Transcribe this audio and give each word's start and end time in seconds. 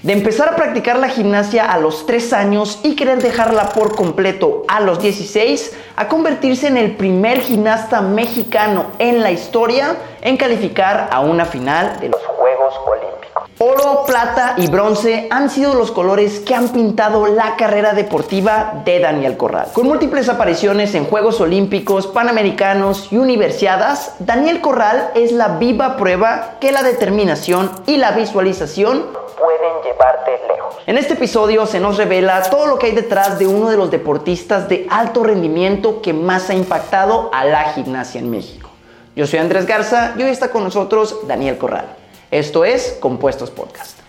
De 0.00 0.12
empezar 0.12 0.48
a 0.48 0.54
practicar 0.54 0.96
la 0.96 1.08
gimnasia 1.08 1.72
a 1.72 1.76
los 1.76 2.06
3 2.06 2.32
años 2.32 2.78
y 2.84 2.94
querer 2.94 3.20
dejarla 3.20 3.70
por 3.70 3.96
completo 3.96 4.62
a 4.68 4.78
los 4.78 5.02
16, 5.02 5.76
a 5.96 6.06
convertirse 6.06 6.68
en 6.68 6.76
el 6.76 6.94
primer 6.94 7.40
gimnasta 7.40 8.00
mexicano 8.00 8.92
en 9.00 9.24
la 9.24 9.32
historia 9.32 9.96
en 10.22 10.36
calificar 10.36 11.08
a 11.10 11.18
una 11.18 11.46
final 11.46 11.98
de 11.98 12.10
los 12.10 12.22
Juegos 12.24 12.74
Olímpicos. 12.86 13.17
Oro, 13.60 14.04
plata 14.06 14.54
y 14.56 14.68
bronce 14.68 15.26
han 15.30 15.50
sido 15.50 15.74
los 15.74 15.90
colores 15.90 16.38
que 16.38 16.54
han 16.54 16.68
pintado 16.68 17.26
la 17.26 17.56
carrera 17.56 17.92
deportiva 17.92 18.82
de 18.84 19.00
Daniel 19.00 19.36
Corral. 19.36 19.66
Con 19.72 19.88
múltiples 19.88 20.28
apariciones 20.28 20.94
en 20.94 21.04
Juegos 21.04 21.40
Olímpicos, 21.40 22.06
Panamericanos 22.06 23.12
y 23.12 23.16
Universiadas, 23.16 24.14
Daniel 24.20 24.60
Corral 24.60 25.10
es 25.16 25.32
la 25.32 25.58
viva 25.58 25.96
prueba 25.96 26.52
que 26.60 26.70
la 26.70 26.84
determinación 26.84 27.68
y 27.86 27.96
la 27.96 28.12
visualización 28.12 29.06
pueden 29.36 29.82
llevarte 29.82 30.38
lejos. 30.46 30.76
En 30.86 30.96
este 30.96 31.14
episodio 31.14 31.66
se 31.66 31.80
nos 31.80 31.96
revela 31.96 32.40
todo 32.44 32.68
lo 32.68 32.78
que 32.78 32.86
hay 32.86 32.92
detrás 32.94 33.40
de 33.40 33.48
uno 33.48 33.70
de 33.70 33.76
los 33.76 33.90
deportistas 33.90 34.68
de 34.68 34.86
alto 34.88 35.24
rendimiento 35.24 36.00
que 36.00 36.12
más 36.12 36.48
ha 36.48 36.54
impactado 36.54 37.28
a 37.34 37.44
la 37.44 37.72
gimnasia 37.72 38.20
en 38.20 38.30
México. 38.30 38.70
Yo 39.16 39.26
soy 39.26 39.40
Andrés 39.40 39.66
Garza 39.66 40.14
y 40.16 40.22
hoy 40.22 40.30
está 40.30 40.52
con 40.52 40.62
nosotros 40.62 41.26
Daniel 41.26 41.58
Corral. 41.58 41.97
Esto 42.30 42.66
es 42.66 42.98
Compuestos 43.00 43.50
Podcast. 43.50 44.00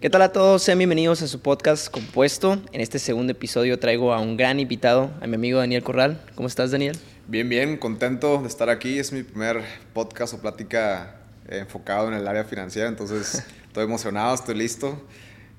¿Qué 0.00 0.08
tal 0.08 0.22
a 0.22 0.30
todos? 0.30 0.62
Sean 0.62 0.78
bienvenidos 0.78 1.20
a 1.22 1.26
su 1.26 1.40
podcast 1.40 1.90
Compuesto. 1.90 2.60
En 2.70 2.80
este 2.80 3.00
segundo 3.00 3.32
episodio 3.32 3.80
traigo 3.80 4.14
a 4.14 4.20
un 4.20 4.36
gran 4.36 4.60
invitado, 4.60 5.10
a 5.20 5.26
mi 5.26 5.34
amigo 5.34 5.58
Daniel 5.58 5.82
Corral. 5.82 6.20
¿Cómo 6.36 6.46
estás, 6.46 6.70
Daniel? 6.70 6.96
Bien, 7.26 7.48
bien, 7.48 7.76
contento 7.76 8.40
de 8.40 8.46
estar 8.46 8.70
aquí. 8.70 9.00
Es 9.00 9.10
mi 9.10 9.24
primer 9.24 9.60
podcast 9.92 10.34
o 10.34 10.38
plática 10.38 11.22
enfocado 11.48 12.06
en 12.06 12.14
el 12.14 12.28
área 12.28 12.44
financiera, 12.44 12.88
entonces 12.88 13.42
estoy 13.66 13.82
emocionado, 13.82 14.32
estoy 14.32 14.54
listo 14.54 15.02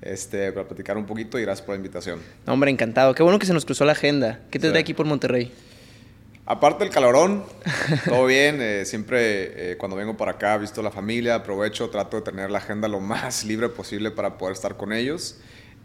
este, 0.00 0.50
para 0.50 0.66
platicar 0.66 0.96
un 0.96 1.04
poquito 1.04 1.38
y 1.38 1.42
gracias 1.42 1.66
por 1.66 1.74
la 1.74 1.76
invitación. 1.76 2.20
hombre, 2.46 2.70
encantado. 2.70 3.14
Qué 3.14 3.22
bueno 3.22 3.38
que 3.38 3.44
se 3.44 3.52
nos 3.52 3.66
cruzó 3.66 3.84
la 3.84 3.92
agenda. 3.92 4.40
¿Qué 4.50 4.58
te 4.58 4.70
trae 4.70 4.80
aquí 4.80 4.94
por 4.94 5.04
Monterrey? 5.04 5.52
Aparte 6.48 6.84
del 6.84 6.92
calorón, 6.92 7.44
todo 8.04 8.26
bien. 8.26 8.58
Eh, 8.60 8.84
siempre 8.84 9.72
eh, 9.72 9.76
cuando 9.76 9.96
vengo 9.96 10.16
para 10.16 10.32
acá, 10.32 10.56
visto 10.56 10.80
la 10.80 10.92
familia, 10.92 11.34
aprovecho, 11.34 11.90
trato 11.90 12.18
de 12.18 12.22
tener 12.22 12.50
la 12.50 12.58
agenda 12.58 12.86
lo 12.86 13.00
más 13.00 13.44
libre 13.44 13.68
posible 13.68 14.12
para 14.12 14.38
poder 14.38 14.54
estar 14.54 14.76
con 14.76 14.92
ellos. 14.92 15.38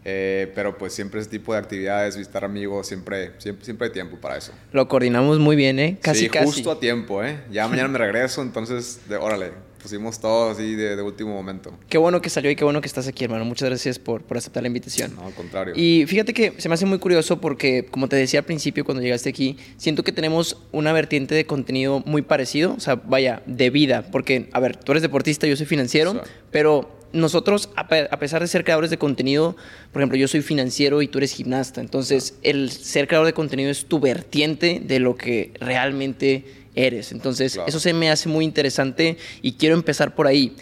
Eh, 0.04 0.50
pero 0.54 0.78
pues 0.78 0.92
siempre 0.92 1.20
ese 1.20 1.30
tipo 1.30 1.52
de 1.52 1.60
actividades, 1.60 2.16
visitar 2.16 2.44
amigos, 2.44 2.88
siempre, 2.88 3.32
siempre, 3.38 3.64
siempre 3.64 3.86
hay 3.88 3.92
tiempo 3.92 4.16
para 4.16 4.36
eso. 4.36 4.52
Lo 4.72 4.88
coordinamos 4.88 5.38
muy 5.38 5.54
bien, 5.54 5.78
¿eh? 5.78 5.98
Casi, 6.00 6.28
sí, 6.28 6.38
justo 6.42 6.72
a 6.72 6.80
tiempo, 6.80 7.22
¿eh? 7.22 7.40
Ya 7.50 7.68
mañana 7.68 7.88
me 7.88 7.98
regreso, 7.98 8.42
entonces, 8.42 9.00
de, 9.08 9.16
órale, 9.16 9.52
pusimos 9.82 10.20
todo 10.20 10.50
así 10.50 10.74
de, 10.74 11.00
último 11.02 11.34
momento. 11.34 11.72
Qué 11.88 11.98
bueno 11.98 12.20
que 12.22 12.30
salió 12.30 12.50
y 12.50 12.56
qué 12.56 12.64
bueno 12.64 12.80
que 12.80 12.86
estás 12.86 13.08
aquí, 13.08 13.24
hermano. 13.24 13.44
Muchas 13.44 13.68
gracias 13.68 13.98
por, 13.98 14.22
por 14.22 14.36
aceptar 14.36 14.62
la 14.62 14.68
invitación. 14.68 15.14
No, 15.16 15.26
al 15.26 15.34
contrario. 15.34 15.74
Y 15.76 16.06
fíjate 16.06 16.32
que 16.32 16.54
se 16.58 16.68
me 16.68 16.74
hace 16.74 16.86
muy 16.86 16.98
curioso 16.98 17.40
porque, 17.40 17.86
como 17.86 18.08
te 18.08 18.16
decía 18.16 18.40
al 18.40 18.46
principio 18.46 18.84
cuando 18.84 19.02
llegaste 19.02 19.28
aquí, 19.28 19.56
siento 19.76 20.04
que 20.04 20.12
tenemos 20.12 20.58
una 20.70 20.92
vertiente 20.92 21.34
de 21.34 21.44
contenido 21.44 22.02
muy 22.06 22.22
parecido, 22.22 22.74
o 22.74 22.80
sea, 22.80 22.94
vaya, 22.94 23.42
de 23.46 23.70
vida, 23.70 24.06
porque, 24.12 24.48
a 24.52 24.60
ver, 24.60 24.76
tú 24.76 24.92
eres 24.92 25.02
deportista, 25.02 25.46
yo 25.46 25.56
soy 25.56 25.66
financiero, 25.66 26.22
pero 26.50 27.02
nosotros, 27.12 27.68
a, 27.76 27.88
pesar 27.88 28.40
de 28.40 28.48
ser 28.48 28.64
creadores 28.64 28.90
de 28.90 28.98
contenido, 28.98 29.56
por 29.92 30.00
ejemplo, 30.00 30.16
yo 30.16 30.28
soy 30.28 30.40
financiero 30.42 31.02
y 31.02 31.08
tú 31.08 31.18
eres 31.18 31.32
gimnasta, 31.32 31.80
entonces 31.80 32.38
el 32.42 32.70
ser 32.70 33.06
creador 33.06 33.26
de 33.26 33.34
contenido 33.34 33.70
es 33.70 33.86
tu 33.86 34.00
vertiente 34.00 34.80
de 34.82 34.98
lo 34.98 35.16
que 35.16 35.52
realmente 35.60 36.44
eres. 36.74 37.12
Entonces, 37.12 37.58
eso 37.66 37.80
se 37.80 37.92
me 37.92 38.10
hace 38.10 38.28
muy 38.28 38.44
interesante 38.44 39.16
y 39.40 39.52
quiero 39.54 39.74
empezar 39.74 40.14
por 40.14 40.26
ahí. 40.26 40.56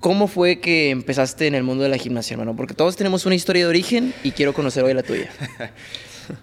¿Cómo 0.00 0.28
fue 0.28 0.60
que 0.60 0.90
empezaste 0.90 1.46
en 1.46 1.54
el 1.54 1.62
mundo 1.62 1.82
de 1.82 1.90
la 1.90 1.98
gimnasia, 1.98 2.34
hermano? 2.34 2.56
Porque 2.56 2.72
todos 2.72 2.96
tenemos 2.96 3.26
una 3.26 3.34
historia 3.34 3.64
de 3.64 3.68
origen 3.68 4.14
y 4.24 4.30
quiero 4.30 4.54
conocer 4.54 4.82
hoy 4.82 4.94
la 4.94 5.02
tuya. 5.02 5.30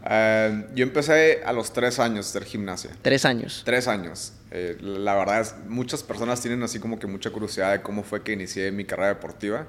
Eh, 0.10 0.66
yo 0.76 0.84
empecé 0.84 1.42
a 1.46 1.54
los 1.54 1.72
tres 1.72 1.98
años 2.00 2.34
de 2.34 2.42
gimnasia. 2.42 2.92
¿Tres 3.02 3.24
años? 3.24 3.62
Tres 3.64 3.88
años. 3.88 4.34
Eh, 4.52 4.76
la 4.82 5.16
verdad 5.16 5.40
es, 5.40 5.56
muchas 5.68 6.04
personas 6.04 6.42
tienen 6.42 6.62
así 6.64 6.80
como 6.80 7.00
que 7.00 7.08
mucha 7.08 7.30
curiosidad 7.30 7.72
de 7.72 7.82
cómo 7.82 8.04
fue 8.04 8.22
que 8.22 8.34
inicié 8.34 8.72
mi 8.72 8.84
carrera 8.84 9.10
deportiva. 9.10 9.66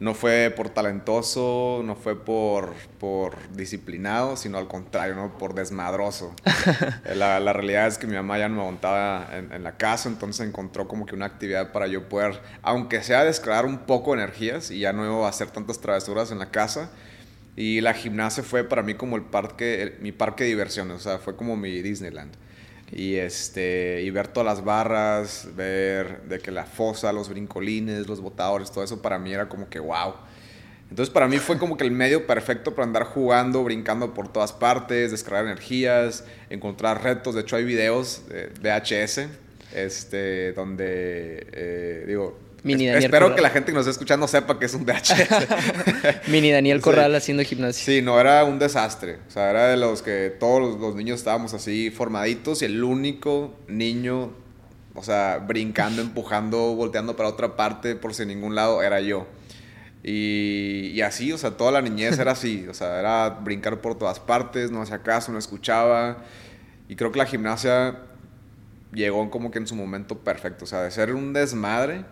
No 0.00 0.14
fue 0.14 0.52
por 0.54 0.70
talentoso, 0.70 1.82
no 1.84 1.96
fue 1.96 2.24
por, 2.24 2.72
por 3.00 3.36
disciplinado, 3.52 4.36
sino 4.36 4.56
al 4.58 4.68
contrario, 4.68 5.16
¿no? 5.16 5.36
por 5.38 5.54
desmadroso. 5.54 6.34
La, 7.16 7.40
la, 7.40 7.52
realidad 7.52 7.88
es 7.88 7.98
que 7.98 8.06
mi 8.06 8.14
mamá 8.14 8.38
ya 8.38 8.48
no 8.48 8.56
me 8.56 8.60
aguantaba 8.60 9.28
en, 9.36 9.52
en, 9.52 9.64
la 9.64 9.76
casa, 9.76 10.08
entonces 10.08 10.46
encontró 10.46 10.86
como 10.86 11.04
que 11.04 11.16
una 11.16 11.26
actividad 11.26 11.72
para 11.72 11.88
yo 11.88 12.08
poder, 12.08 12.40
aunque 12.62 13.02
sea 13.02 13.24
descargar 13.24 13.66
un 13.66 13.78
poco 13.78 14.14
de 14.14 14.22
energías 14.22 14.70
y 14.70 14.80
ya 14.80 14.92
no 14.92 15.26
hacer 15.26 15.50
tantas 15.50 15.80
travesuras 15.80 16.30
en 16.30 16.38
la 16.38 16.50
casa, 16.50 16.90
y 17.56 17.80
la 17.80 17.92
gimnasia 17.92 18.44
fue 18.44 18.62
para 18.62 18.84
mí 18.84 18.94
como 18.94 19.16
el 19.16 19.22
parque, 19.22 19.96
mi 20.00 20.12
parque 20.12 20.44
de 20.44 20.50
diversiones, 20.50 20.98
o 20.98 21.00
sea, 21.00 21.18
fue 21.18 21.34
como 21.34 21.56
mi 21.56 21.82
Disneyland. 21.82 22.32
Y, 22.90 23.16
este, 23.16 24.02
y 24.02 24.10
ver 24.10 24.28
todas 24.28 24.46
las 24.46 24.64
barras, 24.64 25.48
ver 25.54 26.22
de 26.22 26.38
que 26.38 26.50
la 26.50 26.64
fosa, 26.64 27.12
los 27.12 27.28
brincolines, 27.28 28.06
los 28.06 28.20
botadores, 28.20 28.70
todo 28.70 28.82
eso 28.82 29.02
para 29.02 29.18
mí 29.18 29.32
era 29.32 29.48
como 29.48 29.68
que 29.68 29.78
wow. 29.78 30.14
Entonces 30.90 31.12
para 31.12 31.28
mí 31.28 31.36
fue 31.38 31.58
como 31.58 31.76
que 31.76 31.84
el 31.84 31.90
medio 31.90 32.26
perfecto 32.26 32.74
para 32.74 32.86
andar 32.86 33.04
jugando, 33.04 33.62
brincando 33.62 34.14
por 34.14 34.32
todas 34.32 34.54
partes, 34.54 35.10
descargar 35.10 35.44
energías, 35.44 36.24
encontrar 36.48 37.02
retos. 37.02 37.34
De 37.34 37.42
hecho 37.42 37.56
hay 37.56 37.64
videos 37.64 38.22
de 38.28 38.50
VHS 38.62 39.28
este, 39.74 40.52
donde, 40.52 41.46
eh, 41.52 42.04
digo, 42.06 42.38
Espero 42.64 43.34
que 43.34 43.40
la 43.40 43.50
gente 43.50 43.70
que 43.70 43.76
nos 43.76 43.86
esté 43.86 43.92
escuchando 43.92 44.26
sepa 44.26 44.58
que 44.58 44.66
es 44.66 44.74
un 44.74 44.84
VHS. 44.84 46.26
Mini 46.28 46.50
Daniel 46.50 46.80
Corral 46.80 47.14
haciendo 47.14 47.44
gimnasia. 47.44 47.84
Sí, 47.84 48.02
no, 48.02 48.18
era 48.20 48.44
un 48.44 48.58
desastre. 48.58 49.18
O 49.28 49.30
sea, 49.30 49.50
era 49.50 49.68
de 49.68 49.76
los 49.76 50.02
que 50.02 50.34
todos 50.38 50.78
los, 50.78 50.94
niños 50.96 51.20
estábamos 51.20 51.54
así 51.54 51.90
formaditos 51.90 52.62
y 52.62 52.64
el 52.64 52.82
único 52.82 53.54
niño, 53.68 54.32
o 54.94 55.02
sea, 55.02 55.38
brincando, 55.38 56.02
empujando, 56.02 56.74
volteando 56.74 57.14
para 57.14 57.28
otra 57.28 57.56
parte 57.56 57.94
por 57.94 58.12
si 58.14 58.26
ningún 58.26 58.54
lado, 58.54 58.82
era 58.82 59.00
yo. 59.00 59.26
Y, 60.02 60.90
y, 60.94 61.00
así, 61.02 61.32
o 61.32 61.38
sea, 61.38 61.52
toda 61.52 61.70
la 61.70 61.80
niñez 61.80 62.18
era 62.18 62.32
así. 62.32 62.66
O 62.68 62.74
sea, 62.74 62.98
era 62.98 63.30
brincar 63.30 63.80
por 63.80 63.96
todas 63.96 64.18
partes, 64.18 64.70
no 64.70 64.82
hacía 64.82 65.02
caso, 65.02 65.30
no 65.30 65.38
escuchaba. 65.38 66.24
Y 66.88 66.96
creo 66.96 67.12
que 67.12 67.18
la 67.18 67.26
gimnasia 67.26 68.00
llegó 68.92 69.30
como 69.30 69.50
que 69.52 69.58
en 69.58 69.66
su 69.68 69.76
momento 69.76 70.18
perfecto. 70.18 70.64
O 70.64 70.68
sea, 70.68 70.82
de 70.82 70.90
ser 70.90 71.14
un 71.14 71.32
desmadre 71.32 72.04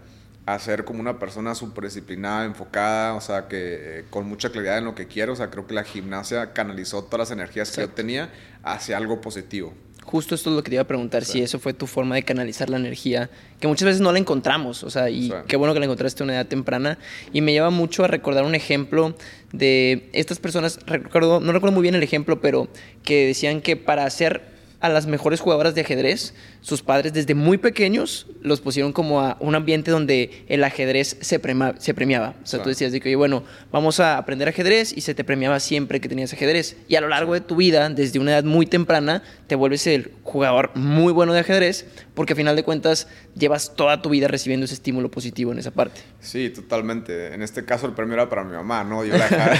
a 0.46 0.58
ser 0.60 0.84
como 0.84 1.00
una 1.00 1.18
persona 1.18 1.56
súper 1.56 1.84
disciplinada, 1.84 2.44
enfocada, 2.44 3.14
o 3.14 3.20
sea, 3.20 3.48
que 3.48 3.98
eh, 3.98 4.04
con 4.10 4.28
mucha 4.28 4.50
claridad 4.50 4.78
en 4.78 4.84
lo 4.84 4.94
que 4.94 5.08
quiero. 5.08 5.32
O 5.32 5.36
sea, 5.36 5.50
creo 5.50 5.66
que 5.66 5.74
la 5.74 5.82
gimnasia 5.82 6.52
canalizó 6.52 7.02
todas 7.02 7.28
las 7.28 7.30
energías 7.32 7.72
que 7.72 7.80
yo 7.80 7.90
tenía 7.90 8.30
hacia 8.62 8.96
algo 8.96 9.20
positivo. 9.20 9.74
Justo 10.04 10.36
esto 10.36 10.50
es 10.50 10.56
lo 10.56 10.62
que 10.62 10.70
te 10.70 10.76
iba 10.76 10.82
a 10.82 10.86
preguntar, 10.86 11.24
si 11.24 11.42
eso 11.42 11.58
fue 11.58 11.74
tu 11.74 11.88
forma 11.88 12.14
de 12.14 12.22
canalizar 12.22 12.70
la 12.70 12.76
energía, 12.76 13.28
que 13.58 13.66
muchas 13.66 13.86
veces 13.86 14.00
no 14.00 14.12
la 14.12 14.20
encontramos, 14.20 14.84
o 14.84 14.90
sea, 14.90 15.10
y 15.10 15.32
qué 15.48 15.56
bueno 15.56 15.74
que 15.74 15.80
la 15.80 15.86
encontraste 15.86 16.22
a 16.22 16.24
una 16.24 16.34
edad 16.34 16.46
temprana. 16.46 16.96
Y 17.32 17.40
me 17.40 17.50
lleva 17.50 17.70
mucho 17.70 18.04
a 18.04 18.06
recordar 18.06 18.44
un 18.44 18.54
ejemplo 18.54 19.16
de 19.52 20.08
estas 20.12 20.38
personas, 20.38 20.78
recuerdo, 20.86 21.40
no 21.40 21.50
recuerdo 21.50 21.74
muy 21.74 21.82
bien 21.82 21.96
el 21.96 22.04
ejemplo, 22.04 22.40
pero 22.40 22.68
que 23.02 23.26
decían 23.26 23.60
que 23.60 23.74
para 23.74 24.04
hacer 24.04 24.55
a 24.86 24.88
las 24.88 25.06
mejores 25.06 25.40
jugadoras 25.40 25.74
de 25.74 25.82
ajedrez, 25.82 26.34
sus 26.60 26.82
padres 26.82 27.12
desde 27.12 27.34
muy 27.34 27.58
pequeños 27.58 28.26
los 28.40 28.60
pusieron 28.60 28.92
como 28.92 29.20
a 29.20 29.36
un 29.40 29.54
ambiente 29.54 29.90
donde 29.90 30.44
el 30.48 30.64
ajedrez 30.64 31.18
se, 31.20 31.40
se 31.78 31.94
premiaba. 31.94 32.34
O 32.42 32.46
sea, 32.46 32.62
tú 32.62 32.68
decías 32.68 32.92
de 32.92 33.00
que, 33.00 33.10
oye, 33.10 33.16
bueno, 33.16 33.44
vamos 33.70 34.00
a 34.00 34.18
aprender 34.18 34.48
ajedrez 34.48 34.96
y 34.96 35.00
se 35.00 35.14
te 35.14 35.24
premiaba 35.24 35.60
siempre 35.60 36.00
que 36.00 36.08
tenías 36.08 36.32
ajedrez. 36.32 36.76
Y 36.88 36.96
a 36.96 37.00
lo 37.00 37.08
largo 37.08 37.34
de 37.34 37.40
tu 37.40 37.56
vida, 37.56 37.88
desde 37.90 38.18
una 38.18 38.32
edad 38.32 38.44
muy 38.44 38.66
temprana, 38.66 39.22
te 39.46 39.54
vuelves 39.54 39.86
el 39.86 40.12
jugador 40.22 40.70
muy 40.74 41.12
bueno 41.12 41.32
de 41.32 41.40
ajedrez 41.40 41.86
porque 42.14 42.32
a 42.32 42.36
final 42.36 42.56
de 42.56 42.64
cuentas 42.64 43.08
llevas 43.34 43.74
toda 43.76 44.02
tu 44.02 44.08
vida 44.08 44.26
recibiendo 44.26 44.64
ese 44.64 44.74
estímulo 44.74 45.10
positivo 45.10 45.52
en 45.52 45.58
esa 45.58 45.70
parte. 45.70 46.00
Sí, 46.20 46.50
totalmente. 46.50 47.34
En 47.34 47.42
este 47.42 47.64
caso 47.64 47.86
el 47.86 47.92
premio 47.92 48.14
era 48.14 48.28
para 48.28 48.42
mi 48.42 48.52
mamá, 48.52 48.84
¿no? 48.84 49.04
Yo 49.04 49.16
la, 49.16 49.28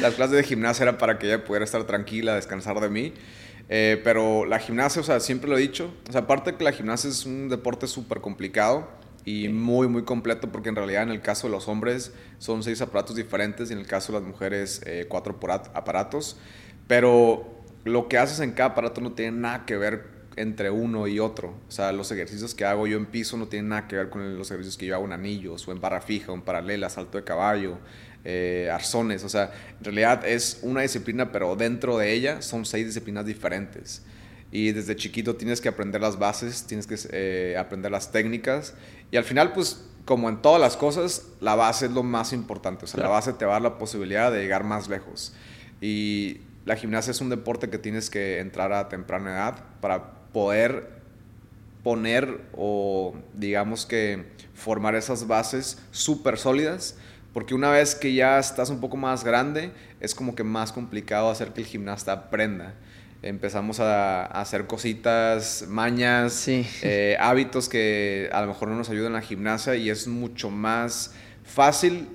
las 0.00 0.14
clases 0.14 0.36
de 0.36 0.42
gimnasia 0.42 0.84
era 0.84 0.98
para 0.98 1.18
que 1.18 1.26
ella 1.26 1.44
pudiera 1.44 1.64
estar 1.64 1.84
tranquila, 1.84 2.34
descansar 2.34 2.80
de 2.80 2.90
mí. 2.90 3.12
Eh, 3.68 4.00
pero 4.04 4.44
la 4.44 4.58
gimnasia, 4.58 5.00
o 5.00 5.04
sea, 5.04 5.20
siempre 5.20 5.50
lo 5.50 5.56
he 5.56 5.60
dicho. 5.60 5.92
O 6.08 6.12
sea, 6.12 6.22
aparte 6.22 6.54
que 6.54 6.64
la 6.64 6.72
gimnasia 6.72 7.10
es 7.10 7.26
un 7.26 7.48
deporte 7.48 7.86
súper 7.86 8.20
complicado 8.20 8.88
y 9.24 9.48
muy, 9.48 9.88
muy 9.88 10.04
completo, 10.04 10.52
porque 10.52 10.68
en 10.68 10.76
realidad 10.76 11.02
en 11.02 11.10
el 11.10 11.20
caso 11.20 11.48
de 11.48 11.52
los 11.52 11.66
hombres 11.66 12.12
son 12.38 12.62
seis 12.62 12.80
aparatos 12.80 13.16
diferentes 13.16 13.70
y 13.70 13.72
en 13.72 13.80
el 13.80 13.86
caso 13.86 14.12
de 14.12 14.20
las 14.20 14.28
mujeres 14.28 14.82
eh, 14.86 15.06
cuatro 15.08 15.38
aparatos. 15.74 16.36
Pero 16.86 17.64
lo 17.84 18.08
que 18.08 18.18
haces 18.18 18.40
en 18.40 18.52
cada 18.52 18.70
aparato 18.70 19.00
no 19.00 19.12
tiene 19.12 19.36
nada 19.38 19.66
que 19.66 19.76
ver 19.76 20.16
entre 20.36 20.70
uno 20.70 21.08
y 21.08 21.18
otro. 21.18 21.54
O 21.66 21.70
sea, 21.70 21.90
los 21.92 22.12
ejercicios 22.12 22.54
que 22.54 22.64
hago 22.64 22.86
yo 22.86 22.98
en 22.98 23.06
piso 23.06 23.36
no 23.36 23.48
tienen 23.48 23.70
nada 23.70 23.88
que 23.88 23.96
ver 23.96 24.10
con 24.10 24.38
los 24.38 24.50
ejercicios 24.50 24.76
que 24.76 24.86
yo 24.86 24.94
hago 24.94 25.06
en 25.06 25.12
anillos 25.12 25.66
o 25.66 25.72
en 25.72 25.80
barra 25.80 26.00
fija 26.00 26.30
o 26.30 26.34
en 26.34 26.42
paralela, 26.42 26.88
salto 26.88 27.18
de 27.18 27.24
caballo 27.24 27.78
eh, 28.28 28.68
arzones. 28.72 29.22
O 29.22 29.28
sea, 29.28 29.52
en 29.78 29.84
realidad 29.84 30.26
es 30.26 30.58
una 30.62 30.80
disciplina, 30.82 31.30
pero 31.30 31.54
dentro 31.54 31.96
de 31.96 32.12
ella 32.12 32.42
son 32.42 32.64
seis 32.64 32.86
disciplinas 32.86 33.24
diferentes. 33.24 34.02
y 34.50 34.72
desde 34.72 34.96
chiquito 34.96 35.36
tienes 35.36 35.60
que 35.60 35.68
aprender 35.68 36.00
las 36.00 36.18
bases, 36.18 36.64
tienes 36.66 36.86
que 36.86 36.96
eh, 37.12 37.56
aprender 37.58 37.90
las 37.90 38.10
técnicas 38.12 38.74
y 39.10 39.16
al 39.16 39.24
final 39.24 39.52
pues 39.52 39.84
como 40.04 40.28
en 40.28 40.40
todas 40.40 40.60
las 40.60 40.76
cosas, 40.76 41.26
la 41.40 41.56
base 41.56 41.86
es 41.86 41.92
lo 41.92 42.04
más 42.04 42.32
importante, 42.32 42.84
o 42.84 42.88
sea, 42.88 43.02
la 43.02 43.08
base 43.08 43.32
te 43.32 43.44
va 43.44 43.52
a 43.52 43.54
dar 43.54 43.62
la 43.62 43.78
posibilidad 43.78 44.32
de 44.32 44.40
llegar 44.40 44.62
más 44.62 44.88
lejos. 44.88 45.34
Y 45.80 46.38
la 46.64 46.76
gimnasia 46.76 47.10
es 47.10 47.20
un 47.20 47.28
deporte 47.28 47.70
que 47.70 47.78
tienes 47.78 48.08
que 48.08 48.38
entrar 48.38 48.72
a 48.72 48.88
temprana 48.88 49.32
edad 49.32 49.64
para 49.80 50.14
poder 50.32 50.96
poner 51.82 52.40
o 52.56 53.14
digamos 53.34 53.84
que 53.84 54.26
formar 54.54 54.94
esas 54.94 55.26
bases 55.26 55.78
súper 55.90 56.38
sólidas, 56.38 56.96
porque 57.36 57.54
una 57.54 57.70
vez 57.70 57.94
que 57.94 58.14
ya 58.14 58.38
estás 58.38 58.70
un 58.70 58.80
poco 58.80 58.96
más 58.96 59.22
grande, 59.22 59.70
es 60.00 60.14
como 60.14 60.34
que 60.34 60.42
más 60.42 60.72
complicado 60.72 61.28
hacer 61.28 61.52
que 61.52 61.60
el 61.60 61.66
gimnasta 61.66 62.10
aprenda. 62.12 62.72
Empezamos 63.20 63.78
a, 63.78 64.24
hacer 64.24 64.66
cositas, 64.66 65.66
mañas, 65.68 66.48
eh, 66.48 67.14
hábitos 67.20 67.68
que 67.68 68.30
a 68.32 68.40
lo 68.40 68.46
mejor 68.46 68.68
no 68.68 68.76
nos 68.76 68.88
ayudan 68.88 69.08
en 69.08 69.12
la 69.12 69.20
gimnasia 69.20 69.76
y 69.76 69.90
es 69.90 70.08
mucho 70.08 70.48
más 70.48 71.12
fácil 71.44 72.08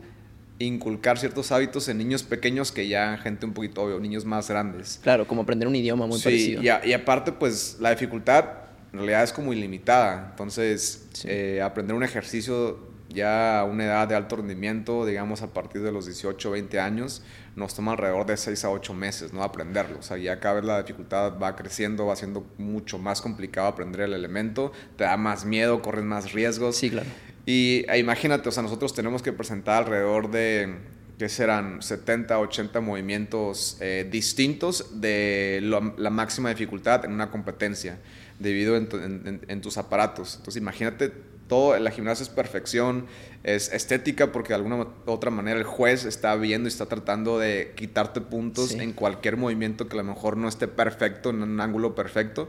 inculcar 0.58 1.20
ciertos 1.20 1.52
hábitos 1.52 1.88
en 1.88 2.00
niños 2.00 2.24
pequeños 2.24 2.72
que 2.72 2.88
ya 2.88 3.12
en 3.12 3.20
gente 3.20 3.46
un 3.46 3.54
poquito, 3.54 3.84
obvio, 3.84 4.00
niños 4.00 4.26
más 4.26 4.50
grandes. 4.50 5.00
Claro, 5.04 5.28
como 5.28 5.44
aprender 5.44 5.68
un 5.68 5.76
idioma 5.76 6.08
muy 6.08 6.20
parecido. 6.20 6.64
Y, 6.64 6.66
y 6.66 6.94
aparte, 6.94 7.32
pues 7.32 7.78
la 7.80 7.92
dificultad 7.92 8.46
en 8.92 8.98
realidad 8.98 9.24
es 9.24 9.32
como 9.32 9.54
ilimitada. 9.54 10.30
Entonces, 10.32 11.08
eh, 11.26 11.62
aprender 11.64 11.96
un 11.96 12.04
ejercicio 12.04 12.91
ya 13.14 13.60
a 13.60 13.64
una 13.64 13.86
edad 13.86 14.08
de 14.08 14.16
alto 14.16 14.38
rendimiento, 14.38 15.06
digamos 15.06 15.42
a 15.42 15.48
partir 15.48 15.82
de 15.82 15.92
los 15.92 16.06
18, 16.06 16.52
20 16.52 16.80
años, 16.80 17.22
nos 17.56 17.76
toma 17.76 17.92
alrededor 17.92 18.26
de 18.26 18.38
6 18.38 18.64
a 18.66 18.70
8 18.70 18.94
meses, 18.94 19.34
¿no? 19.34 19.44
Aprenderlo. 19.44 20.00
O 20.00 20.02
sea, 20.02 20.18
ya 20.18 20.40
cada 20.40 20.56
vez 20.56 20.66
la 20.66 20.82
dificultad 20.82 21.38
va 21.38 21.56
creciendo, 21.56 22.06
va 22.06 22.16
siendo 22.16 22.46
mucho 22.58 22.98
más 22.98 23.22
complicado 23.22 23.68
aprender 23.68 24.02
el 24.02 24.14
elemento, 24.14 24.72
te 24.96 25.04
da 25.04 25.18
más 25.18 25.46
miedo, 25.46 25.82
corres 25.82 26.06
más 26.06 26.32
riesgos. 26.32 26.78
Sí, 26.78 26.90
claro. 26.90 27.10
Y 27.46 27.86
e 27.90 27.98
imagínate, 27.98 28.48
o 28.50 28.52
sea, 28.52 28.64
nosotros 28.64 28.94
tenemos 28.94 29.22
que 29.22 29.34
presentar 29.34 29.84
alrededor 29.84 30.30
de, 30.30 30.76
¿qué 31.18 31.28
serán? 31.28 31.82
70, 31.82 32.40
80 32.40 32.80
movimientos 32.82 33.78
eh, 33.82 34.08
distintos 34.10 35.02
de 35.02 35.60
la 35.62 36.10
máxima 36.10 36.50
dificultad 36.50 37.04
en 37.06 37.14
una 37.14 37.32
competencia, 37.32 37.98
debido 38.40 38.78
en, 38.78 39.42
en 39.48 39.62
tus 39.62 39.78
aparatos. 39.78 40.36
Entonces, 40.38 40.62
imagínate 40.62 41.12
todo, 41.52 41.78
la 41.78 41.92
gimnasia 41.92 42.24
es 42.24 42.30
perfección, 42.30 43.08
es 43.44 43.74
estética 43.74 44.32
porque 44.32 44.50
de 44.50 44.56
alguna 44.56 44.88
otra 45.06 45.32
manera 45.32 45.60
el 45.60 45.66
juez 45.66 46.06
está 46.06 46.34
viendo 46.38 46.70
y 46.70 46.72
está 46.72 46.86
tratando 46.86 47.40
de 47.40 47.74
quitarte 47.76 48.22
puntos 48.22 48.72
en 48.72 48.94
cualquier 48.94 49.36
movimiento 49.36 49.90
que 49.90 49.96
a 49.96 50.02
lo 50.02 50.06
mejor 50.06 50.38
no 50.38 50.48
esté 50.48 50.70
perfecto, 50.70 51.32
en 51.32 51.44
un 51.44 51.60
ángulo 51.60 51.94
perfecto. 51.94 52.48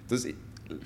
Entonces, 0.00 0.34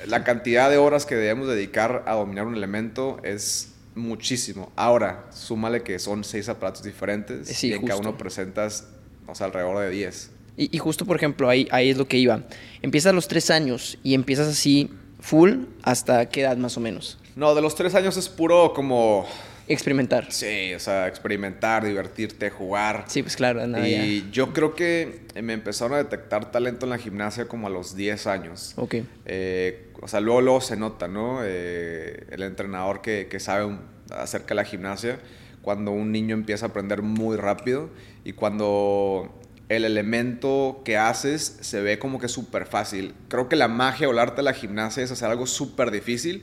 la 0.06 0.24
cantidad 0.24 0.68
de 0.68 0.76
horas 0.76 1.06
que 1.06 1.14
debemos 1.14 1.48
dedicar 1.48 2.04
a 2.06 2.16
dominar 2.16 2.46
un 2.46 2.54
elemento 2.54 3.18
es 3.22 3.72
muchísimo. 3.94 4.70
Ahora, 4.76 5.24
súmale 5.30 5.82
que 5.82 5.98
son 5.98 6.24
seis 6.24 6.50
aparatos 6.50 6.82
diferentes 6.82 7.64
y 7.64 7.72
en 7.72 7.86
cada 7.86 7.98
uno 7.98 8.18
presentas, 8.18 8.88
o 9.26 9.34
sea, 9.34 9.46
alrededor 9.46 9.78
de 9.78 9.88
10. 9.88 10.32
Y, 10.58 10.76
y, 10.76 10.78
justo, 10.78 11.06
por 11.06 11.16
ejemplo, 11.16 11.48
ahí, 11.48 11.66
ahí 11.70 11.88
es 11.88 11.96
lo 11.96 12.06
que 12.06 12.18
iba. 12.18 12.42
Empiezas 12.82 13.08
a 13.08 13.14
los 13.14 13.26
tres 13.26 13.48
años 13.48 13.98
y 14.02 14.12
empiezas 14.12 14.48
así 14.48 14.90
full 15.18 15.64
hasta 15.82 16.28
qué 16.28 16.42
edad 16.42 16.58
más 16.58 16.76
o 16.76 16.80
menos. 16.80 17.16
No, 17.38 17.54
de 17.54 17.62
los 17.62 17.76
tres 17.76 17.94
años 17.94 18.16
es 18.16 18.28
puro 18.28 18.72
como... 18.74 19.24
Experimentar. 19.68 20.32
Sí, 20.32 20.74
o 20.74 20.80
sea, 20.80 21.06
experimentar, 21.06 21.84
divertirte, 21.84 22.50
jugar. 22.50 23.04
Sí, 23.06 23.22
pues 23.22 23.36
claro. 23.36 23.64
Nada, 23.64 23.86
y 23.86 24.28
yo 24.32 24.52
creo 24.52 24.74
que 24.74 25.20
me 25.40 25.52
empezaron 25.52 25.94
a 25.94 25.98
detectar 25.98 26.50
talento 26.50 26.86
en 26.86 26.90
la 26.90 26.98
gimnasia 26.98 27.46
como 27.46 27.68
a 27.68 27.70
los 27.70 27.94
10 27.94 28.26
años. 28.26 28.72
Ok. 28.74 28.96
Eh, 29.26 29.92
o 30.02 30.08
sea, 30.08 30.18
luego, 30.18 30.40
luego 30.40 30.60
se 30.60 30.76
nota, 30.76 31.06
¿no? 31.06 31.42
Eh, 31.44 32.26
el 32.30 32.42
entrenador 32.42 33.02
que, 33.02 33.28
que 33.30 33.38
sabe 33.38 33.72
acerca 34.10 34.48
de 34.48 34.54
la 34.56 34.64
gimnasia, 34.64 35.20
cuando 35.62 35.92
un 35.92 36.10
niño 36.10 36.34
empieza 36.34 36.66
a 36.66 36.70
aprender 36.70 37.02
muy 37.02 37.36
rápido 37.36 37.88
y 38.24 38.32
cuando 38.32 39.32
el 39.68 39.84
elemento 39.84 40.82
que 40.84 40.96
haces 40.96 41.58
se 41.60 41.82
ve 41.82 42.00
como 42.00 42.18
que 42.18 42.26
súper 42.26 42.66
fácil. 42.66 43.14
Creo 43.28 43.48
que 43.48 43.54
la 43.54 43.68
magia 43.68 44.08
o 44.08 44.10
el 44.10 44.18
arte 44.18 44.38
de 44.38 44.42
la 44.42 44.54
gimnasia 44.54 45.04
es 45.04 45.12
hacer 45.12 45.30
algo 45.30 45.46
súper 45.46 45.92
difícil 45.92 46.42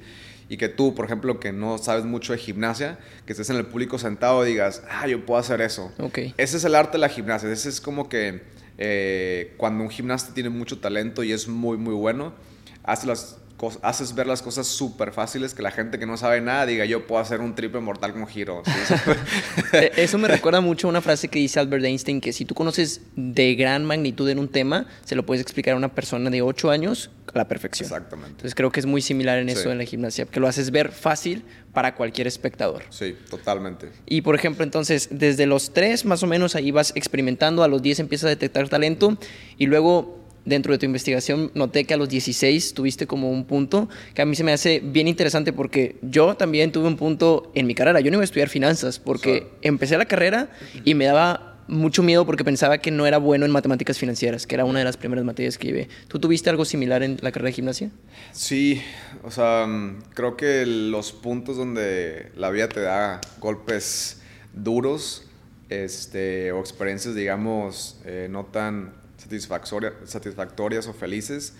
y 0.49 0.57
que 0.57 0.69
tú, 0.69 0.93
por 0.93 1.05
ejemplo, 1.05 1.39
que 1.39 1.51
no 1.51 1.77
sabes 1.77 2.05
mucho 2.05 2.33
de 2.33 2.39
gimnasia, 2.39 2.99
que 3.25 3.33
estés 3.33 3.49
en 3.49 3.57
el 3.57 3.65
público 3.65 3.97
sentado 3.97 4.45
y 4.45 4.49
digas, 4.49 4.83
ah, 4.89 5.07
yo 5.07 5.25
puedo 5.25 5.39
hacer 5.39 5.61
eso. 5.61 5.91
Okay. 5.97 6.33
Ese 6.37 6.57
es 6.57 6.63
el 6.65 6.75
arte 6.75 6.93
de 6.93 6.99
la 6.99 7.09
gimnasia. 7.09 7.51
Ese 7.51 7.69
es 7.69 7.81
como 7.81 8.09
que 8.09 8.41
eh, 8.77 9.53
cuando 9.57 9.83
un 9.83 9.89
gimnasta 9.89 10.33
tiene 10.33 10.49
mucho 10.49 10.79
talento 10.79 11.23
y 11.23 11.31
es 11.31 11.47
muy, 11.47 11.77
muy 11.77 11.93
bueno, 11.93 12.33
hace 12.83 13.07
las 13.07 13.37
haces 13.81 14.13
ver 14.13 14.27
las 14.27 14.41
cosas 14.41 14.67
súper 14.67 15.11
fáciles 15.11 15.53
que 15.53 15.61
la 15.61 15.71
gente 15.71 15.97
que 15.97 16.05
no 16.05 16.17
sabe 16.17 16.41
nada 16.41 16.65
diga 16.65 16.85
yo 16.85 17.07
puedo 17.07 17.21
hacer 17.21 17.39
un 17.41 17.55
triple 17.55 17.79
mortal 17.79 18.13
con 18.13 18.27
giro. 18.27 18.63
Eh, 19.73 19.91
eso 19.97 20.17
me 20.17 20.27
recuerda 20.27 20.61
mucho 20.61 20.87
a 20.87 20.89
una 20.89 21.01
frase 21.01 21.27
que 21.27 21.39
dice 21.39 21.59
Albert 21.59 21.83
Einstein, 21.83 22.21
que 22.21 22.31
si 22.31 22.45
tú 22.45 22.55
conoces 22.55 23.01
de 23.15 23.55
gran 23.55 23.83
magnitud 23.83 24.29
en 24.29 24.39
un 24.39 24.47
tema, 24.47 24.85
se 25.03 25.15
lo 25.15 25.25
puedes 25.25 25.41
explicar 25.41 25.73
a 25.73 25.77
una 25.77 25.93
persona 25.93 26.29
de 26.29 26.41
8 26.41 26.71
años 26.71 27.09
a 27.33 27.37
la 27.37 27.47
perfección. 27.47 27.87
Exactamente. 27.87 28.31
Entonces 28.31 28.55
creo 28.55 28.71
que 28.71 28.79
es 28.79 28.85
muy 28.85 29.01
similar 29.01 29.39
en 29.39 29.49
eso 29.49 29.71
en 29.71 29.77
la 29.77 29.83
gimnasia, 29.83 30.25
que 30.25 30.39
lo 30.39 30.47
haces 30.47 30.71
ver 30.71 30.91
fácil 30.91 31.43
para 31.73 31.95
cualquier 31.95 32.27
espectador. 32.27 32.83
Sí, 32.89 33.17
totalmente. 33.29 33.89
Y 34.05 34.21
por 34.21 34.35
ejemplo, 34.35 34.63
entonces, 34.63 35.09
desde 35.11 35.45
los 35.45 35.73
3 35.73 36.05
más 36.05 36.23
o 36.23 36.27
menos 36.27 36.55
ahí 36.55 36.71
vas 36.71 36.93
experimentando, 36.95 37.63
a 37.63 37.67
los 37.67 37.81
10 37.81 37.99
empiezas 37.99 38.27
a 38.27 38.29
detectar 38.29 38.69
talento 38.69 39.17
y 39.57 39.65
luego 39.65 40.24
dentro 40.45 40.71
de 40.71 40.77
tu 40.77 40.85
investigación 40.85 41.51
noté 41.53 41.85
que 41.85 41.93
a 41.93 41.97
los 41.97 42.09
16 42.09 42.73
tuviste 42.73 43.07
como 43.07 43.31
un 43.31 43.45
punto 43.45 43.89
que 44.13 44.21
a 44.21 44.25
mí 44.25 44.35
se 44.35 44.43
me 44.43 44.53
hace 44.53 44.79
bien 44.79 45.07
interesante 45.07 45.53
porque 45.53 45.97
yo 46.01 46.35
también 46.35 46.71
tuve 46.71 46.87
un 46.87 46.97
punto 46.97 47.51
en 47.55 47.67
mi 47.67 47.75
carrera. 47.75 47.99
Yo 47.99 48.11
no 48.11 48.15
iba 48.15 48.21
a 48.21 48.25
estudiar 48.25 48.49
finanzas 48.49 48.99
porque 48.99 49.47
empecé 49.61 49.97
la 49.97 50.05
carrera 50.05 50.49
y 50.83 50.93
me 50.93 51.05
daba 51.05 51.55
mucho 51.67 52.03
miedo 52.03 52.25
porque 52.25 52.43
pensaba 52.43 52.77
que 52.77 52.91
no 52.91 53.07
era 53.07 53.17
bueno 53.17 53.45
en 53.45 53.51
matemáticas 53.51 53.97
financieras, 53.97 54.45
que 54.45 54.55
era 54.55 54.65
una 54.65 54.79
de 54.79 54.85
las 54.85 54.97
primeras 54.97 55.25
materias 55.25 55.57
que 55.57 55.67
llevé. 55.67 55.89
¿Tú 56.07 56.19
tuviste 56.19 56.49
algo 56.49 56.65
similar 56.65 57.03
en 57.03 57.17
la 57.21 57.31
carrera 57.31 57.47
de 57.47 57.53
gimnasia? 57.53 57.89
Sí, 58.31 58.81
o 59.23 59.31
sea, 59.31 59.65
mm, 59.65 60.03
creo 60.13 60.37
que 60.37 60.65
los 60.65 61.11
puntos 61.11 61.57
donde 61.57 62.31
la 62.35 62.51
vida 62.51 62.69
te 62.69 62.81
da 62.81 63.21
golpes 63.39 64.21
duros 64.53 65.23
este, 65.69 66.51
o 66.51 66.59
experiencias, 66.59 67.15
digamos, 67.15 67.99
eh, 68.05 68.27
no 68.29 68.45
tan 68.45 68.93
satisfactorias 69.27 70.87
o 70.87 70.93
felices. 70.93 71.53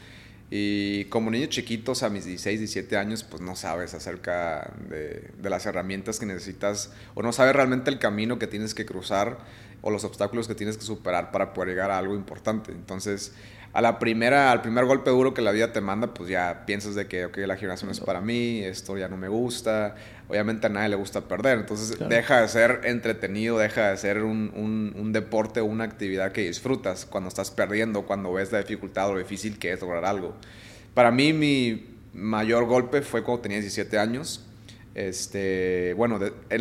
Y 0.52 1.06
como 1.06 1.32
niño 1.32 1.48
chiquitos 1.48 2.04
a 2.04 2.10
mis 2.10 2.26
16, 2.26 2.60
17 2.60 2.98
años, 2.98 3.24
pues 3.24 3.42
no 3.42 3.56
sabes 3.56 3.94
acerca 3.96 4.72
de, 4.90 5.32
de, 5.42 5.50
las 5.50 5.66
herramientas 5.66 6.20
que 6.20 6.28
necesitas 6.28 6.92
o 7.16 7.24
no 7.24 7.34
sabes 7.34 7.56
realmente 7.56 7.90
el 7.90 7.98
camino 7.98 8.38
que 8.38 8.46
tienes 8.46 8.76
que 8.76 8.86
cruzar 8.86 9.40
o 9.82 9.90
los 9.90 10.04
obstáculos 10.04 10.48
que 10.48 10.54
tienes 10.54 10.78
que 10.78 10.84
superar 10.84 11.32
para 11.32 11.54
poder 11.54 11.70
llegar 11.70 11.90
a 11.90 11.98
algo 11.98 12.16
importante. 12.16 12.72
Entonces, 12.72 13.34
a 13.76 13.82
la 13.82 14.00
primera, 14.00 14.54
al 14.54 14.62
primer 14.62 14.86
golpe 14.86 15.10
duro 15.10 15.34
que 15.34 15.42
la 15.42 15.52
vida 15.52 15.74
te 15.74 15.82
manda, 15.82 16.14
pues 16.14 16.30
ya 16.30 16.64
piensas 16.66 16.96
de 16.96 17.08
que, 17.08 17.26
ok, 17.26 17.40
la 17.40 17.58
gimnasia 17.58 17.86
no 17.86 17.92
es 17.92 18.00
para 18.00 18.22
mí, 18.22 18.62
esto 18.64 18.98
ya 18.98 19.10
no 19.10 19.18
me 19.18 19.28
gusta. 19.28 19.96
Obviamente 20.30 20.68
a 20.68 20.70
nadie 20.70 20.88
le 20.88 20.96
gusta 20.96 21.28
perder, 21.28 21.60
entonces 21.60 22.00
deja 22.08 22.42
de 22.42 22.48
ser 22.48 22.82
entretenido, 22.86 23.58
deja 23.58 23.90
de 23.90 23.98
ser 23.98 24.24
un, 24.24 24.54
un, 24.56 24.96
un, 24.98 25.12
deporte 25.12 25.60
o 25.60 25.66
una 25.66 25.84
actividad 25.84 26.32
que 26.32 26.48
disfrutas 26.48 27.06
cuando 27.06 27.28
estás 27.28 27.52
perdiendo, 27.52 28.04
cuando 28.04 28.32
ves 28.32 28.50
la 28.54 28.60
dificultad 28.60 29.10
o 29.10 29.14
lo 29.16 29.20
difícil 29.20 29.60
que 29.60 29.74
es 29.74 29.82
lograr 29.82 30.06
algo. 30.06 30.36
Para 30.94 31.12
mí 31.12 31.34
mi 31.34 31.98
mayor 32.14 32.68
golpe 32.68 33.02
fue 33.02 33.24
cuando 33.24 33.42
tenía 33.42 33.58
17 33.58 34.00
años. 34.00 34.46
Este, 34.96 35.94
bueno, 35.96 36.18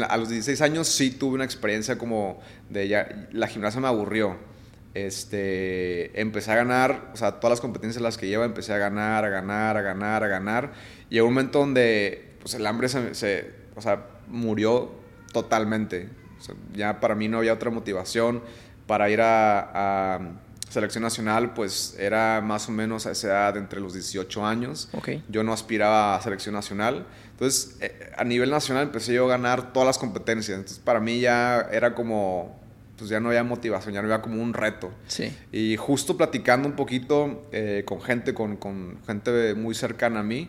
a 0.09 0.16
los 0.16 0.30
16 0.30 0.61
años 0.62 0.88
sí 0.88 1.12
tuve 1.12 1.37
una 1.37 1.44
experiencia 1.44 1.97
como 1.97 2.40
de 2.71 2.88
ya, 2.88 3.28
la 3.30 3.47
gimnasia 3.47 3.80
me 3.80 3.87
aburrió 3.87 4.37
este, 4.94 6.20
empecé 6.20 6.52
a 6.52 6.54
ganar, 6.54 7.10
o 7.12 7.16
sea, 7.16 7.32
todas 7.32 7.50
las 7.50 7.60
competencias 7.60 8.00
las 8.00 8.16
que 8.16 8.28
lleva, 8.28 8.44
empecé 8.44 8.72
a 8.72 8.78
ganar, 8.78 9.24
a 9.24 9.28
ganar, 9.28 9.76
a 9.76 9.82
ganar, 9.82 10.22
a 10.22 10.28
ganar. 10.28 10.72
Y 11.10 11.14
llegó 11.14 11.26
un 11.26 11.34
momento 11.34 11.58
donde 11.58 12.36
pues, 12.40 12.54
el 12.54 12.66
hambre 12.66 12.88
se, 12.88 13.50
o 13.74 13.82
sea, 13.82 14.06
murió 14.28 14.92
totalmente. 15.32 16.08
ya 16.72 17.00
para 17.00 17.16
mí 17.16 17.28
no 17.28 17.38
había 17.38 17.52
otra 17.52 17.70
motivación 17.70 18.42
para 18.86 19.10
ir 19.10 19.20
a, 19.20 20.20
selección 20.70 21.04
nacional, 21.04 21.54
pues 21.54 21.94
era 22.00 22.40
más 22.40 22.68
o 22.68 22.72
menos 22.72 23.06
a 23.06 23.12
esa 23.12 23.28
edad, 23.28 23.56
entre 23.56 23.78
los 23.78 23.94
18 23.94 24.44
años. 24.44 24.88
Yo 25.28 25.44
no 25.44 25.52
aspiraba 25.52 26.16
a 26.16 26.20
selección 26.20 26.52
nacional. 26.52 27.06
Entonces, 27.30 27.76
eh, 27.80 28.12
a 28.16 28.24
nivel 28.24 28.50
nacional 28.50 28.84
empecé 28.84 29.14
yo 29.14 29.26
a 29.26 29.28
ganar 29.28 29.72
todas 29.72 29.86
las 29.86 29.98
competencias. 29.98 30.58
Entonces, 30.58 30.80
para 30.80 30.98
mí 30.98 31.20
ya 31.20 31.68
era 31.70 31.94
como 31.94 32.63
pues 32.96 33.10
ya 33.10 33.20
no 33.20 33.28
había 33.28 33.42
motivación, 33.42 33.94
ya 33.94 34.02
no 34.02 34.06
había 34.06 34.22
como 34.22 34.42
un 34.42 34.54
reto. 34.54 34.92
Sí. 35.06 35.32
Y 35.52 35.76
justo 35.76 36.16
platicando 36.16 36.68
un 36.68 36.76
poquito 36.76 37.46
eh, 37.52 37.82
con 37.84 38.00
gente, 38.00 38.34
con, 38.34 38.56
con, 38.56 38.98
gente 39.06 39.54
muy 39.54 39.74
cercana 39.74 40.20
a 40.20 40.22
mí, 40.22 40.48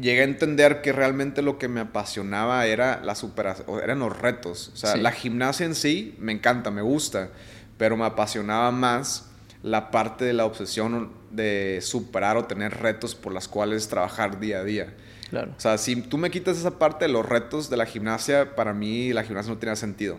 llegué 0.00 0.22
a 0.22 0.24
entender 0.24 0.82
que 0.82 0.92
realmente 0.92 1.42
lo 1.42 1.58
que 1.58 1.68
me 1.68 1.80
apasionaba 1.80 2.66
era 2.66 3.00
la 3.02 3.14
superación, 3.14 3.80
eran 3.82 4.00
los 4.00 4.18
retos. 4.18 4.70
O 4.74 4.76
sea, 4.76 4.96
la 4.96 5.12
gimnasia 5.12 5.66
en 5.66 5.74
sí 5.74 6.14
me 6.18 6.32
encanta, 6.32 6.70
me 6.70 6.82
gusta, 6.82 7.30
pero 7.78 7.96
me 7.96 8.04
apasionaba 8.04 8.70
más 8.72 9.30
la 9.62 9.90
parte 9.90 10.24
de 10.24 10.32
la 10.32 10.44
obsesión 10.44 11.10
de 11.30 11.80
superar 11.82 12.36
o 12.36 12.44
tener 12.44 12.74
retos 12.78 13.14
por 13.14 13.32
las 13.32 13.48
cuales 13.48 13.88
trabajar 13.88 14.38
día 14.38 14.58
a 14.58 14.64
día. 14.64 14.94
Claro. 15.30 15.52
O 15.56 15.60
sea, 15.60 15.76
si 15.78 15.96
tú 16.02 16.18
me 16.18 16.30
quitas 16.30 16.56
esa 16.56 16.78
parte 16.78 17.06
de 17.06 17.12
los 17.12 17.26
retos 17.26 17.68
de 17.68 17.76
la 17.76 17.86
gimnasia, 17.86 18.54
para 18.54 18.72
mí 18.72 19.12
la 19.12 19.24
gimnasia 19.24 19.52
no 19.52 19.58
tenía 19.58 19.76
sentido. 19.76 20.18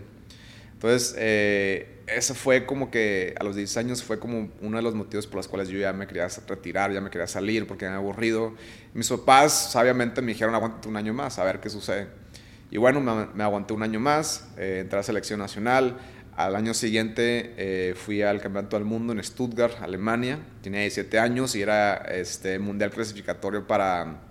Entonces, 0.77 1.15
eh, 1.17 1.97
eso 2.05 2.35
fue 2.35 2.67
como 2.67 2.91
que 2.91 3.33
a 3.39 3.43
los 3.43 3.55
10 3.55 3.77
años 3.77 4.03
fue 4.03 4.19
como 4.19 4.51
uno 4.61 4.77
de 4.77 4.83
los 4.83 4.93
motivos 4.93 5.25
por 5.25 5.37
los 5.37 5.47
cuales 5.47 5.69
yo 5.69 5.79
ya 5.79 5.91
me 5.91 6.05
quería 6.05 6.27
retirar, 6.47 6.93
ya 6.93 7.01
me 7.01 7.09
quería 7.09 7.25
salir 7.25 7.65
porque 7.65 7.85
me 7.85 7.89
había 7.89 7.99
aburrido. 7.99 8.53
Mis 8.93 9.09
papás 9.09 9.71
sabiamente 9.71 10.21
me 10.21 10.33
dijeron 10.33 10.53
aguántate 10.53 10.87
un 10.87 10.95
año 10.95 11.15
más 11.15 11.39
a 11.39 11.43
ver 11.43 11.59
qué 11.59 11.71
sucede. 11.71 12.07
Y 12.69 12.77
bueno, 12.77 13.01
me, 13.01 13.43
aguanté 13.43 13.73
un 13.73 13.81
año 13.81 13.99
más, 13.99 14.49
eh, 14.55 14.79
entré 14.81 14.99
a 14.99 15.03
selección 15.03 15.39
nacional. 15.39 15.97
Al 16.35 16.55
año 16.55 16.75
siguiente 16.75 17.55
eh, 17.57 17.95
fui 17.95 18.21
al 18.21 18.39
Campeonato 18.39 18.75
del 18.75 18.85
Mundo 18.85 19.13
en 19.13 19.23
Stuttgart, 19.23 19.81
Alemania. 19.81 20.37
Tenía 20.61 20.81
17 20.81 21.17
años 21.17 21.55
y 21.55 21.63
era 21.63 21.95
este, 21.95 22.59
mundial 22.59 22.91
clasificatorio 22.91 23.65
para, 23.65 24.21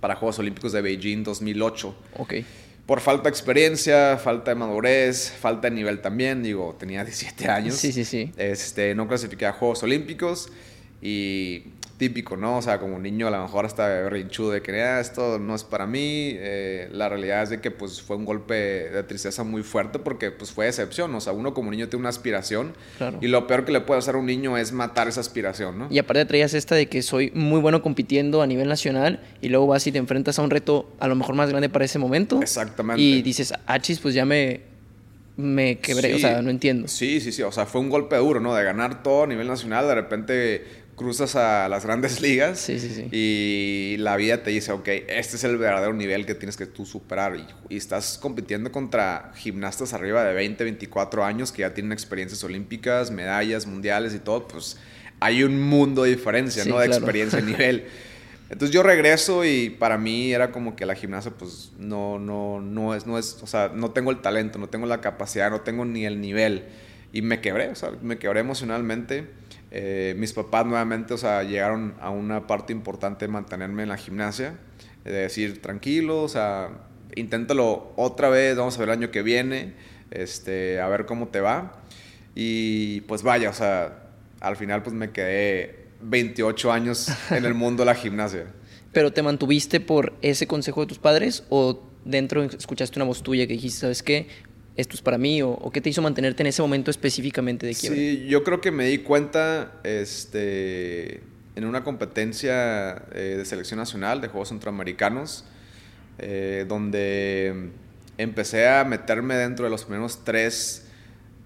para 0.00 0.14
Juegos 0.14 0.38
Olímpicos 0.38 0.70
de 0.70 0.80
Beijing 0.80 1.24
2008. 1.24 1.96
Ok 2.18 2.34
por 2.88 3.02
falta 3.02 3.24
de 3.24 3.28
experiencia, 3.28 4.16
falta 4.16 4.52
de 4.52 4.54
madurez, 4.54 5.30
falta 5.30 5.68
de 5.68 5.76
nivel 5.76 6.00
también. 6.00 6.42
Digo, 6.42 6.74
tenía 6.78 7.04
17 7.04 7.46
años. 7.46 7.74
Sí, 7.74 7.92
sí, 7.92 8.02
sí. 8.06 8.32
Este, 8.38 8.94
no 8.94 9.06
clasifiqué 9.06 9.44
a 9.44 9.52
Juegos 9.52 9.82
Olímpicos 9.82 10.48
y 11.02 11.64
típico, 11.98 12.36
¿no? 12.36 12.58
O 12.58 12.62
sea, 12.62 12.78
como 12.78 12.98
niño 12.98 13.26
a 13.26 13.30
lo 13.30 13.42
mejor 13.42 13.66
hasta 13.66 13.88
berrinchudo 13.88 14.52
de 14.52 14.62
que 14.62 14.80
ah, 14.80 15.00
esto 15.00 15.38
no 15.38 15.54
es 15.54 15.64
para 15.64 15.86
mí. 15.86 16.32
Eh, 16.36 16.88
la 16.92 17.08
realidad 17.08 17.42
es 17.42 17.50
de 17.50 17.60
que 17.60 17.70
pues 17.70 18.00
fue 18.00 18.16
un 18.16 18.24
golpe 18.24 18.54
de 18.54 19.02
tristeza 19.02 19.44
muy 19.44 19.62
fuerte 19.62 19.98
porque 19.98 20.30
pues 20.30 20.52
fue 20.52 20.66
decepción. 20.66 21.14
O 21.14 21.20
sea, 21.20 21.32
uno 21.32 21.52
como 21.52 21.70
niño 21.70 21.88
tiene 21.88 22.00
una 22.00 22.08
aspiración 22.08 22.74
y 23.20 23.26
lo 23.26 23.46
peor 23.46 23.64
que 23.64 23.72
le 23.72 23.80
puede 23.80 23.98
hacer 23.98 24.14
a 24.14 24.18
un 24.18 24.26
niño 24.26 24.56
es 24.56 24.72
matar 24.72 25.08
esa 25.08 25.20
aspiración, 25.20 25.78
¿no? 25.78 25.88
Y 25.90 25.98
aparte 25.98 26.24
traías 26.24 26.54
esta 26.54 26.76
de 26.76 26.88
que 26.88 27.02
soy 27.02 27.32
muy 27.34 27.60
bueno 27.60 27.82
compitiendo 27.82 28.40
a 28.40 28.46
nivel 28.46 28.68
nacional 28.68 29.20
y 29.42 29.48
luego 29.48 29.66
vas 29.66 29.86
y 29.86 29.92
te 29.92 29.98
enfrentas 29.98 30.38
a 30.38 30.42
un 30.42 30.50
reto 30.50 30.90
a 31.00 31.08
lo 31.08 31.16
mejor 31.16 31.34
más 31.34 31.50
grande 31.50 31.68
para 31.68 31.84
ese 31.84 31.98
momento. 31.98 32.40
Exactamente. 32.40 33.02
Y 33.02 33.22
dices, 33.22 33.52
achis, 33.66 33.98
pues 33.98 34.14
ya 34.14 34.24
me, 34.24 34.60
me 35.36 35.78
quebré, 35.78 36.14
o 36.14 36.18
sea, 36.18 36.42
no 36.42 36.50
entiendo. 36.50 36.86
Sí, 36.86 37.20
sí, 37.20 37.32
sí, 37.32 37.42
o 37.42 37.50
sea, 37.50 37.66
fue 37.66 37.80
un 37.80 37.90
golpe 37.90 38.16
duro, 38.16 38.38
¿no? 38.38 38.54
De 38.54 38.62
ganar 38.62 39.02
todo 39.02 39.24
a 39.24 39.26
nivel 39.26 39.48
nacional, 39.48 39.88
de 39.88 39.94
repente 39.96 40.87
cruzas 40.98 41.36
a 41.36 41.66
las 41.68 41.86
grandes 41.86 42.20
ligas 42.22 42.68
y 42.68 43.96
la 43.98 44.16
vida 44.16 44.42
te 44.42 44.50
dice, 44.50 44.72
ok, 44.72 44.86
este 45.08 45.36
es 45.36 45.44
el 45.44 45.56
verdadero 45.56 45.94
nivel 45.94 46.26
que 46.26 46.34
tienes 46.34 46.58
que 46.58 46.66
tú 46.66 46.84
superar. 46.84 47.36
Y, 47.70 47.76
estás 47.76 48.18
compitiendo 48.18 48.70
contra 48.70 49.32
gimnastas 49.36 49.94
arriba 49.94 50.24
de 50.24 50.34
20, 50.34 50.64
24 50.64 51.24
años 51.24 51.52
que 51.52 51.62
ya 51.62 51.72
tienen 51.72 51.92
experiencias 51.92 52.44
olímpicas, 52.44 53.10
medallas 53.10 53.66
mundiales 53.66 54.14
y 54.14 54.18
todo, 54.18 54.46
pues 54.46 54.76
hay 55.20 55.42
un 55.42 55.60
mundo 55.62 56.02
de 56.02 56.10
diferencia, 56.10 56.64
¿no? 56.66 56.78
De 56.78 56.86
experiencia 56.86 57.38
y 57.38 57.42
nivel. 57.44 57.86
Entonces 58.50 58.74
yo 58.74 58.82
regreso 58.82 59.44
y 59.44 59.70
para 59.70 59.98
mí 59.98 60.32
era 60.32 60.52
como 60.52 60.74
que 60.74 60.86
la 60.86 60.94
gimnasia 60.94 61.30
pues 61.30 61.72
no, 61.78 62.18
no, 62.18 62.60
no 62.60 62.94
es, 62.94 63.06
no 63.06 63.18
es, 63.18 63.38
o 63.42 63.46
sea, 63.46 63.70
no 63.74 63.90
tengo 63.90 64.10
el 64.10 64.20
talento, 64.20 64.58
no 64.58 64.68
tengo 64.68 64.86
la 64.86 65.00
capacidad, 65.00 65.50
no 65.50 65.60
tengo 65.60 65.84
ni 65.84 66.04
el 66.04 66.20
nivel. 66.20 66.64
Y 67.12 67.22
me 67.22 67.40
quebré, 67.40 67.68
o 67.68 67.74
sea, 67.74 67.92
me 68.02 68.18
quebré 68.18 68.40
emocionalmente 68.40 69.26
eh, 69.70 70.14
mis 70.16 70.32
papás 70.32 70.64
nuevamente, 70.66 71.14
o 71.14 71.18
sea, 71.18 71.42
llegaron 71.42 71.94
a 72.00 72.10
una 72.10 72.46
parte 72.46 72.72
importante 72.72 73.26
de 73.26 73.32
mantenerme 73.32 73.82
en 73.82 73.90
la 73.90 73.96
gimnasia, 73.96 74.58
de 75.04 75.12
decir, 75.12 75.60
tranquilo, 75.60 76.22
o 76.22 76.28
sea, 76.28 76.70
inténtalo 77.14 77.92
otra 77.96 78.28
vez, 78.28 78.56
vamos 78.56 78.76
a 78.76 78.80
ver 78.80 78.88
el 78.88 78.94
año 78.98 79.10
que 79.10 79.22
viene, 79.22 79.74
este, 80.10 80.80
a 80.80 80.88
ver 80.88 81.06
cómo 81.06 81.28
te 81.28 81.40
va. 81.40 81.82
Y 82.34 83.02
pues 83.02 83.22
vaya, 83.22 83.50
o 83.50 83.52
sea, 83.52 84.08
al 84.40 84.56
final 84.56 84.82
pues 84.82 84.94
me 84.94 85.10
quedé 85.10 85.88
28 86.02 86.72
años 86.72 87.08
en 87.30 87.44
el 87.44 87.54
mundo 87.54 87.82
de 87.82 87.86
la 87.86 87.94
gimnasia. 87.94 88.46
¿Pero 88.92 89.12
te 89.12 89.22
mantuviste 89.22 89.80
por 89.80 90.14
ese 90.22 90.46
consejo 90.46 90.80
de 90.80 90.86
tus 90.86 90.98
padres 90.98 91.44
o 91.50 91.82
dentro 92.04 92.42
escuchaste 92.42 92.98
una 92.98 93.04
voz 93.04 93.22
tuya 93.22 93.46
que 93.46 93.52
dijiste, 93.52 93.80
¿sabes 93.80 94.02
qué? 94.02 94.28
Esto 94.78 94.94
es 94.94 95.02
para 95.02 95.18
mí? 95.18 95.42
O, 95.42 95.70
qué 95.72 95.80
te 95.80 95.90
hizo 95.90 96.00
mantenerte 96.00 96.42
en 96.44 96.46
ese 96.46 96.62
momento 96.62 96.90
específicamente 96.90 97.66
de 97.66 97.74
quiebre? 97.74 97.98
Sí, 97.98 98.26
yo 98.28 98.44
creo 98.44 98.60
que 98.60 98.70
me 98.70 98.86
di 98.86 98.98
cuenta 98.98 99.72
este, 99.82 101.20
en 101.56 101.64
una 101.64 101.82
competencia 101.82 103.02
eh, 103.12 103.34
de 103.36 103.44
selección 103.44 103.78
nacional 103.78 104.20
de 104.20 104.28
Juegos 104.28 104.50
Centroamericanos, 104.50 105.44
eh, 106.18 106.64
donde 106.68 107.70
empecé 108.18 108.68
a 108.68 108.84
meterme 108.84 109.34
dentro 109.34 109.64
de 109.64 109.70
los 109.70 109.84
primeros 109.84 110.24
tres 110.24 110.86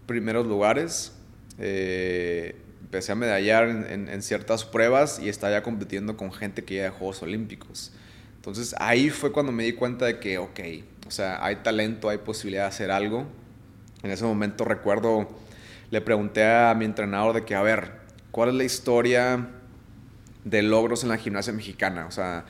primeros 0.06 0.46
lugares. 0.46 1.12
Eh, 1.58 2.54
empecé 2.82 3.12
a 3.12 3.14
medallar 3.14 3.68
en, 3.70 4.10
en, 4.10 4.22
ciertas 4.22 4.66
pruebas 4.66 5.18
y 5.18 5.30
estaba 5.30 5.54
ya 5.54 5.62
compitiendo 5.62 6.18
con 6.18 6.32
gente 6.32 6.64
que 6.64 6.74
ya 6.74 6.82
de 6.82 6.90
Juegos 6.90 7.22
Olímpicos. 7.22 7.92
Entonces 8.42 8.74
ahí 8.80 9.08
fue 9.08 9.30
cuando 9.30 9.52
me 9.52 9.62
di 9.62 9.72
cuenta 9.74 10.04
de 10.04 10.18
que, 10.18 10.36
ok, 10.36 10.58
o 11.06 11.12
sea, 11.12 11.44
hay 11.44 11.56
talento, 11.62 12.08
hay 12.08 12.18
posibilidad 12.18 12.64
de 12.64 12.70
hacer 12.70 12.90
algo. 12.90 13.24
En 14.02 14.10
ese 14.10 14.24
momento 14.24 14.64
recuerdo, 14.64 15.28
le 15.92 16.00
pregunté 16.00 16.44
a 16.44 16.74
mi 16.74 16.84
entrenador 16.84 17.36
de 17.36 17.44
que, 17.44 17.54
a 17.54 17.62
ver, 17.62 18.00
¿cuál 18.32 18.48
es 18.48 18.56
la 18.56 18.64
historia 18.64 19.48
de 20.42 20.62
logros 20.62 21.04
en 21.04 21.10
la 21.10 21.18
gimnasia 21.18 21.52
mexicana? 21.52 22.06
O 22.06 22.10
sea, 22.10 22.44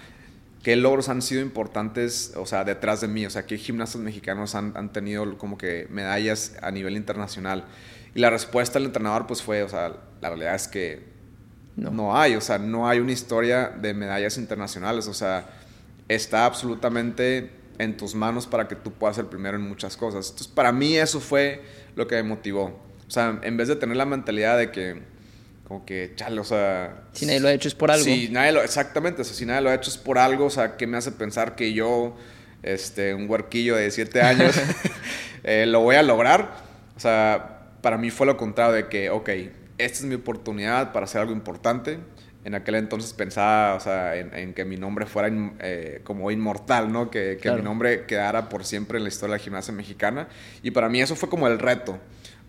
¿qué 0.63 0.77
logros 0.77 1.11
han 1.11 1.21
sido 1.21 1.43
importantes, 1.43 2.33
o 2.37 2.47
sea, 2.47 2.65
detrás 2.65 3.03
de 3.03 3.09
mí? 3.09 3.27
O 3.27 3.31
sea, 3.31 3.45
¿qué 3.45 3.59
gimnastas 3.59 4.01
mexicanos 4.01 4.55
han, 4.55 4.93
tenido 4.95 5.37
como 5.37 5.59
que 5.59 5.89
medallas 5.91 6.57
a 6.63 6.71
nivel 6.71 6.97
internacional? 6.97 7.67
Y 8.15 8.21
la 8.21 8.31
respuesta 8.31 8.79
del 8.79 8.87
entrenador 8.87 9.27
pues 9.27 9.43
fue, 9.43 9.63
o 9.63 9.69
sea, 9.69 9.93
la 10.23 10.31
realidad 10.31 10.55
es 10.55 10.69
que 10.69 11.05
no. 11.77 11.91
no 11.91 12.17
hay, 12.17 12.35
o 12.35 12.41
sea, 12.41 12.57
no 12.57 12.89
hay 12.89 12.99
una 12.99 13.13
historia 13.13 13.69
de 13.69 13.93
medallas 13.93 14.39
internacionales, 14.39 15.07
o 15.07 15.13
sea, 15.13 15.59
está 16.09 16.45
absolutamente 16.45 17.51
en 17.79 17.97
tus 17.97 18.15
manos 18.15 18.47
para 18.47 18.69
que 18.69 18.77
tú 18.77 18.93
puedas 18.93 19.17
ser 19.17 19.27
primero 19.27 19.57
en 19.57 19.63
muchas 19.63 19.97
cosas. 19.97 20.27
Entonces, 20.31 20.49
para 20.49 20.73
mí 20.73 20.97
eso 20.97 21.21
fue 21.21 21.63
lo 21.97 22.07
que 22.07 22.17
me 22.17 22.23
motivó. 22.23 22.81
O 23.07 23.11
sea, 23.11 23.41
en 23.43 23.57
vez 23.57 23.69
de 23.69 23.77
tener 23.77 23.97
la 23.97 24.07
mentalidad 24.07 24.57
de 24.57 24.71
que, 24.71 25.03
como 25.67 25.85
que, 25.85 26.13
chale, 26.17 26.41
o 26.41 26.45
sea... 26.45 27.05
Si 27.13 27.27
nadie 27.27 27.41
lo 27.41 27.49
ha 27.49 27.53
hecho 27.53 27.69
es 27.69 27.75
por 27.75 27.91
algo. 27.91 28.05
Si 28.05 28.29
nadie 28.29 28.53
lo, 28.53 28.63
exactamente, 28.63 29.23
o 29.23 29.25
sea, 29.25 29.35
si 29.35 29.47
nadie 29.47 29.61
lo 29.63 29.71
ha 29.71 29.75
hecho 29.75 29.91
es 29.91 29.99
por 29.99 30.19
algo, 30.19 30.47
o 30.47 30.51
sea, 30.51 30.77
¿qué 30.77 30.87
me 30.87 30.97
hace 30.97 31.13
pensar 31.13 31.55
que 31.55 31.73
yo, 31.73 32.17
este, 32.63 33.15
un 33.15 33.29
huerquillo 33.29 33.77
de 33.77 33.91
7 33.91 34.23
años, 34.23 34.55
eh, 35.45 35.67
lo 35.67 35.81
voy 35.81 35.97
a 35.97 36.03
lograr? 36.03 36.55
O 36.97 37.01
sea, 37.01 37.69
para 37.81 37.99
mí 37.99 38.11
fue 38.11 38.27
lo 38.27 38.37
contrario 38.37 38.75
de 38.75 38.89
que, 38.89 39.11
ok, 39.11 39.29
esta 39.79 39.99
es 39.99 40.05
mi 40.05 40.15
oportunidad 40.15 40.93
para 40.93 41.05
hacer 41.05 41.21
algo 41.21 41.33
importante 41.33 41.99
en 42.45 42.55
aquel 42.55 42.75
entonces 42.75 43.13
pensaba, 43.13 43.75
o 43.75 43.81
sea, 43.81 44.17
en, 44.17 44.53
que 44.55 44.65
mi 44.65 44.77
nombre 44.77 45.07
fuera 45.07 45.31
eh, 45.61 46.01
como 46.05 46.31
inmortal, 46.31 46.93
¿no? 46.93 47.11
Que, 47.11 47.39
que 47.41 47.51
mi 47.53 47.63
nombre 47.63 48.05
quedara 48.07 48.49
por 48.49 48.65
siempre 48.65 48.99
en 48.99 49.05
la 49.05 49.09
historia 49.09 49.35
de 49.35 49.39
la 49.39 49.45
gimnasia 49.45 49.73
mexicana. 49.73 50.29
Y 50.63 50.73
para 50.73 50.89
mí 50.89 51.01
eso 51.01 51.15
fue 51.15 51.29
como 51.29 51.47
el 51.47 51.59
reto. 51.59 51.99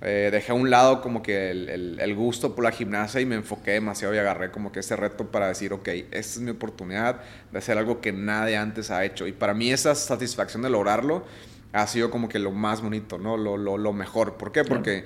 Eh, 0.01 0.29
dejé 0.31 0.51
a 0.51 0.55
un 0.55 0.69
lado 0.69 1.00
como 1.01 1.23
que 1.23 1.51
el, 1.51 1.97
el, 1.97 2.15
gusto 2.15 2.55
por 2.55 2.65
la 2.65 2.71
gimnasia 2.71 3.21
y 3.21 3.25
me 3.25 3.35
enfoqué 3.35 3.71
demasiado 3.71 4.13
y 4.13 4.17
agarré 4.17 4.51
como 4.51 4.71
que 4.71 4.81
ese 4.81 4.97
reto 4.97 5.31
para 5.31 5.47
decir, 5.47 5.71
ok, 5.71 5.88
esta 5.88 6.17
es 6.17 6.39
mi 6.39 6.51
oportunidad 6.51 7.21
de 7.51 7.57
hacer 7.57 7.77
algo 7.77 8.01
que 8.01 8.12
nadie 8.12 8.57
antes 8.57 8.91
ha 8.91 9.05
hecho. 9.05 9.27
Y 9.27 9.31
para 9.31 9.53
mí 9.53 9.71
esa 9.71 9.95
satisfacción 9.95 10.62
de 10.62 10.69
lograrlo 10.69 11.23
ha 11.71 11.88
sido 11.88 12.12
como 12.12 12.27
que 12.27 12.38
lo 12.38 12.51
más 12.51 12.81
bonito, 12.81 13.17
¿no? 13.17 13.38
Lo, 13.38 13.55
lo, 13.55 13.77
lo 13.77 13.93
mejor. 13.93 14.38
¿Por 14.38 14.51
qué? 14.51 14.65
Porque, 14.65 15.05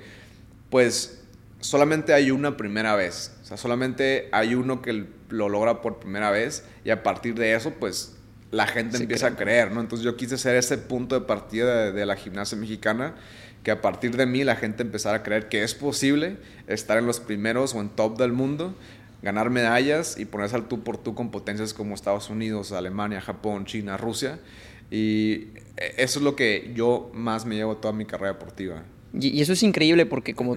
pues, 0.68 1.22
solamente 1.60 2.12
hay 2.12 2.30
una 2.30 2.56
primera 2.56 2.96
vez. 2.96 3.37
Sea, 3.48 3.56
solamente 3.56 4.28
hay 4.30 4.54
uno 4.54 4.82
que 4.82 5.06
lo 5.30 5.48
logra 5.48 5.80
por 5.80 6.00
primera 6.00 6.30
vez 6.30 6.64
y 6.84 6.90
a 6.90 7.02
partir 7.02 7.34
de 7.34 7.54
eso, 7.54 7.72
pues 7.80 8.14
la 8.50 8.66
gente 8.66 8.98
empieza 8.98 9.28
a 9.28 9.36
creer, 9.36 9.72
¿no? 9.72 9.80
Entonces 9.80 10.04
yo 10.04 10.18
quise 10.18 10.36
ser 10.36 10.56
ese 10.56 10.76
punto 10.76 11.18
de 11.18 11.24
partida 11.24 11.90
de, 11.90 12.04
la 12.04 12.14
gimnasia 12.14 12.58
mexicana, 12.58 13.14
que 13.62 13.70
a 13.70 13.80
partir 13.80 14.18
de 14.18 14.26
mí 14.26 14.44
la 14.44 14.54
gente 14.54 14.82
empezara 14.82 15.16
a 15.16 15.22
creer 15.22 15.48
que 15.48 15.62
es 15.62 15.74
posible 15.74 16.36
estar 16.66 16.98
en 16.98 17.06
los 17.06 17.20
primeros 17.20 17.74
o 17.74 17.80
en 17.80 17.88
top 17.88 18.18
del 18.18 18.32
mundo, 18.32 18.74
ganar 19.22 19.48
medallas 19.48 20.18
y 20.18 20.26
ponerse 20.26 20.54
al 20.54 20.68
tú 20.68 20.84
por 20.84 20.98
tú 20.98 21.14
con 21.14 21.30
potencias 21.30 21.72
como 21.72 21.94
Estados 21.94 22.28
Unidos, 22.28 22.72
Alemania, 22.72 23.22
Japón, 23.22 23.64
China, 23.64 23.96
Rusia. 23.96 24.40
Y 24.90 25.48
eso 25.96 26.18
es 26.18 26.22
lo 26.22 26.36
que 26.36 26.70
yo 26.74 27.10
más 27.14 27.46
me 27.46 27.54
llevo 27.54 27.78
toda 27.78 27.94
mi 27.94 28.04
carrera 28.04 28.34
deportiva. 28.34 28.82
Y, 29.18 29.40
eso 29.40 29.54
es 29.54 29.62
increíble 29.62 30.04
porque 30.04 30.34
como 30.34 30.56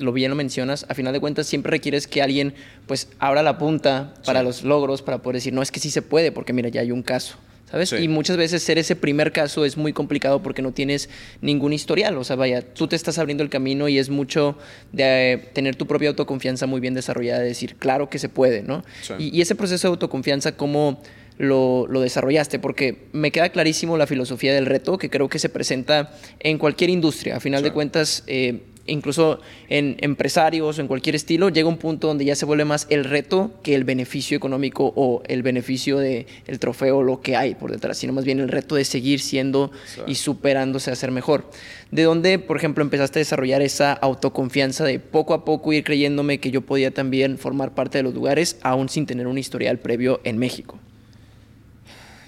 lo 0.00 0.12
bien 0.12 0.30
lo 0.30 0.36
mencionas, 0.36 0.86
a 0.88 0.94
final 0.94 1.12
de 1.12 1.20
cuentas 1.20 1.46
siempre 1.46 1.70
requieres 1.70 2.06
que 2.06 2.22
alguien 2.22 2.54
pues 2.86 3.08
abra 3.18 3.42
la 3.42 3.58
punta 3.58 4.14
para 4.24 4.42
los 4.42 4.64
logros, 4.64 5.02
para 5.02 5.18
poder 5.18 5.36
decir, 5.36 5.52
no, 5.52 5.62
es 5.62 5.70
que 5.70 5.80
sí 5.80 5.90
se 5.90 6.02
puede, 6.02 6.32
porque 6.32 6.52
mira, 6.52 6.68
ya 6.68 6.80
hay 6.80 6.92
un 6.92 7.02
caso. 7.02 7.36
¿Sabes? 7.70 7.92
Y 7.92 8.08
muchas 8.08 8.36
veces 8.36 8.64
ser 8.64 8.78
ese 8.78 8.96
primer 8.96 9.30
caso 9.30 9.64
es 9.64 9.76
muy 9.76 9.92
complicado 9.92 10.42
porque 10.42 10.60
no 10.60 10.72
tienes 10.72 11.08
ningún 11.40 11.72
historial. 11.72 12.18
O 12.18 12.24
sea, 12.24 12.34
vaya, 12.34 12.62
tú 12.62 12.88
te 12.88 12.96
estás 12.96 13.16
abriendo 13.18 13.44
el 13.44 13.48
camino 13.48 13.86
y 13.86 13.98
es 13.98 14.10
mucho 14.10 14.58
de 14.90 15.34
eh, 15.34 15.38
tener 15.52 15.76
tu 15.76 15.86
propia 15.86 16.08
autoconfianza 16.08 16.66
muy 16.66 16.80
bien 16.80 16.94
desarrollada, 16.94 17.38
de 17.38 17.46
decir, 17.46 17.76
claro 17.76 18.10
que 18.10 18.18
se 18.18 18.28
puede, 18.28 18.64
¿no? 18.64 18.82
Y, 19.20 19.36
y, 19.36 19.40
ese 19.40 19.54
proceso 19.54 19.86
de 19.86 19.92
autoconfianza, 19.92 20.56
¿cómo, 20.56 21.00
lo, 21.40 22.00
desarrollaste, 22.00 22.58
porque 22.58 23.06
me 23.12 23.30
queda 23.30 23.48
clarísimo 23.48 23.96
la 23.96 24.06
filosofía 24.06 24.52
del 24.52 24.66
reto, 24.66 24.98
que 24.98 25.08
creo 25.08 25.28
que 25.30 25.38
se 25.38 25.48
presenta 25.48 26.12
en 26.38 26.58
cualquier 26.58 26.90
industria. 26.90 27.36
A 27.36 27.40
final 27.40 27.62
de 27.62 27.72
cuentas, 27.72 28.24
eh, 28.26 28.60
incluso 28.86 29.40
en 29.68 29.96
empresarios 30.00 30.78
o 30.78 30.80
en 30.80 30.88
cualquier 30.88 31.14
estilo, 31.14 31.48
llega 31.48 31.68
un 31.68 31.78
punto 31.78 32.08
donde 32.08 32.24
ya 32.24 32.34
se 32.34 32.44
vuelve 32.44 32.64
más 32.64 32.86
el 32.90 33.04
reto 33.04 33.52
que 33.62 33.74
el 33.74 33.84
beneficio 33.84 34.36
económico 34.36 34.92
o 34.96 35.22
el 35.26 35.42
beneficio 35.42 35.98
del 35.98 36.26
el 36.46 36.58
trofeo, 36.58 37.02
lo 37.02 37.20
que 37.20 37.36
hay 37.36 37.54
por 37.54 37.70
detrás, 37.70 37.98
sino 37.98 38.12
más 38.12 38.24
bien 38.24 38.40
el 38.40 38.48
reto 38.48 38.74
de 38.74 38.84
seguir 38.84 39.20
siendo 39.20 39.70
y 40.06 40.16
superándose 40.16 40.90
a 40.90 40.96
ser 40.96 41.10
mejor. 41.10 41.50
¿De 41.90 42.02
dónde, 42.02 42.38
por 42.38 42.56
ejemplo, 42.56 42.82
empezaste 42.82 43.18
a 43.18 43.20
desarrollar 43.20 43.62
esa 43.62 43.92
autoconfianza 43.92 44.84
de 44.84 44.98
poco 44.98 45.34
a 45.34 45.44
poco 45.44 45.72
ir 45.72 45.84
creyéndome 45.84 46.38
que 46.38 46.50
yo 46.50 46.62
podía 46.62 46.92
también 46.92 47.38
formar 47.38 47.74
parte 47.74 47.98
de 47.98 48.04
los 48.04 48.14
lugares, 48.14 48.58
aún 48.62 48.88
sin 48.88 49.06
tener 49.06 49.26
un 49.26 49.38
historial 49.38 49.78
previo 49.78 50.20
en 50.24 50.38
México? 50.38 50.78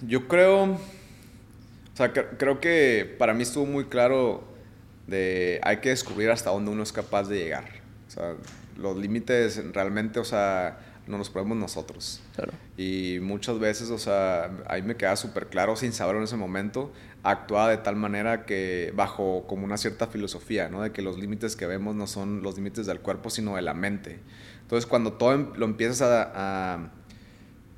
Yo 0.07 0.27
creo, 0.27 0.65
o 0.65 0.79
sea, 1.95 2.13
creo 2.13 2.61
que 2.61 3.15
para 3.19 3.35
mí 3.35 3.43
estuvo 3.43 3.67
muy 3.67 3.85
claro 3.85 4.52
de 5.13 5.61
hay 5.63 5.77
que 5.77 5.91
descubrir 5.91 6.31
hasta 6.31 6.51
dónde 6.51 6.71
uno 6.71 6.83
es 6.83 6.93
capaz 6.93 7.29
de 7.29 7.39
llegar. 7.39 7.65
O 8.09 8.11
sea, 8.11 8.35
los 8.77 8.97
límites 8.97 9.63
realmente, 9.73 10.19
o 10.19 10.25
sea, 10.25 10.79
no 11.07 11.19
nos 11.19 11.31
ponemos 11.31 11.57
nosotros. 11.57 12.21
Claro. 12.35 12.53
Y 12.77 13.19
muchas 13.21 13.59
veces, 13.59 13.91
o 13.91 13.99
sea, 13.99 14.51
ahí 14.67 14.83
me 14.83 14.97
queda 14.97 15.17
súper 15.17 15.47
claro, 15.49 15.77
sin 15.77 15.93
saberlo 15.93 16.21
en 16.21 16.25
ese 16.25 16.37
momento, 16.37 16.93
actuaba 17.23 17.71
de 17.71 17.79
tal 17.79 17.97
manera 17.97 18.45
que 18.47 18.93
bajo 18.97 19.45
como 19.47 19.65
una 19.65 19.77
cierta 19.77 20.07
filosofía, 20.07 20.69
¿no? 20.69 20.83
De 20.83 20.93
que 20.93 21.03
los 21.03 21.19
límites 21.19 21.57
que 21.57 21.67
vemos 21.67 21.95
no 21.95 22.07
son 22.07 22.43
los 22.43 22.57
límites 22.57 22.87
del 22.87 23.01
cuerpo, 23.01 23.31
sino 23.31 23.57
de 23.57 23.63
la 23.63 23.75
mente. 23.75 24.21
Entonces, 24.63 24.87
cuando 24.87 25.13
todo 25.13 25.35
em, 25.35 25.53
lo 25.57 25.67
empiezas 25.67 26.03
a, 26.03 26.33
a 26.35 26.91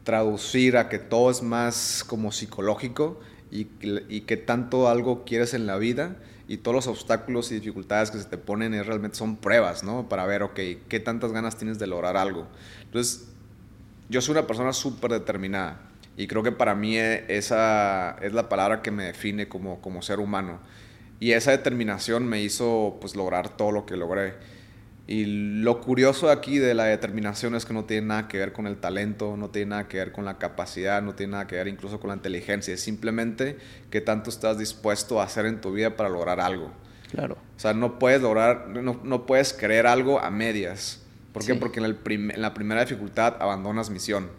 traducir 0.04 0.76
a 0.76 0.88
que 0.88 0.98
todo 0.98 1.30
es 1.30 1.42
más 1.42 2.04
como 2.06 2.30
psicológico 2.30 3.20
y, 3.50 3.68
y 4.08 4.22
que 4.22 4.36
tanto 4.36 4.88
algo 4.88 5.24
quieres 5.24 5.54
en 5.54 5.66
la 5.66 5.76
vida, 5.76 6.16
y 6.46 6.58
todos 6.58 6.74
los 6.74 6.86
obstáculos 6.86 7.50
y 7.50 7.56
dificultades 7.56 8.10
que 8.10 8.18
se 8.18 8.24
te 8.24 8.38
ponen 8.38 8.74
es, 8.74 8.86
realmente 8.86 9.16
son 9.16 9.36
pruebas, 9.36 9.82
¿no? 9.82 10.08
Para 10.08 10.26
ver, 10.26 10.42
ok, 10.42 10.60
qué 10.88 11.00
tantas 11.00 11.32
ganas 11.32 11.56
tienes 11.56 11.78
de 11.78 11.86
lograr 11.86 12.16
algo. 12.16 12.46
Entonces, 12.82 13.28
yo 14.08 14.20
soy 14.20 14.32
una 14.32 14.46
persona 14.46 14.72
súper 14.72 15.12
determinada 15.12 15.80
y 16.16 16.26
creo 16.26 16.42
que 16.42 16.52
para 16.52 16.74
mí 16.74 16.96
e, 16.98 17.24
esa 17.28 18.16
es 18.20 18.32
la 18.32 18.48
palabra 18.48 18.82
que 18.82 18.90
me 18.90 19.04
define 19.04 19.48
como, 19.48 19.80
como 19.80 20.02
ser 20.02 20.20
humano. 20.20 20.60
Y 21.20 21.32
esa 21.32 21.52
determinación 21.52 22.26
me 22.26 22.42
hizo 22.42 22.98
pues 23.00 23.16
lograr 23.16 23.56
todo 23.56 23.72
lo 23.72 23.86
que 23.86 23.96
logré. 23.96 24.34
Y 25.06 25.60
lo 25.60 25.80
curioso 25.82 26.30
aquí 26.30 26.58
de 26.58 26.72
la 26.72 26.84
determinación 26.84 27.54
es 27.54 27.66
que 27.66 27.74
no 27.74 27.84
tiene 27.84 28.06
nada 28.06 28.28
que 28.28 28.38
ver 28.38 28.52
con 28.52 28.66
el 28.66 28.78
talento, 28.78 29.36
no 29.36 29.50
tiene 29.50 29.70
nada 29.70 29.88
que 29.88 29.98
ver 29.98 30.12
con 30.12 30.24
la 30.24 30.38
capacidad, 30.38 31.02
no 31.02 31.14
tiene 31.14 31.32
nada 31.32 31.46
que 31.46 31.56
ver 31.56 31.68
incluso 31.68 32.00
con 32.00 32.08
la 32.08 32.16
inteligencia. 32.16 32.72
Es 32.72 32.80
simplemente 32.80 33.58
que 33.90 34.00
tanto 34.00 34.30
estás 34.30 34.58
dispuesto 34.58 35.20
a 35.20 35.24
hacer 35.24 35.44
en 35.44 35.60
tu 35.60 35.72
vida 35.72 35.94
para 35.96 36.08
lograr 36.08 36.40
algo. 36.40 36.72
Claro. 37.10 37.36
O 37.56 37.60
sea, 37.60 37.74
no 37.74 37.98
puedes 37.98 38.22
lograr, 38.22 38.68
no, 38.68 39.00
no 39.04 39.26
puedes 39.26 39.52
querer 39.52 39.86
algo 39.86 40.20
a 40.20 40.30
medias. 40.30 41.02
¿Por 41.32 41.44
qué? 41.44 41.54
Porque 41.54 41.80
en, 41.80 41.86
el 41.86 41.98
en 42.06 42.40
la 42.40 42.54
primera 42.54 42.80
dificultad 42.80 43.36
abandonas 43.40 43.90
misión. 43.90 44.30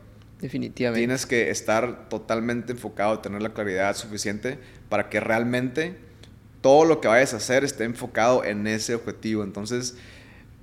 Definitivamente. 0.41 0.99
Tienes 0.99 1.25
que 1.25 1.51
estar 1.51 2.09
totalmente 2.09 2.71
enfocado, 2.71 3.19
tener 3.19 3.41
la 3.41 3.53
claridad 3.53 3.95
suficiente 3.95 4.57
para 4.89 5.09
que 5.09 5.19
realmente 5.19 5.97
todo 6.61 6.85
lo 6.85 6.99
que 7.01 7.07
vayas 7.07 7.33
a 7.33 7.37
hacer 7.37 7.63
esté 7.63 7.83
enfocado 7.83 8.43
en 8.43 8.65
ese 8.65 8.95
objetivo. 8.95 9.43
Entonces, 9.43 9.97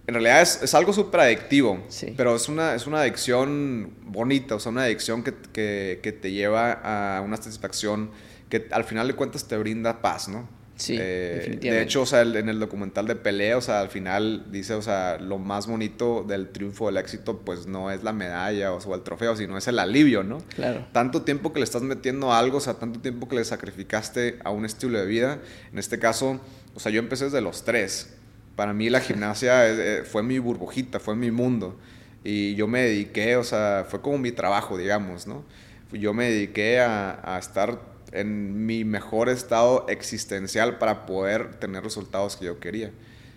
en 0.06 0.14
realidad 0.14 0.42
es, 0.42 0.62
es 0.62 0.74
algo 0.74 0.92
súper 0.92 1.20
adictivo, 1.20 1.80
pero 2.16 2.34
es 2.34 2.48
una, 2.48 2.74
es 2.74 2.86
una 2.86 3.00
adicción 3.00 3.94
bonita, 4.02 4.56
o 4.56 4.60
sea, 4.60 4.72
una 4.72 4.82
adicción 4.82 5.22
que, 5.22 5.32
que, 5.52 6.00
que, 6.02 6.12
te 6.12 6.32
lleva 6.32 6.72
a 6.72 7.20
una 7.20 7.36
satisfacción 7.36 8.10
que 8.48 8.66
al 8.72 8.84
final 8.84 9.06
de 9.06 9.14
cuentas 9.14 9.46
te 9.46 9.56
brinda 9.56 10.02
paz, 10.02 10.28
¿no? 10.28 10.48
Sí, 10.74 10.96
eh, 10.98 11.58
De 11.60 11.82
hecho, 11.82 12.02
o 12.02 12.06
sea, 12.06 12.22
en 12.22 12.48
el 12.48 12.58
documental 12.58 13.06
de 13.06 13.14
pelea, 13.14 13.56
o 13.56 13.60
sea, 13.60 13.80
al 13.80 13.88
final 13.88 14.46
dice, 14.50 14.74
o 14.74 14.82
sea, 14.82 15.18
lo 15.18 15.38
más 15.38 15.68
bonito 15.68 16.24
del 16.26 16.48
triunfo, 16.48 16.86
del 16.86 16.96
éxito, 16.96 17.38
pues 17.38 17.66
no 17.66 17.90
es 17.92 18.02
la 18.02 18.12
medalla 18.12 18.72
o, 18.72 18.94
el 18.94 19.02
trofeo, 19.02 19.36
sino 19.36 19.56
es 19.56 19.68
el 19.68 19.78
alivio, 19.78 20.24
¿no? 20.24 20.38
Claro. 20.56 20.84
Tanto 20.92 21.22
tiempo 21.22 21.52
que 21.52 21.60
le 21.60 21.64
estás 21.64 21.82
metiendo 21.82 22.32
a 22.32 22.38
algo, 22.40 22.58
o 22.58 22.60
sea, 22.60 22.74
tanto 22.74 23.00
tiempo 23.00 23.28
que 23.28 23.36
le 23.36 23.44
sacrificaste 23.44 24.38
a 24.42 24.50
un 24.50 24.64
estilo 24.64 24.98
de 24.98 25.06
vida. 25.06 25.38
En 25.72 25.78
este 25.78 26.00
caso, 26.00 26.40
o 26.74 26.80
sea, 26.80 26.90
yo 26.90 26.98
empecé 26.98 27.26
desde 27.26 27.42
los 27.42 27.64
tres 27.64 28.16
para 28.56 28.72
mí 28.72 28.90
la 28.90 29.00
gimnasia 29.00 29.68
eh, 29.68 30.04
fue 30.04 30.22
mi 30.22 30.38
burbujita, 30.38 31.00
fue 31.00 31.16
mi 31.16 31.30
mundo. 31.30 31.78
Y 32.24 32.54
yo 32.54 32.68
me 32.68 32.82
dediqué, 32.82 33.36
o 33.36 33.44
sea, 33.44 33.86
fue 33.88 34.00
como 34.00 34.18
mi 34.18 34.30
trabajo, 34.30 34.76
digamos, 34.76 35.26
¿no? 35.26 35.44
Yo 35.92 36.14
me 36.14 36.30
dediqué 36.30 36.80
a, 36.80 37.36
estar 37.38 37.78
en 38.12 38.64
mi 38.64 38.84
mejor 38.84 39.28
estado 39.28 39.86
existencial 39.88 40.78
para 40.78 41.04
poder 41.04 41.56
tener 41.56 41.82
resultados 41.82 42.36
que 42.36 42.46
yo 42.46 42.60
quería. 42.60 42.92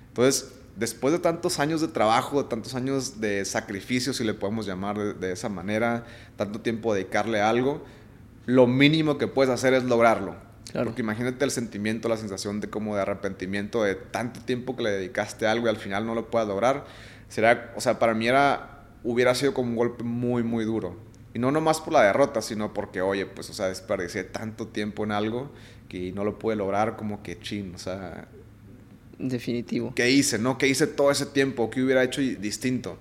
Entonces, 0.10 0.54
después 0.78 1.12
de 1.12 1.20
tantos 1.20 1.60
años 1.60 1.82
de 1.82 1.88
trabajo, 1.88 2.42
de 2.44 2.48
tantos 2.48 2.76
años 2.76 3.20
de 3.20 3.44
sacrificio, 3.44 4.14
si 4.14 4.24
le 4.24 4.34
podemos 4.34 4.66
llamar 4.66 4.98
de, 4.98 5.14
de 5.14 5.34
esa 5.34 5.50
manera, 5.50 6.06
tanto 6.38 6.62
tiempo 6.62 6.94
dedicarle 6.94 7.42
a 7.42 7.50
algo, 7.50 7.84
lo 8.46 8.68
mínimo 8.68 9.18
que 9.18 9.28
puedes 9.28 9.52
hacer 9.52 9.74
es 9.74 9.84
lograrlo. 9.84 10.45
Porque 10.84 11.02
imagínate 11.02 11.46
el 11.46 11.52
sentimiento, 11.52 12.10
la 12.10 12.18
sensación 12.18 12.60
de 12.60 12.70
como 12.70 12.96
de 12.96 13.02
arrepentimiento 13.02 13.84
de 13.84 13.96
tanto 13.96 14.42
tiempo 14.42 14.76
que 14.76 14.84
le 14.84 14.92
dedicaste 14.92 15.48
a 15.48 15.52
algo 15.52 15.68
y 15.68 15.70
al 15.70 15.78
final 15.78 16.06
no 16.06 16.16
lo 16.16 16.30
puedas 16.30 16.48
lograr. 16.48 16.86
Será, 17.30 17.74
o 17.76 17.82
sea, 17.82 18.00
para 18.00 18.14
mí 18.14 18.28
era, 18.28 18.86
hubiera 19.04 19.36
sido 19.36 19.54
como 19.54 19.70
un 19.70 19.76
golpe 19.76 20.04
muy, 20.04 20.44
muy 20.44 20.66
duro. 20.66 20.98
Y 21.34 21.40
no 21.40 21.52
nomás 21.52 21.82
por 21.82 21.94
la 21.94 22.04
derrota, 22.04 22.42
sino 22.42 22.74
porque, 22.74 23.02
oye, 23.02 23.26
pues, 23.26 23.50
o 23.50 23.54
sea, 23.54 23.68
desperdicié 23.68 24.24
tanto 24.24 24.68
tiempo 24.68 25.04
en 25.04 25.12
algo 25.12 25.52
que 25.90 26.12
no 26.12 26.24
lo 26.24 26.40
pude 26.40 26.56
lograr, 26.56 26.96
como 26.96 27.22
que 27.24 27.40
chin, 27.40 27.74
o 27.76 27.78
sea... 27.78 28.28
Definitivo. 29.18 29.94
¿Qué 29.96 30.10
hice, 30.10 30.40
no? 30.40 30.58
¿Qué 30.58 30.68
hice 30.68 30.88
todo 30.88 31.12
ese 31.12 31.26
tiempo? 31.26 31.70
¿Qué 31.70 31.82
hubiera 31.82 32.04
hecho 32.04 32.22
distinto? 32.22 32.98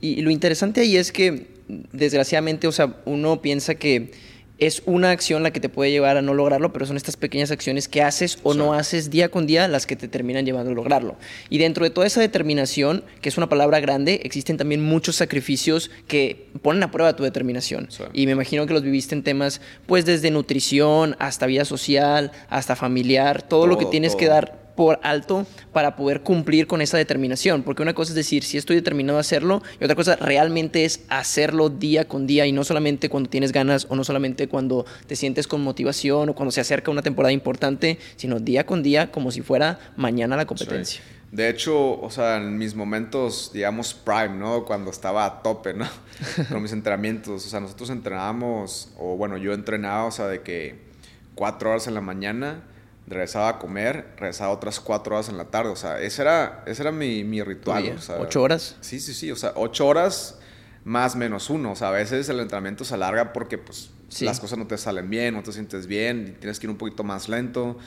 Y, 0.00 0.18
y 0.18 0.22
lo 0.22 0.30
interesante 0.30 0.80
ahí 0.80 0.96
es 0.96 1.12
que, 1.12 1.48
desgraciadamente, 1.92 2.66
o 2.66 2.72
sea, 2.72 3.02
uno 3.04 3.40
piensa 3.40 3.74
que 3.76 4.12
es 4.58 4.82
una 4.86 5.10
acción 5.10 5.42
la 5.42 5.50
que 5.50 5.60
te 5.60 5.68
puede 5.68 5.90
llevar 5.90 6.16
a 6.16 6.22
no 6.22 6.34
lograrlo, 6.34 6.72
pero 6.72 6.86
son 6.86 6.96
estas 6.96 7.16
pequeñas 7.16 7.50
acciones 7.50 7.88
que 7.88 8.02
haces 8.02 8.38
o 8.42 8.54
no 8.54 8.72
haces 8.74 9.10
día 9.10 9.28
con 9.28 9.46
día 9.46 9.68
las 9.68 9.86
que 9.86 9.96
te 9.96 10.08
terminan 10.08 10.46
llevando 10.46 10.70
a 10.70 10.74
lograrlo. 10.74 11.16
Y 11.50 11.58
dentro 11.58 11.84
de 11.84 11.90
toda 11.90 12.06
esa 12.06 12.20
determinación, 12.20 13.04
que 13.20 13.28
es 13.28 13.36
una 13.36 13.48
palabra 13.48 13.80
grande, 13.80 14.20
existen 14.24 14.56
también 14.56 14.82
muchos 14.82 15.16
sacrificios 15.16 15.90
que 16.08 16.48
ponen 16.62 16.82
a 16.82 16.90
prueba 16.90 17.16
tu 17.16 17.22
determinación. 17.22 17.88
Y 18.12 18.26
me 18.26 18.32
imagino 18.32 18.66
que 18.66 18.72
los 18.72 18.82
viviste 18.82 19.14
en 19.14 19.22
temas, 19.22 19.60
pues 19.86 20.04
desde 20.04 20.30
nutrición 20.30 21.16
hasta 21.18 21.46
vida 21.46 21.64
social, 21.64 22.32
hasta 22.48 22.76
familiar, 22.76 23.42
todo, 23.42 23.66
lo 23.66 23.78
que 23.78 23.86
tienes 23.86 24.16
que 24.16 24.26
dar 24.26 24.65
por 24.76 25.00
alto 25.02 25.46
para 25.72 25.96
poder 25.96 26.22
cumplir 26.22 26.66
con 26.66 26.80
esa 26.80 26.98
determinación. 26.98 27.62
Porque 27.62 27.82
una 27.82 27.94
cosa 27.94 28.12
es 28.12 28.16
decir, 28.16 28.44
si 28.44 28.58
estoy 28.58 28.76
determinado 28.76 29.18
a 29.18 29.22
hacerlo, 29.22 29.62
y 29.80 29.84
otra 29.84 29.96
cosa 29.96 30.16
realmente 30.16 30.84
es 30.84 31.00
hacerlo 31.08 31.70
día 31.70 32.06
con 32.06 32.26
día 32.26 32.46
y 32.46 32.52
no 32.52 32.62
solamente 32.62 33.08
cuando 33.08 33.30
tienes 33.30 33.52
ganas 33.52 33.86
o 33.88 33.96
no 33.96 34.04
solamente 34.04 34.48
cuando 34.48 34.86
te 35.06 35.16
sientes 35.16 35.46
con 35.46 35.62
motivación 35.62 36.28
o 36.28 36.34
cuando 36.34 36.52
se 36.52 36.60
acerca 36.60 36.90
una 36.90 37.02
temporada 37.02 37.32
importante, 37.32 37.98
sino 38.16 38.38
día 38.38 38.66
con 38.66 38.82
día 38.82 39.10
como 39.10 39.30
si 39.30 39.40
fuera 39.40 39.78
mañana 39.96 40.36
la 40.36 40.46
competencia. 40.46 41.02
De 41.32 41.48
hecho, 41.48 42.00
o 42.00 42.10
sea, 42.10 42.36
en 42.36 42.56
mis 42.56 42.74
momentos, 42.74 43.50
digamos, 43.52 43.94
prime, 43.94 44.36
¿no? 44.36 44.64
Cuando 44.64 44.90
estaba 44.90 45.24
a 45.24 45.42
tope, 45.42 45.74
¿no? 45.74 45.86
Con 46.48 46.62
mis 46.62 46.72
entrenamientos. 46.72 47.44
O 47.44 47.48
sea, 47.48 47.60
nosotros 47.60 47.90
entrenábamos, 47.90 48.90
o 48.96 49.16
bueno, 49.16 49.36
yo 49.36 49.52
entrenaba, 49.52 50.04
o 50.04 50.12
sea, 50.12 50.28
de 50.28 50.42
que 50.42 50.86
cuatro 51.34 51.70
horas 51.70 51.88
en 51.88 51.94
la 51.94 52.00
mañana 52.00 52.62
regresaba 53.06 53.48
a 53.48 53.58
comer, 53.58 54.14
regresaba 54.16 54.52
otras 54.52 54.80
cuatro 54.80 55.14
horas 55.14 55.28
en 55.28 55.36
la 55.36 55.46
tarde. 55.46 55.70
O 55.70 55.76
sea, 55.76 56.00
ese 56.00 56.22
era, 56.22 56.64
ese 56.66 56.82
era 56.82 56.92
mi, 56.92 57.24
mi 57.24 57.42
ritual. 57.42 57.94
O 57.96 58.00
sea, 58.00 58.16
¿Ocho 58.18 58.42
horas? 58.42 58.76
Sí, 58.80 59.00
sí, 59.00 59.14
sí. 59.14 59.30
O 59.30 59.36
sea, 59.36 59.52
ocho 59.56 59.86
horas 59.86 60.38
más 60.84 61.16
menos 61.16 61.50
uno. 61.50 61.72
O 61.72 61.76
sea, 61.76 61.88
a 61.88 61.92
veces 61.92 62.28
el 62.28 62.40
entrenamiento 62.40 62.84
se 62.84 62.94
alarga 62.94 63.32
porque 63.32 63.58
pues 63.58 63.90
las 64.20 64.40
cosas 64.40 64.58
no 64.58 64.66
te 64.66 64.78
salen 64.78 65.10
bien, 65.10 65.34
no 65.34 65.42
te 65.42 65.52
sientes 65.52 65.86
bien, 65.86 66.28
y 66.28 66.38
tienes 66.38 66.58
que 66.58 66.66
ir 66.66 66.70
un 66.70 66.78
poquito 66.78 67.04
más 67.04 67.28
lento. 67.28 67.78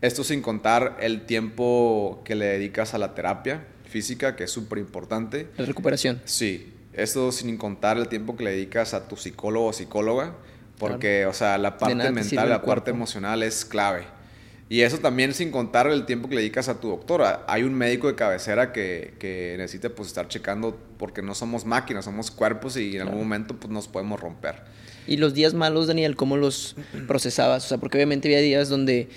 Esto 0.00 0.24
sin 0.24 0.40
contar 0.40 0.96
el 1.00 1.26
tiempo 1.26 2.22
que 2.24 2.34
le 2.34 2.46
dedicas 2.46 2.94
a 2.94 2.98
la 2.98 3.14
terapia 3.14 3.66
física, 3.84 4.36
que 4.36 4.44
es 4.44 4.50
súper 4.50 4.78
importante. 4.78 5.48
La 5.56 5.66
recuperación. 5.66 6.22
Sí. 6.24 6.72
Esto 6.92 7.30
sin 7.32 7.56
contar 7.56 7.98
el 7.98 8.08
tiempo 8.08 8.36
que 8.36 8.44
le 8.44 8.50
dedicas 8.52 8.94
a 8.94 9.06
tu 9.06 9.16
psicólogo 9.16 9.66
o 9.66 9.72
psicóloga, 9.72 10.34
porque, 10.78 11.26
o 11.26 11.32
sea, 11.34 11.58
la 11.58 11.76
parte 11.76 12.10
mental, 12.10 12.48
la 12.48 12.62
parte 12.62 12.90
emocional 12.90 13.42
es 13.42 13.64
clave. 13.64 14.06
Y 14.70 14.82
eso 14.82 14.98
también 14.98 15.34
sin 15.34 15.50
contar 15.50 15.88
el 15.88 16.06
tiempo 16.06 16.28
que 16.28 16.36
le 16.36 16.42
dedicas 16.42 16.68
a 16.68 16.78
tu 16.78 16.90
doctora. 16.90 17.44
Hay 17.48 17.64
un 17.64 17.74
médico 17.74 18.06
de 18.06 18.14
cabecera 18.14 18.72
que, 18.72 19.14
que 19.18 19.56
necesita 19.58 19.90
pues 19.90 20.06
estar 20.06 20.28
checando 20.28 20.78
porque 20.96 21.22
no 21.22 21.34
somos 21.34 21.64
máquinas, 21.66 22.04
somos 22.04 22.30
cuerpos 22.30 22.76
y 22.76 22.94
en 22.94 23.02
algún 23.02 23.18
momento 23.18 23.56
pues 23.56 23.72
nos 23.72 23.88
podemos 23.88 24.20
romper. 24.20 24.62
Y 25.08 25.16
los 25.16 25.34
días 25.34 25.54
malos, 25.54 25.88
Daniel, 25.88 26.14
¿cómo 26.14 26.36
los 26.36 26.76
procesabas? 27.08 27.64
O 27.64 27.68
sea, 27.68 27.78
porque 27.78 27.98
obviamente 27.98 28.28
había 28.28 28.38
días 28.38 28.68
donde 28.68 29.08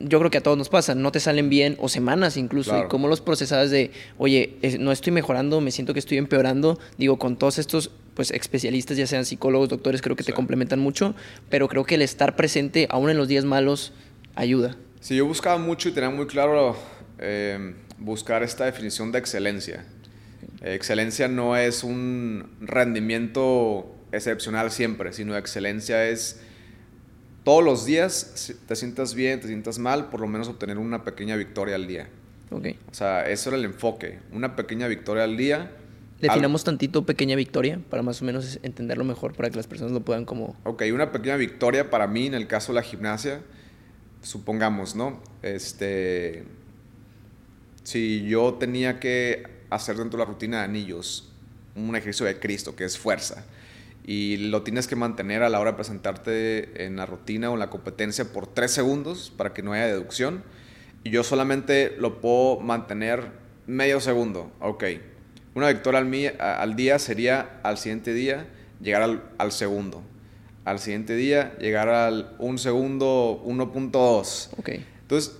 yo 0.00 0.18
creo 0.20 0.30
que 0.30 0.38
a 0.38 0.42
todos 0.42 0.56
nos 0.56 0.70
pasa, 0.70 0.94
no 0.94 1.12
te 1.12 1.20
salen 1.20 1.50
bien 1.50 1.76
o 1.80 1.90
semanas 1.90 2.38
incluso. 2.38 2.78
¿Y 2.78 2.88
cómo 2.88 3.08
los 3.08 3.20
procesabas 3.20 3.70
de, 3.70 3.90
oye, 4.16 4.56
no 4.80 4.90
estoy 4.90 5.12
mejorando, 5.12 5.60
me 5.60 5.70
siento 5.70 5.92
que 5.92 5.98
estoy 5.98 6.16
empeorando? 6.16 6.78
Digo, 6.96 7.18
con 7.18 7.36
todos 7.36 7.58
estos 7.58 7.90
pues 8.14 8.30
especialistas, 8.30 8.96
ya 8.96 9.06
sean 9.06 9.24
psicólogos, 9.24 9.68
doctores, 9.68 10.02
creo 10.02 10.16
que 10.16 10.24
te 10.24 10.32
complementan 10.32 10.80
mucho, 10.80 11.14
pero 11.50 11.68
creo 11.68 11.84
que 11.84 11.96
el 11.96 12.02
estar 12.02 12.36
presente 12.36 12.88
aún 12.90 13.10
en 13.10 13.16
los 13.16 13.28
días 13.28 13.44
malos 13.44 13.92
ayuda. 14.34 14.76
Sí, 15.00 15.16
yo 15.16 15.26
buscaba 15.26 15.58
mucho 15.58 15.88
y 15.88 15.92
tenía 15.92 16.10
muy 16.10 16.26
claro 16.26 16.76
eh, 17.18 17.74
buscar 17.98 18.42
esta 18.42 18.64
definición 18.64 19.12
de 19.12 19.18
excelencia. 19.18 19.84
Excelencia 20.62 21.28
no 21.28 21.56
es 21.56 21.84
un 21.84 22.50
rendimiento 22.60 23.94
excepcional 24.12 24.70
siempre, 24.70 25.12
sino 25.12 25.36
excelencia 25.36 26.08
es 26.08 26.40
todos 27.44 27.64
los 27.64 27.86
días 27.86 28.54
te 28.66 28.76
sientas 28.76 29.14
bien, 29.14 29.40
te 29.40 29.46
sientas 29.46 29.78
mal, 29.78 30.10
por 30.10 30.20
lo 30.20 30.26
menos 30.26 30.48
obtener 30.48 30.78
una 30.78 31.04
pequeña 31.04 31.36
victoria 31.36 31.76
al 31.76 31.86
día. 31.86 32.08
Ok. 32.50 32.66
O 32.90 32.94
sea, 32.94 33.28
eso 33.28 33.50
era 33.50 33.58
el 33.58 33.64
enfoque, 33.64 34.18
una 34.32 34.56
pequeña 34.56 34.86
victoria 34.88 35.24
al 35.24 35.36
día. 35.36 35.70
Definamos 36.20 36.64
tantito 36.64 37.06
pequeña 37.06 37.36
victoria 37.36 37.80
para 37.88 38.02
más 38.02 38.20
o 38.20 38.24
menos 38.24 38.58
entenderlo 38.62 39.04
mejor, 39.04 39.34
para 39.34 39.50
que 39.50 39.56
las 39.56 39.66
personas 39.66 39.92
lo 39.92 40.00
puedan 40.00 40.24
como... 40.24 40.56
Ok, 40.64 40.82
una 40.92 41.12
pequeña 41.12 41.36
victoria 41.36 41.90
para 41.90 42.06
mí 42.06 42.26
en 42.26 42.34
el 42.34 42.48
caso 42.48 42.72
de 42.72 42.76
la 42.76 42.82
gimnasia, 42.82 43.40
supongamos, 44.22 44.94
¿no? 44.94 45.20
Este, 45.42 46.44
si 47.82 48.26
yo 48.26 48.54
tenía 48.54 49.00
que 49.00 49.46
hacer 49.70 49.96
dentro 49.96 50.18
de 50.18 50.24
la 50.24 50.30
rutina 50.30 50.58
de 50.58 50.64
anillos 50.64 51.32
un 51.74 51.94
ejercicio 51.96 52.26
de 52.26 52.38
Cristo, 52.38 52.74
que 52.74 52.84
es 52.84 52.98
fuerza, 52.98 53.44
y 54.04 54.36
lo 54.48 54.62
tienes 54.62 54.86
que 54.86 54.96
mantener 54.96 55.42
a 55.42 55.48
la 55.48 55.60
hora 55.60 55.72
de 55.72 55.76
presentarte 55.76 56.84
en 56.84 56.96
la 56.96 57.06
rutina 57.06 57.50
o 57.50 57.54
en 57.54 57.60
la 57.60 57.70
competencia 57.70 58.32
por 58.32 58.46
tres 58.46 58.72
segundos 58.72 59.32
para 59.36 59.52
que 59.52 59.62
no 59.62 59.72
haya 59.72 59.86
deducción, 59.86 60.42
y 61.04 61.10
yo 61.10 61.22
solamente 61.22 61.94
lo 61.98 62.20
puedo 62.20 62.60
mantener 62.60 63.30
medio 63.66 64.00
segundo, 64.00 64.50
ok. 64.60 64.84
Una 65.54 65.68
victoria 65.68 66.00
al, 66.38 66.76
día 66.76 66.98
sería 66.98 67.60
al 67.62 67.78
siguiente 67.78 68.12
día 68.12 68.46
llegar 68.80 69.22
al 69.38 69.52
segundo 69.52 70.02
al 70.70 70.78
siguiente 70.78 71.16
día 71.16 71.56
llegar 71.58 71.88
al 71.88 72.34
un 72.38 72.58
segundo 72.58 73.42
1.2. 73.46 74.50
Ok. 74.58 74.70
Entonces, 75.02 75.36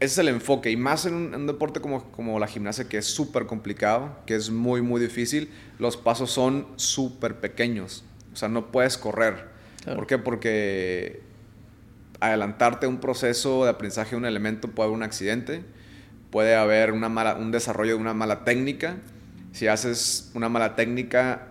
ese 0.00 0.12
es 0.12 0.18
el 0.18 0.28
enfoque. 0.28 0.70
Y 0.70 0.76
más 0.76 1.04
en 1.04 1.34
un, 1.34 1.46
deporte 1.46 1.80
como, 1.80 2.10
como, 2.10 2.38
la 2.38 2.46
gimnasia, 2.46 2.88
que 2.88 2.96
es 2.96 3.06
súper 3.06 3.46
complicado, 3.46 4.16
que 4.26 4.34
es 4.34 4.50
muy, 4.50 4.80
muy 4.80 5.00
difícil, 5.00 5.50
los 5.78 5.98
pasos 5.98 6.30
son 6.30 6.66
súper 6.76 7.40
pequeños. 7.40 8.04
O 8.32 8.36
sea, 8.36 8.48
no 8.48 8.72
puedes 8.72 8.96
correr. 8.96 9.48
¿Por 9.84 10.06
qué? 10.06 10.18
Porque 10.18 11.22
adelantarte 12.20 12.86
a 12.86 12.88
un 12.88 12.98
proceso 12.98 13.64
de 13.64 13.70
aprendizaje 13.70 14.10
de 14.10 14.16
un 14.16 14.24
elemento 14.26 14.68
puede 14.68 14.86
haber 14.88 14.96
un 14.96 15.02
accidente, 15.02 15.62
puede 16.30 16.54
haber 16.54 16.92
una 16.92 17.08
mala, 17.08 17.34
un 17.34 17.50
desarrollo 17.50 17.94
de 17.94 18.00
una 18.00 18.14
mala 18.14 18.44
técnica. 18.44 18.96
Si 19.52 19.66
haces 19.66 20.30
una 20.34 20.48
mala 20.48 20.76
técnica, 20.76 21.49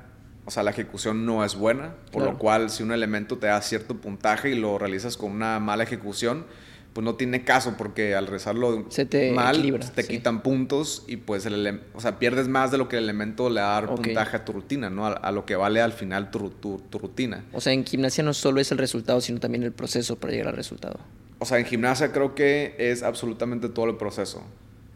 o 0.49 0.51
sea, 0.51 0.63
la 0.63 0.71
ejecución 0.71 1.27
no 1.27 1.45
es 1.45 1.53
buena, 1.53 1.93
por 2.11 2.23
lo 2.23 2.39
cual 2.39 2.71
si 2.71 2.81
un 2.81 2.91
elemento 2.91 3.37
te 3.37 3.45
da 3.45 3.61
cierto 3.61 3.97
puntaje 3.97 4.49
y 4.49 4.55
lo 4.55 4.79
realizas 4.79 5.15
con 5.15 5.31
una 5.31 5.59
mala 5.59 5.83
ejecución, 5.83 6.47
pues 6.93 7.05
no 7.05 7.13
tiene 7.13 7.43
caso 7.43 7.75
porque 7.77 8.15
al 8.15 8.25
rezarlo 8.25 8.87
mal 9.35 9.79
te 9.93 10.07
quitan 10.07 10.41
puntos 10.41 11.05
y 11.05 11.17
pues 11.17 11.45
el 11.45 11.81
o 11.93 12.01
sea, 12.01 12.17
pierdes 12.17 12.47
más 12.47 12.71
de 12.71 12.79
lo 12.79 12.89
que 12.89 12.97
el 12.97 13.03
elemento 13.03 13.51
le 13.51 13.61
da 13.61 13.85
puntaje 13.85 14.37
a 14.37 14.43
tu 14.43 14.53
rutina, 14.53 14.89
¿no? 14.89 15.05
A, 15.05 15.31
lo 15.31 15.45
que 15.45 15.55
vale 15.55 15.81
al 15.81 15.93
final 15.93 16.31
tu, 16.31 16.49
tu, 16.49 16.97
rutina. 16.97 17.45
O 17.53 17.61
sea, 17.61 17.73
en 17.73 17.85
gimnasia 17.85 18.23
no 18.23 18.33
solo 18.33 18.59
es 18.59 18.71
el 18.71 18.79
resultado, 18.79 19.21
sino 19.21 19.39
también 19.39 19.61
el 19.61 19.71
proceso 19.71 20.15
para 20.15 20.33
llegar 20.33 20.47
al 20.47 20.55
resultado. 20.55 20.99
O 21.37 21.45
sea, 21.45 21.59
en 21.59 21.65
gimnasia 21.65 22.11
creo 22.11 22.33
que 22.33 22.73
es 22.79 23.03
absolutamente 23.03 23.69
todo 23.69 23.85
el 23.85 23.97
proceso. 23.97 24.41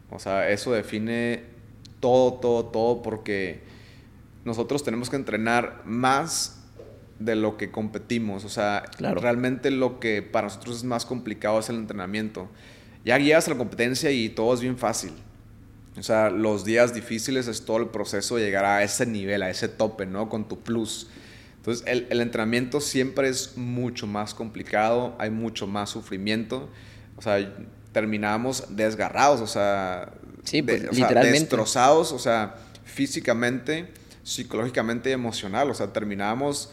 O 0.09 0.17
sea, 0.17 0.49
eso 0.49 0.71
define 0.71 1.43
todo, 1.99 2.33
todo, 2.33 2.65
todo 2.65 3.03
porque 3.03 3.71
nosotros 4.45 4.83
tenemos 4.83 5.09
que 5.09 5.15
entrenar 5.15 5.81
más 5.85 6.59
de 7.19 7.35
lo 7.35 7.57
que 7.57 7.71
competimos. 7.71 8.43
O 8.45 8.49
sea, 8.49 8.83
realmente 8.99 9.71
lo 9.71 9.99
que 9.99 10.21
para 10.21 10.47
nosotros 10.47 10.77
es 10.77 10.83
más 10.83 11.05
complicado 11.05 11.59
es 11.59 11.69
el 11.69 11.77
entrenamiento. 11.77 12.49
Ya 13.05 13.17
guías 13.17 13.47
a 13.47 13.51
la 13.51 13.57
competencia 13.57 14.11
y 14.11 14.29
todo 14.29 14.53
es 14.53 14.61
bien 14.61 14.77
fácil. 14.77 15.11
O 15.97 16.03
sea, 16.03 16.29
los 16.29 16.65
días 16.65 16.93
difíciles 16.93 17.47
es 17.47 17.65
todo 17.65 17.77
el 17.77 17.87
proceso 17.87 18.35
de 18.37 18.43
llegar 18.43 18.65
a 18.65 18.83
ese 18.83 19.05
nivel, 19.05 19.43
a 19.43 19.49
ese 19.49 19.67
tope, 19.67 20.05
¿no? 20.05 20.27
Con 20.27 20.47
tu 20.47 20.59
plus. 20.59 21.07
Entonces, 21.57 21.85
el, 21.87 22.07
el 22.09 22.19
entrenamiento 22.19 22.81
siempre 22.81 23.29
es 23.29 23.57
mucho 23.57 24.07
más 24.07 24.33
complicado, 24.33 25.15
hay 25.19 25.29
mucho 25.29 25.67
más 25.67 25.91
sufrimiento. 25.91 26.67
O 27.15 27.21
sea, 27.21 27.53
terminamos 27.91 28.65
desgarrados, 28.75 29.39
o 29.39 29.47
sea, 29.47 30.11
sí, 30.43 30.61
pues, 30.61 30.81
literalmente. 30.91 31.39
destrozados, 31.39 32.11
o 32.11 32.19
sea, 32.19 32.55
físicamente 32.83 33.93
psicológicamente 34.23 35.11
emocional. 35.11 35.69
O 35.69 35.73
sea, 35.73 35.93
terminábamos 35.93 36.71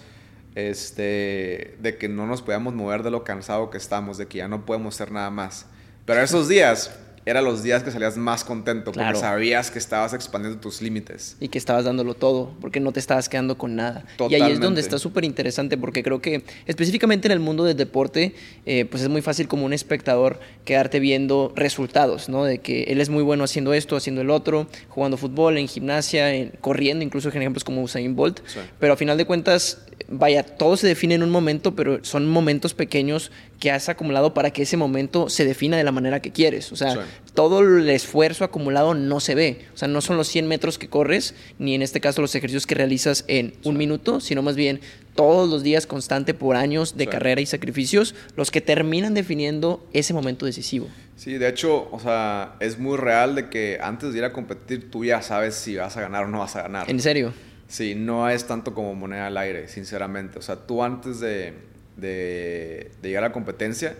este, 0.54 1.76
de 1.80 1.96
que 1.98 2.08
no 2.08 2.26
nos 2.26 2.42
podíamos 2.42 2.74
mover 2.74 3.02
de 3.02 3.10
lo 3.10 3.24
cansado 3.24 3.70
que 3.70 3.78
estamos, 3.78 4.18
de 4.18 4.26
que 4.26 4.38
ya 4.38 4.48
no 4.48 4.64
podemos 4.64 4.94
hacer 4.94 5.12
nada 5.12 5.30
más. 5.30 5.66
Pero 6.04 6.20
esos 6.20 6.48
días 6.48 6.96
eran 7.26 7.44
los 7.44 7.62
días 7.62 7.82
que 7.82 7.90
salías 7.90 8.16
más 8.16 8.44
contento 8.44 8.92
porque 8.92 9.14
sabías 9.14 9.70
que 9.70 9.78
estabas 9.78 10.14
expandiendo 10.14 10.58
tus 10.60 10.80
límites. 10.80 11.36
Y 11.40 11.48
que 11.48 11.58
estabas 11.58 11.84
dándolo 11.84 12.14
todo, 12.14 12.52
porque 12.60 12.80
no 12.80 12.92
te 12.92 13.00
estabas 13.00 13.28
quedando 13.28 13.58
con 13.58 13.76
nada. 13.76 14.04
Y 14.28 14.34
ahí 14.34 14.52
es 14.52 14.60
donde 14.60 14.80
está 14.80 14.98
súper 14.98 15.24
interesante, 15.24 15.76
porque 15.76 16.02
creo 16.02 16.20
que 16.20 16.44
específicamente 16.66 17.28
en 17.28 17.32
el 17.32 17.40
mundo 17.40 17.64
del 17.64 17.76
deporte, 17.76 18.34
eh, 18.66 18.84
pues 18.86 19.02
es 19.02 19.08
muy 19.08 19.22
fácil 19.22 19.48
como 19.48 19.66
un 19.66 19.72
espectador 19.72 20.40
quedarte 20.64 21.00
viendo 21.00 21.52
resultados, 21.54 22.28
¿no? 22.28 22.44
De 22.44 22.58
que 22.58 22.84
él 22.84 23.00
es 23.00 23.10
muy 23.10 23.22
bueno 23.22 23.44
haciendo 23.44 23.74
esto, 23.74 23.96
haciendo 23.96 24.22
el 24.22 24.30
otro, 24.30 24.68
jugando 24.88 25.16
fútbol, 25.16 25.58
en 25.58 25.68
gimnasia, 25.68 26.50
corriendo, 26.60 27.04
incluso 27.04 27.28
ejemplos 27.28 27.64
como 27.64 27.82
Usain 27.82 28.16
Bolt. 28.16 28.40
Pero 28.78 28.92
a 28.92 28.96
final 28.96 29.18
de 29.18 29.26
cuentas, 29.26 29.82
vaya, 30.08 30.42
todo 30.42 30.76
se 30.76 30.86
define 30.86 31.14
en 31.14 31.22
un 31.22 31.30
momento, 31.30 31.74
pero 31.74 32.02
son 32.04 32.26
momentos 32.26 32.74
pequeños 32.74 33.30
que 33.60 33.70
has 33.70 33.90
acumulado 33.90 34.34
para 34.34 34.50
que 34.50 34.62
ese 34.62 34.78
momento 34.78 35.28
se 35.28 35.44
defina 35.44 35.76
de 35.76 35.84
la 35.84 35.92
manera 35.92 36.20
que 36.20 36.32
quieres. 36.32 36.72
O 36.72 36.76
sea, 36.76 37.06
todo 37.34 37.60
el 37.60 37.88
esfuerzo 37.90 38.42
acumulado 38.42 38.94
no 38.94 39.20
se 39.20 39.34
ve. 39.34 39.66
O 39.74 39.76
sea, 39.76 39.86
no 39.86 40.00
son 40.00 40.16
los 40.16 40.28
100 40.28 40.48
metros 40.48 40.78
que 40.78 40.88
corres, 40.88 41.34
ni 41.58 41.74
en 41.74 41.82
este 41.82 42.00
caso 42.00 42.22
los 42.22 42.34
ejercicios 42.34 42.66
que 42.66 42.74
realizas 42.74 43.24
en 43.28 43.52
un 43.62 43.76
minuto, 43.76 44.20
sino 44.20 44.42
más 44.42 44.56
bien 44.56 44.80
todos 45.14 45.50
los 45.50 45.62
días 45.62 45.86
constante 45.86 46.32
por 46.32 46.56
años 46.56 46.96
de 46.96 47.06
carrera 47.06 47.42
y 47.42 47.46
sacrificios, 47.46 48.14
los 48.34 48.50
que 48.50 48.62
terminan 48.62 49.12
definiendo 49.12 49.86
ese 49.92 50.14
momento 50.14 50.46
decisivo. 50.46 50.88
Sí, 51.16 51.34
de 51.34 51.48
hecho, 51.48 51.86
o 51.92 52.00
sea, 52.00 52.54
es 52.60 52.78
muy 52.78 52.96
real 52.96 53.34
de 53.34 53.50
que 53.50 53.78
antes 53.82 54.12
de 54.12 54.18
ir 54.20 54.24
a 54.24 54.32
competir 54.32 54.90
tú 54.90 55.04
ya 55.04 55.20
sabes 55.20 55.54
si 55.54 55.76
vas 55.76 55.98
a 55.98 56.00
ganar 56.00 56.24
o 56.24 56.28
no 56.28 56.38
vas 56.38 56.56
a 56.56 56.62
ganar. 56.62 56.90
¿En 56.90 56.98
serio? 56.98 57.34
Sí, 57.68 57.94
no 57.94 58.28
es 58.30 58.46
tanto 58.46 58.72
como 58.72 58.94
moneda 58.94 59.26
al 59.26 59.36
aire, 59.36 59.68
sinceramente. 59.68 60.38
O 60.38 60.42
sea, 60.42 60.56
tú 60.56 60.82
antes 60.82 61.20
de, 61.20 61.52
de, 62.00 62.90
llegar 63.02 63.24
a 63.24 63.28
la 63.28 63.32
competencia, 63.32 63.94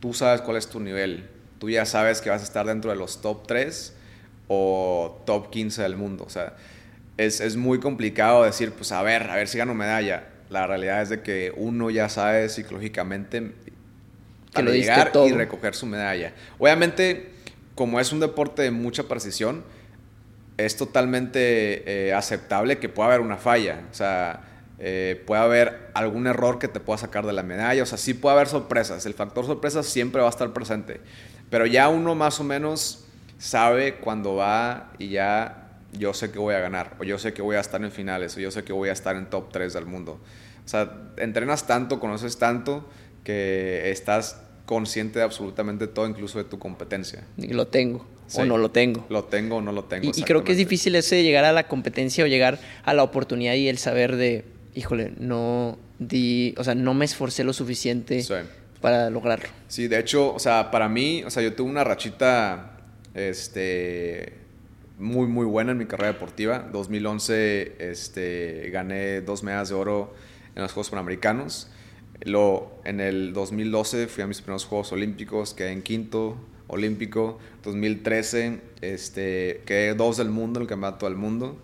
tú 0.00 0.14
sabes 0.14 0.40
cuál 0.40 0.56
es 0.56 0.68
tu 0.68 0.80
nivel. 0.80 1.28
Tú 1.58 1.70
ya 1.70 1.86
sabes 1.86 2.20
que 2.20 2.30
vas 2.30 2.42
a 2.42 2.44
estar 2.44 2.66
dentro 2.66 2.90
de 2.90 2.96
los 2.96 3.22
top 3.22 3.46
3 3.46 3.94
o 4.48 5.22
top 5.24 5.50
15 5.50 5.82
del 5.82 5.96
mundo. 5.96 6.24
O 6.24 6.30
sea, 6.30 6.54
es, 7.16 7.40
es 7.40 7.56
muy 7.56 7.80
complicado 7.80 8.44
decir, 8.44 8.72
pues 8.72 8.92
a 8.92 9.02
ver, 9.02 9.30
a 9.30 9.36
ver 9.36 9.48
si 9.48 9.58
gano 9.58 9.74
medalla. 9.74 10.28
La 10.50 10.66
realidad 10.66 11.02
es 11.02 11.08
de 11.08 11.22
que 11.22 11.52
uno 11.56 11.90
ya 11.90 12.08
sabe 12.08 12.48
psicológicamente 12.48 13.52
para 14.52 14.70
llegar 14.70 15.12
y 15.26 15.32
recoger 15.32 15.74
su 15.74 15.86
medalla. 15.86 16.32
Obviamente, 16.58 17.30
como 17.74 18.00
es 18.00 18.12
un 18.12 18.20
deporte 18.20 18.62
de 18.62 18.70
mucha 18.70 19.04
precisión, 19.04 19.64
es 20.56 20.76
totalmente 20.76 22.08
eh, 22.08 22.14
aceptable 22.14 22.78
que 22.78 22.88
pueda 22.88 23.08
haber 23.08 23.20
una 23.20 23.36
falla. 23.36 23.82
O 23.90 23.94
sea, 23.94 24.40
eh, 24.78 25.22
puede 25.26 25.40
haber 25.40 25.90
algún 25.94 26.26
error 26.26 26.58
que 26.58 26.68
te 26.68 26.80
pueda 26.80 26.98
sacar 26.98 27.26
de 27.26 27.32
la 27.32 27.42
medalla. 27.42 27.82
O 27.82 27.86
sea, 27.86 27.98
sí 27.98 28.14
puede 28.14 28.34
haber 28.34 28.48
sorpresas. 28.48 29.06
El 29.06 29.14
factor 29.14 29.46
sorpresa 29.46 29.82
siempre 29.82 30.20
va 30.20 30.26
a 30.26 30.30
estar 30.30 30.52
presente. 30.52 31.00
Pero 31.50 31.66
ya 31.66 31.88
uno 31.88 32.14
más 32.14 32.40
o 32.40 32.44
menos 32.44 33.04
sabe 33.38 33.96
cuando 33.96 34.34
va 34.34 34.92
y 34.98 35.10
ya 35.10 35.68
yo 35.92 36.12
sé 36.12 36.30
que 36.30 36.38
voy 36.38 36.54
a 36.54 36.60
ganar. 36.60 36.94
O 36.98 37.04
yo 37.04 37.18
sé 37.18 37.32
que 37.32 37.42
voy 37.42 37.56
a 37.56 37.60
estar 37.60 37.82
en 37.82 37.90
finales. 37.90 38.36
O 38.36 38.40
yo 38.40 38.50
sé 38.50 38.64
que 38.64 38.72
voy 38.72 38.88
a 38.88 38.92
estar 38.92 39.16
en 39.16 39.26
top 39.26 39.50
3 39.50 39.72
del 39.72 39.86
mundo. 39.86 40.20
O 40.64 40.68
sea, 40.68 40.92
entrenas 41.16 41.66
tanto, 41.66 42.00
conoces 42.00 42.38
tanto 42.38 42.88
que 43.24 43.90
estás 43.90 44.40
consciente 44.66 45.20
de 45.20 45.24
absolutamente 45.24 45.86
todo, 45.86 46.08
incluso 46.08 46.38
de 46.38 46.44
tu 46.44 46.58
competencia. 46.58 47.24
Y 47.36 47.54
lo 47.54 47.68
tengo 47.68 48.04
o 48.34 48.44
no 48.44 48.58
lo 48.58 48.70
tengo. 48.70 49.06
Lo 49.08 49.24
tengo 49.24 49.56
o 49.56 49.60
no 49.60 49.72
lo 49.72 49.84
tengo. 49.84 50.10
Y, 50.14 50.22
creo 50.22 50.44
que 50.44 50.52
es 50.52 50.58
difícil 50.58 50.96
ese 50.96 51.22
llegar 51.22 51.44
a 51.44 51.52
la 51.52 51.68
competencia 51.68 52.24
o 52.24 52.26
llegar 52.26 52.58
a 52.84 52.94
la 52.94 53.02
oportunidad 53.02 53.54
y 53.54 53.68
el 53.68 53.78
saber 53.78 54.16
de, 54.16 54.44
híjole, 54.76 55.12
no 55.18 55.78
di, 55.98 56.54
o 56.58 56.62
sea, 56.62 56.74
no 56.74 56.94
me 56.94 57.06
esforcé 57.06 57.42
lo 57.42 57.52
suficiente 57.52 58.22
para 58.80 59.10
lograrlo. 59.10 59.48
Sí, 59.68 59.88
de 59.88 59.98
hecho, 59.98 60.34
o 60.34 60.38
sea, 60.38 60.70
para 60.70 60.88
mí, 60.88 61.24
o 61.24 61.30
sea, 61.30 61.42
yo 61.42 61.54
tuve 61.54 61.68
una 61.68 61.82
rachita, 61.82 62.78
este, 63.14 64.34
muy, 64.98 65.26
muy 65.26 65.46
buena 65.46 65.72
en 65.72 65.78
mi 65.78 65.86
carrera 65.86 66.12
deportiva. 66.12 66.68
2011, 66.72 67.76
este, 67.78 68.70
gané 68.70 69.22
dos 69.22 69.42
medallas 69.42 69.70
de 69.70 69.74
oro 69.74 70.14
en 70.54 70.62
los 70.62 70.72
Juegos 70.72 70.90
Panamericanos. 70.90 71.68
Lo, 72.22 72.80
en 72.84 73.00
el 73.00 73.32
2012 73.32 74.06
fui 74.08 74.22
a 74.22 74.26
mis 74.26 74.42
primeros 74.42 74.66
Juegos 74.66 74.92
Olímpicos, 74.92 75.54
quedé 75.54 75.72
en 75.72 75.82
quinto 75.82 76.36
olímpico. 76.66 77.38
2013 77.64 78.60
este, 78.82 79.62
quedé 79.64 79.94
dos 79.94 80.18
del 80.18 80.28
mundo, 80.28 80.60
el 80.60 80.66
campeonato 80.66 81.06
del 81.06 81.16
mundo. 81.16 81.58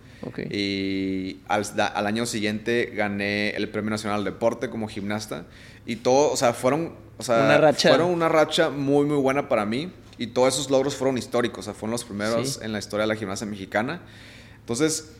Y 0.49 1.37
al, 1.47 1.65
al, 1.77 2.07
año 2.07 2.25
siguiente 2.25 2.91
gané 2.95 3.51
el 3.51 3.69
Premio 3.69 3.91
Nacional 3.91 4.23
de 4.23 4.31
Deporte 4.31 4.69
como 4.69 4.87
gimnasta. 4.87 5.45
Y 5.85 5.97
todo, 5.97 6.31
o 6.31 6.37
sea, 6.37 6.53
fueron, 6.53 6.93
o 7.17 7.23
sea, 7.23 7.45
una 7.45 7.57
racha. 7.57 7.89
fueron 7.89 8.09
una 8.09 8.29
racha 8.29 8.69
muy, 8.69 9.05
muy 9.05 9.17
buena 9.17 9.49
para 9.49 9.65
mí. 9.65 9.91
Y 10.17 10.27
todos 10.27 10.53
esos 10.53 10.69
logros 10.69 10.95
fueron 10.95 11.17
históricos, 11.17 11.59
o 11.59 11.63
sea, 11.63 11.73
fueron 11.73 11.91
los 11.91 12.03
primeros 12.03 12.61
en 12.61 12.71
la 12.71 12.79
historia 12.79 13.03
de 13.03 13.07
la 13.07 13.15
gimnasia 13.15 13.47
mexicana. 13.47 14.01
Entonces, 14.59 15.13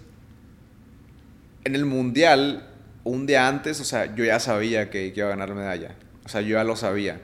en 1.63 1.75
el 1.75 1.85
mundial, 1.85 2.69
un 3.03 3.25
día 3.25 3.47
antes, 3.47 3.79
o 3.79 3.83
sea, 3.83 4.15
yo 4.15 4.23
ya 4.23 4.39
sabía 4.39 4.89
que, 4.89 5.11
iba 5.15 5.27
a 5.27 5.29
ganar 5.29 5.49
la 5.49 5.55
medalla. 5.55 5.95
O 6.25 6.29
sea, 6.29 6.41
yo 6.41 6.57
ya 6.57 6.63
lo 6.63 6.75
sabía. 6.75 7.21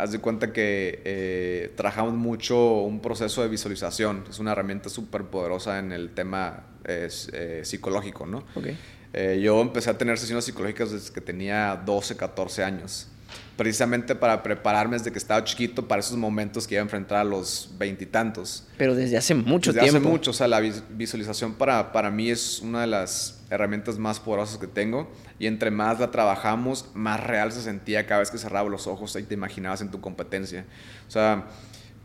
Haz 0.00 0.12
de 0.12 0.18
cuenta 0.18 0.52
que 0.52 1.02
eh, 1.04 1.72
trabajamos 1.76 2.14
mucho 2.14 2.82
un 2.82 3.00
proceso 3.00 3.42
de 3.42 3.48
visualización. 3.48 4.24
Es 4.28 4.38
una 4.38 4.52
herramienta 4.52 4.88
súper 4.88 5.24
poderosa 5.24 5.78
en 5.78 5.92
el 5.92 6.10
tema 6.10 6.64
eh, 6.84 7.60
psicológico, 7.64 8.26
¿no? 8.26 8.44
Okay. 8.54 8.76
Eh, 9.12 9.40
yo 9.42 9.60
empecé 9.60 9.90
a 9.90 9.98
tener 9.98 10.18
sesiones 10.18 10.44
psicológicas 10.44 10.92
desde 10.92 11.12
que 11.12 11.20
tenía 11.20 11.80
12, 11.84 12.16
14 12.16 12.64
años. 12.64 13.08
Precisamente 13.56 14.14
para 14.14 14.42
prepararme 14.42 14.96
desde 14.96 15.12
que 15.12 15.18
estaba 15.18 15.44
chiquito 15.44 15.86
para 15.86 16.00
esos 16.00 16.16
momentos 16.16 16.66
que 16.66 16.74
iba 16.76 16.82
a 16.82 16.84
enfrentar 16.84 17.18
a 17.18 17.24
los 17.24 17.70
veintitantos. 17.78 18.66
Pero 18.76 18.94
desde 18.94 19.16
hace 19.16 19.34
mucho 19.34 19.72
desde 19.72 19.82
tiempo. 19.82 19.98
Hace 19.98 20.08
mucho. 20.08 20.30
O 20.30 20.34
sea, 20.34 20.48
la 20.48 20.60
visualización 20.60 21.54
para, 21.54 21.92
para 21.92 22.10
mí 22.10 22.30
es 22.30 22.60
una 22.60 22.80
de 22.80 22.86
las 22.86 23.39
herramientas 23.50 23.98
más 23.98 24.20
poderosas 24.20 24.58
que 24.58 24.66
tengo. 24.66 25.10
Y 25.38 25.46
entre 25.46 25.70
más 25.70 26.00
la 26.00 26.10
trabajamos, 26.10 26.90
más 26.94 27.22
real 27.22 27.52
se 27.52 27.62
sentía 27.62 28.06
cada 28.06 28.20
vez 28.20 28.30
que 28.30 28.38
cerraba 28.38 28.68
los 28.68 28.86
ojos 28.86 29.16
y 29.16 29.22
te 29.24 29.34
imaginabas 29.34 29.80
en 29.82 29.90
tu 29.90 30.00
competencia. 30.00 30.64
O 31.06 31.10
sea, 31.10 31.46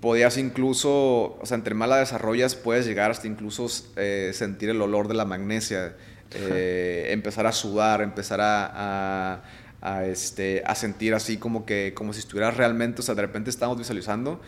podías 0.01 0.37
incluso, 0.37 1.37
o 1.39 1.45
sea, 1.45 1.55
entre 1.55 1.75
más 1.75 1.87
la 1.87 1.97
desarrollas, 1.97 2.55
puedes 2.55 2.85
llegar 2.85 3.11
hasta 3.11 3.27
incluso 3.27 3.67
eh, 3.95 4.31
sentir 4.33 4.69
el 4.69 4.81
olor 4.81 5.07
de 5.07 5.13
la 5.13 5.25
magnesia 5.25 5.95
eh, 6.31 7.07
empezar 7.11 7.45
a 7.45 7.51
sudar, 7.51 8.01
empezar 8.01 8.41
a, 8.41 9.41
a, 9.81 10.05
este, 10.05 10.63
a 10.65 10.75
sentir 10.75 11.13
así 11.13 11.37
como 11.37 11.65
que 11.65 11.93
como 11.95 12.13
si 12.13 12.19
estuvieras 12.19 12.57
realmente, 12.57 13.01
o 13.01 13.03
sea, 13.03 13.15
de 13.15 13.21
repente 13.21 13.49
estamos 13.49 13.77
visualizando 13.77 14.41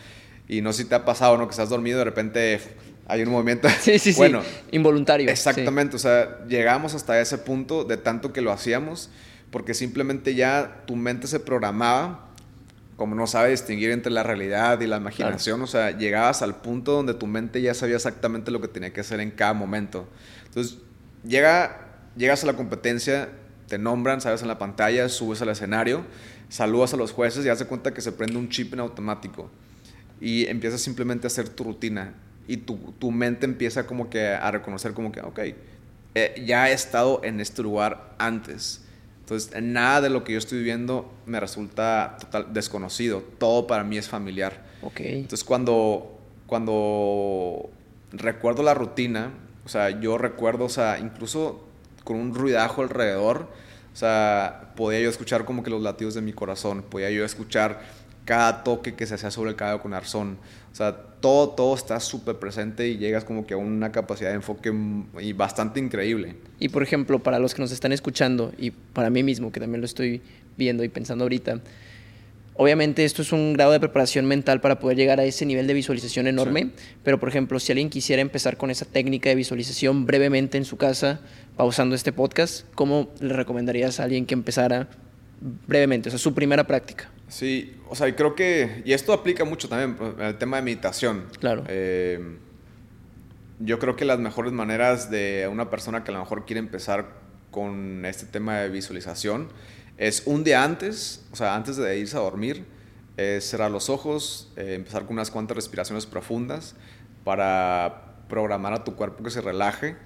y 0.48 0.60
no 0.60 0.72
sé 0.72 0.82
si 0.82 0.88
te 0.88 0.96
ha 0.96 1.04
pasado, 1.04 1.38
¿no? 1.38 1.46
Que 1.46 1.52
estás 1.52 1.68
dormido, 1.68 1.98
de 1.98 2.04
repente 2.04 2.60
hay 3.08 3.22
un 3.22 3.30
movimiento. 3.30 3.68
Sí, 3.80 3.98
sí, 3.98 4.12
bueno, 4.16 4.42
sí. 4.42 4.48
Involuntario. 4.72 5.28
Exactamente, 5.28 5.96
o 5.96 5.98
sea, 5.98 6.44
llegamos 6.46 6.94
hasta 6.94 7.20
ese 7.20 7.38
punto 7.38 7.84
de 7.84 7.96
tanto 7.96 8.32
que 8.32 8.42
lo 8.42 8.52
hacíamos, 8.52 9.10
porque 9.50 9.74
simplemente 9.74 10.34
ya 10.34 10.82
tu 10.86 10.94
mente 10.94 11.26
se 11.26 11.40
programaba, 11.40 12.26
como 12.96 13.14
no 13.14 13.26
sabe 13.26 13.50
distinguir 13.50 13.90
entre 13.90 14.12
la 14.12 14.22
realidad 14.22 14.80
y 14.80 14.86
la 14.86 14.98
imaginación, 14.98 15.62
o 15.62 15.66
sea, 15.66 15.96
llegabas 15.96 16.42
al 16.42 16.56
punto 16.56 16.92
donde 16.92 17.14
tu 17.14 17.26
mente 17.26 17.62
ya 17.62 17.72
sabía 17.72 17.96
exactamente 17.96 18.50
lo 18.50 18.60
que 18.60 18.68
tenía 18.68 18.92
que 18.92 19.00
hacer 19.00 19.20
en 19.20 19.30
cada 19.30 19.54
momento. 19.54 20.06
Entonces, 20.46 20.78
llega, 21.24 21.88
llegas 22.16 22.42
a 22.42 22.46
la 22.46 22.54
competencia, 22.54 23.30
te 23.68 23.78
nombran, 23.78 24.20
sabes 24.20 24.42
en 24.42 24.48
la 24.48 24.58
pantalla, 24.58 25.08
subes 25.08 25.40
al 25.40 25.48
escenario, 25.48 26.04
saludas 26.48 26.92
a 26.92 26.96
los 26.96 27.12
jueces 27.12 27.46
y 27.46 27.48
hace 27.48 27.64
cuenta 27.66 27.94
que 27.94 28.02
se 28.02 28.12
prende 28.12 28.36
un 28.36 28.48
chip 28.50 28.74
en 28.74 28.80
automático 28.80 29.50
y 30.20 30.46
empiezas 30.46 30.80
simplemente 30.80 31.26
a 31.26 31.28
hacer 31.28 31.48
tu 31.48 31.64
rutina 31.64 32.14
y 32.48 32.56
tu, 32.56 32.76
tu 32.98 33.12
mente 33.12 33.46
empieza 33.46 33.86
como 33.86 34.10
que 34.10 34.28
a 34.28 34.50
reconocer 34.50 34.94
como 34.94 35.12
que, 35.12 35.20
ok, 35.20 35.38
eh, 36.14 36.42
ya 36.44 36.70
he 36.70 36.72
estado 36.72 37.20
en 37.22 37.40
este 37.40 37.62
lugar 37.62 38.14
antes. 38.18 38.82
Entonces, 39.20 39.62
nada 39.62 40.00
de 40.00 40.08
lo 40.08 40.24
que 40.24 40.32
yo 40.32 40.38
estoy 40.38 40.58
viviendo 40.58 41.12
me 41.26 41.38
resulta 41.38 42.16
total 42.18 42.52
desconocido. 42.54 43.22
Todo 43.38 43.66
para 43.66 43.84
mí 43.84 43.98
es 43.98 44.08
familiar. 44.08 44.64
Okay. 44.80 45.20
Entonces, 45.20 45.44
cuando, 45.44 46.18
cuando 46.46 47.68
recuerdo 48.10 48.62
la 48.62 48.72
rutina, 48.72 49.30
o 49.66 49.68
sea, 49.68 49.90
yo 50.00 50.16
recuerdo, 50.16 50.64
o 50.64 50.70
sea, 50.70 50.98
incluso 50.98 51.68
con 52.04 52.16
un 52.16 52.34
ruidajo 52.34 52.80
alrededor, 52.80 53.50
o 53.92 53.96
sea, 53.96 54.72
podía 54.76 55.00
yo 55.00 55.10
escuchar 55.10 55.44
como 55.44 55.62
que 55.62 55.68
los 55.68 55.82
latidos 55.82 56.14
de 56.14 56.22
mi 56.22 56.32
corazón, 56.32 56.82
podía 56.82 57.10
yo 57.10 57.22
escuchar 57.22 57.82
cada 58.28 58.62
toque 58.62 58.94
que 58.94 59.06
se 59.06 59.14
hacía 59.14 59.30
sobre 59.30 59.52
el 59.52 59.56
cabello 59.56 59.80
con 59.80 59.94
arzón. 59.94 60.36
O 60.70 60.76
sea, 60.76 60.94
todo, 60.94 61.48
todo 61.48 61.74
está 61.74 61.98
súper 61.98 62.36
presente 62.36 62.86
y 62.86 62.98
llegas 62.98 63.24
como 63.24 63.46
que 63.46 63.54
a 63.54 63.56
una 63.56 63.90
capacidad 63.90 64.28
de 64.28 64.36
enfoque 64.36 64.70
y 65.18 65.32
bastante 65.32 65.80
increíble. 65.80 66.34
Y 66.60 66.68
por 66.68 66.82
ejemplo, 66.82 67.22
para 67.22 67.38
los 67.38 67.54
que 67.54 67.62
nos 67.62 67.72
están 67.72 67.90
escuchando 67.92 68.52
y 68.58 68.70
para 68.70 69.08
mí 69.08 69.22
mismo, 69.22 69.50
que 69.50 69.60
también 69.60 69.80
lo 69.80 69.86
estoy 69.86 70.20
viendo 70.58 70.84
y 70.84 70.90
pensando 70.90 71.24
ahorita, 71.24 71.62
Obviamente 72.60 73.04
esto 73.04 73.22
es 73.22 73.30
un 73.30 73.52
grado 73.52 73.70
de 73.70 73.78
preparación 73.78 74.26
mental 74.26 74.60
para 74.60 74.80
poder 74.80 74.96
llegar 74.96 75.20
a 75.20 75.24
ese 75.24 75.46
nivel 75.46 75.68
de 75.68 75.74
visualización 75.74 76.26
enorme, 76.26 76.70
pero 77.04 77.20
por 77.20 77.28
ejemplo, 77.28 77.60
si 77.60 77.70
alguien 77.70 77.88
quisiera 77.88 78.20
empezar 78.20 78.56
con 78.56 78.72
esa 78.72 78.84
técnica 78.84 79.28
de 79.28 79.36
visualización 79.36 80.06
brevemente 80.06 80.58
en 80.58 80.64
su 80.64 80.76
casa, 80.76 81.20
pausando 81.56 81.94
este 81.94 82.10
podcast, 82.10 82.66
¿cómo 82.74 83.10
le 83.20 83.32
recomendarías 83.32 84.00
a 84.00 84.02
alguien 84.02 84.26
que 84.26 84.34
empezara 84.34 84.88
brevemente, 85.68 86.08
o 86.08 86.10
sea, 86.10 86.18
su 86.18 86.34
primera 86.34 86.66
práctica? 86.66 87.08
Sí, 87.28 87.76
o 87.88 87.94
sea, 87.94 88.14
creo 88.14 88.34
que, 88.34 88.82
y 88.84 88.92
esto 88.92 89.12
aplica 89.12 89.44
mucho 89.44 89.68
también 89.68 89.96
al 90.20 90.38
tema 90.38 90.56
de 90.56 90.62
meditación. 90.62 91.26
Claro. 91.38 91.64
Eh, 91.68 92.38
yo 93.60 93.78
creo 93.78 93.96
que 93.96 94.04
las 94.04 94.18
mejores 94.18 94.52
maneras 94.52 95.10
de 95.10 95.48
una 95.50 95.68
persona 95.68 96.04
que 96.04 96.10
a 96.10 96.14
lo 96.14 96.20
mejor 96.20 96.46
quiere 96.46 96.60
empezar 96.60 97.06
con 97.50 98.04
este 98.04 98.26
tema 98.26 98.58
de 98.60 98.68
visualización 98.68 99.48
es 99.96 100.22
un 100.26 100.44
día 100.44 100.62
antes, 100.62 101.26
o 101.32 101.36
sea, 101.36 101.56
antes 101.56 101.76
de 101.76 101.98
irse 101.98 102.16
a 102.16 102.20
dormir, 102.20 102.64
cerrar 103.40 103.70
los 103.70 103.90
ojos, 103.90 104.52
eh, 104.56 104.74
empezar 104.74 105.04
con 105.04 105.14
unas 105.14 105.30
cuantas 105.30 105.56
respiraciones 105.56 106.06
profundas 106.06 106.76
para 107.24 108.22
programar 108.28 108.72
a 108.74 108.84
tu 108.84 108.94
cuerpo 108.94 109.24
que 109.24 109.30
se 109.30 109.40
relaje 109.40 109.96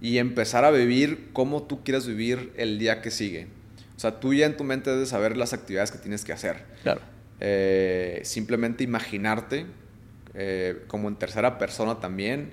y 0.00 0.18
empezar 0.18 0.64
a 0.64 0.70
vivir 0.70 1.30
como 1.32 1.62
tú 1.62 1.84
quieras 1.84 2.06
vivir 2.06 2.52
el 2.56 2.78
día 2.78 3.02
que 3.02 3.10
sigue. 3.10 3.46
O 3.96 4.00
sea, 4.00 4.20
tú 4.20 4.34
ya 4.34 4.46
en 4.46 4.56
tu 4.56 4.64
mente 4.64 4.90
debes 4.90 5.08
saber 5.08 5.36
las 5.36 5.52
actividades 5.52 5.90
que 5.90 5.98
tienes 5.98 6.24
que 6.24 6.32
hacer. 6.32 6.64
Claro. 6.82 7.00
Eh, 7.40 8.20
simplemente 8.24 8.84
imaginarte 8.84 9.66
eh, 10.34 10.84
como 10.86 11.08
en 11.08 11.16
tercera 11.16 11.58
persona 11.58 12.00
también, 12.00 12.52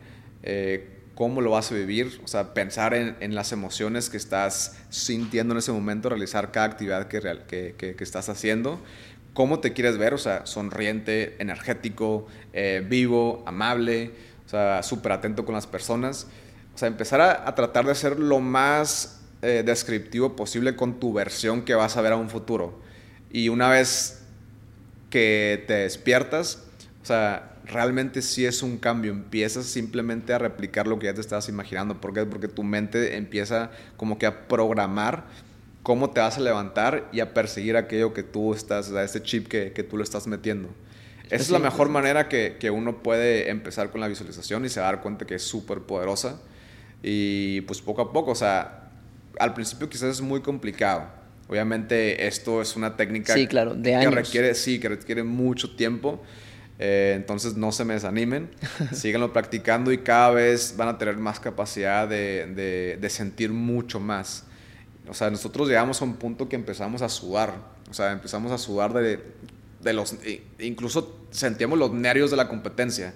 cómo 1.16 1.42
lo 1.42 1.52
vas 1.52 1.72
a 1.72 1.76
vivir, 1.76 2.20
o 2.24 2.28
sea, 2.28 2.54
pensar 2.54 2.94
en, 2.94 3.36
las 3.36 3.52
emociones 3.52 4.10
que 4.10 4.18
estás 4.18 4.78
sintiendo 4.90 5.54
en 5.54 5.60
ese 5.60 5.72
momento, 5.72 6.10
realizar 6.10 6.52
cada 6.52 6.66
actividad 6.66 7.08
que, 7.08 7.22
que, 7.78 7.96
que, 7.96 8.04
estás 8.04 8.30
haciendo, 8.30 8.82
cómo 9.34 9.60
te 9.60 9.74
quieres 9.74 9.98
ver, 9.98 10.14
o 10.14 10.18
sea, 10.18 10.46
sonriente, 10.46 11.36
energético, 11.40 12.28
eh, 12.54 12.84
vivo, 12.88 13.44
amable, 13.46 14.12
o 14.46 14.50
sea, 14.50 14.84
súper 14.84 15.12
atento 15.12 15.46
con 15.46 15.56
las 15.56 15.68
personas, 15.68 16.28
o 16.74 16.78
sea, 16.78 16.88
empezar 16.88 17.22
a, 17.22 17.54
tratar 17.56 17.86
de 17.86 17.96
ser 17.96 18.20
lo 18.20 18.40
más 18.40 19.22
eh, 19.44 19.62
descriptivo 19.66 20.38
posible 20.38 20.76
con 20.76 21.02
tu 21.02 21.12
versión 21.12 21.64
que 21.64 21.76
vas 21.76 21.98
a 21.98 22.02
ver 22.02 22.14
a 22.14 22.16
un 22.16 22.30
futuro. 22.30 22.80
Y 23.30 23.50
una 23.50 23.68
vez 23.70 24.24
que 25.10 25.66
te 25.68 25.74
despiertas, 25.74 26.64
o 27.02 27.06
sea, 27.06 27.58
realmente 27.66 28.22
sí 28.22 28.46
es 28.46 28.64
un 28.64 28.78
cambio. 28.78 29.12
Empiezas 29.12 29.66
simplemente 29.66 30.32
a 30.32 30.38
replicar 30.38 30.88
lo 30.88 30.98
que 30.98 31.08
ya 31.08 31.14
te 31.14 31.20
estabas 31.20 31.50
imaginando. 31.50 32.00
¿Por 32.00 32.14
qué? 32.14 32.26
Porque 32.26 32.48
tu 32.48 32.64
mente 32.64 33.18
empieza 33.18 33.72
como 33.98 34.18
que 34.18 34.26
a 34.28 34.48
programar 34.48 35.26
cómo 35.84 36.12
te 36.12 36.22
vas 36.22 36.38
a 36.38 36.40
levantar 36.40 37.10
y 37.12 37.20
a 37.20 37.34
perseguir 37.34 37.76
aquello 37.76 38.14
que 38.14 38.24
tú 38.24 38.54
estás, 38.54 38.88
o 38.88 38.94
sea, 38.94 39.04
ese 39.04 39.22
chip 39.22 39.50
que, 39.50 39.74
que 39.74 39.84
tú 39.84 39.98
lo 39.98 40.04
estás 40.04 40.26
metiendo. 40.26 40.70
Esa 41.26 41.36
es 41.36 41.50
la 41.50 41.60
mejor 41.60 41.90
manera 41.90 42.30
que, 42.30 42.56
que, 42.60 42.70
uno 42.70 43.04
puede 43.04 43.50
empezar 43.50 43.92
con 43.92 44.00
la 44.00 44.08
visualización 44.08 44.64
y 44.64 44.70
se 44.70 44.80
va 44.80 44.88
a 44.88 44.92
dar 44.94 45.02
cuenta 45.02 45.26
que 45.26 45.36
es 45.36 45.44
súper 45.44 45.80
poderosa. 45.80 46.40
Y 47.02 47.62
pues 47.62 47.82
poco 47.82 48.02
a 48.02 48.14
poco, 48.14 48.32
o 48.32 48.36
sea, 48.36 48.83
al 49.40 49.54
principio 49.54 49.90
quizás 49.90 50.10
es 50.10 50.22
muy 50.22 50.42
complicado. 50.42 51.08
Obviamente 51.48 52.26
esto 52.26 52.62
es 52.62 52.76
una 52.76 52.96
técnica 52.96 53.34
sí, 53.34 53.48
claro, 53.48 53.76
de 53.76 53.96
años. 53.96 54.12
que 54.12 54.16
requiere, 54.16 54.56
sí, 54.56 54.80
que 54.80 54.90
requiere 54.90 55.24
mucho 55.24 55.76
tiempo. 55.76 56.24
Eh, 56.80 57.14
entonces 57.16 57.56
no 57.56 57.72
se 57.72 57.86
me 57.86 57.94
desanimen, 57.94 58.50
síganlo 58.94 59.32
practicando 59.32 59.92
y 59.92 60.00
cada 60.00 60.32
vez 60.32 60.76
van 60.76 60.88
a 60.88 60.98
tener 60.98 61.18
más 61.18 61.40
capacidad 61.40 62.08
de, 62.08 62.98
de, 63.00 63.10
sentir 63.10 63.52
mucho 63.52 64.00
más. 64.00 64.46
O 65.08 65.14
sea, 65.14 65.30
nosotros 65.30 65.68
llegamos 65.68 66.02
a 66.02 66.06
un 66.06 66.16
punto 66.16 66.50
que 66.50 66.56
empezamos 66.56 67.02
a 67.04 67.10
sudar, 67.10 67.54
o 67.90 67.94
sea, 67.94 68.12
empezamos 68.12 68.52
a 68.52 68.58
sudar 68.58 68.92
de, 68.94 69.20
de 69.82 69.94
los... 69.94 70.16
Incluso 70.60 71.26
sentíamos 71.30 71.78
los 71.78 71.94
nervios 71.94 72.32
de 72.32 72.38
la 72.38 72.48
competencia, 72.48 73.14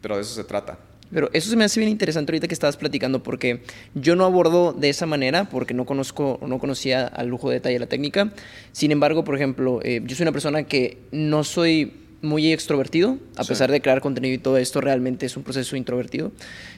pero 0.00 0.16
de 0.16 0.22
eso 0.22 0.34
se 0.34 0.44
trata. 0.44 0.78
Pero 1.12 1.30
eso 1.32 1.50
se 1.50 1.56
me 1.56 1.64
hace 1.64 1.80
bien 1.80 1.90
interesante 1.90 2.32
ahorita 2.32 2.48
que 2.48 2.54
estabas 2.54 2.76
platicando 2.76 3.22
porque 3.22 3.60
yo 3.94 4.16
no 4.16 4.24
abordo 4.24 4.72
de 4.72 4.88
esa 4.88 5.06
manera 5.06 5.44
porque 5.44 5.74
no 5.74 5.84
conozco 5.84 6.40
no 6.46 6.58
conocía 6.58 7.06
al 7.06 7.28
lujo 7.28 7.48
de 7.50 7.56
detalle 7.56 7.78
la 7.78 7.86
técnica. 7.86 8.32
Sin 8.72 8.90
embargo, 8.92 9.24
por 9.24 9.36
ejemplo, 9.36 9.80
eh, 9.82 10.00
yo 10.04 10.16
soy 10.16 10.24
una 10.24 10.32
persona 10.32 10.64
que 10.64 10.98
no 11.10 11.44
soy 11.44 11.92
muy 12.22 12.52
extrovertido, 12.52 13.18
a 13.36 13.44
pesar 13.44 13.70
de 13.70 13.80
crear 13.80 14.00
contenido 14.00 14.34
y 14.34 14.38
todo 14.38 14.56
esto, 14.56 14.80
realmente 14.80 15.26
es 15.26 15.36
un 15.36 15.42
proceso 15.42 15.76
introvertido. 15.76 16.30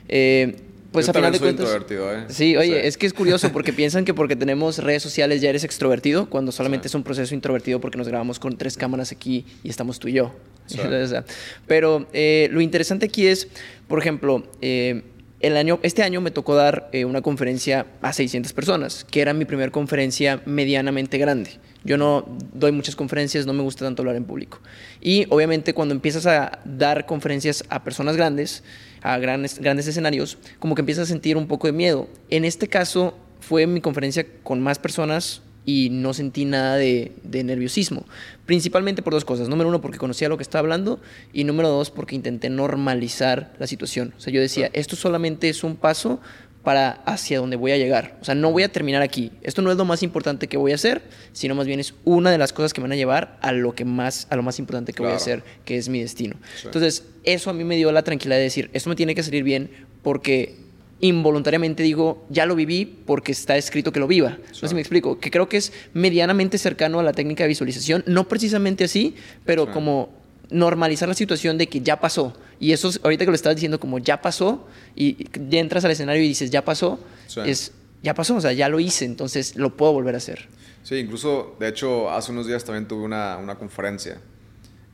Eh, 0.09 0.57
pues 0.94 1.07
Yo 1.07 1.11
a 1.11 1.14
final 1.14 1.33
de 1.33 1.38
soy 1.38 1.46
cuentas. 1.46 1.66
Introvertido, 1.66 2.14
¿eh? 2.14 2.24
Sí, 2.28 2.57
oye, 2.57 2.87
es 2.87 2.96
que 2.96 3.07
es 3.07 3.12
curioso 3.12 3.50
porque 3.50 3.72
piensan 3.80 4.04
que 4.04 4.14
porque 4.14 4.37
tenemos 4.37 4.78
redes 4.78 5.02
sociales 5.02 5.40
ya 5.40 5.50
eres 5.50 5.64
extrovertido, 5.64 6.30
cuando 6.30 6.52
solamente 6.52 6.87
es 6.87 6.94
un 6.94 7.02
proceso 7.02 7.35
introvertido 7.35 7.80
porque 7.80 7.98
nos 7.98 8.07
grabamos 8.07 8.38
con 8.38 8.57
tres 8.57 8.76
cámaras 8.76 9.11
aquí 9.11 9.44
y 9.64 9.70
estamos 9.70 9.98
tú 9.98 10.07
y 10.07 10.12
yo. 10.12 10.33
pero 11.66 12.07
eh, 12.12 12.48
lo 12.52 12.61
interesante 12.61 13.07
aquí 13.07 13.26
es, 13.26 13.48
por 13.88 13.98
ejemplo, 13.98 14.44
eh, 14.62 15.02
el 15.40 15.57
año, 15.57 15.80
este 15.83 16.04
año 16.04 16.20
me 16.20 16.30
tocó 16.30 16.54
dar 16.54 16.88
eh, 16.92 17.04
una 17.04 17.20
conferencia 17.20 17.87
a 18.00 18.12
600 18.12 18.52
personas, 18.52 19.04
que 19.04 19.20
era 19.20 19.35
mi 19.35 19.44
primera 19.44 19.72
conferencia 19.72 20.40
medianamente 20.46 21.18
grande. 21.18 21.59
Yo 21.85 21.98
no 21.98 22.24
doy 22.54 22.72
muchas 22.72 22.96
conferencias, 22.96 23.44
no 23.44 23.52
me 23.52 23.62
gusta 23.62 23.85
tanto 23.85 24.02
hablar 24.02 24.16
en 24.16 24.24
público. 24.24 24.61
Y 25.02 25.26
obviamente 25.28 25.74
cuando 25.74 25.92
empiezas 25.92 26.26
a 26.26 26.61
dar 26.64 27.04
conferencias 27.04 27.64
a 27.68 27.85
personas 27.85 28.16
grandes, 28.16 28.62
a 29.05 29.19
grandes, 29.19 29.59
grandes 29.61 29.87
escenarios, 29.87 30.38
como 30.59 30.75
que 30.75 30.81
empiezas 30.81 31.05
a 31.05 31.12
sentir 31.12 31.37
un 31.37 31.47
poco 31.47 31.69
de 31.69 31.75
miedo. 31.75 32.09
En 32.31 32.45
este 32.45 32.69
caso 32.69 33.14
fue 33.38 33.67
mi 33.67 33.83
conferencia 33.83 34.27
con 34.43 34.62
más 34.62 34.79
personas 34.79 35.43
y 35.67 35.90
no 35.90 36.14
sentí 36.14 36.47
nada 36.47 36.77
de, 36.77 37.12
de, 37.23 37.45
nerviosismo. 37.45 38.07
Principalmente 38.47 39.03
por 39.03 39.12
dos 39.12 39.25
cosas. 39.25 39.49
Número 39.49 39.69
uno, 39.69 39.83
porque 39.83 39.99
conocía 39.99 40.29
lo 40.29 40.37
que 40.38 40.43
estaba 40.43 40.61
hablando. 40.61 41.01
Y 41.33 41.45
número 41.45 41.69
dos, 41.69 41.90
porque 41.90 42.14
intenté 42.14 42.49
normalizar 42.51 43.55
la 43.59 43.67
situación. 43.67 44.14
O 44.17 44.21
sea, 44.21 44.33
yo 44.33 44.40
decía, 44.40 44.71
esto 44.73 44.97
solamente 44.97 45.49
es 45.49 45.64
un 45.64 45.77
paso 45.77 46.21
para 46.64 47.03
hacia 47.05 47.38
donde 47.38 47.57
voy 47.57 47.72
a 47.72 47.77
llegar. 47.77 48.16
O 48.20 48.24
sea, 48.24 48.35
no 48.35 48.50
voy 48.50 48.62
a 48.62 48.72
terminar 48.72 49.03
aquí. 49.03 49.31
Esto 49.42 49.62
no 49.62 49.70
es 49.70 49.77
lo 49.77 49.85
más 49.85 50.03
importante 50.03 50.48
que 50.48 50.57
voy 50.57 50.72
a 50.72 50.77
hacer, 50.77 51.03
sino 51.33 51.55
más 51.55 51.66
bien 51.66 51.79
es 51.79 51.94
una 52.05 52.31
de 52.31 52.38
las 52.38 52.53
cosas 52.53 52.72
que 52.72 52.81
me 52.81 52.87
van 52.87 52.92
a 52.92 52.96
llevar 52.96 53.38
a 53.42 53.53
lo 53.53 53.74
que 53.74 53.85
más 53.85 54.27
a 54.31 54.37
lo 54.37 54.42
más 54.42 54.59
importante 54.59 54.92
que 54.92 55.03
voy 55.03 55.12
a 55.12 55.16
hacer, 55.16 55.44
que 55.64 55.77
es 55.77 55.88
mi 55.88 56.00
destino. 56.00 56.37
Sí. 56.57 56.62
Entonces, 56.66 57.05
eso 57.22 57.50
a 57.50 57.53
mí 57.53 57.64
me 57.64 57.77
dio 57.77 57.92
la 57.92 58.03
tranquilidad 58.03 58.38
de 58.38 58.44
decir, 58.44 58.70
esto 58.72 58.88
me 58.88 58.96
tiene 58.96 59.14
que 59.14 59.22
salir 59.22 59.44
bien 59.44 59.70
porque 60.03 60.57
involuntariamente 61.00 61.83
digo, 61.83 62.24
ya 62.31 62.46
lo 62.46 62.55
viví 62.55 62.87
porque 62.87 63.33
está 63.33 63.59
escrito 63.59 63.92
que 63.92 64.00
lo 64.00 64.07
viva. 64.07 64.38
Sí. 64.46 64.48
No 64.53 64.55
sé 64.61 64.68
si 64.68 64.74
me 64.74 64.81
explico, 64.81 65.18
que 65.20 65.31
creo 65.31 65.50
que 65.50 65.59
es 65.59 65.72
medianamente 65.92 66.57
cercano 66.57 66.98
a 66.98 67.03
la 67.03 67.12
técnica 67.12 67.44
de 67.44 67.48
visualización, 67.48 68.05
no 68.07 68.27
precisamente 68.27 68.85
así, 68.85 69.14
pero 69.44 69.66
sí. 69.66 69.72
como 69.72 70.09
normalizar 70.50 71.09
la 71.09 71.14
situación 71.14 71.59
de 71.59 71.66
que 71.66 71.83
ya 71.83 72.00
pasó. 72.00 72.35
Y 72.61 72.73
eso, 72.73 72.90
ahorita 73.03 73.25
que 73.25 73.31
lo 73.31 73.35
estás 73.35 73.55
diciendo 73.55 73.81
como 73.81 73.99
ya 73.99 74.21
pasó, 74.21 74.67
y 74.95 75.29
ya 75.49 75.61
entras 75.61 75.85
al 75.85 75.90
escenario 75.90 76.23
y 76.23 76.29
dices 76.29 76.51
ya 76.51 76.64
pasó, 76.64 76.99
sí. 77.27 77.40
es 77.45 77.73
ya 78.05 78.12
pasó, 78.12 78.37
o 78.37 78.40
sea, 78.40 78.53
ya 78.53 78.69
lo 78.69 78.81
hice, 78.81 79.07
entonces 79.07 79.57
lo 79.57 79.77
puedo 79.77 79.93
volver 79.95 80.14
a 80.14 80.19
hacer. 80.19 80.47
Sí, 80.83 80.97
incluso, 80.97 81.57
de 81.59 81.69
hecho, 81.69 82.11
hace 82.11 82.33
unos 82.33 82.47
días 82.47 82.62
también 82.62 82.87
tuve 82.87 83.03
una, 83.03 83.38
una 83.38 83.55
conferencia. 83.55 84.21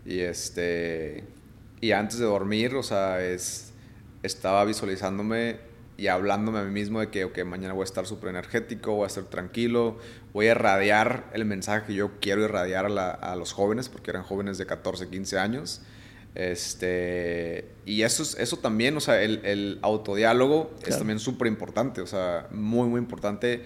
Y 0.07 0.21
este. 0.21 1.25
Y 1.81 1.91
antes 1.91 2.21
de 2.21 2.27
dormir, 2.27 2.77
o 2.77 2.85
sea, 2.85 3.21
es, 3.21 3.73
estaba 4.23 4.65
visualizándome 4.65 5.59
y 5.97 6.07
hablándome 6.07 6.61
a 6.61 6.63
mí 6.63 6.71
mismo 6.71 7.01
de 7.01 7.09
que, 7.09 7.25
ok, 7.25 7.45
mañana 7.45 7.75
voy 7.75 7.83
a 7.83 7.85
estar 7.85 8.07
súper 8.07 8.31
energético, 8.31 8.95
voy 8.95 9.05
a 9.05 9.07
estar 9.09 9.25
tranquilo, 9.25 9.99
voy 10.33 10.47
a 10.47 10.53
irradiar 10.53 11.29
el 11.33 11.45
mensaje 11.45 11.89
que 11.89 11.95
yo 11.95 12.13
quiero 12.21 12.45
irradiar 12.45 12.87
a, 12.87 12.89
la, 12.89 13.11
a 13.11 13.35
los 13.35 13.53
jóvenes, 13.53 13.89
porque 13.89 14.11
eran 14.11 14.23
jóvenes 14.23 14.57
de 14.57 14.67
14, 14.67 15.09
15 15.09 15.39
años. 15.39 15.83
Este, 16.35 17.69
y 17.87 18.03
eso, 18.03 18.23
eso 18.39 18.57
también, 18.59 18.97
o 18.97 19.01
sea, 19.01 19.21
el, 19.23 19.45
el 19.45 19.79
autodiálogo 19.83 20.69
claro. 20.69 20.87
es 20.87 20.99
también 20.99 21.19
súper 21.19 21.49
importante, 21.49 22.01
o 22.01 22.07
sea, 22.07 22.47
muy, 22.51 22.89
muy 22.89 23.01
importante. 23.01 23.65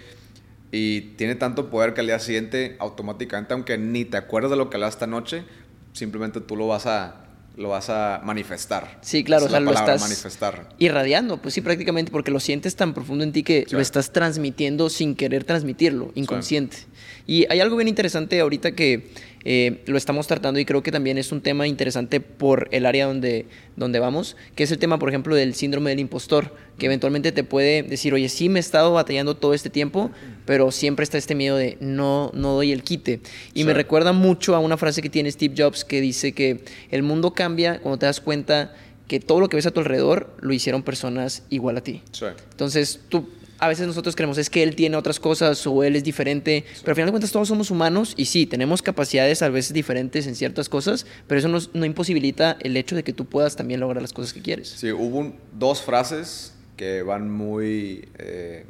Y 0.72 1.02
tiene 1.16 1.36
tanto 1.36 1.70
poder 1.70 1.94
que 1.94 2.00
al 2.00 2.08
día 2.08 2.18
siguiente, 2.18 2.76
automáticamente, 2.80 3.54
aunque 3.54 3.78
ni 3.78 4.04
te 4.04 4.16
acuerdas 4.16 4.50
de 4.50 4.56
lo 4.56 4.70
que 4.70 4.76
hablaste 4.76 4.96
esta 4.96 5.06
noche, 5.06 5.44
simplemente 5.92 6.40
tú 6.40 6.56
lo 6.56 6.66
vas 6.66 6.86
a, 6.86 7.26
lo 7.56 7.68
vas 7.68 7.90
a 7.90 8.20
manifestar. 8.24 8.98
Sí, 9.00 9.22
claro, 9.22 9.46
o 9.46 9.48
sea, 9.48 9.60
lo 9.60 9.72
estás 9.72 10.00
manifestar. 10.00 10.68
irradiando, 10.78 11.36
pues 11.40 11.54
sí, 11.54 11.60
prácticamente, 11.60 12.10
porque 12.10 12.30
lo 12.30 12.40
sientes 12.40 12.74
tan 12.74 12.94
profundo 12.94 13.22
en 13.24 13.32
ti 13.32 13.42
que 13.42 13.64
sí. 13.68 13.74
lo 13.74 13.80
estás 13.80 14.10
transmitiendo 14.10 14.90
sin 14.90 15.14
querer 15.14 15.44
transmitirlo, 15.44 16.10
inconsciente. 16.14 16.76
Sí. 16.76 16.86
Y 17.26 17.46
hay 17.50 17.60
algo 17.60 17.76
bien 17.76 17.88
interesante 17.88 18.40
ahorita 18.40 18.72
que 18.72 19.08
eh, 19.46 19.82
lo 19.86 19.98
estamos 19.98 20.26
tratando 20.26 20.58
y 20.58 20.64
creo 20.64 20.82
que 20.82 20.90
también 20.90 21.18
es 21.18 21.30
un 21.32 21.42
tema 21.42 21.66
interesante 21.66 22.20
por 22.20 22.68
el 22.70 22.86
área 22.86 23.06
donde, 23.06 23.46
donde 23.76 23.98
vamos, 23.98 24.36
que 24.54 24.64
es 24.64 24.70
el 24.70 24.78
tema, 24.78 24.98
por 24.98 25.10
ejemplo, 25.10 25.34
del 25.34 25.54
síndrome 25.54 25.90
del 25.90 26.00
impostor, 26.00 26.54
que 26.78 26.86
eventualmente 26.86 27.30
te 27.32 27.44
puede 27.44 27.82
decir, 27.82 28.14
oye, 28.14 28.28
sí 28.28 28.48
me 28.48 28.58
he 28.58 28.60
estado 28.60 28.92
batallando 28.92 29.36
todo 29.36 29.54
este 29.54 29.70
tiempo, 29.70 30.10
pero 30.46 30.70
siempre 30.70 31.04
está 31.04 31.18
este 31.18 31.34
miedo 31.34 31.56
de 31.56 31.76
no, 31.80 32.30
no 32.34 32.52
doy 32.52 32.72
el 32.72 32.82
quite. 32.82 33.20
Y 33.52 33.60
sí. 33.60 33.64
me 33.64 33.74
recuerda 33.74 34.12
mucho 34.12 34.54
a 34.54 34.58
una 34.58 34.76
frase 34.76 35.02
que 35.02 35.10
tiene 35.10 35.30
Steve 35.30 35.54
Jobs 35.56 35.84
que 35.84 36.00
dice 36.00 36.32
que 36.32 36.64
el 36.90 37.02
mundo 37.02 37.32
cambia 37.34 37.80
cuando 37.80 37.98
te 37.98 38.06
das 38.06 38.20
cuenta 38.20 38.74
que 39.08 39.20
todo 39.20 39.40
lo 39.40 39.48
que 39.48 39.56
ves 39.56 39.66
a 39.66 39.70
tu 39.70 39.80
alrededor 39.80 40.34
lo 40.40 40.54
hicieron 40.54 40.82
personas 40.82 41.42
igual 41.50 41.76
a 41.76 41.82
ti. 41.82 42.02
Sí. 42.12 42.26
Entonces, 42.52 43.00
tú 43.10 43.28
a 43.64 43.68
veces 43.68 43.86
nosotros 43.86 44.14
creemos 44.14 44.38
es 44.38 44.50
que 44.50 44.62
él 44.62 44.76
tiene 44.76 44.96
otras 44.96 45.18
cosas 45.18 45.66
o 45.66 45.82
él 45.82 45.96
es 45.96 46.04
diferente, 46.04 46.64
pero 46.80 46.90
al 46.90 46.94
final 46.96 47.06
de 47.06 47.12
cuentas 47.12 47.32
todos 47.32 47.48
somos 47.48 47.70
humanos 47.70 48.14
y 48.16 48.26
sí, 48.26 48.46
tenemos 48.46 48.82
capacidades 48.82 49.42
a 49.42 49.48
veces 49.48 49.72
diferentes 49.72 50.26
en 50.26 50.34
ciertas 50.34 50.68
cosas, 50.68 51.06
pero 51.26 51.38
eso 51.38 51.48
no, 51.48 51.58
no 51.72 51.84
imposibilita 51.84 52.56
el 52.60 52.76
hecho 52.76 52.94
de 52.94 53.02
que 53.02 53.12
tú 53.12 53.24
puedas 53.24 53.56
también 53.56 53.80
lograr 53.80 54.02
las 54.02 54.12
cosas 54.12 54.32
que 54.32 54.42
quieres. 54.42 54.68
Sí, 54.68 54.92
hubo 54.92 55.18
un, 55.18 55.36
dos 55.52 55.82
frases 55.82 56.54
que 56.76 57.02
van 57.02 57.30
muy 57.30 58.08
eh, 58.18 58.66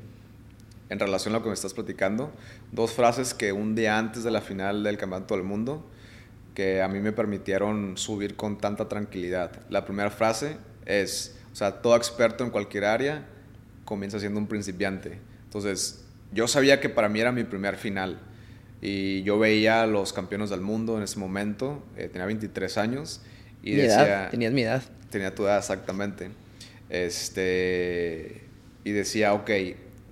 en 0.91 0.99
relación 0.99 1.35
a 1.35 1.39
lo 1.39 1.43
que 1.43 1.49
me 1.49 1.55
estás 1.55 1.75
platicando, 1.75 2.33
dos 2.71 2.93
frases 2.93 3.35
que 3.35 3.53
un 3.53 3.75
día 3.75 3.99
antes 3.99 4.23
de 4.23 4.31
la 4.31 4.41
final 4.41 4.85
del 4.85 4.97
Campeonato 4.97 5.35
del 5.35 5.45
Mundo, 5.45 5.85
que 6.55 6.83
a 6.83 6.89
mí 6.89 7.01
me 7.01 7.11
permitieron 7.11 7.97
subir 7.97 8.37
con 8.37 8.59
tanta 8.59 8.89
tranquilidad. 8.89 9.51
La 9.71 9.85
primera 9.85 10.11
frase 10.11 10.57
es, 10.87 11.37
o 11.53 11.57
sea, 11.57 11.83
todo 11.83 11.97
experto 11.97 12.45
en 12.45 12.51
cualquier 12.51 12.85
área 12.85 13.27
comienza 13.85 14.19
siendo 14.21 14.41
un 14.41 14.47
principiante. 14.47 15.19
Entonces, 15.45 16.05
yo 16.33 16.49
sabía 16.49 16.81
que 16.81 16.89
para 16.89 17.09
mí 17.09 17.21
era 17.21 17.33
mi 17.33 17.45
primer 17.45 17.77
final. 17.77 18.19
Y 18.83 19.23
yo 19.23 19.39
veía 19.39 19.83
a 19.83 19.87
los 19.87 20.13
campeones 20.13 20.51
del 20.51 20.61
mundo 20.61 20.97
en 20.99 21.05
ese 21.05 21.19
momento, 21.19 21.83
eh, 21.97 22.09
tenía 22.09 22.27
23 22.27 22.77
años. 22.77 23.23
Y 23.63 23.71
mi 23.71 23.77
decía, 23.77 24.07
edad, 24.07 24.31
tenías 24.31 24.53
mi 24.53 24.63
edad. 24.63 24.83
Tenía 25.11 25.35
tu 25.35 25.45
edad, 25.45 25.59
exactamente. 25.59 26.31
Este, 26.91 28.43
y 28.85 28.91
decía, 28.91 29.33
ok, 29.33 29.51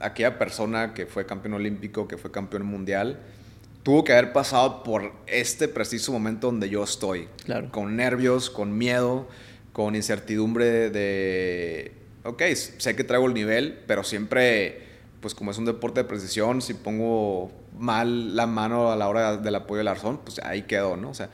aquella 0.00 0.38
persona 0.38 0.94
que 0.94 1.06
fue 1.06 1.26
campeón 1.26 1.54
olímpico, 1.54 2.08
que 2.08 2.16
fue 2.16 2.30
campeón 2.30 2.64
mundial, 2.64 3.18
tuvo 3.82 4.04
que 4.04 4.12
haber 4.12 4.32
pasado 4.32 4.82
por 4.82 5.12
este 5.26 5.68
preciso 5.68 6.12
momento 6.12 6.46
donde 6.46 6.70
yo 6.70 6.82
estoy. 6.82 7.28
Claro. 7.44 7.70
Con 7.70 7.96
nervios, 7.96 8.48
con 8.48 8.76
miedo, 8.76 9.28
con 9.72 9.94
incertidumbre 9.96 10.90
de 10.90 12.01
ok, 12.24 12.42
sé 12.54 12.96
que 12.96 13.04
traigo 13.04 13.26
el 13.26 13.35
nivel, 13.35 13.80
pero 13.87 14.04
siempre, 14.04 14.82
pues 15.20 15.35
como 15.35 15.50
es 15.50 15.58
un 15.58 15.64
deporte 15.64 16.02
de 16.02 16.08
precisión, 16.08 16.62
si 16.62 16.74
pongo 16.74 17.50
mal 17.78 18.37
la 18.37 18.46
mano 18.46 18.92
a 18.92 18.96
la 18.96 19.08
hora 19.08 19.37
del 19.37 19.54
apoyo 19.54 19.78
del 19.78 19.88
arzón, 19.88 20.18
pues 20.18 20.38
ahí 20.40 20.62
quedó, 20.62 20.96
¿no? 20.96 21.11
O 21.11 21.14
sea, 21.14 21.30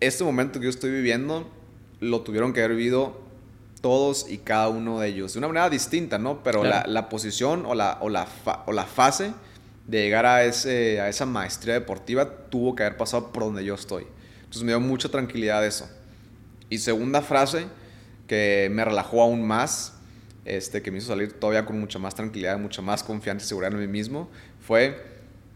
este 0.00 0.24
momento 0.24 0.58
que 0.58 0.64
yo 0.64 0.70
estoy 0.70 0.90
viviendo, 0.90 1.50
lo 2.00 2.20
tuvieron 2.20 2.52
que 2.52 2.60
haber 2.62 2.76
vivido 2.76 3.20
todos 3.80 4.28
y 4.28 4.38
cada 4.38 4.68
uno 4.68 5.00
de 5.00 5.08
ellos, 5.08 5.34
de 5.34 5.38
una 5.38 5.48
manera 5.48 5.70
distinta, 5.70 6.18
¿no? 6.18 6.42
Pero 6.42 6.62
claro. 6.62 6.86
la, 6.86 6.92
la, 6.92 7.08
posición 7.08 7.66
o 7.66 7.74
la, 7.74 7.98
o, 8.00 8.08
la 8.08 8.26
fa, 8.26 8.64
o 8.66 8.72
la 8.72 8.84
fase 8.84 9.32
de 9.86 10.02
llegar 10.02 10.26
a, 10.26 10.44
ese, 10.44 11.00
a 11.00 11.08
esa 11.08 11.26
maestría 11.26 11.74
deportiva 11.74 12.48
tuvo 12.50 12.74
que 12.74 12.82
haber 12.82 12.96
pasado 12.96 13.32
por 13.32 13.44
donde 13.44 13.64
yo 13.64 13.74
estoy. 13.74 14.06
Entonces 14.38 14.62
me 14.62 14.72
dio 14.72 14.80
mucha 14.80 15.08
tranquilidad 15.08 15.64
eso. 15.64 15.88
Y 16.68 16.78
segunda 16.78 17.22
frase 17.22 17.66
que 18.26 18.68
me 18.72 18.84
relajó 18.84 19.22
aún 19.22 19.46
más 19.46 19.95
este, 20.46 20.80
que 20.80 20.90
me 20.90 20.98
hizo 20.98 21.08
salir 21.08 21.32
todavía 21.34 21.66
con 21.66 21.78
mucha 21.78 21.98
más 21.98 22.14
tranquilidad, 22.14 22.58
mucha 22.58 22.80
más 22.80 23.02
confianza 23.02 23.44
y 23.44 23.48
seguridad 23.48 23.72
en 23.72 23.80
mí 23.80 23.88
mismo, 23.88 24.30
fue, 24.60 25.04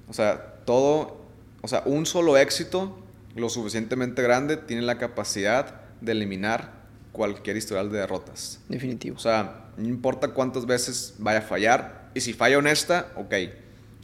o 0.09 0.13
sea, 0.13 0.57
todo, 0.67 1.25
o 1.63 1.69
sea, 1.69 1.83
un 1.87 2.05
solo 2.05 2.37
éxito 2.37 2.99
lo 3.37 3.49
suficientemente 3.49 4.23
grande 4.23 4.57
tiene 4.57 4.83
la 4.83 4.99
capacidad 4.99 5.81
de 6.01 6.13
eliminar 6.13 6.73
cualquier 7.13 7.57
historial 7.57 7.91
de 7.91 7.99
derrotas. 7.99 8.61
Definitivo. 8.69 9.17
O 9.17 9.21
sea, 9.21 9.69
no 9.77 9.89
importa 9.89 10.29
cuántas 10.29 10.67
veces 10.67 11.15
vaya 11.19 11.39
a 11.39 11.43
fallar, 11.43 12.11
y 12.15 12.21
si 12.21 12.33
falla 12.33 12.59
honesta, 12.59 13.13
ok, 13.15 13.35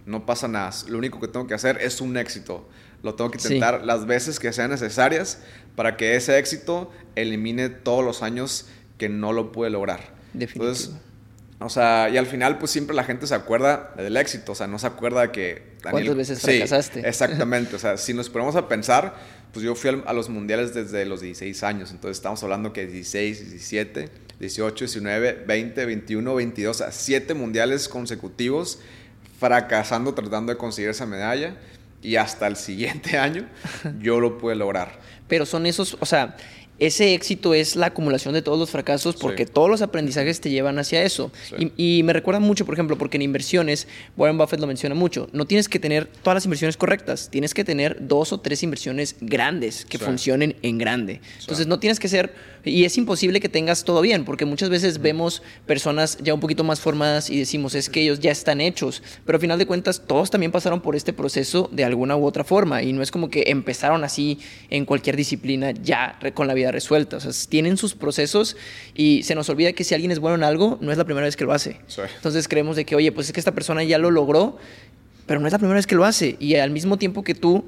no 0.06 0.24
pasa 0.24 0.46
nada. 0.46 0.70
Lo 0.88 0.98
único 0.98 1.20
que 1.20 1.26
tengo 1.26 1.46
que 1.46 1.54
hacer 1.54 1.78
es 1.80 2.00
un 2.00 2.16
éxito. 2.16 2.68
Lo 3.02 3.14
tengo 3.14 3.30
que 3.30 3.38
intentar 3.38 3.80
sí. 3.80 3.86
las 3.86 4.06
veces 4.06 4.38
que 4.38 4.52
sean 4.52 4.70
necesarias 4.70 5.42
para 5.74 5.96
que 5.96 6.16
ese 6.16 6.38
éxito 6.38 6.92
elimine 7.16 7.68
todos 7.68 8.04
los 8.04 8.22
años 8.22 8.68
que 8.98 9.08
no 9.08 9.32
lo 9.32 9.52
pude 9.52 9.70
lograr. 9.70 10.15
Definitivo. 10.38 10.66
Entonces, 10.66 10.94
o 11.58 11.70
sea, 11.70 12.10
y 12.10 12.18
al 12.18 12.26
final, 12.26 12.58
pues 12.58 12.70
siempre 12.70 12.94
la 12.94 13.04
gente 13.04 13.26
se 13.26 13.34
acuerda 13.34 13.94
del 13.96 14.16
éxito, 14.18 14.52
o 14.52 14.54
sea, 14.54 14.66
no 14.66 14.78
se 14.78 14.86
acuerda 14.86 15.32
que. 15.32 15.76
Daniel, 15.82 16.06
¿Cuántas 16.06 16.16
veces 16.16 16.40
fracasaste? 16.40 17.08
Exactamente, 17.08 17.76
o 17.76 17.78
sea, 17.78 17.96
si 17.96 18.12
nos 18.12 18.28
ponemos 18.28 18.56
a 18.56 18.68
pensar, 18.68 19.14
pues 19.52 19.64
yo 19.64 19.74
fui 19.74 20.02
a 20.04 20.12
los 20.12 20.28
mundiales 20.28 20.74
desde 20.74 21.06
los 21.06 21.22
16 21.22 21.62
años, 21.62 21.90
entonces 21.92 22.18
estamos 22.18 22.42
hablando 22.42 22.74
que 22.74 22.86
16, 22.86 23.50
17, 23.50 24.10
18, 24.38 24.84
19, 24.84 25.44
20, 25.46 25.86
21, 25.86 26.34
22, 26.34 26.76
o 26.76 26.78
sea, 26.78 26.92
7 26.92 27.32
mundiales 27.32 27.88
consecutivos 27.88 28.80
fracasando 29.38 30.14
tratando 30.14 30.52
de 30.52 30.58
conseguir 30.58 30.90
esa 30.90 31.06
medalla 31.06 31.56
y 32.02 32.16
hasta 32.16 32.46
el 32.46 32.56
siguiente 32.56 33.18
año 33.18 33.48
yo 34.00 34.20
lo 34.20 34.36
pude 34.36 34.56
lograr. 34.56 35.00
Pero 35.26 35.46
son 35.46 35.66
esos, 35.66 35.96
o 36.00 36.06
sea, 36.06 36.36
ese 36.78 37.14
éxito 37.14 37.54
es 37.54 37.74
la 37.74 37.86
acumulación 37.86 38.34
de 38.34 38.42
todos 38.42 38.58
los 38.58 38.70
fracasos 38.70 39.16
porque 39.16 39.46
todos 39.46 39.70
los 39.70 39.82
aprendizajes 39.82 40.40
te 40.40 40.50
llevan 40.50 40.78
hacia 40.78 41.02
eso. 41.02 41.32
Y, 41.76 42.02
me 42.02 42.12
recuerda 42.12 42.40
mucho, 42.40 42.64
por 42.64 42.74
ejemplo, 42.74 42.98
porque 42.98 43.16
en 43.16 43.22
inversiones, 43.22 43.88
Warren 44.16 44.36
Buffett 44.36 44.60
lo 44.60 44.66
menciona 44.66 44.94
mucho, 44.94 45.28
no 45.32 45.46
tienes 45.46 45.68
que 45.68 45.78
tener 45.78 46.06
todas 46.22 46.36
las 46.36 46.44
inversiones 46.44 46.76
correctas, 46.76 47.28
tienes 47.30 47.54
que 47.54 47.64
tener 47.64 47.96
dos 48.06 48.32
o 48.32 48.40
tres 48.40 48.62
inversiones 48.62 49.16
grandes 49.20 49.84
que 49.84 49.98
funcionen 49.98 50.56
en 50.62 50.78
grande. 50.78 51.20
Entonces 51.40 51.66
no 51.66 51.78
tienes 51.78 51.98
que 51.98 52.08
ser, 52.08 52.34
y 52.66 52.84
es 52.84 52.98
imposible 52.98 53.40
que 53.40 53.48
tengas 53.48 53.84
todo 53.84 54.00
bien, 54.00 54.24
porque 54.24 54.44
muchas 54.44 54.68
veces 54.68 55.00
vemos 55.00 55.42
personas 55.66 56.18
ya 56.20 56.34
un 56.34 56.40
poquito 56.40 56.64
más 56.64 56.80
formadas 56.80 57.30
y 57.30 57.38
decimos, 57.38 57.74
es 57.74 57.88
que 57.88 58.02
ellos 58.02 58.20
ya 58.20 58.30
están 58.30 58.60
hechos, 58.60 59.02
pero 59.24 59.36
al 59.36 59.40
final 59.40 59.58
de 59.58 59.66
cuentas 59.66 60.02
todos 60.06 60.30
también 60.30 60.52
pasaron 60.52 60.80
por 60.80 60.96
este 60.96 61.12
proceso 61.12 61.70
de 61.72 61.84
alguna 61.84 62.16
u 62.16 62.26
otra 62.26 62.44
forma, 62.44 62.82
y 62.82 62.92
no 62.92 63.02
es 63.02 63.10
como 63.10 63.30
que 63.30 63.44
empezaron 63.46 64.04
así 64.04 64.38
en 64.68 64.84
cualquier 64.84 65.16
disciplina 65.16 65.70
ya 65.70 66.18
con 66.34 66.46
la 66.46 66.54
vida 66.54 66.72
resuelta. 66.72 67.16
O 67.16 67.20
sea, 67.20 67.32
tienen 67.48 67.76
sus 67.76 67.94
procesos 67.94 68.56
y 68.94 69.22
se 69.22 69.34
nos 69.34 69.48
olvida 69.48 69.72
que 69.72 69.84
si 69.84 69.94
alguien 69.94 70.10
es 70.10 70.18
bueno 70.18 70.34
en 70.34 70.44
algo, 70.44 70.78
no 70.80 70.92
es 70.92 70.98
la 70.98 71.04
primera 71.04 71.24
vez 71.24 71.36
que 71.36 71.44
lo 71.44 71.52
hace. 71.52 71.76
Entonces 72.16 72.48
creemos 72.48 72.76
de 72.76 72.84
que, 72.84 72.96
oye, 72.96 73.12
pues 73.12 73.28
es 73.28 73.32
que 73.32 73.40
esta 73.40 73.52
persona 73.52 73.84
ya 73.84 73.98
lo 73.98 74.10
logró, 74.10 74.58
pero 75.26 75.40
no 75.40 75.46
es 75.46 75.52
la 75.52 75.58
primera 75.58 75.76
vez 75.76 75.86
que 75.86 75.94
lo 75.94 76.04
hace. 76.04 76.36
Y 76.38 76.54
al 76.56 76.70
mismo 76.70 76.98
tiempo 76.98 77.22
que 77.22 77.34
tú 77.34 77.64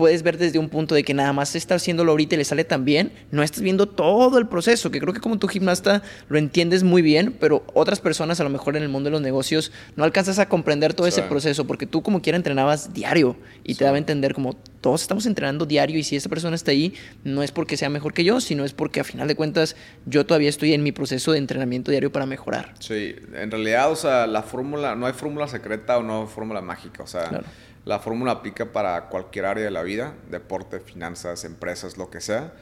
puedes 0.00 0.22
ver 0.22 0.38
desde 0.38 0.58
un 0.58 0.70
punto 0.70 0.94
de 0.94 1.04
que 1.04 1.12
nada 1.12 1.34
más 1.34 1.54
está 1.54 1.74
haciéndolo 1.74 2.12
ahorita 2.12 2.34
y 2.34 2.38
le 2.38 2.44
sale 2.46 2.64
tan 2.64 2.86
bien, 2.86 3.12
no 3.30 3.42
estás 3.42 3.60
viendo 3.60 3.86
todo 3.86 4.38
el 4.38 4.48
proceso, 4.48 4.90
que 4.90 4.98
creo 4.98 5.12
que 5.12 5.20
como 5.20 5.38
tu 5.38 5.46
gimnasta 5.46 6.02
lo 6.30 6.38
entiendes 6.38 6.84
muy 6.84 7.02
bien, 7.02 7.36
pero 7.38 7.66
otras 7.74 8.00
personas 8.00 8.40
a 8.40 8.44
lo 8.44 8.48
mejor 8.48 8.78
en 8.78 8.82
el 8.82 8.88
mundo 8.88 9.08
de 9.08 9.10
los 9.10 9.20
negocios 9.20 9.72
no 9.96 10.04
alcanzas 10.04 10.38
a 10.38 10.48
comprender 10.48 10.94
todo 10.94 11.06
ese 11.06 11.20
proceso, 11.20 11.66
porque 11.66 11.84
tú 11.84 12.02
como 12.02 12.22
quiera 12.22 12.36
entrenabas 12.36 12.94
diario 12.94 13.36
y 13.62 13.74
te 13.74 13.84
daba 13.84 13.96
a 13.96 13.98
entender 13.98 14.32
como 14.32 14.54
todos 14.80 15.02
estamos 15.02 15.26
entrenando 15.26 15.66
diario 15.66 15.98
y 15.98 16.02
si 16.02 16.16
esa 16.16 16.30
persona 16.30 16.56
está 16.56 16.70
ahí, 16.70 16.94
no 17.22 17.42
es 17.42 17.52
porque 17.52 17.76
sea 17.76 17.90
mejor 17.90 18.14
que 18.14 18.24
yo, 18.24 18.40
sino 18.40 18.64
es 18.64 18.72
porque 18.72 19.00
a 19.00 19.04
final 19.04 19.28
de 19.28 19.34
cuentas 19.34 19.76
yo 20.06 20.24
todavía 20.24 20.48
estoy 20.48 20.72
en 20.72 20.82
mi 20.82 20.92
proceso 20.92 21.32
de 21.32 21.38
entrenamiento 21.38 21.90
diario 21.90 22.10
para 22.10 22.24
mejorar. 22.24 22.72
Sí, 22.78 23.16
en 23.34 23.50
realidad, 23.50 23.92
o 23.92 23.96
sea, 23.96 24.26
la 24.26 24.42
fórmula, 24.42 24.96
no 24.96 25.04
hay 25.04 25.12
fórmula 25.12 25.46
secreta 25.46 25.98
o 25.98 26.02
no 26.02 26.22
hay 26.22 26.26
fórmula 26.26 26.62
mágica, 26.62 27.02
o 27.02 27.06
sea... 27.06 27.42
La 27.84 27.98
fórmula 27.98 28.32
aplica 28.32 28.72
para 28.72 29.08
cualquier 29.08 29.46
área 29.46 29.64
de 29.64 29.70
la 29.70 29.82
vida, 29.82 30.14
deporte, 30.30 30.80
finanzas, 30.80 31.44
empresas, 31.44 31.96
lo 31.96 32.10
que 32.10 32.20
sea. 32.20 32.52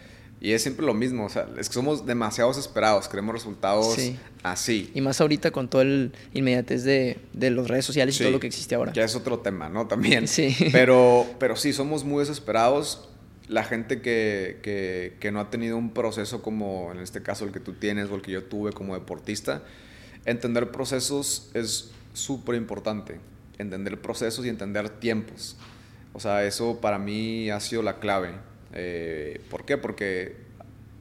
Y 0.41 0.53
es 0.53 0.63
siempre 0.63 0.87
lo 0.87 0.95
mismo, 0.95 1.25
o 1.25 1.29
sea, 1.29 1.49
es 1.59 1.69
que 1.69 1.75
somos 1.75 2.07
demasiados 2.07 2.57
esperados, 2.59 3.09
queremos 3.09 3.35
resultados 3.35 3.99
así. 4.45 4.91
Y 4.95 5.01
más 5.01 5.21
ahorita 5.21 5.51
con 5.51 5.69
todo 5.69 5.83
el 5.83 6.13
inmediatez 6.33 6.85
de, 6.85 7.19
de 7.33 7.51
las 7.51 7.67
redes 7.67 7.85
sociales 7.85 8.15
y 8.17 8.23
todo 8.23 8.31
lo 8.31 8.39
que 8.39 8.47
existe 8.47 8.77
ahora. 8.77 8.93
Que 8.93 9.03
es 9.03 9.17
otro 9.17 9.41
tema, 9.41 9.69
¿no? 9.69 9.89
También. 9.89 10.29
Sí. 10.29 10.55
Pero, 10.73 11.27
pero 11.41 11.57
sí, 11.57 11.73
somos 11.73 12.05
muy 12.05 12.21
desesperados. 12.21 13.09
La 13.49 13.65
gente 13.65 14.01
que, 14.01 14.61
que, 14.63 15.17
que 15.19 15.33
no 15.33 15.41
ha 15.41 15.51
tenido 15.51 15.77
un 15.77 15.91
proceso 15.91 16.43
como 16.43 16.93
en 16.93 17.01
este 17.01 17.23
caso 17.23 17.45
el 17.45 17.51
que 17.51 17.61
tú 17.61 17.73
tienes 17.73 18.11
o 18.11 18.15
el 18.15 18.23
que 18.23 18.31
yo 18.31 18.45
tuve 18.45 18.73
como 18.73 18.95
deportista, 18.95 19.63
entender 20.27 20.71
procesos 20.71 21.51
es 21.55 21.91
súper 22.13 22.57
importante 22.57 23.19
entender 23.59 24.01
procesos 24.01 24.47
y 24.47 24.49
entender 24.49 24.89
tiempos. 24.89 25.57
O 26.13 26.21
sea, 26.21 26.45
eso 26.45 26.81
para 26.81 26.99
mí 26.99 27.51
ha 27.51 27.61
sido 27.61 27.83
la 27.83 27.99
clave. 27.99 28.31
Eh, 28.73 29.41
¿Por 29.51 29.65
qué? 29.65 29.77
Porque, 29.77 30.37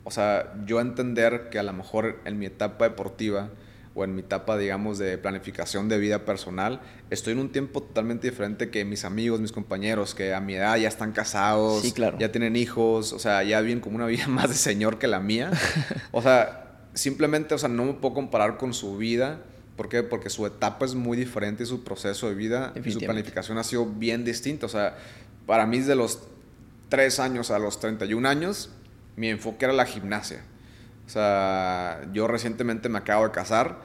o 0.03 0.11
sea, 0.11 0.53
yo 0.65 0.79
entender 0.79 1.49
que 1.49 1.59
a 1.59 1.63
lo 1.63 1.73
mejor 1.73 2.19
en 2.25 2.39
mi 2.39 2.45
etapa 2.45 2.87
deportiva 2.87 3.49
o 3.95 4.03
en 4.03 4.13
mi 4.13 4.21
etapa, 4.21 4.57
digamos, 4.57 4.99
de 4.99 5.17
planificación 5.17 5.89
de 5.89 5.97
vida 5.97 6.23
personal, 6.23 6.81
estoy 7.09 7.33
en 7.33 7.39
un 7.39 7.51
tiempo 7.51 7.81
totalmente 7.81 8.29
diferente 8.29 8.69
que 8.69 8.85
mis 8.85 9.05
amigos, 9.05 9.39
mis 9.39 9.51
compañeros, 9.51 10.13
que 10.13 10.35
a 10.35 10.39
mi 10.39 10.53
edad 10.53 10.77
ya 10.77 10.87
están 10.87 11.13
casados, 11.13 11.81
ya 12.19 12.31
tienen 12.31 12.55
hijos, 12.55 13.11
o 13.11 13.17
sea, 13.17 13.41
ya 13.41 13.59
viven 13.61 13.79
como 13.79 13.95
una 13.95 14.05
vida 14.05 14.27
más 14.27 14.49
de 14.49 14.55
señor 14.55 14.99
que 14.99 15.07
la 15.07 15.19
mía. 15.19 15.49
O 16.11 16.21
sea, 16.21 16.89
simplemente, 16.93 17.55
o 17.55 17.57
sea, 17.57 17.69
no 17.69 17.85
me 17.85 17.93
puedo 17.93 18.13
comparar 18.13 18.57
con 18.57 18.73
su 18.73 18.97
vida 18.97 19.39
¿Por 19.77 19.87
qué? 19.87 20.01
Porque 20.01 20.29
su 20.31 20.45
etapa 20.45 20.85
es 20.85 20.95
muy 20.95 21.15
diferente, 21.15 21.65
su 21.65 21.83
proceso 21.83 22.27
de 22.27 22.35
vida 22.35 22.73
y 22.83 22.91
su 22.91 22.99
planificación 22.99 23.59
ha 23.59 23.63
sido 23.63 23.85
bien 23.85 24.25
distinta. 24.25 24.65
O 24.65 24.69
sea, 24.69 24.97
para 25.45 25.67
mí 25.67 25.79
de 25.79 25.95
los 25.95 26.23
3 26.89 27.19
años 27.19 27.51
a 27.51 27.59
los 27.59 27.79
31 27.79 28.27
años, 28.27 28.71
mi 29.15 29.29
enfoque 29.29 29.65
era 29.65 29.73
la 29.73 29.85
gimnasia. 29.85 30.41
O 31.05 31.09
sea, 31.09 32.01
yo 32.11 32.27
recientemente 32.27 32.89
me 32.89 32.97
acabo 32.97 33.23
de 33.23 33.31
casar, 33.31 33.79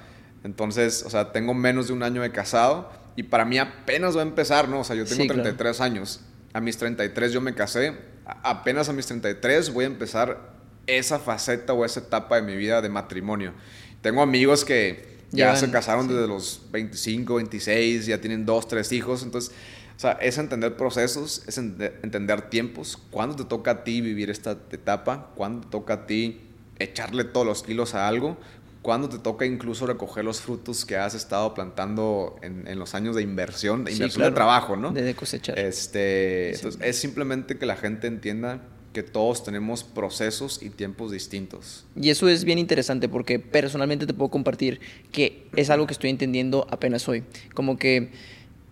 entonces, 0.45 1.05
o 1.05 1.11
sea, 1.11 1.31
tengo 1.31 1.55
menos 1.55 1.87
de 1.87 1.93
un 1.93 2.03
año 2.03 2.23
de 2.23 2.33
casado 2.33 2.91
y 3.15 3.25
para 3.25 3.45
mí 3.45 3.59
apenas 3.59 4.17
va 4.17 4.21
a 4.21 4.25
empezar, 4.25 4.69
¿no? 4.69 4.81
O 4.81 4.85
sea, 4.85 4.97
yo 4.97 5.05
tengo 5.05 5.27
33 5.27 5.81
años. 5.83 6.21
A 6.55 6.61
mis 6.61 6.79
33 6.79 7.33
yo 7.33 7.41
me 7.41 7.55
casé, 7.55 7.97
apenas 8.25 8.89
a 8.89 8.93
mis 8.93 9.07
33 9.07 9.73
voy 9.73 9.85
a 9.85 9.89
empezar 9.89 10.53
esa 10.87 11.19
faceta 11.19 11.75
o 11.75 11.85
esa 11.85 12.01
etapa 12.01 12.37
de 12.37 12.43
mi 12.43 12.57
vida 12.57 12.81
de 12.81 12.89
matrimonio. 12.89 13.53
Tengo 14.01 14.23
amigos 14.23 14.65
que 14.65 15.12
ya 15.33 15.57
se 15.57 15.71
casaron 15.71 16.09
desde 16.09 16.27
los 16.29 16.63
25, 16.71 17.35
26, 17.37 18.07
ya 18.07 18.21
tienen 18.21 18.47
dos, 18.47 18.69
tres 18.69 18.93
hijos. 18.93 19.23
Entonces, 19.23 19.53
o 19.97 20.01
sea, 20.01 20.13
es 20.13 20.39
entender 20.39 20.77
procesos, 20.77 21.43
es 21.47 21.59
entender 21.59 22.51
tiempos. 22.51 22.99
¿Cuándo 23.11 23.37
te 23.37 23.45
toca 23.45 23.71
a 23.71 23.85
ti 23.85 24.01
vivir 24.01 24.31
esta 24.31 24.59
etapa? 24.71 25.31
¿Cuándo 25.35 25.63
te 25.63 25.71
toca 25.71 25.95
a 25.95 26.07
ti 26.07 26.41
echarle 26.79 27.25
todos 27.25 27.47
los 27.47 27.63
kilos 27.63 27.95
a 27.95 28.09
algo? 28.09 28.37
¿Cuándo 28.83 29.09
te 29.09 29.19
toca 29.19 29.47
incluso 29.47 29.87
recoger 29.87 30.25
los 30.25 30.41
frutos 30.41 30.85
que 30.85 30.97
has 30.97 31.15
estado 31.15 31.55
plantando 31.55 32.37
en, 32.43 32.67
en 32.67 32.79
los 32.79 32.95
años 32.95 33.15
de 33.15 33.23
inversión, 33.23 33.85
de 33.85 33.93
inversión 33.93 34.25
de 34.25 34.33
trabajo, 34.33 34.77
¿no? 34.77 34.91
De 34.91 35.15
cosechar. 35.15 35.57
Este, 35.57 36.55
entonces, 36.55 36.81
es 36.83 36.99
simplemente 36.99 37.59
que 37.59 37.67
la 37.67 37.77
gente 37.77 38.09
entienda 38.09 38.61
que 38.93 39.03
todos 39.03 39.45
tenemos 39.45 39.85
procesos 39.85 40.61
y 40.63 40.71
tiempos 40.71 41.11
distintos. 41.11 41.85
Y 41.97 42.11
eso 42.11 42.29
es 42.29 42.45
bien 42.45 42.59
interesante 42.59 43.09
porque 43.09 43.39
personalmente 43.39 44.07
te 44.07 44.15
puedo 44.15 44.31
compartir 44.31 44.81
que 45.11 45.47
es 45.57 45.71
algo 45.71 45.87
que 45.87 45.93
estoy 45.93 46.11
entendiendo 46.11 46.67
apenas 46.71 47.09
hoy. 47.09 47.25
Como 47.55 47.79
que 47.79 48.11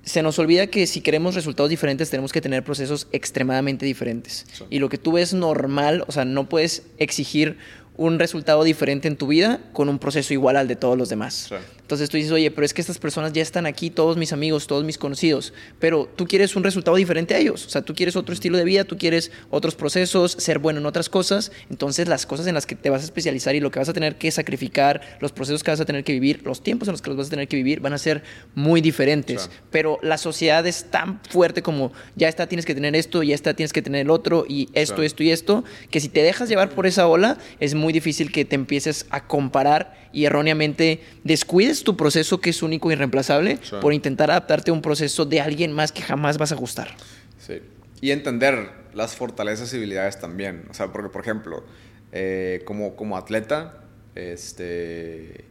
se 0.03 0.23
nos 0.23 0.39
olvida 0.39 0.66
que 0.66 0.87
si 0.87 1.01
queremos 1.01 1.35
resultados 1.35 1.71
diferentes 1.71 2.11
tenemos 2.11 2.33
que 2.33 2.41
tener 2.41 2.64
procesos 2.64 3.09
extremadamente 3.12 3.87
diferentes. 3.87 4.47
Y 4.71 4.79
lo 4.79 4.89
que 4.89 4.99
tú 4.99 5.12
ves 5.12 5.35
normal, 5.35 6.05
o 6.07 6.12
sea, 6.12 6.25
no 6.25 6.49
puedes 6.49 6.85
exigir 6.99 7.59
un 7.97 8.18
resultado 8.18 8.64
diferente 8.64 9.09
en 9.09 9.16
tu 9.16 9.27
vida 9.27 9.61
con 9.73 9.89
un 9.89 9.99
proceso 9.99 10.33
igual 10.33 10.57
al 10.57 10.68
de 10.68 10.77
todos 10.77 10.97
los 10.97 11.09
demás. 11.09 11.51
Entonces 11.91 12.09
tú 12.09 12.18
dices, 12.18 12.30
oye, 12.30 12.53
pero 12.53 12.64
es 12.64 12.72
que 12.72 12.80
estas 12.80 12.99
personas 12.99 13.32
ya 13.32 13.43
están 13.43 13.66
aquí, 13.66 13.91
todos 13.91 14.16
mis 14.16 14.32
amigos, 14.32 14.68
todos 14.68 14.84
mis 14.84 14.97
conocidos, 14.97 15.53
pero 15.80 16.09
tú 16.14 16.24
quieres 16.24 16.55
un 16.55 16.62
resultado 16.62 16.97
diferente 16.97 17.34
a 17.34 17.38
ellos. 17.38 17.66
O 17.66 17.68
sea, 17.68 17.82
tú 17.82 17.97
quieres 17.97 18.14
otro 18.14 18.32
estilo 18.32 18.59
de 18.59 18.62
vida, 18.62 18.84
tú 18.84 18.97
quieres 18.97 19.32
otros 19.51 19.74
procesos, 19.74 20.30
ser 20.30 20.61
bueno 20.61 20.78
en 20.78 20.86
otras 20.86 21.09
cosas. 21.09 21.51
Entonces 21.68 22.07
las 22.07 22.26
cosas 22.26 22.47
en 22.47 22.55
las 22.55 22.64
que 22.64 22.76
te 22.76 22.91
vas 22.91 23.03
a 23.03 23.07
especializar 23.07 23.57
y 23.57 23.61
lo 23.61 23.72
que 23.72 23.80
vas 23.80 23.88
a 23.88 23.93
tener 23.93 24.14
que 24.18 24.30
sacrificar, 24.30 25.01
los 25.18 25.32
procesos 25.32 25.64
que 25.64 25.72
vas 25.72 25.80
a 25.80 25.84
tener 25.84 26.05
que 26.05 26.12
vivir, 26.12 26.43
los 26.45 26.62
tiempos 26.62 26.86
en 26.86 26.93
los 26.93 27.03
que 27.03 27.11
los 27.11 27.16
vas 27.16 27.26
a 27.26 27.30
tener 27.30 27.49
que 27.49 27.57
vivir 27.57 27.80
van 27.80 27.93
a 27.93 27.99
ser 27.99 28.22
muy 28.55 28.80
diferentes. 28.80 29.51
Pero 29.72 29.99
la 30.01 30.16
sociedad 30.16 30.64
es 30.68 30.93
tan 30.93 31.20
fuerte 31.28 31.61
como 31.61 31.91
ya 32.14 32.28
está, 32.28 32.47
tienes 32.47 32.66
que 32.66 32.74
tener 32.76 32.95
esto, 32.95 33.24
ya 33.24 33.34
está, 33.34 33.55
tienes 33.55 33.72
que 33.72 33.82
tener 33.82 34.03
el 34.03 34.11
otro 34.11 34.45
y 34.49 34.68
esto, 34.74 35.03
esto 35.03 35.24
y 35.24 35.32
esto, 35.32 35.64
que 35.91 35.99
si 35.99 36.09
te 36.09 36.22
dejas 36.22 36.49
llevar 36.49 36.70
por 36.70 36.86
esa 36.86 37.09
ola, 37.09 37.36
es 37.59 37.74
muy 37.74 37.93
difícil 37.93 38.30
que 38.30 38.45
te 38.45 38.55
empieces 38.55 39.07
a 39.11 39.26
comparar 39.26 39.99
y 40.12 40.24
erróneamente 40.24 41.01
descuides 41.24 41.80
tu 41.85 41.97
proceso 41.97 42.41
que 42.41 42.51
es 42.51 42.62
único 42.62 42.91
y 42.91 42.95
irreemplazable 42.95 43.59
por 43.81 43.93
intentar 43.93 44.31
adaptarte 44.31 44.70
a 44.70 44.74
un 44.74 44.83
proceso 44.83 45.24
de 45.24 45.41
alguien 45.41 45.72
más 45.72 45.93
que 45.93 46.03
jamás 46.03 46.39
vas 46.39 46.53
a 46.53 46.57
gustar. 46.57 46.97
Sí. 47.39 47.61
Y 48.01 48.11
entender 48.11 48.70
las 48.95 49.14
fortalezas 49.14 49.72
y 49.72 49.76
habilidades 49.76 50.18
también. 50.18 50.64
O 50.70 50.74
sea, 50.74 50.89
porque, 50.93 51.09
por 51.09 51.20
ejemplo, 51.22 51.64
eh, 52.12 52.62
como, 52.64 52.97
como 52.97 53.16
atleta, 53.16 53.85
este, 54.14 55.45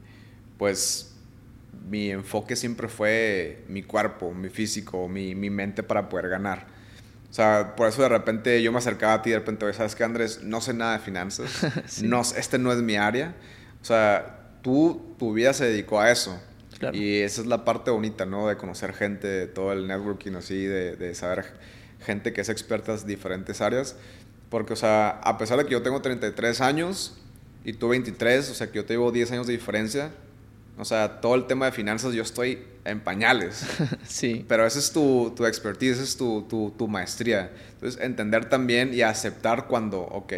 pues 0.57 1.15
mi 1.89 2.11
enfoque 2.11 2.55
siempre 2.55 2.87
fue 2.87 3.63
mi 3.67 3.83
cuerpo, 3.83 4.33
mi 4.33 4.49
físico, 4.49 5.07
mi, 5.07 5.35
mi 5.35 5.49
mente 5.49 5.83
para 5.83 6.09
poder 6.09 6.29
ganar. 6.29 6.67
O 7.29 7.33
sea, 7.33 7.75
por 7.75 7.87
eso 7.87 8.01
de 8.01 8.09
repente 8.09 8.61
yo 8.61 8.71
me 8.71 8.79
acercaba 8.79 9.13
a 9.13 9.21
ti 9.21 9.29
y 9.29 9.33
de 9.33 9.39
repente, 9.39 9.71
¿sabes 9.73 9.95
qué, 9.95 10.03
Andrés? 10.03 10.41
No 10.43 10.61
sé 10.61 10.73
nada 10.73 10.93
de 10.93 10.99
finanzas. 10.99 11.49
no, 12.03 12.21
este 12.21 12.57
no 12.57 12.71
es 12.71 12.79
mi 12.79 12.95
área. 12.95 13.35
O 13.81 13.85
sea, 13.85 14.39
tú, 14.63 15.08
tu 15.19 15.33
vida 15.33 15.53
se 15.53 15.65
dedicó 15.65 15.99
a 15.99 16.09
eso. 16.09 16.39
Y 16.93 17.19
esa 17.19 17.41
es 17.41 17.47
la 17.47 17.65
parte 17.65 17.91
bonita, 17.91 18.25
¿no? 18.25 18.47
De 18.47 18.55
conocer 18.55 18.93
gente, 18.93 19.27
de 19.27 19.47
todo 19.47 19.73
el 19.73 19.85
networking 19.85 20.33
así, 20.33 20.63
de, 20.63 20.95
de 20.95 21.13
saber 21.13 21.45
gente 22.05 22.31
que 22.33 22.41
es 22.41 22.49
experta 22.49 22.95
en 22.95 23.05
diferentes 23.05 23.61
áreas. 23.61 23.95
Porque, 24.49 24.73
o 24.73 24.75
sea, 24.75 25.09
a 25.09 25.37
pesar 25.37 25.57
de 25.57 25.65
que 25.65 25.71
yo 25.71 25.81
tengo 25.81 26.01
33 26.01 26.61
años 26.61 27.17
y 27.63 27.73
tú 27.73 27.89
23, 27.89 28.49
o 28.49 28.53
sea, 28.53 28.67
que 28.67 28.77
yo 28.77 28.85
te 28.85 28.93
llevo 28.93 29.11
10 29.11 29.31
años 29.33 29.47
de 29.47 29.53
diferencia, 29.53 30.11
o 30.77 30.85
sea, 30.85 31.19
todo 31.19 31.35
el 31.35 31.45
tema 31.45 31.65
de 31.65 31.73
finanzas 31.73 32.13
yo 32.13 32.23
estoy 32.23 32.63
en 32.85 33.01
pañales. 33.01 33.65
sí. 34.07 34.45
Pero 34.47 34.65
esa 34.65 34.79
es 34.79 34.91
tu, 34.91 35.33
tu 35.35 35.45
expertise, 35.45 35.97
esa 35.97 36.03
es 36.03 36.17
tu, 36.17 36.43
tu, 36.43 36.73
tu, 36.77 36.87
maestría. 36.87 37.51
Entonces, 37.73 38.01
entender 38.01 38.45
también 38.45 38.93
y 38.93 39.01
aceptar 39.01 39.67
cuando, 39.67 39.99
ok, 39.99 40.33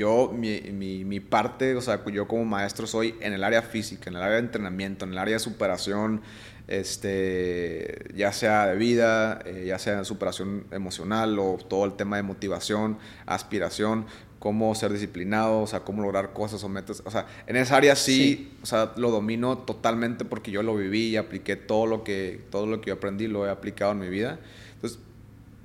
yo, 0.00 0.32
mi, 0.34 0.62
mi, 0.72 1.04
mi, 1.04 1.20
parte, 1.20 1.76
o 1.76 1.82
sea, 1.82 2.02
yo 2.10 2.26
como 2.26 2.46
maestro 2.46 2.86
soy 2.86 3.16
en 3.20 3.34
el 3.34 3.44
área 3.44 3.60
física, 3.60 4.08
en 4.08 4.16
el 4.16 4.22
área 4.22 4.36
de 4.36 4.44
entrenamiento, 4.44 5.04
en 5.04 5.12
el 5.12 5.18
área 5.18 5.34
de 5.34 5.40
superación, 5.40 6.22
este, 6.68 8.06
ya 8.14 8.32
sea 8.32 8.66
de 8.68 8.76
vida, 8.76 9.42
eh, 9.44 9.64
ya 9.66 9.78
sea 9.78 9.98
de 9.98 10.06
superación 10.06 10.64
emocional 10.70 11.38
o 11.38 11.58
todo 11.58 11.84
el 11.84 11.96
tema 11.96 12.16
de 12.16 12.22
motivación, 12.22 12.96
aspiración, 13.26 14.06
cómo 14.38 14.74
ser 14.74 14.90
disciplinado, 14.90 15.60
o 15.60 15.66
sea, 15.66 15.80
cómo 15.80 16.00
lograr 16.00 16.32
cosas 16.32 16.64
o 16.64 16.70
metas. 16.70 17.02
O 17.04 17.10
sea, 17.10 17.26
en 17.46 17.56
esa 17.56 17.76
área 17.76 17.94
sí, 17.94 18.56
o 18.62 18.66
sea, 18.66 18.94
lo 18.96 19.10
domino 19.10 19.58
totalmente 19.58 20.24
porque 20.24 20.50
yo 20.50 20.62
lo 20.62 20.74
viví 20.76 21.08
y 21.08 21.16
apliqué 21.18 21.56
todo 21.56 21.84
lo 21.84 22.04
que, 22.04 22.40
todo 22.50 22.66
lo 22.66 22.80
que 22.80 22.88
yo 22.88 22.94
aprendí, 22.94 23.26
lo 23.26 23.46
he 23.46 23.50
aplicado 23.50 23.92
en 23.92 23.98
mi 23.98 24.08
vida. 24.08 24.40
Entonces, 24.76 24.98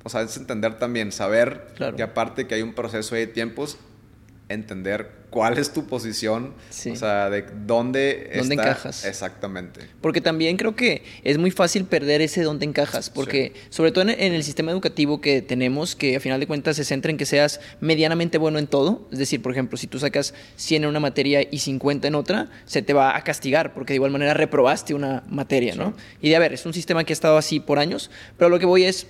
o 0.03 0.09
sea, 0.09 0.23
es 0.23 0.35
entender 0.35 0.77
también, 0.77 1.13
saber 1.13 1.67
que 1.95 2.03
aparte 2.03 2.47
que 2.47 2.55
hay 2.55 2.63
un 2.63 2.73
proceso 2.73 3.15
de 3.15 3.27
tiempos, 3.27 3.77
entender 4.47 5.25
cuál 5.35 5.57
es 5.57 5.73
tu 5.73 5.85
posición, 5.85 6.53
o 6.69 6.95
sea, 6.95 7.29
de 7.29 7.43
dónde, 7.65 8.31
¿Dónde 8.37 8.55
encajas. 8.55 9.03
Exactamente. 9.03 9.81
Porque 9.99 10.21
también 10.21 10.55
creo 10.55 10.77
que 10.77 11.03
es 11.23 11.37
muy 11.37 11.51
fácil 11.51 11.83
perder 11.85 12.21
ese 12.21 12.41
dónde 12.41 12.65
encajas, 12.65 13.09
porque 13.09 13.53
sobre 13.69 13.91
todo 13.91 14.07
en, 14.07 14.33
el 14.33 14.43
sistema 14.43 14.71
educativo 14.71 15.19
que 15.19 15.41
tenemos, 15.41 15.95
que 15.95 16.15
a 16.15 16.19
final 16.21 16.39
de 16.39 16.47
cuentas 16.47 16.77
se 16.77 16.85
centra 16.85 17.11
en 17.11 17.17
que 17.17 17.25
seas 17.25 17.59
medianamente 17.81 18.37
bueno 18.37 18.59
en 18.59 18.67
todo, 18.67 19.09
es 19.11 19.19
decir, 19.19 19.41
por 19.41 19.51
ejemplo, 19.51 19.77
si 19.77 19.87
tú 19.87 19.99
sacas 19.99 20.33
100 20.55 20.83
en 20.83 20.89
una 20.89 21.01
materia 21.01 21.45
y 21.49 21.59
50 21.59 22.07
en 22.07 22.15
otra, 22.15 22.49
se 22.65 22.81
te 22.81 22.93
va 22.93 23.17
a 23.17 23.23
castigar, 23.23 23.73
porque 23.73 23.91
de 23.91 23.95
igual 23.95 24.11
manera 24.11 24.33
reprobaste 24.33 24.93
una 24.93 25.23
materia, 25.27 25.75
¿no? 25.75 25.95
Y 26.21 26.29
de 26.29 26.35
a 26.37 26.39
ver, 26.39 26.53
es 26.53 26.65
un 26.65 26.73
sistema 26.73 27.03
que 27.03 27.11
ha 27.11 27.15
estado 27.15 27.37
así 27.37 27.59
por 27.59 27.79
años, 27.79 28.09
pero 28.37 28.49
lo 28.49 28.57
que 28.57 28.65
voy 28.65 28.85
es, 28.85 29.07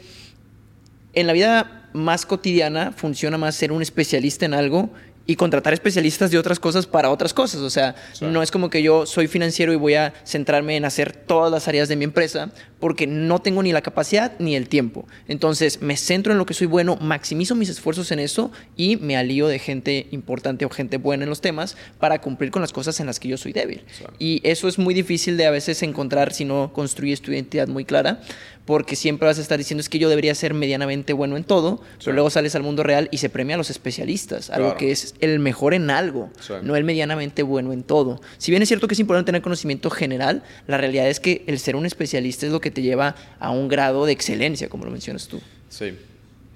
en 1.13 1.27
la 1.27 1.33
vida 1.33 1.89
más 1.93 2.25
cotidiana 2.25 2.91
funciona 2.91 3.38
más 3.38 3.55
ser 3.55 3.71
un 3.71 3.81
especialista 3.81 4.45
en 4.45 4.53
algo 4.53 4.89
y 5.28 5.36
contratar 5.36 5.73
especialistas 5.73 6.32
de 6.32 6.38
otras 6.38 6.59
cosas 6.59 6.86
para 6.86 7.09
otras 7.09 7.34
cosas. 7.34 7.61
O 7.61 7.69
sea, 7.69 7.95
no 8.21 8.41
es 8.41 8.51
como 8.51 8.69
que 8.69 8.84
yo 8.84 9.05
soy 9.05 9.28
financiero 9.28 9.73
y 9.73 9.76
voy 9.76 9.95
a 9.95 10.13
centrarme 10.26 10.78
en 10.78 10.86
hacer 10.86 11.13
todas 11.13 11.51
las 11.51 11.67
áreas 11.67 11.89
de 11.89 11.95
mi 11.95 12.03
empresa 12.03 12.51
porque 12.80 13.07
no 13.07 13.39
tengo 13.39 13.63
ni 13.63 13.71
la 13.71 13.82
capacidad 13.82 14.34
ni 14.38 14.55
el 14.55 14.69
tiempo. 14.69 15.07
Entonces 15.28 15.82
me 15.82 15.97
centro 15.97 16.34
en 16.34 16.38
lo 16.38 16.45
que 16.45 16.53
soy 16.53 16.67
bueno, 16.67 16.97
maximizo 16.97 17.55
mis 17.55 17.69
esfuerzos 17.69 18.11
en 18.11 18.19
eso 18.19 18.51
y 18.76 18.97
me 18.97 19.17
alío 19.17 19.47
de 19.47 19.59
gente 19.59 20.07
importante 20.11 20.65
o 20.65 20.69
gente 20.69 20.97
buena 20.97 21.23
en 21.23 21.30
los 21.30 21.41
temas 21.41 21.78
para 21.99 22.21
cumplir 22.21 22.51
con 22.51 22.61
las 22.61 22.73
cosas 22.73 22.99
en 22.99 23.07
las 23.07 23.19
que 23.19 23.28
yo 23.28 23.38
soy 23.38 23.53
débil. 23.53 23.84
Y 24.19 24.41
eso 24.43 24.67
es 24.67 24.78
muy 24.78 24.93
difícil 24.93 25.38
de 25.38 25.47
a 25.47 25.51
veces 25.51 25.82
encontrar 25.82 26.34
si 26.34 26.45
no 26.45 26.71
construyes 26.73 27.21
tu 27.21 27.32
identidad 27.32 27.67
muy 27.67 27.86
clara 27.86 28.21
porque 28.65 28.95
siempre 28.95 29.28
vas 29.28 29.38
a 29.38 29.41
estar 29.41 29.57
diciendo 29.57 29.82
es 29.82 29.89
que 29.89 29.99
yo 29.99 30.09
debería 30.09 30.34
ser 30.36 30.53
medianamente 30.53 31.13
bueno 31.13 31.38
en 31.38 31.43
todo, 31.43 31.82
pero 31.99 32.13
luego 32.13 32.30
sales 32.30 32.55
al 32.55 32.63
mundo 32.63 32.84
real 32.84 33.07
y 33.11 33.19
se 33.19 33.30
premia 33.30 33.55
a 33.55 33.57
los 33.57 33.69
especialistas, 33.69 34.49
algo 34.49 34.76
que 34.76 34.91
es 34.91 35.14
el 35.20 35.39
mejor 35.39 35.74
en 35.74 35.89
algo, 35.89 36.30
no 36.63 36.76
el 36.76 36.84
medianamente 36.84 37.43
bueno 37.43 37.74
en 37.74 37.84
todo. 37.84 38.22
Si 38.38 38.51
bien 38.51 38.61
es 38.61 38.68
cierto 38.68 38.88
que 38.88 38.93
es 38.93 38.99
importante 38.99 39.28
tener 39.28 39.41
conocimiento 39.41 39.89
general, 39.89 40.43
la 40.68 40.78
realidad 40.78 41.07
es 41.07 41.20
que 41.20 41.43
el 41.47 41.59
ser 41.59 41.76
un 41.76 41.86
especialista 41.86 42.45
es 42.45 42.51
lo 42.51 42.61
que 42.61 42.72
te 42.72 42.82
lleva 42.82 43.16
a 43.39 43.51
un 43.51 43.68
grado 43.68 44.05
de 44.05 44.11
excelencia, 44.11 44.70
como 44.70 44.86
lo 44.86 44.91
mencionas 44.91 45.28
tú. 45.28 45.41
Sí. 45.70 45.97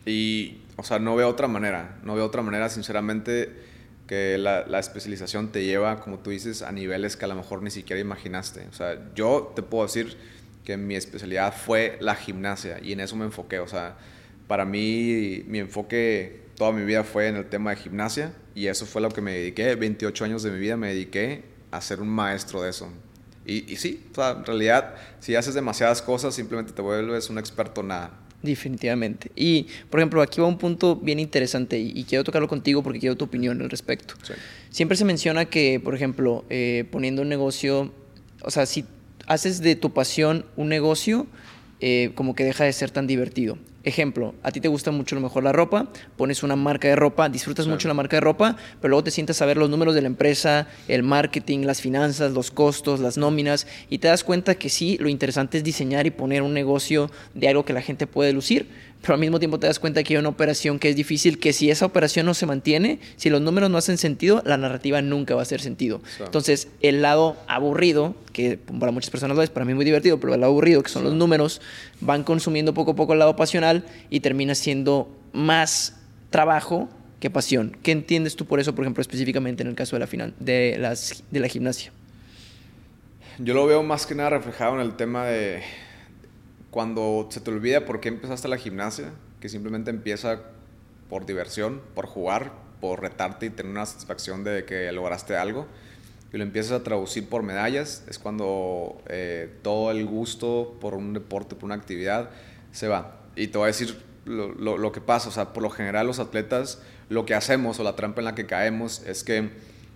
Y, 0.05 0.57
o 0.75 0.83
sea, 0.83 0.99
no 0.99 1.15
veo 1.15 1.27
otra 1.27 1.47
manera, 1.47 1.97
no 2.03 2.15
veo 2.15 2.25
otra 2.25 2.41
manera, 2.41 2.69
sinceramente, 2.69 3.51
que 4.07 4.37
la, 4.37 4.65
la 4.67 4.79
especialización 4.79 5.51
te 5.51 5.63
lleva, 5.63 6.01
como 6.01 6.19
tú 6.19 6.31
dices, 6.31 6.61
a 6.61 6.71
niveles 6.71 7.15
que 7.15 7.25
a 7.25 7.27
lo 7.27 7.35
mejor 7.35 7.61
ni 7.61 7.71
siquiera 7.71 8.01
imaginaste. 8.01 8.65
O 8.71 8.73
sea, 8.73 8.99
yo 9.15 9.53
te 9.55 9.61
puedo 9.61 9.83
decir 9.83 10.17
que 10.65 10.77
mi 10.77 10.95
especialidad 10.95 11.53
fue 11.53 11.97
la 12.01 12.15
gimnasia 12.15 12.79
y 12.81 12.93
en 12.93 12.99
eso 12.99 13.15
me 13.15 13.25
enfoqué. 13.25 13.59
O 13.59 13.67
sea, 13.67 13.97
para 14.47 14.65
mí 14.65 15.43
mi 15.47 15.59
enfoque 15.59 16.49
toda 16.59 16.71
mi 16.73 16.83
vida 16.83 17.03
fue 17.03 17.27
en 17.27 17.37
el 17.37 17.45
tema 17.45 17.69
de 17.71 17.77
gimnasia 17.77 18.33
y 18.59 18.67
eso 18.67 18.85
fue 18.85 19.01
lo 19.01 19.09
que 19.09 19.21
me 19.21 19.31
dediqué. 19.31 19.75
28 19.75 20.25
años 20.25 20.43
de 20.43 20.51
mi 20.51 20.59
vida 20.59 20.75
me 20.75 20.89
dediqué 20.89 21.43
a 21.71 21.79
ser 21.79 22.01
un 22.01 22.09
maestro 22.09 22.61
de 22.61 22.71
eso. 22.71 22.89
Y, 23.45 23.71
y 23.71 23.77
sí, 23.77 24.05
o 24.11 24.15
sea, 24.15 24.31
en 24.31 24.45
realidad, 24.45 24.95
si 25.21 25.33
haces 25.35 25.53
demasiadas 25.53 26.01
cosas, 26.01 26.35
simplemente 26.35 26.73
te 26.73 26.81
vuelves 26.81 27.29
un 27.29 27.37
experto 27.37 27.79
en 27.79 27.87
nada. 27.87 28.11
Definitivamente. 28.43 29.31
Y, 29.33 29.67
por 29.89 30.01
ejemplo, 30.01 30.21
aquí 30.21 30.41
va 30.41 30.47
un 30.47 30.57
punto 30.57 30.97
bien 30.97 31.19
interesante 31.19 31.79
y, 31.79 32.03
quiero 32.03 32.25
tocarlo 32.25 32.49
contigo 32.49 32.83
porque 32.83 32.99
quiero 32.99 33.15
tu 33.15 33.23
opinión 33.23 33.61
al 33.61 33.69
respecto. 33.69 34.15
Siempre 34.71 34.97
se 34.97 35.05
menciona 35.05 35.45
que, 35.45 35.79
por 35.81 35.95
ejemplo, 35.95 36.43
eh, 36.49 36.83
poniendo 36.91 37.21
un 37.21 37.29
negocio, 37.29 37.93
o 38.41 38.51
sea, 38.51 38.65
si 38.65 38.83
haces 39.27 39.61
de 39.61 39.77
tu 39.77 39.93
pasión 39.93 40.45
un 40.57 40.67
negocio, 40.67 41.27
eh, 41.79 42.11
como 42.15 42.35
que 42.35 42.43
deja 42.43 42.65
de 42.65 42.73
ser 42.73 42.91
tan 42.91 43.07
divertido. 43.07 43.57
Ejemplo, 43.83 44.35
a 44.43 44.51
ti 44.51 44.59
te 44.59 44.67
gusta 44.67 44.91
mucho 44.91 45.15
lo 45.15 45.21
mejor 45.21 45.43
la 45.43 45.53
ropa, 45.53 45.87
pones 46.17 46.43
una 46.43 46.57
marca 46.57 46.89
de 46.89 46.97
ropa, 46.97 47.29
disfrutas 47.29 47.65
mucho 47.65 47.87
la 47.87 47.93
marca 47.93 48.17
de 48.17 48.21
ropa, 48.21 48.57
pero 48.81 48.89
luego 48.89 49.05
te 49.05 49.11
sientas 49.11 49.41
a 49.41 49.45
ver 49.45 49.55
los 49.55 49.69
números 49.69 49.95
de 49.95 50.01
la 50.01 50.07
empresa, 50.07 50.67
el 50.89 51.03
marketing, 51.03 51.59
las 51.59 51.79
finanzas, 51.79 52.33
los 52.33 52.51
costos, 52.51 52.99
las 52.99 53.17
nóminas, 53.17 53.67
y 53.89 53.99
te 53.99 54.09
das 54.09 54.25
cuenta 54.25 54.55
que 54.55 54.67
sí, 54.67 54.97
lo 54.99 55.07
interesante 55.07 55.57
es 55.57 55.63
diseñar 55.63 56.05
y 56.05 56.11
poner 56.11 56.41
un 56.41 56.53
negocio 56.53 57.09
de 57.33 57.47
algo 57.47 57.63
que 57.63 57.71
la 57.71 57.81
gente 57.81 58.05
puede 58.05 58.33
lucir 58.33 58.67
pero 59.01 59.13
al 59.13 59.19
mismo 59.19 59.39
tiempo 59.39 59.59
te 59.59 59.67
das 59.67 59.79
cuenta 59.79 60.03
que 60.03 60.13
hay 60.13 60.17
una 60.19 60.29
operación 60.29 60.77
que 60.77 60.89
es 60.89 60.95
difícil, 60.95 61.39
que 61.39 61.53
si 61.53 61.71
esa 61.71 61.85
operación 61.85 62.25
no 62.25 62.33
se 62.33 62.45
mantiene, 62.45 62.99
si 63.15 63.29
los 63.29 63.41
números 63.41 63.69
no 63.69 63.77
hacen 63.77 63.97
sentido, 63.97 64.41
la 64.45 64.57
narrativa 64.57 65.01
nunca 65.01 65.35
va 65.35 65.41
a 65.41 65.43
hacer 65.43 65.61
sentido. 65.61 66.01
Entonces, 66.19 66.67
el 66.81 67.01
lado 67.01 67.37
aburrido, 67.47 68.15
que 68.33 68.57
para 68.57 68.91
muchas 68.91 69.09
personas 69.09 69.37
lo 69.37 69.43
es, 69.43 69.49
para 69.49 69.65
mí 69.65 69.71
es 69.71 69.75
muy 69.77 69.85
divertido, 69.85 70.19
pero 70.19 70.33
el 70.33 70.41
lado 70.41 70.51
aburrido, 70.51 70.83
que 70.83 70.89
son 70.89 71.05
los 71.05 71.13
números, 71.13 71.61
van 72.01 72.23
consumiendo 72.23 72.73
poco 72.73 72.91
a 72.91 72.95
poco 72.95 73.13
el 73.13 73.19
lado 73.19 73.35
y 74.09 74.19
termina 74.19 74.55
siendo 74.55 75.09
más 75.33 75.99
trabajo 76.29 76.89
que 77.19 77.29
pasión. 77.29 77.77
¿Qué 77.83 77.91
entiendes 77.91 78.35
tú 78.35 78.45
por 78.45 78.59
eso, 78.59 78.73
por 78.75 78.83
ejemplo, 78.85 79.01
específicamente 79.01 79.63
en 79.63 79.69
el 79.69 79.75
caso 79.75 79.95
de 79.95 79.99
la, 79.99 80.07
final, 80.07 80.33
de, 80.39 80.77
las, 80.79 81.23
de 81.29 81.39
la 81.39 81.47
gimnasia? 81.47 81.91
Yo 83.39 83.53
lo 83.53 83.65
veo 83.65 83.83
más 83.83 84.05
que 84.05 84.15
nada 84.15 84.31
reflejado 84.31 84.75
en 84.75 84.81
el 84.81 84.95
tema 84.95 85.25
de 85.25 85.61
cuando 86.71 87.27
se 87.29 87.41
te 87.41 87.51
olvida 87.51 87.85
por 87.85 87.99
qué 87.99 88.09
empezaste 88.09 88.47
la 88.47 88.57
gimnasia, 88.57 89.11
que 89.39 89.49
simplemente 89.49 89.89
empieza 89.89 90.41
por 91.09 91.25
diversión, 91.25 91.81
por 91.95 92.05
jugar, 92.05 92.51
por 92.79 93.01
retarte 93.01 93.47
y 93.47 93.49
tener 93.49 93.71
una 93.71 93.85
satisfacción 93.85 94.43
de 94.43 94.65
que 94.65 94.91
lograste 94.91 95.35
algo, 95.35 95.67
y 96.31 96.37
lo 96.37 96.43
empiezas 96.43 96.73
a 96.73 96.83
traducir 96.83 97.27
por 97.27 97.43
medallas, 97.43 98.03
es 98.07 98.19
cuando 98.19 99.01
eh, 99.07 99.49
todo 99.63 99.91
el 99.91 100.05
gusto 100.05 100.77
por 100.79 100.93
un 100.93 101.13
deporte, 101.13 101.55
por 101.55 101.65
una 101.65 101.75
actividad, 101.75 102.29
se 102.71 102.87
va. 102.87 103.18
Y 103.39 103.47
te 103.47 103.57
voy 103.57 103.65
a 103.65 103.67
decir 103.67 103.97
lo, 104.25 104.77
lo, 104.77 104.91
que 104.91 105.01
pasa, 105.01 105.29
o 105.29 105.31
sea, 105.31 105.53
por 105.53 105.63
lo 105.63 105.69
general 105.69 106.05
los 106.05 106.19
atletas, 106.19 106.81
lo 107.07 107.25
que 107.25 107.33
hacemos 107.33 107.79
o 107.79 107.83
la 107.83 107.95
trampa 107.95 108.21
en 108.21 108.25
la 108.25 108.35
que 108.35 108.45
caemos 108.45 109.01
es 109.07 109.23
que 109.23 109.49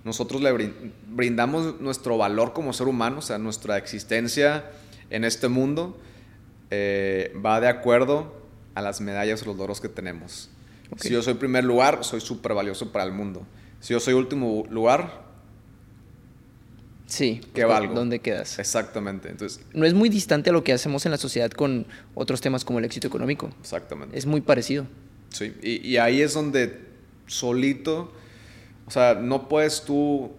nosotros 0.04 0.42
le 0.42 0.74
brindamos 1.08 1.80
nuestro 1.80 2.18
valor 2.18 2.54
como 2.54 2.74
ser 2.74 2.88
humano, 2.88 3.20
o 3.20 3.22
sea, 3.22 3.38
nuestra 3.38 3.78
existencia 3.78 4.66
en 5.10 5.24
este 5.24 5.48
mundo, 5.48 5.98
eh, 6.72 7.34
va 7.46 7.60
de 7.60 7.68
acuerdo 7.68 8.34
a 8.76 8.82
las 8.82 9.02
medallas 9.02 9.44
o 9.44 9.46
los 9.46 9.58
logros 9.58 9.82
que 9.82 9.90
tenemos. 9.90 10.50
Si 10.98 11.10
yo 11.10 11.22
soy 11.22 11.36
primer 11.36 11.64
lugar, 11.64 12.04
soy 12.04 12.22
súper 12.22 12.54
valioso 12.54 12.92
para 12.92 13.06
el 13.06 13.12
mundo. 13.12 13.46
Si 13.80 13.94
yo 13.94 14.00
soy 14.00 14.14
último 14.14 14.64
lugar, 14.70 15.23
Sí, 17.14 17.42
¿qué 17.54 17.64
valgo? 17.64 17.94
¿Dónde 17.94 18.18
quedas? 18.18 18.58
Exactamente. 18.58 19.30
Entonces, 19.30 19.64
no 19.72 19.86
es 19.86 19.94
muy 19.94 20.10
distante 20.10 20.50
a 20.50 20.54
lo 20.54 20.64
que 20.64 20.74
hacemos 20.74 21.06
en 21.06 21.12
la 21.12 21.20
sociedad 21.20 21.52
con 21.52 21.86
otros 22.16 22.42
temas 22.42 22.66
como 22.66 22.80
el 22.80 22.86
éxito 22.86 23.08
económico. 23.08 23.52
Exactamente. 23.62 24.18
Es 24.18 24.26
muy 24.26 24.42
parecido. 24.42 24.88
Sí, 25.30 25.54
y, 25.62 25.88
y 25.88 25.98
ahí 25.98 26.24
es 26.24 26.34
donde 26.34 26.80
solito, 27.28 28.12
o 28.88 28.90
sea, 28.90 29.14
no 29.14 29.48
puedes 29.48 29.84
tú 29.84 30.32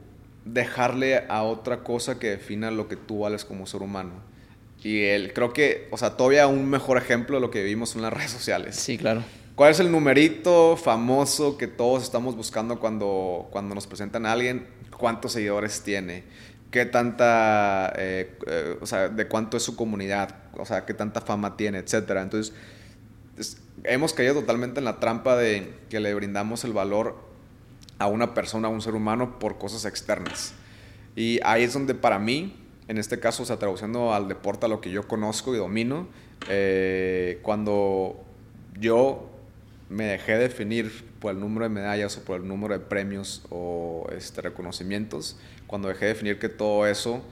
dejarle 0.44 1.18
a 1.28 1.44
otra 1.44 1.84
cosa 1.84 2.18
que 2.18 2.30
defina 2.30 2.72
lo 2.72 2.88
que 2.88 2.96
tú 2.96 3.20
vales 3.20 3.44
como 3.44 3.68
ser 3.68 3.80
humano. 3.80 4.10
Y 4.82 5.04
él, 5.04 5.32
creo 5.32 5.52
que, 5.52 5.86
o 5.92 5.96
sea, 5.96 6.16
todavía 6.16 6.48
un 6.48 6.68
mejor 6.68 6.98
ejemplo 6.98 7.36
de 7.36 7.40
lo 7.40 7.52
que 7.52 7.62
vivimos 7.62 7.94
en 7.94 8.02
las 8.02 8.12
redes 8.12 8.32
sociales. 8.32 8.74
Sí, 8.74 8.98
claro. 8.98 9.22
¿Cuál 9.54 9.70
es 9.70 9.78
el 9.78 9.92
numerito 9.92 10.76
famoso 10.76 11.56
que 11.56 11.68
todos 11.68 12.02
estamos 12.02 12.34
buscando 12.34 12.80
cuando, 12.80 13.46
cuando 13.52 13.76
nos 13.76 13.86
presentan 13.86 14.26
a 14.26 14.32
alguien? 14.32 14.66
¿Cuántos 14.98 15.34
seguidores 15.34 15.80
tiene? 15.82 16.24
¿Qué 16.74 16.86
tanta, 16.86 17.92
eh, 17.96 18.36
eh, 18.48 18.78
o 18.80 18.86
sea, 18.86 19.08
de 19.08 19.28
cuánto 19.28 19.56
es 19.56 19.62
su 19.62 19.76
comunidad? 19.76 20.34
O 20.58 20.66
sea, 20.66 20.84
¿qué 20.84 20.92
tanta 20.92 21.20
fama 21.20 21.56
tiene? 21.56 21.78
Etcétera. 21.78 22.20
Entonces, 22.20 22.52
hemos 23.84 24.12
caído 24.12 24.34
totalmente 24.34 24.80
en 24.80 24.84
la 24.84 24.98
trampa 24.98 25.36
de 25.36 25.72
que 25.88 26.00
le 26.00 26.12
brindamos 26.14 26.64
el 26.64 26.72
valor 26.72 27.14
a 28.00 28.08
una 28.08 28.34
persona, 28.34 28.66
a 28.66 28.72
un 28.72 28.82
ser 28.82 28.96
humano, 28.96 29.38
por 29.38 29.56
cosas 29.56 29.84
externas. 29.84 30.52
Y 31.14 31.38
ahí 31.44 31.62
es 31.62 31.74
donde 31.74 31.94
para 31.94 32.18
mí 32.18 32.56
en 32.88 32.98
este 32.98 33.20
caso, 33.20 33.44
o 33.44 33.56
traduciendo 33.56 34.12
al 34.12 34.26
deporte 34.26 34.66
a 34.66 34.68
lo 34.68 34.80
que 34.80 34.90
yo 34.90 35.06
conozco 35.06 35.54
y 35.54 35.58
domino, 35.58 36.08
eh, 36.48 37.38
cuando 37.42 38.24
yo 38.80 39.30
me 39.94 40.04
dejé 40.04 40.36
definir 40.36 41.04
por 41.20 41.32
el 41.32 41.40
número 41.40 41.64
de 41.64 41.70
medallas 41.70 42.16
o 42.18 42.24
por 42.24 42.40
el 42.40 42.48
número 42.48 42.74
de 42.74 42.80
premios 42.80 43.42
o 43.50 44.06
este, 44.14 44.42
reconocimientos, 44.42 45.38
cuando 45.66 45.88
dejé 45.88 46.06
de 46.06 46.12
definir 46.14 46.38
que 46.38 46.48
todo 46.48 46.86
eso 46.86 47.24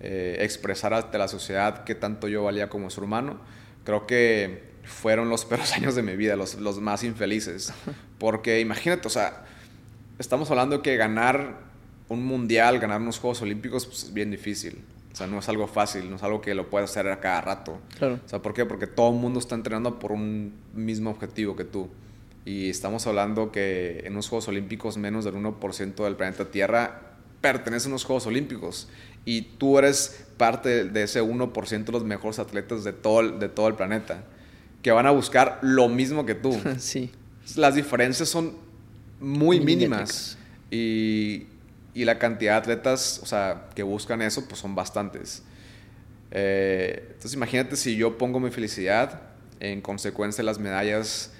eh, 0.00 0.36
expresara 0.40 0.98
ante 0.98 1.18
la 1.18 1.28
sociedad 1.28 1.84
qué 1.84 1.94
tanto 1.94 2.28
yo 2.28 2.44
valía 2.44 2.68
como 2.68 2.90
ser 2.90 3.04
humano, 3.04 3.40
creo 3.84 4.06
que 4.06 4.70
fueron 4.84 5.28
los 5.28 5.44
peores 5.46 5.72
años 5.72 5.94
de 5.94 6.02
mi 6.02 6.16
vida, 6.16 6.36
los, 6.36 6.54
los 6.56 6.78
más 6.80 7.02
infelices. 7.04 7.72
Porque 8.18 8.60
imagínate, 8.60 9.08
o 9.08 9.10
sea, 9.10 9.44
estamos 10.18 10.50
hablando 10.50 10.82
que 10.82 10.96
ganar 10.96 11.70
un 12.08 12.24
mundial, 12.24 12.78
ganar 12.78 13.00
unos 13.00 13.18
Juegos 13.18 13.40
Olímpicos, 13.40 13.86
pues 13.86 14.04
es 14.04 14.12
bien 14.12 14.30
difícil. 14.30 14.82
O 15.12 15.16
sea, 15.16 15.26
no 15.26 15.38
es 15.38 15.48
algo 15.48 15.66
fácil, 15.66 16.08
no 16.08 16.16
es 16.16 16.22
algo 16.22 16.40
que 16.40 16.54
lo 16.54 16.70
puedas 16.70 16.90
hacer 16.90 17.08
a 17.08 17.18
cada 17.18 17.40
rato. 17.40 17.80
Claro. 17.98 18.20
O 18.24 18.28
sea, 18.28 18.40
¿por 18.40 18.54
qué? 18.54 18.64
Porque 18.64 18.86
todo 18.86 19.10
el 19.10 19.16
mundo 19.16 19.40
está 19.40 19.54
entrenando 19.54 19.98
por 19.98 20.12
un 20.12 20.54
mismo 20.74 21.10
objetivo 21.10 21.56
que 21.56 21.64
tú. 21.64 21.88
Y 22.44 22.70
estamos 22.70 23.06
hablando 23.06 23.52
que 23.52 24.02
en 24.04 24.14
los 24.14 24.28
Juegos 24.28 24.48
Olímpicos 24.48 24.96
menos 24.96 25.24
del 25.24 25.34
1% 25.34 26.04
del 26.04 26.16
planeta 26.16 26.50
Tierra 26.50 27.02
pertenece 27.40 27.86
a 27.86 27.90
unos 27.90 28.04
Juegos 28.04 28.26
Olímpicos. 28.26 28.88
Y 29.24 29.42
tú 29.42 29.78
eres 29.78 30.26
parte 30.36 30.84
de 30.84 31.02
ese 31.02 31.22
1% 31.22 31.84
de 31.84 31.92
los 31.92 32.04
mejores 32.04 32.38
atletas 32.38 32.84
de 32.84 32.92
todo, 32.92 33.20
el, 33.20 33.38
de 33.38 33.48
todo 33.48 33.68
el 33.68 33.74
planeta. 33.74 34.24
Que 34.82 34.90
van 34.90 35.06
a 35.06 35.10
buscar 35.10 35.58
lo 35.62 35.88
mismo 35.88 36.24
que 36.24 36.34
tú. 36.34 36.58
sí. 36.78 37.10
Las 37.56 37.74
diferencias 37.74 38.28
son 38.28 38.56
muy 39.20 39.60
mínimas. 39.60 40.38
Y, 40.70 41.46
y 41.94 42.04
la 42.04 42.18
cantidad 42.18 42.52
de 42.52 42.58
atletas, 42.58 43.20
o 43.22 43.26
sea, 43.26 43.68
que 43.74 43.82
buscan 43.82 44.22
eso, 44.22 44.46
pues 44.46 44.60
son 44.60 44.74
bastantes. 44.74 45.42
Eh, 46.30 47.02
entonces 47.08 47.34
imagínate 47.34 47.76
si 47.76 47.96
yo 47.96 48.16
pongo 48.16 48.38
mi 48.38 48.50
felicidad 48.50 49.22
en 49.58 49.80
consecuencia 49.80 50.42
de 50.42 50.46
las 50.46 50.58
medallas 50.58 51.32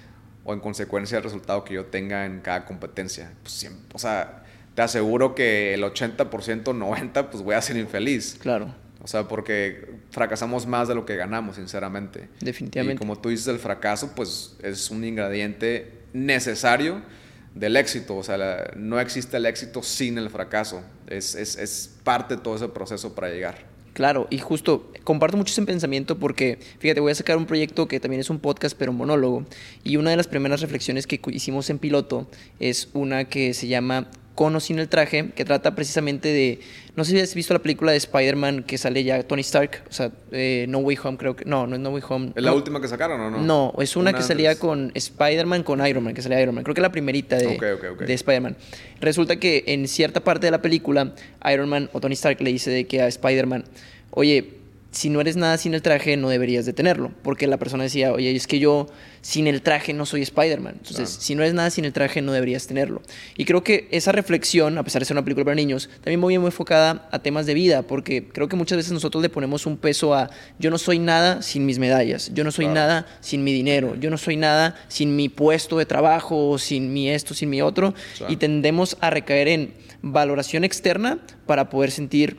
o 0.43 0.53
en 0.53 0.59
consecuencia 0.59 1.17
del 1.17 1.23
resultado 1.23 1.63
que 1.63 1.73
yo 1.75 1.85
tenga 1.85 2.25
en 2.25 2.41
cada 2.41 2.65
competencia. 2.65 3.33
Pues 3.43 3.53
siempre, 3.53 3.81
o 3.93 3.99
sea, 3.99 4.43
te 4.75 4.81
aseguro 4.81 5.35
que 5.35 5.73
el 5.73 5.83
80%, 5.83 6.63
90%, 6.63 7.29
pues 7.29 7.43
voy 7.43 7.55
a 7.55 7.61
ser 7.61 7.77
infeliz. 7.77 8.37
Claro. 8.41 8.73
O 9.03 9.07
sea, 9.07 9.27
porque 9.27 9.95
fracasamos 10.11 10.67
más 10.67 10.87
de 10.87 10.93
lo 10.95 11.05
que 11.05 11.15
ganamos, 11.15 11.55
sinceramente. 11.55 12.29
Definitivamente. 12.39 12.95
Y 12.95 12.97
como 12.99 13.19
tú 13.19 13.29
dices, 13.29 13.47
el 13.47 13.57
fracaso, 13.59 14.13
pues 14.15 14.55
es 14.61 14.91
un 14.91 15.03
ingrediente 15.03 16.01
necesario 16.13 17.01
del 17.55 17.77
éxito. 17.77 18.15
O 18.17 18.23
sea, 18.23 18.37
la- 18.37 18.71
no 18.75 18.99
existe 18.99 19.37
el 19.37 19.45
éxito 19.47 19.81
sin 19.83 20.17
el 20.19 20.29
fracaso. 20.29 20.83
Es, 21.07 21.33
es, 21.35 21.57
es 21.57 21.95
parte 22.03 22.35
de 22.35 22.41
todo 22.41 22.55
ese 22.55 22.67
proceso 22.69 23.13
para 23.15 23.29
llegar. 23.29 23.65
Claro, 24.01 24.25
y 24.31 24.39
justo 24.39 24.91
comparto 25.03 25.37
mucho 25.37 25.51
ese 25.51 25.61
pensamiento 25.61 26.17
porque, 26.17 26.57
fíjate, 26.79 27.01
voy 27.01 27.11
a 27.11 27.15
sacar 27.15 27.37
un 27.37 27.45
proyecto 27.45 27.87
que 27.87 27.99
también 27.99 28.19
es 28.19 28.31
un 28.31 28.39
podcast, 28.39 28.75
pero 28.75 28.91
monólogo. 28.91 29.45
Y 29.83 29.97
una 29.97 30.09
de 30.09 30.17
las 30.17 30.27
primeras 30.27 30.59
reflexiones 30.61 31.05
que 31.05 31.21
hicimos 31.27 31.69
en 31.69 31.77
piloto 31.77 32.27
es 32.59 32.89
una 32.93 33.25
que 33.25 33.53
se 33.53 33.67
llama 33.67 34.07
Con 34.41 34.55
o 34.55 34.59
sin 34.59 34.79
el 34.79 34.89
traje, 34.89 35.29
que 35.35 35.45
trata 35.45 35.75
precisamente 35.75 36.29
de. 36.29 36.61
No 36.95 37.05
sé 37.05 37.11
si 37.11 37.19
has 37.19 37.35
visto 37.35 37.53
la 37.53 37.59
película 37.59 37.91
de 37.91 37.99
Spider-Man 37.99 38.63
que 38.63 38.79
sale 38.79 39.03
ya 39.03 39.21
Tony 39.21 39.41
Stark, 39.41 39.83
o 39.87 39.93
sea, 39.93 40.11
eh, 40.31 40.65
No 40.67 40.79
Way 40.79 40.97
Home, 41.03 41.17
creo 41.19 41.35
que. 41.35 41.45
No, 41.45 41.67
no 41.67 41.75
es 41.75 41.79
No 41.79 41.91
Way 41.91 42.01
Home. 42.09 42.31
¿Es 42.35 42.41
la 42.41 42.49
no. 42.49 42.55
última 42.55 42.81
que 42.81 42.87
sacaron 42.87 43.21
o 43.21 43.29
no? 43.29 43.37
No, 43.37 43.73
es 43.77 43.95
una, 43.95 44.13
que 44.13 44.23
salía 44.23 44.49
antes. 44.49 44.59
con 44.59 44.91
Spider-Man 44.95 45.61
con 45.61 45.85
Iron 45.85 46.03
Man, 46.03 46.15
que 46.15 46.23
salía 46.23 46.41
Iron 46.41 46.55
Man. 46.55 46.63
Creo 46.63 46.73
que 46.73 46.81
la 46.81 46.91
primerita 46.91 47.35
de, 47.35 47.55
de 47.55 48.13
Spider-Man. 48.15 48.57
Resulta 48.99 49.35
que 49.35 49.63
en 49.67 49.87
cierta 49.87 50.23
parte 50.23 50.47
de 50.47 50.51
la 50.51 50.63
película, 50.63 51.13
Iron 51.53 51.69
Man 51.69 51.91
o 51.93 51.99
Tony 51.99 52.13
Stark 52.13 52.41
le 52.41 52.51
dice 52.51 52.71
de 52.71 52.87
que 52.87 52.99
a 52.99 53.07
Spider-Man, 53.07 53.65
oye, 54.09 54.60
si 54.91 55.09
no 55.09 55.21
eres 55.21 55.37
nada 55.37 55.57
sin 55.57 55.73
el 55.73 55.81
traje, 55.81 56.17
no 56.17 56.27
deberías 56.29 56.65
de 56.65 56.73
tenerlo. 56.73 57.11
Porque 57.23 57.47
la 57.47 57.57
persona 57.57 57.83
decía, 57.83 58.11
oye, 58.11 58.35
es 58.35 58.45
que 58.45 58.59
yo 58.59 58.87
sin 59.21 59.47
el 59.47 59.61
traje 59.61 59.93
no 59.93 60.05
soy 60.05 60.21
Spider-Man. 60.21 60.73
Entonces, 60.79 61.09
Claro. 61.11 61.21
si 61.21 61.35
no 61.35 61.43
eres 61.43 61.53
nada 61.53 61.69
sin 61.69 61.85
el 61.85 61.93
traje, 61.93 62.21
no 62.21 62.33
deberías 62.33 62.67
tenerlo. 62.67 63.01
Y 63.37 63.45
creo 63.45 63.63
que 63.63 63.87
esa 63.91 64.11
reflexión, 64.11 64.77
a 64.77 64.83
pesar 64.83 65.01
de 65.01 65.05
ser 65.05 65.15
una 65.15 65.23
película 65.23 65.45
para 65.45 65.55
niños, 65.55 65.89
también 66.03 66.19
muy 66.19 66.37
muy 66.37 66.47
enfocada 66.47 67.07
a 67.11 67.19
temas 67.19 67.45
de 67.45 67.53
vida, 67.53 67.83
porque 67.83 68.27
creo 68.27 68.49
que 68.49 68.55
muchas 68.55 68.77
veces 68.77 68.91
nosotros 68.91 69.21
le 69.23 69.29
ponemos 69.29 69.65
un 69.65 69.77
peso 69.77 70.13
a 70.13 70.29
yo 70.59 70.69
no 70.71 70.77
soy 70.77 70.99
nada 70.99 71.41
sin 71.41 71.65
mis 71.65 71.79
medallas, 71.79 72.31
yo 72.33 72.43
no 72.43 72.51
soy 72.51 72.65
Claro. 72.65 72.75
nada 72.81 73.05
sin 73.21 73.43
mi 73.43 73.53
dinero, 73.53 73.95
yo 73.99 74.09
no 74.09 74.17
soy 74.17 74.35
nada 74.37 74.75
sin 74.89 75.15
mi 75.15 75.29
puesto 75.29 75.77
de 75.77 75.85
trabajo, 75.85 76.57
sin 76.57 76.91
mi 76.93 77.09
esto, 77.09 77.33
sin 77.33 77.49
mi 77.49 77.61
otro, 77.61 77.93
y 78.27 78.35
tendemos 78.37 78.97
a 78.99 79.09
recaer 79.09 79.47
en 79.47 79.73
valoración 80.01 80.63
externa 80.63 81.19
para 81.45 81.69
poder 81.69 81.91
sentir 81.91 82.37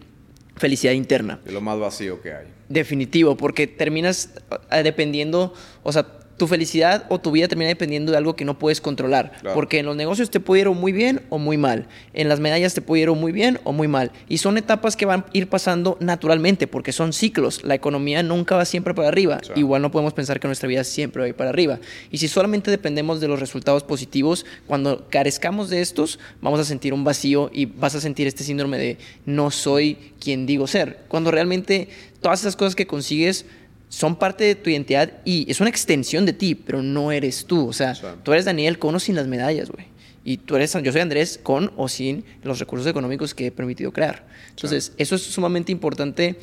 felicidad 0.62 0.92
interna. 0.92 1.40
Es 1.44 1.52
lo 1.52 1.60
más 1.60 1.76
vacío 1.76 2.22
que 2.22 2.32
hay. 2.32 2.46
Definitivo, 2.68 3.36
porque 3.36 3.66
terminas 3.66 4.30
eh, 4.70 4.84
dependiendo, 4.84 5.52
o 5.82 5.90
sea, 5.90 6.06
tu 6.42 6.48
felicidad 6.48 7.04
o 7.08 7.20
tu 7.20 7.30
vida 7.30 7.46
termina 7.46 7.68
dependiendo 7.68 8.10
de 8.10 8.18
algo 8.18 8.34
que 8.34 8.44
no 8.44 8.58
puedes 8.58 8.80
controlar. 8.80 9.30
Claro. 9.42 9.54
Porque 9.54 9.78
en 9.78 9.86
los 9.86 9.94
negocios 9.94 10.28
te 10.28 10.40
o 10.40 10.74
muy 10.74 10.90
bien 10.90 11.22
o 11.28 11.38
muy 11.38 11.56
mal. 11.56 11.86
En 12.14 12.28
las 12.28 12.40
medallas 12.40 12.74
te 12.74 12.82
puede 12.82 13.02
ir 13.02 13.10
o 13.10 13.14
muy 13.14 13.30
bien 13.30 13.60
o 13.62 13.72
muy 13.72 13.86
mal. 13.86 14.10
Y 14.28 14.38
son 14.38 14.58
etapas 14.58 14.96
que 14.96 15.06
van 15.06 15.20
a 15.20 15.26
ir 15.34 15.48
pasando 15.48 15.96
naturalmente, 16.00 16.66
porque 16.66 16.90
son 16.90 17.12
ciclos. 17.12 17.62
La 17.62 17.76
economía 17.76 18.24
nunca 18.24 18.56
va 18.56 18.64
siempre 18.64 18.92
para 18.92 19.06
arriba. 19.06 19.38
Sí. 19.40 19.52
Igual 19.54 19.82
no 19.82 19.92
podemos 19.92 20.14
pensar 20.14 20.40
que 20.40 20.48
nuestra 20.48 20.68
vida 20.68 20.82
siempre 20.82 21.20
va 21.20 21.26
a 21.26 21.28
ir 21.28 21.36
para 21.36 21.50
arriba. 21.50 21.78
Y 22.10 22.18
si 22.18 22.26
solamente 22.26 22.72
dependemos 22.72 23.20
de 23.20 23.28
los 23.28 23.38
resultados 23.38 23.84
positivos, 23.84 24.44
cuando 24.66 25.06
carezcamos 25.10 25.70
de 25.70 25.80
estos, 25.80 26.18
vamos 26.40 26.58
a 26.58 26.64
sentir 26.64 26.92
un 26.92 27.04
vacío 27.04 27.50
y 27.52 27.66
vas 27.66 27.94
a 27.94 28.00
sentir 28.00 28.26
este 28.26 28.42
síndrome 28.42 28.78
de 28.78 28.98
no 29.26 29.52
soy 29.52 29.96
quien 30.18 30.44
digo 30.44 30.66
ser. 30.66 31.04
Cuando 31.06 31.30
realmente 31.30 31.88
todas 32.20 32.40
esas 32.40 32.56
cosas 32.56 32.74
que 32.74 32.88
consigues 32.88 33.46
son 33.92 34.16
parte 34.16 34.44
de 34.44 34.54
tu 34.54 34.70
identidad 34.70 35.12
y 35.26 35.44
es 35.50 35.60
una 35.60 35.68
extensión 35.68 36.24
de 36.24 36.32
ti, 36.32 36.54
pero 36.54 36.82
no 36.82 37.12
eres 37.12 37.44
tú. 37.44 37.68
O 37.68 37.74
sea, 37.74 37.94
Sí. 37.94 38.06
tú 38.22 38.32
eres 38.32 38.46
Daniel 38.46 38.78
con 38.78 38.94
o 38.94 38.98
sin 38.98 39.14
las 39.16 39.26
medallas, 39.26 39.68
güey. 39.70 39.84
Y 40.24 40.38
tú 40.38 40.56
eres, 40.56 40.72
yo 40.82 40.92
soy 40.92 41.00
Andrés 41.02 41.38
con 41.42 41.72
o 41.76 41.88
sin 41.90 42.24
los 42.42 42.58
recursos 42.58 42.86
económicos 42.86 43.34
que 43.34 43.48
he 43.48 43.50
permitido 43.50 43.92
crear. 43.92 44.24
Entonces, 44.48 44.92
eso 44.96 45.14
es 45.16 45.22
sumamente 45.22 45.72
importante 45.72 46.36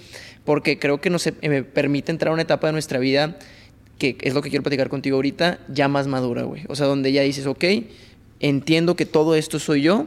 porque 0.46 0.78
creo 0.78 1.02
que 1.02 1.10
nos 1.10 1.26
eh, 1.26 1.34
me 1.42 1.64
permite 1.64 2.12
entrar 2.12 2.30
a 2.30 2.34
una 2.34 2.44
etapa 2.44 2.68
de 2.68 2.74
nuestra 2.74 3.00
vida 3.00 3.38
que 3.98 4.16
es 4.22 4.34
lo 4.36 4.42
que 4.44 4.50
quiero 4.50 4.62
platicar 4.64 4.90
contigo 4.90 5.16
ahorita, 5.16 5.60
ya 5.70 5.88
más 5.88 6.06
madura, 6.08 6.44
güey. 6.44 6.64
O 6.70 6.76
sea, 6.76 6.86
donde 6.86 7.12
ya 7.12 7.22
dices, 7.24 7.48
ok, 7.48 7.64
entiendo 8.40 8.96
que 8.96 9.06
todo 9.08 9.34
esto 9.36 9.58
soy 9.60 9.82
yo, 9.82 10.06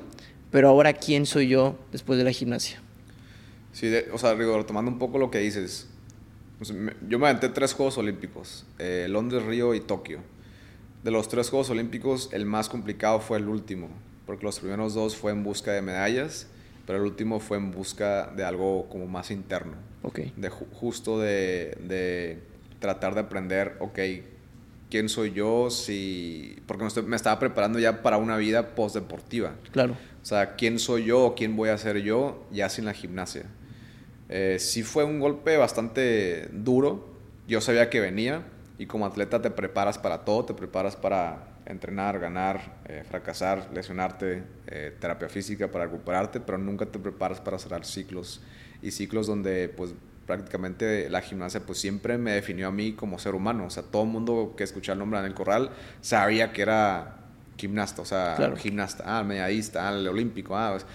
pero 0.52 0.68
ahora 0.68 0.92
quién 0.92 1.26
soy 1.26 1.48
yo 1.48 1.76
después 1.90 2.18
de 2.18 2.24
la 2.24 2.30
gimnasia. 2.32 2.80
Sí, 3.72 3.88
de- 3.88 4.08
o 4.12 4.18
sea, 4.18 4.32
Rigo, 4.34 4.64
tomando 4.64 4.90
un 4.90 4.98
poco 4.98 5.18
lo 5.18 5.30
que 5.30 5.38
dices. 5.38 5.88
Sea, 6.64 6.76
me- 6.76 6.94
yo 7.08 7.18
me 7.18 7.26
aventé 7.28 7.48
tres 7.48 7.72
Juegos 7.74 7.98
Olímpicos, 7.98 8.66
eh, 8.78 9.06
Londres, 9.08 9.44
Río 9.44 9.74
y 9.74 9.80
Tokio. 9.80 10.20
De 11.04 11.10
los 11.10 11.28
tres 11.28 11.50
Juegos 11.50 11.70
Olímpicos, 11.70 12.28
el 12.32 12.46
más 12.46 12.68
complicado 12.68 13.20
fue 13.20 13.38
el 13.38 13.48
último, 13.48 13.88
porque 14.26 14.44
los 14.44 14.60
primeros 14.60 14.94
dos 14.94 15.16
fue 15.16 15.32
en 15.32 15.42
busca 15.42 15.72
de 15.72 15.82
medallas, 15.82 16.46
pero 16.86 16.98
el 16.98 17.04
último 17.04 17.40
fue 17.40 17.56
en 17.56 17.70
busca 17.72 18.26
de 18.36 18.44
algo 18.44 18.88
como 18.88 19.06
más 19.06 19.30
interno, 19.30 19.74
de 20.36 20.50
ju- 20.50 20.66
justo 20.72 21.18
de, 21.20 21.76
de 21.88 22.38
tratar 22.78 23.14
de 23.14 23.20
aprender, 23.20 23.76
ok, 23.80 23.98
quién 24.90 25.08
soy 25.08 25.32
yo, 25.32 25.70
si, 25.70 26.56
porque 26.66 26.84
me, 27.02 27.16
estaba 27.16 27.38
preparando 27.38 27.78
ya 27.78 28.02
para 28.02 28.16
una 28.18 28.36
vida 28.36 28.74
postdeportiva. 28.74 29.54
Claro. 29.72 29.94
O 30.22 30.24
sea, 30.24 30.54
quién 30.54 30.78
soy 30.78 31.04
yo 31.04 31.24
o 31.24 31.34
quién 31.34 31.56
voy 31.56 31.70
a 31.70 31.78
ser 31.78 31.98
yo 32.02 32.46
ya 32.52 32.68
sin 32.68 32.84
la 32.84 32.92
gimnasia. 32.92 33.46
Eh, 34.34 34.58
sí 34.58 34.82
fue 34.82 35.04
un 35.04 35.20
golpe 35.20 35.58
bastante 35.58 36.48
duro. 36.52 37.06
Yo 37.46 37.60
sabía 37.60 37.90
que 37.90 38.00
venía 38.00 38.44
y 38.78 38.86
como 38.86 39.04
atleta 39.04 39.42
te 39.42 39.50
preparas 39.50 39.98
para 39.98 40.24
todo, 40.24 40.46
te 40.46 40.54
preparas 40.54 40.96
para 40.96 41.48
entrenar, 41.66 42.18
ganar, 42.18 42.80
eh, 42.86 43.04
fracasar, 43.06 43.68
lesionarte, 43.74 44.42
eh, 44.68 44.96
terapia 44.98 45.28
física 45.28 45.70
para 45.70 45.84
recuperarte, 45.84 46.40
pero 46.40 46.56
nunca 46.56 46.86
te 46.86 46.98
preparas 46.98 47.42
para 47.42 47.58
cerrar 47.58 47.84
ciclos 47.84 48.40
y 48.80 48.90
ciclos 48.92 49.26
donde 49.26 49.68
pues 49.68 49.94
prácticamente 50.26 51.10
la 51.10 51.20
gimnasia 51.20 51.60
pues 51.60 51.78
siempre 51.78 52.16
me 52.16 52.32
definió 52.32 52.68
a 52.68 52.72
mí 52.72 52.94
como 52.94 53.18
ser 53.18 53.34
humano. 53.34 53.66
O 53.66 53.70
sea, 53.70 53.82
todo 53.82 54.04
el 54.04 54.08
mundo 54.08 54.54
que 54.56 54.64
escuchaba 54.64 54.94
el 54.94 55.00
nombre 55.00 55.20
en 55.20 55.26
el 55.26 55.34
corral 55.34 55.72
sabía 56.00 56.54
que 56.54 56.62
era 56.62 57.18
gimnasta, 57.58 58.00
o 58.00 58.06
sea, 58.06 58.34
Claro. 58.36 58.56
gimnasta, 58.56 59.04
ah, 59.06 59.22
medallista, 59.24 59.88
ah, 59.88 59.92
el 59.92 60.08
olímpico, 60.08 60.56
ah, 60.56 60.70
pues, 60.72 60.86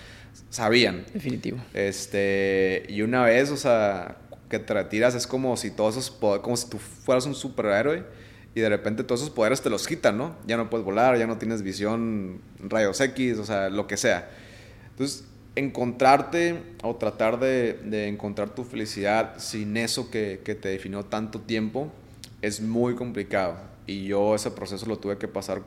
sabían. 0.50 1.06
Definitivo. 1.14 1.58
Este, 1.74 2.86
y 2.90 3.02
una 3.02 3.24
vez, 3.24 3.52
o 3.52 3.58
sea, 3.58 4.18
que 4.50 4.60
te 4.60 4.74
retiras 4.74 5.16
es 5.16 5.28
como 5.28 5.58
si 5.58 5.72
todos 5.72 5.98
esos 5.98 6.12
poderes, 6.12 6.44
como 6.44 6.58
si 6.58 6.70
tú 6.70 6.78
fueras 6.78 7.26
un 7.26 7.36
superhéroe 7.36 8.04
y 8.56 8.60
de 8.60 8.70
repente 8.70 9.04
todos 9.04 9.22
esos 9.22 9.34
poderes 9.34 9.62
te 9.62 9.70
los 9.70 9.88
quitan, 9.88 10.18
¿no? 10.18 10.36
Ya 10.48 10.58
no 10.58 10.70
puedes 10.70 10.86
volar, 10.86 11.18
ya 11.18 11.28
no 11.28 11.38
tienes 11.38 11.62
visión, 11.62 12.42
rayos 12.60 13.00
X, 13.00 13.38
o 13.38 13.46
sea, 13.46 13.70
lo 13.70 13.88
que 13.88 13.98
sea. 13.98 14.30
Entonces, 14.92 15.26
encontrarte 15.56 16.62
o 16.84 16.96
tratar 16.96 17.40
de, 17.40 17.74
de 17.74 18.08
encontrar 18.08 18.52
tu 18.56 18.64
felicidad 18.64 19.36
sin 19.38 19.78
eso 19.78 20.10
que, 20.10 20.42
que 20.44 20.56
te 20.56 20.70
definió 20.70 21.04
tanto 21.04 21.42
tiempo 21.42 21.92
es 22.42 22.62
muy 22.62 22.96
complicado. 22.96 23.58
Y 23.86 24.06
yo 24.06 24.36
ese 24.36 24.52
proceso 24.52 24.86
lo 24.86 24.98
tuve 24.98 25.18
que 25.18 25.28
pasar 25.28 25.62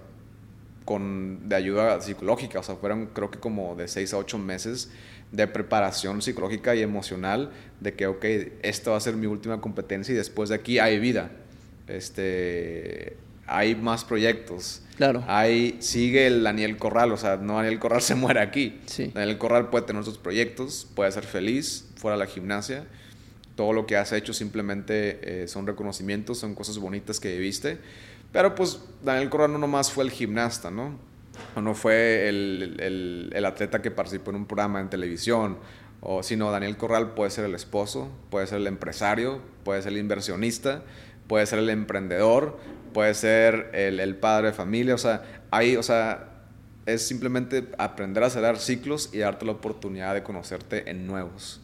con, 0.91 1.49
de 1.49 1.55
ayuda 1.55 2.01
psicológica, 2.01 2.59
o 2.59 2.65
sea, 2.65 2.75
fueron 2.75 3.07
creo 3.15 3.31
que 3.31 3.39
como 3.39 3.77
de 3.77 3.87
6 3.87 4.13
a 4.13 4.17
8 4.17 4.39
meses 4.39 4.91
de 5.31 5.47
preparación 5.47 6.21
psicológica 6.21 6.75
y 6.75 6.83
emocional 6.83 7.53
de 7.79 7.95
que, 7.95 8.09
ok, 8.09 8.25
esta 8.63 8.91
va 8.91 8.97
a 8.97 9.01
ser 9.01 9.15
mi 9.15 9.29
última 9.29 9.61
competencia 9.61 10.13
y 10.13 10.17
después 10.17 10.49
de 10.49 10.57
aquí 10.57 10.81
hay 10.81 10.99
vida. 10.99 11.31
Este, 11.87 13.17
hay 13.47 13.77
más 13.77 14.05
proyectos. 14.05 14.83
Claro. 14.97 15.23
Hay, 15.29 15.77
sigue 15.79 16.27
el 16.27 16.43
Daniel 16.43 16.77
Corral, 16.77 17.13
o 17.13 17.17
sea, 17.17 17.37
no 17.37 17.59
Daniel 17.59 17.79
Corral 17.79 18.03
se 18.03 18.17
muere 18.17 18.41
aquí. 18.41 18.81
Sí. 18.87 19.13
Daniel 19.15 19.39
Corral 19.39 19.71
puede 19.71 19.87
tener 19.87 20.03
sus 20.03 20.19
proyectos, 20.19 20.89
puede 20.97 21.13
ser 21.13 21.23
feliz 21.23 21.89
fuera 21.95 22.17
de 22.17 22.25
la 22.25 22.29
gimnasia. 22.29 22.85
Todo 23.55 23.73
lo 23.73 23.87
que 23.87 23.97
has 23.97 24.11
hecho 24.11 24.33
simplemente 24.33 25.43
eh, 25.45 25.47
son 25.47 25.69
reconocimientos, 25.69 26.39
son 26.39 26.57
cosas 26.57 26.79
bonitas 26.79 27.21
que 27.21 27.31
viviste. 27.31 27.79
Pero 28.33 28.55
pues 28.55 28.83
Daniel 29.03 29.29
Corral 29.31 29.53
no 29.53 29.59
nomás 29.59 29.91
fue 29.91 30.05
el 30.05 30.11
gimnasta, 30.11 30.71
¿no? 30.71 31.11
o 31.55 31.61
no 31.61 31.75
fue 31.75 32.29
el, 32.29 32.77
el, 32.79 33.31
el, 33.35 33.45
atleta 33.45 33.83
que 33.83 33.91
participó 33.91 34.31
en 34.31 34.37
un 34.37 34.47
programa 34.47 34.81
en 34.81 34.89
televisión, 34.91 35.59
o 36.01 36.23
sino 36.23 36.51
Daniel 36.51 36.77
Corral 36.77 37.15
puede 37.15 37.31
ser 37.31 37.45
el 37.45 37.55
esposo, 37.55 38.11
puede 38.31 38.47
ser 38.47 38.59
el 38.59 38.67
empresario, 38.67 39.41
puede 39.65 39.83
ser 39.83 39.93
el 39.93 39.99
inversionista, 39.99 40.83
puede 41.27 41.47
ser 41.47 41.59
el 41.59 41.71
emprendedor, 41.71 42.59
puede 42.93 43.15
ser 43.15 43.71
el, 43.75 44.01
el 44.01 44.17
padre 44.17 44.49
de 44.49 44.53
familia, 44.53 44.95
o 44.95 44.99
sea, 44.99 45.23
ahí, 45.51 45.77
o 45.77 45.83
sea, 45.83 46.29
es 46.87 47.07
simplemente 47.07 47.69
aprender 47.79 48.23
a 48.23 48.31
cerrar 48.31 48.59
ciclos 48.59 49.11
y 49.13 49.19
darte 49.19 49.45
la 49.45 49.53
oportunidad 49.53 50.15
de 50.15 50.23
conocerte 50.23 50.91
en 50.91 51.07
nuevos. 51.07 51.61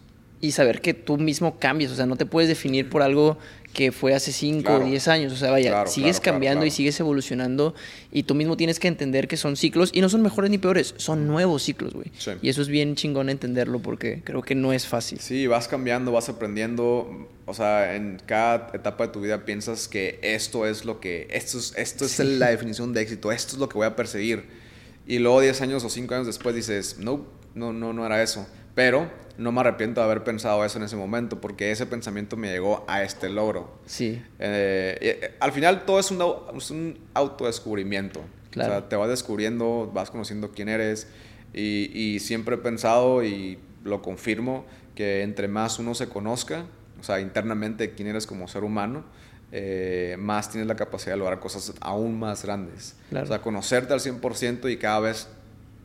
Y 0.47 0.53
saber 0.53 0.81
que 0.81 0.95
tú 0.95 1.19
mismo 1.19 1.59
cambias, 1.59 1.91
o 1.91 1.97
sea, 1.97 2.07
no 2.07 2.15
te 2.15 2.25
puedes 2.25 2.49
definir 2.49 2.89
por 2.89 3.03
algo 3.03 3.37
que 3.73 3.91
fue 3.91 4.15
hace 4.15 4.31
5 4.31 4.73
o 4.73 4.79
10 4.79 5.09
años, 5.09 5.33
o 5.33 5.37
sea, 5.37 5.51
vaya, 5.51 5.87
sigues 5.87 6.21
cambiando 6.21 6.65
y 6.65 6.71
sigues 6.71 6.99
evolucionando 7.01 7.75
y 8.13 8.23
tú 8.23 8.35
mismo 8.35 8.57
tienes 8.57 8.79
que 8.79 8.89
entender 8.89 9.29
que 9.29 9.37
son 9.37 9.57
ciclos 9.57 9.91
y 9.93 10.01
no 10.01 10.09
son 10.09 10.23
mejores 10.23 10.51
ni 10.51 10.57
peores, 10.57 10.95
son 10.99 11.27
nuevos 11.27 11.65
ciclos, 11.65 11.93
güey. 11.93 12.13
Y 12.41 12.49
eso 12.49 12.63
es 12.63 12.69
bien 12.69 12.95
chingón 12.95 13.29
entenderlo 13.29 13.81
porque 13.81 14.23
creo 14.25 14.41
que 14.41 14.55
no 14.55 14.73
es 14.73 14.87
fácil. 14.87 15.19
Sí, 15.21 15.47
vas 15.47 15.69
cambiando, 15.69 16.13
vas 16.13 16.29
aprendiendo, 16.29 17.29
o 17.45 17.55
sea, 17.55 17.97
en 17.97 18.23
cada 18.25 18.71
etapa 18.73 19.09
de 19.09 19.13
tu 19.13 19.21
vida 19.21 19.45
piensas 19.45 19.89
que 19.89 20.21
esto 20.23 20.65
es 20.65 20.85
lo 20.85 21.01
que, 21.01 21.27
esto 21.31 21.59
es, 21.59 21.75
esto 21.77 22.05
es 22.05 22.19
la 22.21 22.51
definición 22.51 22.93
de 22.93 23.03
éxito, 23.03 23.33
esto 23.33 23.55
es 23.55 23.59
lo 23.59 23.69
que 23.69 23.77
voy 23.77 23.87
a 23.89 23.97
perseguir. 23.97 24.45
Y 25.07 25.19
luego 25.19 25.41
10 25.41 25.61
años 25.61 25.85
o 25.85 25.91
5 25.91 26.15
años 26.15 26.27
después 26.27 26.55
dices, 26.55 26.97
no, 26.99 27.27
no, 27.55 27.73
no, 27.73 27.93
no 27.93 28.07
era 28.07 28.23
eso. 28.23 28.47
Pero 28.77 29.11
no 29.39 29.53
me 29.53 29.61
arrepiento 29.61 30.01
de 30.01 30.05
haber 30.05 30.23
pensado 30.23 30.65
eso 30.65 30.79
en 30.79 30.85
ese 30.85 30.97
momento 30.97 31.41
porque 31.41 31.71
ese 31.71 31.87
pensamiento 31.87 32.37
me 32.37 32.51
llegó 32.51 32.85
a 32.87 33.03
este 33.03 33.31
logro. 33.31 33.81
Sí. 33.87 34.23
Eh, 34.39 34.99
eh, 35.01 35.35
al 35.41 35.51
final 35.53 35.87
todo 35.87 35.99
es 35.99 36.11
un, 36.11 36.23
es 36.55 36.71
un 36.71 37.01
autodescubrimiento. 37.15 38.21
Claro. 38.51 38.75
O 38.75 38.79
sea, 38.79 38.89
te 38.89 38.97
vas 38.97 39.09
descubriendo, 39.09 39.91
vas 39.93 40.11
conociendo 40.11 40.53
quién 40.53 40.69
eres 40.69 41.09
y, 41.55 41.91
y, 41.99 42.21
siempre 42.21 42.57
he 42.57 42.59
pensado 42.59 43.25
y 43.25 43.59
lo 43.83 44.03
confirmo 44.03 44.67
que 44.95 45.23
entre 45.23 45.49
más 45.49 45.79
uno 45.79 45.95
se 45.95 46.09
conozca, 46.09 46.67
o 47.01 47.03
sea, 47.03 47.21
internamente 47.21 47.93
quién 47.93 48.09
eres 48.09 48.27
como 48.27 48.47
ser 48.49 48.63
humano, 48.63 49.05
eh, 49.53 50.17
más 50.19 50.51
tienes 50.51 50.67
la 50.67 50.77
capacidad 50.77 51.13
de 51.13 51.19
lograr 51.19 51.41
cosas 51.41 51.73
aún 51.81 52.19
más 52.19 52.45
grandes. 52.45 52.97
Claro. 53.09 53.25
O 53.25 53.29
sea, 53.29 53.41
conocerte 53.41 53.95
al 53.95 54.01
100% 54.01 54.71
y 54.71 54.77
cada 54.77 55.01
vez 55.01 55.29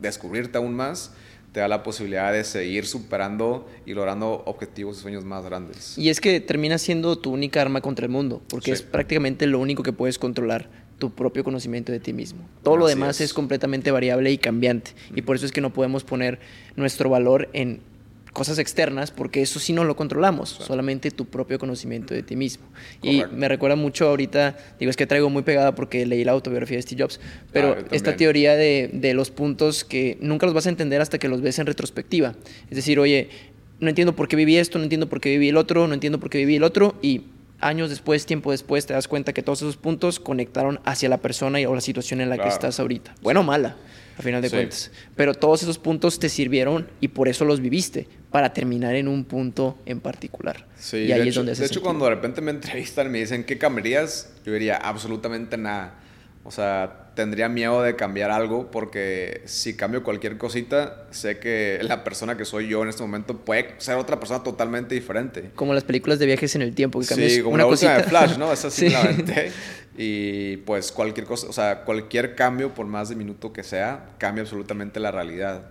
descubrirte 0.00 0.58
aún 0.58 0.74
más 0.74 1.12
te 1.52 1.60
da 1.60 1.68
la 1.68 1.82
posibilidad 1.82 2.32
de 2.32 2.44
seguir 2.44 2.86
superando 2.86 3.68
y 3.84 3.92
logrando 3.92 4.42
objetivos 4.46 4.98
y 4.98 5.02
sueños 5.02 5.24
más 5.24 5.44
grandes. 5.44 5.96
Y 5.98 6.08
es 6.08 6.20
que 6.20 6.40
termina 6.40 6.78
siendo 6.78 7.16
tu 7.18 7.30
única 7.30 7.60
arma 7.60 7.82
contra 7.82 8.06
el 8.06 8.10
mundo, 8.10 8.42
porque 8.48 8.72
es 8.72 8.82
prácticamente 8.82 9.46
lo 9.46 9.58
único 9.58 9.82
que 9.82 9.92
puedes 9.92 10.18
controlar, 10.18 10.68
tu 10.98 11.10
propio 11.10 11.44
conocimiento 11.44 11.92
de 11.92 12.00
ti 12.00 12.12
mismo. 12.12 12.48
Todo 12.62 12.76
lo 12.76 12.86
demás 12.86 13.20
es. 13.20 13.30
es. 13.30 13.34
completamente 13.34 13.90
variable 13.90 14.30
y 14.30 14.38
cambiante, 14.38 14.92
y 15.14 15.22
por 15.22 15.36
eso 15.36 15.44
es 15.44 15.52
que 15.52 15.60
no 15.60 15.72
podemos 15.72 16.04
poner 16.04 16.38
nuestro 16.76 17.10
valor 17.10 17.48
en 17.52 17.80
cosas 18.32 18.58
externas, 18.58 19.10
porque 19.10 19.42
eso 19.42 19.60
sí 19.60 19.72
no 19.72 19.84
lo 19.84 19.94
controlamos, 19.94 20.48
solamente 20.48 21.10
tu 21.10 21.26
propio 21.26 21.58
conocimiento 21.58 22.14
de 22.14 22.22
ti 22.22 22.34
mismo. 22.34 22.64
Y 23.02 23.22
me 23.30 23.48
recuerda 23.48 23.76
mucho 23.76 24.08
ahorita, 24.08 24.56
digo, 24.78 24.90
es 24.90 24.96
que 24.96 25.06
traigo 25.06 25.28
muy 25.28 25.42
pegada 25.42 25.74
porque 25.74 26.06
leí 26.06 26.24
la 26.24 26.32
autobiografía 26.32 26.76
de 26.76 26.82
Steve 26.82 27.02
Jobs, 27.02 27.20
pero 27.52 27.76
ah, 27.78 27.84
esta 27.90 28.16
teoría 28.16 28.56
de, 28.56 28.90
de, 28.92 29.14
los 29.14 29.30
puntos 29.30 29.84
que 29.84 30.16
nunca 30.20 30.46
los 30.46 30.54
vas 30.54 30.66
a 30.66 30.70
entender 30.70 31.00
hasta 31.00 31.18
que 31.18 31.28
los 31.28 31.42
ves 31.42 31.58
en 31.58 31.66
retrospectiva. 31.66 32.34
Es 32.70 32.76
decir, 32.76 32.98
oye, 32.98 33.28
no 33.80 33.88
entiendo 33.88 34.16
por 34.16 34.28
qué 34.28 34.36
viví 34.36 34.56
esto, 34.56 34.78
no 34.78 34.84
entiendo 34.84 35.08
por 35.08 35.20
qué 35.20 35.30
viví 35.30 35.50
el 35.50 35.56
otro, 35.56 35.86
no 35.86 35.94
entiendo 35.94 36.18
por 36.18 36.30
qué 36.30 36.38
viví 36.38 36.56
el 36.56 36.64
otro, 36.64 36.94
y 37.02 37.26
años 37.60 37.90
después, 37.90 38.24
tiempo 38.24 38.50
después, 38.50 38.86
te 38.86 38.94
das 38.94 39.08
cuenta 39.08 39.34
que 39.34 39.42
todos 39.42 39.60
esos 39.60 39.76
puntos 39.76 40.20
conectaron 40.20 40.80
hacia 40.84 41.08
la 41.08 41.18
persona 41.18 41.58
o 41.68 41.74
la 41.74 41.80
situación 41.80 42.20
en 42.20 42.30
la 42.30 42.38
que 42.38 42.48
estás 42.48 42.80
ahorita. 42.80 43.14
Bueno 43.20 43.40
o 43.40 43.44
mala 43.44 43.76
a 44.16 44.22
final 44.22 44.42
de 44.42 44.50
cuentas. 44.50 44.90
Pero 45.16 45.34
todos 45.34 45.62
esos 45.62 45.78
puntos 45.78 46.18
te 46.18 46.28
sirvieron 46.28 46.88
y 47.00 47.08
por 47.08 47.28
eso 47.28 47.44
los 47.44 47.60
viviste, 47.60 48.08
para 48.30 48.52
terminar 48.52 48.94
en 48.94 49.08
un 49.08 49.24
punto 49.24 49.78
en 49.86 50.00
particular. 50.00 50.66
Sí, 50.78 50.98
y 50.98 51.12
ahí 51.12 51.28
es 51.28 51.34
donde 51.34 51.54
De 51.54 51.66
hecho, 51.66 51.82
cuando 51.82 52.04
de 52.04 52.10
repente 52.10 52.40
me 52.40 52.50
entrevistan 52.50 53.06
y 53.06 53.10
me 53.10 53.18
dicen, 53.18 53.44
¿qué 53.44 53.58
cambiarías? 53.58 54.32
Yo 54.44 54.52
diría, 54.52 54.76
absolutamente 54.76 55.56
nada. 55.56 55.98
O 56.44 56.50
sea, 56.50 57.12
tendría 57.14 57.48
miedo 57.48 57.82
de 57.82 57.94
cambiar 57.94 58.30
algo 58.30 58.70
porque 58.70 59.42
si 59.44 59.76
cambio 59.76 60.02
cualquier 60.02 60.38
cosita, 60.38 61.06
sé 61.10 61.38
que 61.38 61.78
la 61.82 62.02
persona 62.02 62.36
que 62.36 62.44
soy 62.44 62.68
yo 62.68 62.82
en 62.82 62.88
este 62.88 63.02
momento 63.02 63.36
puede 63.44 63.74
ser 63.78 63.96
otra 63.96 64.18
persona 64.18 64.42
totalmente 64.42 64.94
diferente. 64.94 65.50
Como 65.54 65.74
las 65.74 65.84
películas 65.84 66.18
de 66.18 66.26
viajes 66.26 66.54
en 66.56 66.62
el 66.62 66.74
tiempo, 66.74 67.00
que 67.00 67.06
cambias 67.06 67.32
sí, 67.32 67.42
como 67.42 67.54
una 67.54 67.64
la 67.64 67.70
cosita. 67.70 67.96
de 67.98 68.04
Flash, 68.04 68.38
¿no? 68.38 68.52
Esa 68.52 68.70
simplemente. 68.70 69.52
Y 69.96 70.58
pues 70.58 70.90
cualquier 70.90 71.26
cosa, 71.26 71.46
o 71.48 71.52
sea, 71.52 71.84
cualquier 71.84 72.34
cambio, 72.34 72.72
por 72.74 72.86
más 72.86 73.08
de 73.10 73.16
minuto 73.16 73.52
que 73.52 73.62
sea, 73.62 74.10
cambia 74.18 74.42
absolutamente 74.42 75.00
la 75.00 75.10
realidad. 75.10 75.66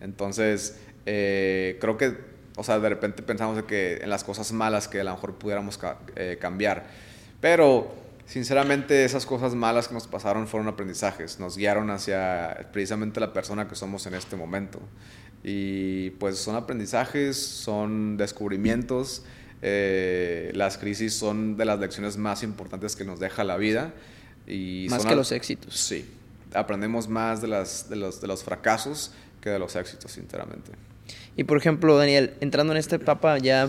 Entonces, 0.00 0.78
eh, 1.04 1.76
creo 1.80 1.98
que, 1.98 2.16
o 2.56 2.64
sea, 2.64 2.78
de 2.78 2.88
repente 2.88 3.22
pensamos 3.22 3.62
que 3.64 3.98
en 3.98 4.08
las 4.08 4.24
cosas 4.24 4.52
malas 4.52 4.88
que 4.88 5.00
a 5.00 5.04
lo 5.04 5.12
mejor 5.12 5.34
pudiéramos 5.34 5.78
eh, 6.16 6.38
cambiar. 6.40 6.86
Pero, 7.40 7.94
sinceramente, 8.24 9.04
esas 9.04 9.26
cosas 9.26 9.54
malas 9.54 9.88
que 9.88 9.94
nos 9.94 10.06
pasaron 10.06 10.48
fueron 10.48 10.68
aprendizajes, 10.68 11.38
nos 11.38 11.58
guiaron 11.58 11.90
hacia 11.90 12.68
precisamente 12.72 13.20
la 13.20 13.34
persona 13.34 13.68
que 13.68 13.74
somos 13.74 14.06
en 14.06 14.14
este 14.14 14.36
momento. 14.36 14.80
Y 15.44 16.10
pues 16.10 16.38
son 16.38 16.56
aprendizajes, 16.56 17.36
son 17.36 18.16
descubrimientos 18.16 19.22
eh, 19.68 20.52
las 20.54 20.78
crisis 20.78 21.12
son 21.14 21.56
de 21.56 21.64
las 21.64 21.80
lecciones 21.80 22.16
más 22.16 22.44
importantes 22.44 22.94
que 22.94 23.04
nos 23.04 23.18
deja 23.18 23.42
la 23.42 23.56
vida. 23.56 23.92
Y 24.46 24.86
más 24.90 25.04
que 25.04 25.16
los 25.16 25.32
éxitos. 25.32 25.76
Sí, 25.76 26.04
aprendemos 26.54 27.08
más 27.08 27.42
de, 27.42 27.48
las, 27.48 27.88
de, 27.88 27.96
los, 27.96 28.20
de 28.20 28.28
los 28.28 28.44
fracasos 28.44 29.10
que 29.40 29.50
de 29.50 29.58
los 29.58 29.74
éxitos, 29.74 30.12
sinceramente. 30.12 30.70
Y 31.36 31.42
por 31.42 31.58
ejemplo, 31.58 31.98
Daniel, 31.98 32.34
entrando 32.40 32.74
en 32.74 32.78
esta 32.78 32.94
etapa 32.94 33.38
ya 33.38 33.68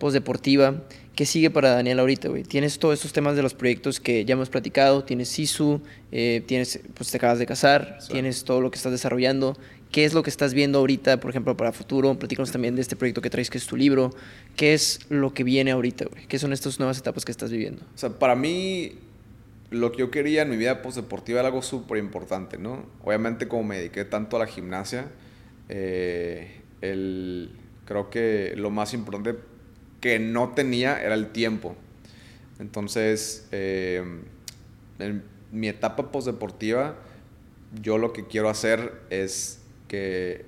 postdeportiva, 0.00 0.82
¿qué 1.14 1.24
sigue 1.24 1.50
para 1.50 1.70
Daniel 1.70 2.00
ahorita, 2.00 2.28
güey? 2.28 2.42
Tienes 2.42 2.80
todos 2.80 2.94
estos 2.94 3.12
temas 3.12 3.36
de 3.36 3.42
los 3.42 3.54
proyectos 3.54 4.00
que 4.00 4.24
ya 4.24 4.32
hemos 4.32 4.48
platicado, 4.48 5.04
tienes 5.04 5.28
SISU, 5.28 5.80
eh, 6.10 6.42
tienes, 6.46 6.80
pues 6.94 7.12
te 7.12 7.16
acabas 7.16 7.38
de 7.38 7.46
casar, 7.46 7.98
tienes 8.10 8.42
todo 8.42 8.60
lo 8.60 8.72
que 8.72 8.76
estás 8.76 8.90
desarrollando. 8.90 9.56
¿Qué 9.90 10.04
es 10.04 10.12
lo 10.12 10.22
que 10.22 10.28
estás 10.28 10.52
viendo 10.52 10.78
ahorita, 10.78 11.18
por 11.18 11.30
ejemplo, 11.30 11.56
para 11.56 11.72
futuro? 11.72 12.18
Platícanos 12.18 12.52
también 12.52 12.76
de 12.76 12.82
este 12.82 12.94
proyecto 12.94 13.22
que 13.22 13.30
traes, 13.30 13.48
que 13.48 13.56
es 13.56 13.66
tu 13.66 13.76
libro. 13.76 14.10
¿Qué 14.54 14.74
es 14.74 15.00
lo 15.08 15.32
que 15.32 15.44
viene 15.44 15.70
ahorita, 15.70 16.04
güey? 16.04 16.26
¿Qué 16.26 16.38
son 16.38 16.52
estas 16.52 16.78
nuevas 16.78 16.98
etapas 16.98 17.24
que 17.24 17.32
estás 17.32 17.50
viviendo? 17.50 17.82
O 17.94 17.98
sea, 17.98 18.10
para 18.10 18.34
mí, 18.34 18.98
lo 19.70 19.90
que 19.92 19.98
yo 19.98 20.10
quería 20.10 20.42
en 20.42 20.50
mi 20.50 20.56
vida 20.58 20.82
postdeportiva 20.82 21.40
era 21.40 21.48
algo 21.48 21.62
súper 21.62 21.98
importante, 21.98 22.58
¿no? 22.58 22.84
Obviamente, 23.02 23.48
como 23.48 23.64
me 23.64 23.78
dediqué 23.78 24.04
tanto 24.04 24.36
a 24.36 24.40
la 24.40 24.46
gimnasia, 24.46 25.06
eh, 25.70 26.60
el, 26.82 27.50
creo 27.86 28.10
que 28.10 28.52
lo 28.56 28.70
más 28.70 28.92
importante 28.92 29.36
que 30.02 30.18
no 30.18 30.50
tenía 30.50 31.02
era 31.02 31.14
el 31.14 31.28
tiempo. 31.32 31.76
Entonces, 32.58 33.48
eh, 33.52 34.02
en 34.98 35.22
mi 35.50 35.68
etapa 35.68 36.12
postdeportiva, 36.12 36.96
yo 37.80 37.96
lo 37.96 38.12
que 38.12 38.26
quiero 38.26 38.50
hacer 38.50 38.92
es 39.10 39.60
que 39.88 40.44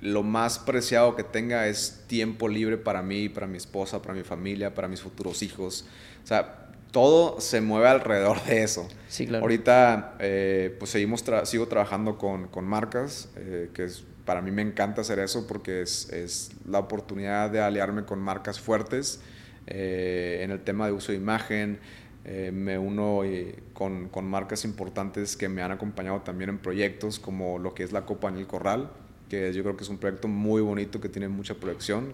lo 0.00 0.22
más 0.22 0.58
preciado 0.58 1.16
que 1.16 1.24
tenga 1.24 1.66
es 1.66 2.04
tiempo 2.06 2.48
libre 2.48 2.76
para 2.76 3.02
mí, 3.02 3.28
para 3.28 3.46
mi 3.46 3.56
esposa, 3.56 4.02
para 4.02 4.14
mi 4.14 4.22
familia, 4.22 4.74
para 4.74 4.88
mis 4.88 5.00
futuros 5.00 5.42
hijos. 5.42 5.86
O 6.22 6.26
sea, 6.26 6.68
todo 6.92 7.40
se 7.40 7.60
mueve 7.60 7.88
alrededor 7.88 8.42
de 8.44 8.62
eso. 8.62 8.88
Sí, 9.08 9.26
claro. 9.26 9.42
Ahorita, 9.42 10.16
eh, 10.18 10.74
pues 10.78 10.90
seguimos 10.90 11.24
sigo 11.44 11.66
trabajando 11.66 12.18
con, 12.18 12.48
con 12.48 12.64
marcas, 12.64 13.28
eh, 13.36 13.70
que 13.74 13.84
es, 13.84 14.04
para 14.24 14.42
mí 14.42 14.50
me 14.50 14.62
encanta 14.62 15.00
hacer 15.00 15.18
eso 15.18 15.46
porque 15.46 15.82
es, 15.82 16.10
es 16.10 16.50
la 16.68 16.78
oportunidad 16.78 17.50
de 17.50 17.60
aliarme 17.60 18.04
con 18.04 18.18
marcas 18.18 18.60
fuertes 18.60 19.20
eh, 19.66 20.40
en 20.42 20.50
el 20.50 20.60
tema 20.60 20.86
de 20.86 20.92
uso 20.92 21.12
de 21.12 21.18
imagen, 21.18 21.80
eh, 22.28 22.50
me 22.52 22.76
uno 22.76 23.22
eh, 23.22 23.54
con, 23.72 24.08
con, 24.08 24.24
marcas 24.24 24.64
importantes 24.64 25.36
que 25.36 25.48
me 25.48 25.62
han 25.62 25.70
acompañado 25.70 26.22
también 26.22 26.50
en 26.50 26.58
proyectos 26.58 27.20
como 27.20 27.60
lo 27.60 27.72
que 27.72 27.84
es 27.84 27.92
la 27.92 28.04
Copa 28.04 28.28
en 28.28 28.36
el 28.36 28.48
Corral, 28.48 28.90
que 29.28 29.52
yo 29.52 29.62
creo 29.62 29.76
que 29.76 29.84
es 29.84 29.90
un 29.90 29.98
proyecto 29.98 30.26
muy 30.26 30.60
bonito 30.60 31.00
que 31.00 31.08
tiene 31.08 31.28
mucha 31.28 31.54
proyección. 31.54 32.12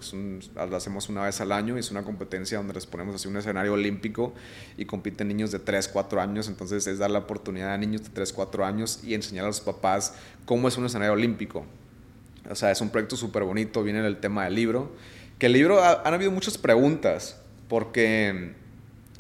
lo 0.54 0.76
hacemos 0.76 1.08
una 1.08 1.22
vez 1.22 1.40
al 1.40 1.50
año 1.50 1.78
es 1.78 1.90
una 1.90 2.02
competencia 2.02 2.58
donde 2.58 2.74
les 2.74 2.84
ponemos 2.84 3.14
así 3.14 3.26
un 3.26 3.38
escenario 3.38 3.72
olímpico 3.72 4.34
y 4.76 4.84
compiten 4.84 5.28
niños 5.28 5.50
de 5.50 5.60
3, 5.60 5.88
4 5.88 6.20
años. 6.20 6.46
Entonces 6.46 6.86
es 6.86 6.98
dar 6.98 7.10
la 7.10 7.20
oportunidad 7.20 7.72
a 7.72 7.78
niños 7.78 8.02
de 8.02 8.10
3, 8.10 8.34
4 8.34 8.66
años 8.66 9.00
y 9.02 9.14
enseñar 9.14 9.44
a 9.44 9.48
los 9.48 9.62
papás 9.62 10.14
cómo 10.44 10.68
es 10.68 10.76
un 10.76 10.84
escenario 10.84 11.14
olímpico. 11.14 11.64
O 12.50 12.54
sea, 12.54 12.70
es 12.70 12.82
un 12.82 12.90
proyecto 12.90 13.16
súper 13.16 13.44
bonito, 13.44 13.82
viene 13.82 14.06
el 14.06 14.18
tema 14.18 14.44
del 14.44 14.56
libro. 14.56 14.92
Que 15.38 15.46
el 15.46 15.54
libro, 15.54 15.82
han 15.82 16.12
habido 16.12 16.30
muchas 16.30 16.58
preguntas, 16.58 17.40
porque 17.68 18.60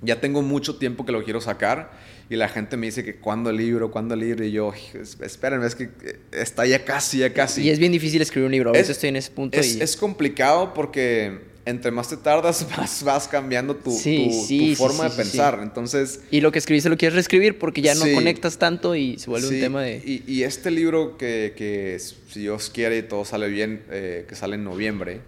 ya 0.02 0.20
tengo 0.20 0.42
mucho 0.42 0.76
tiempo 0.76 1.04
que 1.06 1.12
lo 1.12 1.24
quiero 1.24 1.40
sacar 1.40 1.92
y 2.28 2.36
la 2.36 2.48
gente 2.48 2.76
me 2.76 2.86
dice 2.86 3.04
que 3.04 3.16
cuándo 3.16 3.50
el 3.50 3.56
libro, 3.56 3.90
cuándo 3.90 4.14
el 4.14 4.20
libro 4.20 4.44
y 4.44 4.52
yo, 4.52 4.72
espérenme, 5.20 5.66
es 5.66 5.74
que 5.74 5.84
eh, 5.84 6.18
está 6.32 6.66
ya 6.66 6.84
casi, 6.84 7.18
ya 7.18 7.32
casi. 7.32 7.62
Y 7.62 7.70
es 7.70 7.78
bien 7.78 7.92
difícil 7.92 8.20
escribir 8.22 8.46
un 8.46 8.52
libro, 8.52 8.70
a 8.70 8.72
veces 8.72 8.90
estoy 8.90 9.10
en 9.10 9.16
ese 9.16 9.30
punto. 9.30 9.58
Es, 9.58 9.76
es 9.76 9.96
complicado 9.96 10.72
porque 10.74 11.50
entre 11.64 11.92
más 11.92 12.08
te 12.08 12.16
tardas, 12.16 12.66
más 12.76 13.02
vas 13.04 13.28
cambiando 13.28 13.76
tu, 13.76 13.92
Sí, 13.92 14.16
tu- 14.16 14.30
tu 14.30 14.46
sí, 14.46 14.58
sí, 14.70 14.74
forma 14.76 15.08
sí, 15.08 15.10
de 15.16 15.22
pensar. 15.22 15.60
Entonces, 15.62 16.20
Y 16.32 16.40
lo 16.40 16.50
que 16.50 16.58
escribiste 16.58 16.88
lo 16.88 16.96
quieres 16.96 17.14
reescribir 17.14 17.58
porque 17.58 17.80
ya 17.82 17.94
no 17.94 18.04
conectas 18.12 18.58
tanto 18.58 18.96
y 18.96 19.16
se 19.18 19.30
vuelve 19.30 19.46
un 19.48 19.60
tema 19.60 19.82
de... 19.82 19.98
Y, 20.04 20.24
y 20.26 20.42
este 20.42 20.70
libro 20.72 21.16
que, 21.16 21.54
que, 21.56 21.98
si 22.00 22.40
Dios 22.40 22.68
quiere 22.70 22.98
y 22.98 23.02
todo 23.02 23.24
sale 23.24 23.46
bien, 23.48 23.82
eh, 23.90 24.24
que 24.28 24.34
sale 24.34 24.56
en 24.56 24.64
noviembre, 24.64 25.20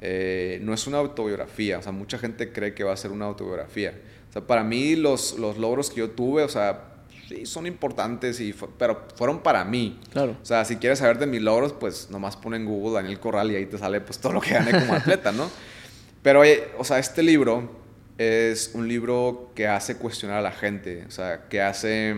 eh, 0.00 0.60
no 0.62 0.72
es 0.74 0.86
una 0.86 0.98
autobiografía. 0.98 1.78
O 1.78 1.82
sea, 1.82 1.90
mucha 1.92 2.18
gente 2.18 2.52
cree 2.52 2.72
que 2.74 2.84
va 2.84 2.92
a 2.92 2.96
ser 2.96 3.10
una 3.10 3.24
autobiografía. 3.24 3.92
O 4.30 4.32
sea, 4.32 4.42
para 4.42 4.64
mí 4.64 4.96
los, 4.96 5.38
los 5.38 5.58
logros 5.58 5.90
que 5.90 5.96
yo 5.96 6.10
tuve, 6.10 6.42
o 6.44 6.48
sea, 6.48 6.84
sí, 7.28 7.44
son 7.46 7.66
importantes, 7.66 8.40
y 8.40 8.54
pero 8.78 9.06
fueron 9.16 9.40
para 9.40 9.64
mí. 9.64 9.98
Claro. 10.12 10.36
O 10.40 10.44
sea, 10.44 10.64
si 10.64 10.76
quieres 10.76 11.00
saber 11.00 11.18
de 11.18 11.26
mis 11.26 11.42
logros, 11.42 11.72
pues 11.72 12.08
nomás 12.10 12.36
pon 12.36 12.54
en 12.54 12.64
Google 12.64 12.94
Daniel 13.02 13.18
Corral 13.20 13.50
y 13.50 13.56
ahí 13.56 13.66
te 13.66 13.76
sale 13.78 14.00
pues 14.00 14.18
todo 14.18 14.32
lo 14.34 14.40
que 14.40 14.54
gané 14.54 14.70
como 14.70 14.94
atleta, 14.94 15.32
¿no? 15.32 15.50
Pero, 16.22 16.40
oye, 16.40 16.68
o 16.78 16.84
sea, 16.84 16.98
este 16.98 17.22
libro 17.22 17.70
es 18.18 18.70
un 18.74 18.86
libro 18.86 19.50
que 19.54 19.66
hace 19.66 19.96
cuestionar 19.96 20.38
a 20.38 20.42
la 20.42 20.52
gente, 20.52 21.04
o 21.08 21.10
sea, 21.10 21.48
que 21.48 21.62
hace 21.62 22.14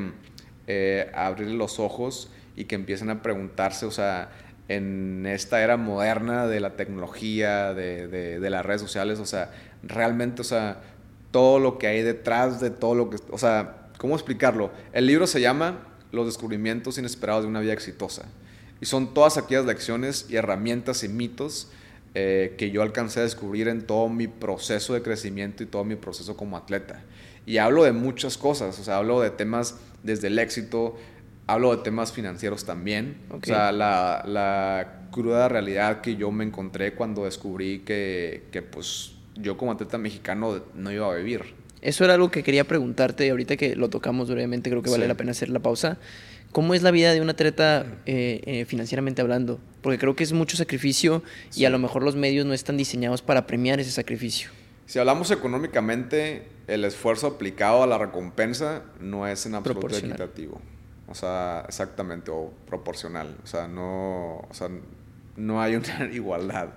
eh, 0.67 1.11
abrirle 1.15 1.55
los 1.55 1.79
ojos 1.79 2.29
y 2.57 2.65
que 2.65 2.75
empiecen 2.75 3.09
a 3.11 3.23
preguntarse, 3.23 3.87
o 3.87 3.91
sea, 3.93 4.31
en 4.69 5.25
esta 5.27 5.63
era 5.63 5.77
moderna 5.77 6.47
de 6.47 6.59
la 6.61 6.77
tecnología, 6.77 7.73
de, 7.75 8.09
de- 8.09 8.41
de 8.41 8.51
las 8.51 8.67
redes 8.67 8.81
sociales, 8.81 9.19
o 9.21 9.27
sea, 9.27 9.51
realmente, 9.83 10.41
o 10.43 10.45
sea, 10.45 10.81
todo 11.33 11.59
lo 11.59 11.79
que 11.79 11.89
hay 11.89 12.03
detrás 12.03 12.61
de 12.61 12.71
todo 12.71 12.95
lo 12.95 13.11
que, 13.11 13.17
o 13.31 13.39
sea, 13.39 13.89
¿cómo 13.99 14.15
explicarlo? 14.15 14.71
El 14.93 15.07
libro 15.07 15.27
se 15.27 15.41
llama 15.41 15.89
Los 16.13 16.27
descubrimientos 16.27 16.99
inesperados 16.99 17.43
de 17.43 17.49
una 17.49 17.61
vida 17.61 17.73
exitosa. 17.73 18.27
Y 18.81 18.87
son 18.87 19.15
todas 19.15 19.39
aquellas 19.39 19.65
lecciones 19.65 20.27
y 20.29 20.37
herramientas 20.37 21.03
y 21.03 21.09
mitos 21.09 21.71
eh, 22.15 22.55
que 22.59 22.71
yo 22.71 22.83
alcancé 22.83 23.21
a 23.21 23.23
descubrir 23.23 23.69
en 23.69 23.87
todo 23.87 24.09
mi 24.09 24.29
proceso 24.29 24.93
de 24.93 25.03
crecimiento 25.03 25.63
y 25.63 25.67
todo 25.67 25.85
mi 25.85 25.97
proceso 25.97 26.37
como 26.37 26.57
atleta. 26.57 27.03
Y 27.47 27.59
hablo 27.59 27.85
de 27.85 27.93
muchas 27.93 28.37
cosas, 28.37 28.79
o 28.79 28.85
sea, 28.85 28.99
hablo 28.99 29.21
de 29.21 29.31
temas 29.31 29.77
desde 30.03 30.27
el 30.27 30.39
éxito, 30.39 30.97
hablo 31.47 31.75
de 31.75 31.83
temas 31.83 32.13
financieros 32.13 32.65
también, 32.65 33.17
o 33.31 33.45
sea, 33.45 33.73
la, 33.73 34.23
la 34.27 35.09
cruda 35.11 35.49
realidad 35.49 36.03
que 36.03 36.17
yo 36.17 36.31
me 36.31 36.45
encontré 36.45 36.95
cuando 36.95 37.25
descubrí 37.25 37.81
que, 37.81 38.45
que 38.53 38.63
pues 38.63 39.15
yo 39.37 39.57
como 39.57 39.73
atleta 39.73 39.99
mexicano 39.99 40.63
no 40.75 40.91
iba 40.93 41.11
a 41.11 41.15
vivir. 41.17 41.55
Eso 41.81 42.05
era 42.05 42.15
algo 42.15 42.31
que 42.31 42.43
quería 42.45 42.65
preguntarte 42.65 43.29
ahorita 43.31 43.57
que 43.57 43.75
lo 43.75 43.91
tocamos 43.91 44.31
brevemente, 44.31 44.71
creo 44.71 44.83
que 44.83 44.91
vale 44.91 45.05
Sí. 45.05 45.09
la 45.09 45.17
pena 45.17 45.33
hacer 45.33 45.49
la 45.49 45.59
pausa. 45.59 45.99
¿Cómo 46.53 46.75
es 46.75 46.83
la 46.83 46.91
vida 46.91 47.13
de 47.13 47.21
un 47.21 47.31
atleta 47.31 47.87
eh, 48.07 48.41
eh, 48.45 48.65
financieramente 48.67 49.23
hablando? 49.23 49.59
Porque 49.81 49.99
creo 49.99 50.15
que 50.15 50.23
es 50.23 50.33
mucho 50.33 50.57
sacrificio 50.57 51.23
y 51.57 51.65
a 51.65 51.71
lo 51.71 51.79
mejor 51.79 52.03
los 52.03 52.15
medios 52.15 52.47
no 52.47 52.53
están 52.53 52.77
diseñados 52.77 53.23
para 53.23 53.47
premiar 53.47 53.81
ese 53.81 53.91
sacrificio. 53.91 54.51
Si 54.87 54.99
hablamos 54.99 55.31
económicamente, 55.31 56.47
el 56.67 56.85
esfuerzo 56.85 57.27
aplicado 57.27 57.83
a 57.83 57.87
la 57.87 57.97
recompensa 57.99 58.83
no 59.01 59.27
es 59.27 59.47
en 59.47 59.55
absoluto 59.55 59.97
equitativo. 59.97 60.61
O 61.09 61.15
sea, 61.15 61.65
exactamente, 61.67 62.31
o 62.31 62.53
proporcional. 62.67 63.35
O 63.43 63.47
sea, 63.47 63.67
no, 63.67 64.37
o 64.39 64.49
sea, 64.53 64.69
no 65.37 65.61
hay 65.63 65.77
una 65.77 66.09
igualdad. 66.13 66.71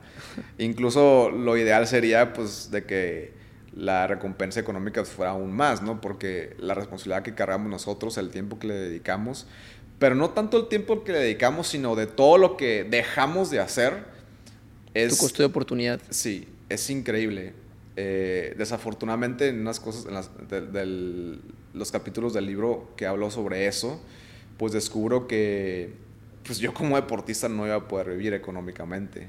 Incluso 0.58 1.30
lo 1.32 1.58
ideal 1.58 1.88
sería, 1.88 2.34
pues, 2.34 2.72
de 2.72 2.84
que 2.86 3.34
la 3.76 4.08
recompensa 4.08 4.60
económica 4.60 5.04
fuera 5.04 5.32
aún 5.32 5.52
más, 5.52 5.82
¿no? 5.82 6.00
Porque 6.00 6.56
la 6.60 6.74
responsabilidad 6.74 7.24
que 7.24 7.36
cargamos 7.36 7.70
nosotros, 7.70 8.18
el 8.18 8.30
tiempo 8.30 8.58
que 8.58 8.68
le 8.68 8.74
dedicamos, 8.76 9.48
pero 10.00 10.16
no 10.16 10.30
tanto 10.30 10.58
el 10.58 10.68
tiempo 10.68 11.04
que 11.04 11.12
le 11.12 11.20
dedicamos, 11.20 11.68
sino 11.68 11.96
de 11.96 12.08
todo 12.08 12.38
lo 12.38 12.56
que 12.58 12.84
dejamos 12.86 13.50
de 13.50 13.60
hacer, 13.60 14.06
es... 14.94 15.18
Tu 15.18 15.24
costo 15.24 15.44
de 15.44 15.48
oportunidad. 15.48 16.00
Sí, 16.10 16.48
es 16.70 16.90
increíble. 16.90 17.54
Eh, 17.98 18.56
desafortunadamente, 18.58 19.50
en 19.50 19.60
unas 19.62 19.80
cosas, 19.80 20.06
en 20.06 20.14
las- 20.14 20.32
los 21.74 21.92
capítulos 21.92 22.34
del 22.34 22.46
libro 22.46 22.90
que 22.96 23.06
hablo 23.06 23.30
sobre 23.32 23.68
eso, 23.68 24.02
pues 24.58 24.72
descubro 24.74 25.28
que 25.28 25.94
pues 26.46 26.60
yo 26.60 26.74
como 26.74 26.96
deportista 26.96 27.50
no 27.50 27.66
iba 27.66 27.76
a 27.76 27.88
poder 27.88 28.10
vivir 28.10 28.34
económicamente. 28.34 29.28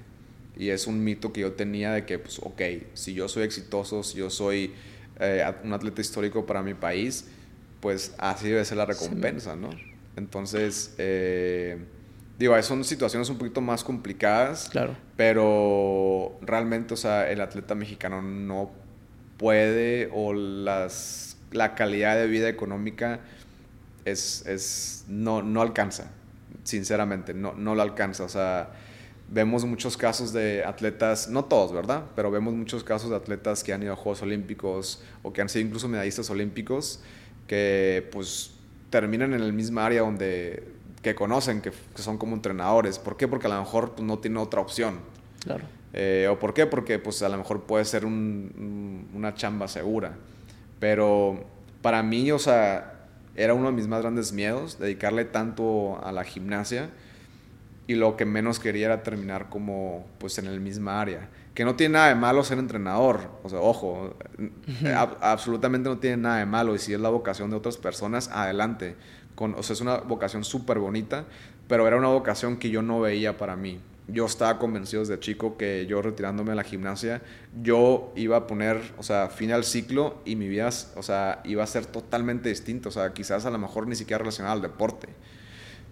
Y 0.57 0.71
es 0.71 0.87
un 0.87 1.03
mito 1.05 1.33
que 1.33 1.43
yo 1.43 1.53
tenía 1.53 1.93
de 1.93 2.07
que, 2.07 2.19
pues, 2.19 2.39
ok, 2.39 2.63
si 2.95 3.15
yo 3.15 3.29
soy 3.29 3.43
exitoso, 3.43 4.03
si 4.03 4.19
yo 4.19 4.31
soy 4.31 4.73
eh, 5.21 5.45
un 5.65 5.73
atleta 5.73 6.01
histórico 6.01 6.47
para 6.47 6.63
mi 6.63 6.75
país, 6.75 7.27
pues 7.81 8.15
así 8.19 8.49
debe 8.49 8.65
ser 8.65 8.79
la 8.79 8.87
recompensa, 8.87 9.55
¿no? 9.55 9.71
Entonces, 10.17 10.95
eh, 10.97 11.79
digo, 12.39 12.61
son 12.63 12.85
situaciones 12.85 13.29
un 13.29 13.37
poquito 13.37 13.61
más 13.61 13.85
complicadas. 13.85 14.69
Claro. 14.71 14.97
Pero 15.17 16.39
realmente, 16.41 16.95
o 16.95 16.97
sea, 16.97 17.31
el 17.31 17.41
atleta 17.41 17.75
mexicano 17.75 18.23
no 18.23 18.71
puede 19.37 20.11
o 20.13 20.33
las, 20.33 21.37
la 21.53 21.75
calidad 21.75 22.17
de 22.17 22.27
vida 22.27 22.49
económica 22.49 23.21
es, 24.05 24.45
es 24.47 25.05
no, 25.09 25.43
no 25.43 25.61
alcanza, 25.61 26.11
sinceramente, 26.67 27.33
no, 27.35 27.55
no 27.55 27.75
lo 27.75 27.83
alcanza. 27.83 28.25
O 28.25 28.29
sea, 28.29 28.71
vemos 29.31 29.65
muchos 29.65 29.97
casos 29.97 30.33
de 30.33 30.65
atletas, 30.65 31.29
no 31.29 31.45
todos, 31.47 31.73
¿verdad? 31.73 32.05
Pero 32.15 32.31
vemos 32.31 32.55
muchos 32.55 32.85
casos 32.85 33.11
de 33.11 33.17
atletas 33.17 33.65
que 33.65 33.73
han 33.73 33.83
ido 33.83 33.93
a 33.93 33.97
Juegos 33.97 34.23
Olímpicos 34.23 35.03
o 35.23 35.33
que 35.33 35.41
han 35.43 35.49
sido 35.49 35.65
incluso 35.67 35.89
medallistas 35.89 36.29
olímpicos 36.31 37.01
que 37.49 38.09
pues 38.13 38.53
terminan 38.91 39.35
en 39.35 39.41
el 39.43 39.53
mismo 39.53 39.81
área 39.81 40.03
donde 40.03 40.69
que 41.03 41.15
conocen, 41.15 41.61
que, 41.61 41.71
que 41.95 42.03
son 42.03 42.19
como 42.19 42.35
entrenadores. 42.35 42.99
¿Por 42.99 43.17
qué? 43.17 43.29
Porque 43.29 43.47
a 43.47 43.51
lo 43.51 43.59
mejor 43.61 43.93
pues, 43.95 44.07
no 44.07 44.19
tienen 44.19 44.39
otra 44.39 44.61
opción. 44.61 44.99
Claro. 45.45 45.65
Eh, 45.93 46.27
¿O 46.31 46.39
por 46.39 46.53
qué? 46.53 46.67
Porque 46.67 46.99
pues 46.99 47.23
a 47.23 47.29
lo 47.29 47.37
mejor 47.39 47.63
puede 47.63 47.85
ser 47.85 48.05
un- 48.05 48.53
un- 48.57 49.09
una 49.17 49.35
chamba 49.35 49.69
segura. 49.69 50.15
Pero 50.81 51.45
para 51.83 52.03
mí, 52.03 52.31
o 52.33 52.39
sea, 52.39 52.96
era 53.37 53.55
uno 53.55 53.67
de 53.67 53.73
mis 53.73 53.87
más 53.87 54.03
grandes 54.03 54.33
miedos, 54.33 54.79
dedicarle 54.79 55.25
tanto 55.25 56.01
a 56.05 56.13
la 56.13 56.25
gimnasia 56.25 56.91
y 57.87 57.95
lo 57.95 58.17
que 58.17 58.25
menos 58.25 58.59
quería 58.59 58.87
era 58.87 59.03
terminar 59.03 59.49
como 59.49 60.07
pues 60.19 60.39
en 60.39 60.47
el 60.47 60.61
misma 60.61 61.01
área. 61.01 61.29
Que 61.55 61.65
no 61.65 61.75
tiene 61.77 61.95
nada 61.95 62.09
de 62.09 62.15
malo 62.17 62.45
ser 62.45 62.59
entrenador, 62.59 63.31
o 63.43 63.49
sea, 63.49 63.61
ojo, 63.61 64.15
ab- 64.83 65.17
absolutamente 65.21 65.89
no 65.89 65.99
tiene 65.99 66.19
nada 66.19 66.39
de 66.39 66.47
malo 66.47 66.75
y 66.75 66.79
si 66.79 66.93
es 66.93 67.01
la 67.01 67.09
vocación 67.09 67.49
de 67.51 67.57
otras 67.57 67.77
personas, 67.79 68.29
adelante. 68.29 68.97
Con, 69.35 69.55
o 69.55 69.63
sea, 69.63 69.75
es 69.75 69.81
una 69.81 69.99
vocación 69.99 70.45
súper 70.45 70.79
bonita, 70.79 71.25
pero 71.69 71.87
era 71.87 71.97
una 71.97 72.09
vocación 72.09 72.57
que 72.59 72.71
yo 72.71 72.83
no 72.83 73.01
veía 73.01 73.39
para 73.39 73.57
mí. 73.57 73.81
Yo 74.09 74.27
estaba 74.27 74.59
convencido 74.59 75.01
desde 75.01 75.19
chico 75.19 75.57
que 75.57 75.87
yo 75.87 76.01
retirándome 76.01 76.51
de 76.51 76.57
la 76.57 76.63
gimnasia, 76.63 77.23
yo 77.61 78.13
iba 78.15 78.37
a 78.37 78.47
poner, 78.47 78.81
o 78.99 79.03
sea, 79.03 79.29
fin 79.29 79.51
al 79.51 79.65
ciclo 79.65 80.21
y 80.25 80.37
mi 80.37 80.49
vida, 80.49 80.71
o 80.95 81.03
sea, 81.03 81.41
iba 81.45 81.65
a 81.65 81.67
ser 81.67 81.87
totalmente 81.87 82.49
distinta, 82.49 82.89
o 82.89 82.93
sea, 82.93 83.13
quizás 83.13 83.47
a 83.47 83.51
lo 83.51 83.59
mejor 83.59 83.89
ni 83.89 83.97
siquiera 83.97 84.19
relacionada 84.19 84.53
al 84.53 84.63
deporte. 84.63 85.09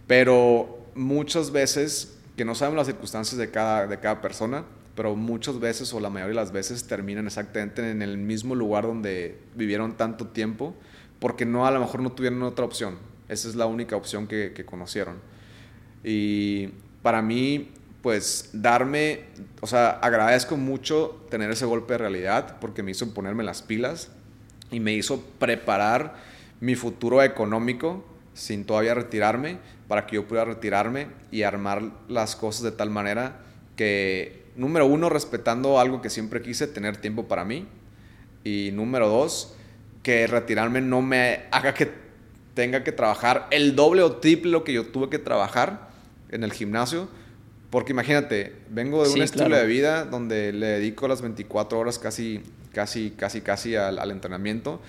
Pero 0.06 0.78
muchas 0.94 1.50
veces, 1.50 2.16
que 2.36 2.44
no 2.44 2.54
sabemos 2.54 2.76
las 2.76 2.86
circunstancias 2.86 3.36
de 3.36 3.50
cada, 3.50 3.88
de 3.88 3.98
cada 3.98 4.20
persona, 4.20 4.64
pero 4.94 5.16
muchas 5.16 5.58
veces 5.58 5.92
o 5.92 6.00
la 6.00 6.08
mayoría 6.10 6.30
de 6.30 6.34
las 6.36 6.52
veces 6.52 6.86
terminan 6.86 7.26
exactamente 7.26 7.90
en 7.90 8.00
el 8.00 8.16
mismo 8.16 8.54
lugar 8.54 8.84
donde 8.84 9.38
vivieron 9.56 9.96
tanto 9.96 10.28
tiempo, 10.28 10.74
porque 11.18 11.46
no 11.46 11.66
a 11.66 11.70
lo 11.70 11.80
mejor 11.80 12.00
no 12.00 12.12
tuvieron 12.12 12.42
otra 12.42 12.64
opción. 12.64 12.96
Esa 13.28 13.48
es 13.48 13.56
la 13.56 13.66
única 13.66 13.96
opción 13.96 14.26
que, 14.26 14.52
que 14.54 14.64
conocieron. 14.64 15.16
Y 16.04 16.68
para 17.02 17.22
mí, 17.22 17.70
pues 18.04 18.50
darme, 18.52 19.20
o 19.62 19.66
sea, 19.66 19.92
agradezco 19.92 20.58
mucho 20.58 21.24
tener 21.30 21.50
ese 21.50 21.64
golpe 21.64 21.94
de 21.94 21.98
realidad 21.98 22.58
porque 22.60 22.82
me 22.82 22.90
hizo 22.90 23.14
ponerme 23.14 23.44
las 23.44 23.62
pilas 23.62 24.10
y 24.70 24.78
me 24.78 24.92
hizo 24.92 25.22
preparar 25.38 26.16
mi 26.60 26.74
futuro 26.74 27.22
económico 27.22 28.04
sin 28.34 28.66
todavía 28.66 28.92
retirarme 28.92 29.56
para 29.88 30.04
que 30.06 30.16
yo 30.16 30.28
pudiera 30.28 30.44
retirarme 30.44 31.06
y 31.30 31.44
armar 31.44 31.92
las 32.06 32.36
cosas 32.36 32.64
de 32.64 32.72
tal 32.72 32.90
manera 32.90 33.40
que, 33.74 34.44
número 34.54 34.84
uno, 34.84 35.08
respetando 35.08 35.80
algo 35.80 36.02
que 36.02 36.10
siempre 36.10 36.42
quise, 36.42 36.66
tener 36.66 36.98
tiempo 36.98 37.26
para 37.26 37.46
mí. 37.46 37.66
Y 38.44 38.68
número 38.74 39.08
dos, 39.08 39.54
que 40.02 40.26
retirarme 40.26 40.82
no 40.82 41.00
me 41.00 41.44
haga 41.50 41.72
que 41.72 41.90
tenga 42.52 42.84
que 42.84 42.92
trabajar 42.92 43.46
el 43.50 43.74
doble 43.74 44.02
o 44.02 44.16
triple 44.16 44.50
lo 44.50 44.62
que 44.62 44.74
yo 44.74 44.88
tuve 44.88 45.08
que 45.08 45.18
trabajar 45.18 45.88
en 46.28 46.44
el 46.44 46.52
gimnasio. 46.52 47.08
Porque 47.74 47.90
imagínate, 47.90 48.52
vengo 48.70 49.02
de 49.02 49.08
un 49.08 49.14
Sí, 49.16 49.20
estilo 49.20 49.46
claro. 49.46 49.62
de 49.62 49.66
vida 49.66 50.04
donde 50.04 50.52
le 50.52 50.66
dedico 50.66 51.08
las 51.08 51.22
24 51.22 51.76
horas 51.76 51.98
casi, 51.98 52.40
casi, 52.72 53.10
casi, 53.10 53.40
casi 53.40 53.74
al, 53.74 53.98
al 53.98 54.12
entrenamiento 54.12 54.80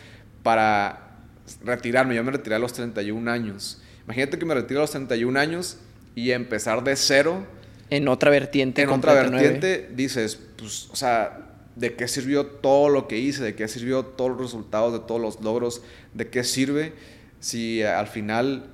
para 0.44 1.16
retirarme. 1.64 2.14
Yo 2.14 2.24
me 2.24 2.30
retiré 2.32 2.56
a 2.58 2.60
los 2.60 2.74
31 2.74 3.32
años. 3.32 3.82
Imagínate 4.04 4.38
que 4.38 4.46
me 4.46 4.54
retiro 4.54 4.82
a 4.82 4.84
los 4.84 4.92
31 4.92 5.40
años 5.40 5.78
y 6.14 6.30
empezar 6.30 6.84
de 6.84 6.96
cero 6.96 7.44
En 7.90 8.08
otra 8.08 8.30
vertiente. 8.30 8.84
en 8.84 8.90
otra 8.90 9.16
vertiente 9.16 9.90
dices, 9.96 10.40
pues, 10.56 10.88
o 10.92 10.96
sea, 10.96 11.40
¿de 11.76 11.96
qué 11.96 12.08
sirvió 12.08 12.46
todo 12.46 12.90
lo 12.90 13.08
que 13.08 13.18
hice? 13.18 13.42
¿De 13.44 13.56
qué 13.56 13.68
sirvió 13.68 14.06
todos 14.06 14.30
los 14.30 14.40
resultados, 14.42 14.94
de 14.94 15.00
todos 15.00 15.20
los 15.20 15.42
logros? 15.42 15.82
¿De 16.14 16.28
qué 16.30 16.44
sirve 16.44 16.94
si 17.40 17.82
al 17.82 18.06
final, 18.06 18.68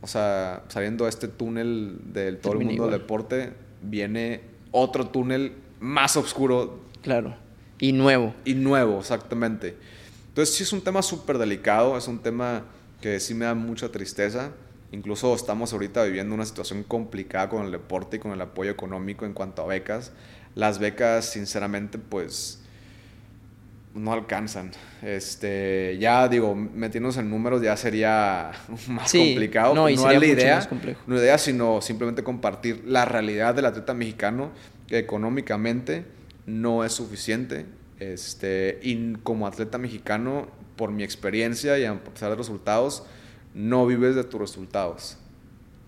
o 0.00 0.06
sea, 0.06 0.64
saliendo 0.68 1.08
este 1.08 1.28
túnel 1.28 1.98
del 2.12 2.38
todo 2.38 2.54
el 2.54 2.66
mundo 2.66 2.84
del 2.84 3.00
deporte, 3.00 3.52
viene 3.82 4.42
otro 4.70 5.08
túnel 5.08 5.52
más 5.80 6.16
oscuro 6.16 6.86
Claro. 7.06 7.36
Y 7.78 7.92
nuevo. 7.92 8.34
Y 8.44 8.54
nuevo, 8.54 8.98
exactamente. 8.98 9.76
Entonces 10.26 10.56
sí 10.56 10.64
es 10.64 10.72
un 10.72 10.80
tema 10.80 11.02
súper 11.02 11.38
delicado, 11.38 11.96
es 11.96 12.08
un 12.08 12.18
tema 12.18 12.64
que 13.00 13.20
sí 13.20 13.32
me 13.32 13.44
da 13.44 13.54
mucha 13.54 13.92
tristeza. 13.92 14.50
Incluso 14.90 15.32
estamos 15.32 15.72
ahorita 15.72 16.02
viviendo 16.02 16.34
una 16.34 16.44
situación 16.44 16.82
complicada 16.82 17.48
con 17.48 17.64
el 17.64 17.70
deporte 17.70 18.16
y 18.16 18.18
con 18.18 18.32
el 18.32 18.40
apoyo 18.40 18.72
económico 18.72 19.24
en 19.24 19.34
cuanto 19.34 19.62
a 19.62 19.66
becas. 19.66 20.10
Las 20.56 20.80
becas, 20.80 21.26
sinceramente, 21.26 21.96
pues 21.96 22.60
no 23.96 24.12
alcanzan. 24.12 24.70
Este, 25.02 25.96
ya 25.98 26.28
digo, 26.28 26.54
metiéndonos 26.54 27.16
en 27.16 27.30
números 27.30 27.62
ya 27.62 27.76
sería 27.76 28.52
más 28.88 29.12
complicado. 29.12 29.74
No, 29.74 29.88
y 29.88 29.96
no 29.96 30.10
es 30.10 30.20
la 30.20 30.26
idea, 30.26 30.68
no 31.06 31.16
idea, 31.16 31.38
sino 31.38 31.80
simplemente 31.80 32.22
compartir 32.22 32.82
la 32.86 33.04
realidad 33.04 33.54
del 33.54 33.66
atleta 33.66 33.94
mexicano 33.94 34.50
que 34.86 34.98
económicamente 34.98 36.04
no 36.46 36.84
es 36.84 36.92
suficiente. 36.92 37.66
Este, 37.98 38.78
y 38.82 39.14
como 39.22 39.46
atleta 39.46 39.78
mexicano, 39.78 40.48
por 40.76 40.92
mi 40.92 41.02
experiencia 41.02 41.78
y 41.78 41.84
a 41.84 41.94
pesar 42.04 42.30
de 42.30 42.36
resultados, 42.36 43.04
no 43.54 43.86
vives 43.86 44.14
de 44.14 44.24
tus 44.24 44.40
resultados. 44.40 45.16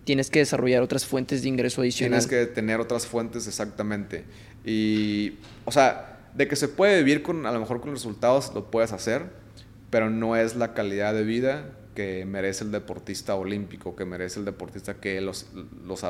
Tienes 0.03 0.31
que 0.31 0.39
desarrollar 0.39 0.81
otras 0.81 1.05
fuentes 1.05 1.43
de 1.43 1.49
ingreso 1.49 1.81
adicionales. 1.81 2.27
Tienes 2.27 2.47
que 2.47 2.51
tener 2.51 2.79
otras 2.79 3.05
fuentes, 3.05 3.47
exactamente. 3.47 4.25
Y, 4.65 5.33
o 5.65 5.71
sea, 5.71 6.08
de 6.33 6.47
que 6.47 6.55
se 6.55 6.67
puede 6.67 7.03
vivir 7.03 7.21
con, 7.21 7.45
a 7.45 7.51
lo 7.51 7.59
mejor 7.59 7.81
con 7.81 7.91
resultados, 7.91 8.53
lo 8.53 8.71
puedes 8.71 8.91
hacer, 8.91 9.23
pero 9.89 10.09
no 10.09 10.35
es 10.35 10.55
la 10.55 10.73
calidad 10.73 11.13
de 11.13 11.23
vida 11.23 11.71
que 11.95 12.25
merece 12.25 12.63
el 12.63 12.71
deportista 12.71 13.35
olímpico, 13.35 13.95
que 13.95 14.05
merece 14.05 14.39
el 14.39 14.45
deportista 14.45 14.95
que 14.95 15.19
los, 15.19 15.47
los 15.85 16.05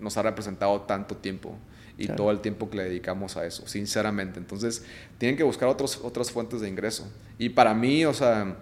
nos 0.00 0.16
ha 0.16 0.22
representado 0.22 0.82
tanto 0.82 1.16
tiempo 1.16 1.56
y 1.96 2.08
todo 2.08 2.30
el 2.30 2.40
tiempo 2.40 2.70
que 2.70 2.78
le 2.78 2.84
dedicamos 2.84 3.36
a 3.36 3.46
eso, 3.46 3.66
sinceramente. 3.66 4.38
Entonces, 4.38 4.84
tienen 5.18 5.36
que 5.36 5.42
buscar 5.42 5.68
otros, 5.68 6.00
otras 6.02 6.30
fuentes 6.30 6.60
de 6.60 6.68
ingreso. 6.68 7.10
Y 7.38 7.50
para 7.50 7.74
mí, 7.74 8.04
o 8.06 8.14
sea, 8.14 8.56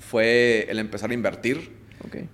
fue 0.00 0.66
el 0.68 0.78
empezar 0.78 1.10
a 1.10 1.14
invertir, 1.14 1.70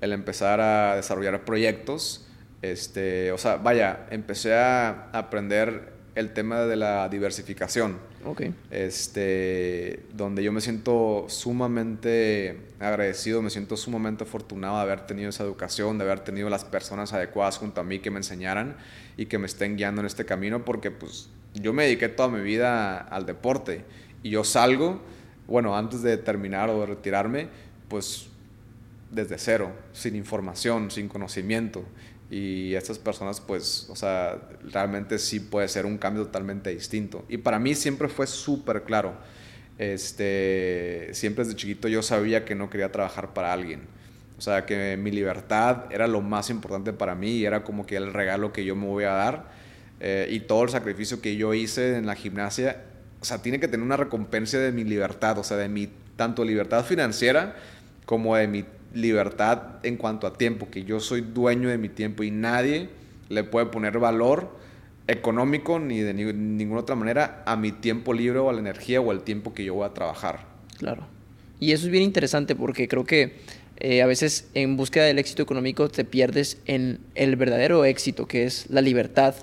el 0.01 0.13
empezar 0.13 0.61
a 0.61 0.97
desarrollar 0.97 1.45
proyectos. 1.45 2.27
Este, 2.63 3.31
o 3.31 3.39
sea, 3.39 3.57
vaya, 3.57 4.07
empecé 4.11 4.55
a 4.55 5.11
aprender 5.13 5.93
el 6.15 6.33
tema 6.33 6.63
de 6.63 6.77
la 6.77 7.09
diversificación. 7.09 7.99
Okay. 8.25 8.53
Este, 8.71 10.01
donde 10.13 10.43
yo 10.43 10.53
me 10.53 10.61
siento 10.61 11.27
sumamente 11.29 12.59
agradecido, 12.81 13.43
me 13.43 13.51
siento 13.51 13.77
sumamente 13.77 14.25
afortunado 14.25 14.77
de 14.77 14.83
haber 14.83 15.07
tenido 15.07 15.31
esa 15.31 15.45
educación, 15.45 15.99
de 15.99 16.05
haber 16.05 16.21
tenido 16.21 16.51
las 16.51 16.65
personas 16.65 17.13
adecuadas 17.13 17.59
junto 17.59 17.81
a 17.81 17.85
mí 17.85 18.01
que 18.01 18.11
me 18.11 18.19
enseñaran 18.19 18.77
y 19.17 19.27
que 19.27 19.39
me 19.39 19.47
estén 19.47 19.77
guiando 19.77 20.01
en 20.01 20.07
este 20.07 20.25
camino, 20.25 20.65
porque 20.65 20.91
pues 20.91 21.31
yo 21.55 21.73
me 21.73 21.85
dediqué 21.85 22.09
toda 22.09 22.29
mi 22.29 22.41
vida 22.41 22.99
al 22.99 23.25
deporte 23.25 23.85
y 24.23 24.31
yo 24.31 24.45
salgo, 24.45 25.01
bueno, 25.47 25.77
antes 25.77 26.03
de 26.03 26.17
terminar 26.19 26.71
o 26.71 26.81
de 26.81 26.87
retirarme, 26.87 27.49
pues 27.89 28.29
desde 29.11 29.39
cero, 29.39 29.73
sin 29.93 30.17
información, 30.17 30.91
sin 30.91 31.09
conocimiento. 31.09 31.85
Y 32.31 32.75
estas 32.75 32.99
personas, 32.99 33.41
pues, 33.41 33.87
o 33.89 33.97
sea, 33.97 34.39
realmente 34.71 35.19
sí 35.19 35.41
puede 35.41 35.69
ser 35.69 35.87
un 35.87 35.97
cambio 35.97 36.25
totalmente 36.25 36.71
distinto. 36.71 37.25
Y 37.29 37.39
para 37.39 37.59
mí 37.59 37.75
siempre 37.75 38.09
fue 38.09 38.27
súper 38.27 38.83
claro. 38.83 39.15
Este, 39.79 41.09
siempre 41.13 41.45
desde 41.45 41.57
chiquito 41.57 41.89
yo 41.89 42.03
sabía 42.03 42.45
que 42.45 42.55
no 42.55 42.69
quería 42.69 42.93
trabajar 42.93 43.33
para 43.33 43.53
alguien. 43.53 43.83
O 44.37 44.41
sea, 44.41 44.67
que 44.67 44.97
mi 44.97 45.11
libertad 45.11 45.87
era 45.91 46.07
lo 46.07 46.21
más 46.21 46.51
importante 46.51 46.93
para 46.93 47.15
mí 47.15 47.31
y 47.31 47.45
era 47.45 47.65
como 47.65 47.87
que 47.87 47.97
el 47.97 48.13
regalo 48.13 48.53
que 48.53 48.65
yo 48.65 48.77
me 48.77 48.87
voy 48.87 49.05
a 49.05 49.13
dar. 49.13 49.51
Eh, 50.01 50.29
y 50.31 50.41
todo 50.41 50.63
el 50.65 50.69
sacrificio 50.69 51.21
que 51.21 51.37
yo 51.37 51.55
hice 51.55 51.97
en 51.97 52.07
la 52.07 52.15
gimnasia, 52.15 52.85
o 53.21 53.25
sea, 53.25 53.43
tiene 53.43 53.59
que 53.59 53.67
tener 53.67 53.85
una 53.85 53.97
recompensa 53.97 54.59
de 54.59 54.71
mi 54.71 54.85
libertad, 54.85 55.39
o 55.39 55.45
sea, 55.45 55.57
de 55.57 55.69
mi 55.69 55.89
tanto 56.17 56.45
libertad 56.45 56.85
financiera 56.85 57.57
como 58.05 58.37
de 58.37 58.47
mi 58.47 58.65
libertad 58.95 59.77
en 59.83 59.97
cuanto 59.97 60.27
a 60.27 60.35
tiempo, 60.35 60.69
que 60.71 60.85
yo 60.85 61.01
soy 61.01 61.21
dueño 61.21 61.69
de 61.69 61.79
mi 61.79 61.89
tiempo 61.89 62.23
y 62.23 62.31
nadie 62.31 62.89
le 63.29 63.45
puede 63.45 63.67
poner 63.67 63.99
valor 63.99 64.57
económico 65.07 65.79
ni 65.79 66.01
de 66.01 66.15
ninguna 66.15 66.81
otra 66.81 66.95
manera 66.95 67.43
a 67.47 67.57
mi 67.57 67.73
tiempo 67.73 68.13
libre 68.13 68.39
o 68.39 68.51
a 68.51 68.53
la 68.53 68.61
energía 68.61 69.01
o 69.01 69.11
al 69.11 69.23
tiempo 69.23 69.55
que 69.55 69.65
yo 69.65 69.75
voy 69.75 69.87
a 69.87 69.95
trabajar. 69.95 70.47
Claro. 70.77 71.07
Y 71.61 71.73
eso 71.73 71.87
es 71.87 71.91
bien 71.91 72.05
interesante 72.05 72.55
porque 72.55 72.87
creo 72.87 73.05
que 73.05 73.37
eh, 73.79 74.03
a 74.03 74.07
veces 74.07 74.49
en 74.55 74.77
búsqueda 74.77 75.05
del 75.05 75.19
éxito 75.19 75.43
económico 75.43 75.89
te 75.89 76.05
pierdes 76.05 76.59
en 76.67 77.01
el 77.15 77.37
verdadero 77.37 77.85
éxito, 77.85 78.27
que 78.27 78.45
es 78.45 78.67
la 78.69 78.81
libertad. 78.81 79.35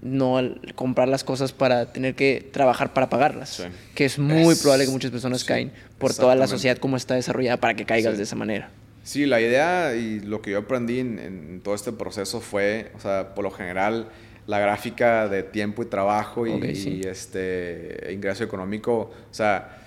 No 0.00 0.40
comprar 0.74 1.06
las 1.06 1.22
cosas 1.22 1.52
para 1.52 1.92
tener 1.92 2.16
que 2.16 2.48
trabajar 2.52 2.92
para 2.92 3.08
pagarlas. 3.08 3.64
Que 3.94 4.06
es 4.06 4.18
muy 4.18 4.56
probable 4.56 4.86
que 4.86 4.90
muchas 4.90 5.12
personas 5.12 5.44
caen 5.44 5.70
por 5.98 6.12
toda 6.12 6.34
la 6.34 6.48
sociedad 6.48 6.78
como 6.78 6.96
está 6.96 7.14
desarrollada 7.14 7.58
para 7.58 7.74
que 7.74 7.84
caigas 7.84 8.16
de 8.16 8.24
esa 8.24 8.34
manera. 8.34 8.70
Sí, 9.02 9.26
la 9.26 9.40
idea 9.40 9.94
y 9.94 10.20
lo 10.20 10.42
que 10.42 10.52
yo 10.52 10.58
aprendí 10.58 11.00
en, 11.00 11.60
todo 11.62 11.74
este 11.74 11.92
proceso 11.92 12.40
fue, 12.40 12.92
o 12.96 13.00
sea, 13.00 13.34
por 13.34 13.44
lo 13.44 13.50
general, 13.50 14.08
la 14.46 14.58
gráfica 14.58 15.28
de 15.28 15.42
tiempo 15.42 15.82
y 15.82 15.86
trabajo 15.86 16.46
y, 16.46 17.02
este 17.04 18.10
ingreso 18.12 18.44
económico, 18.44 18.92
o 18.92 19.34
sea, 19.34 19.78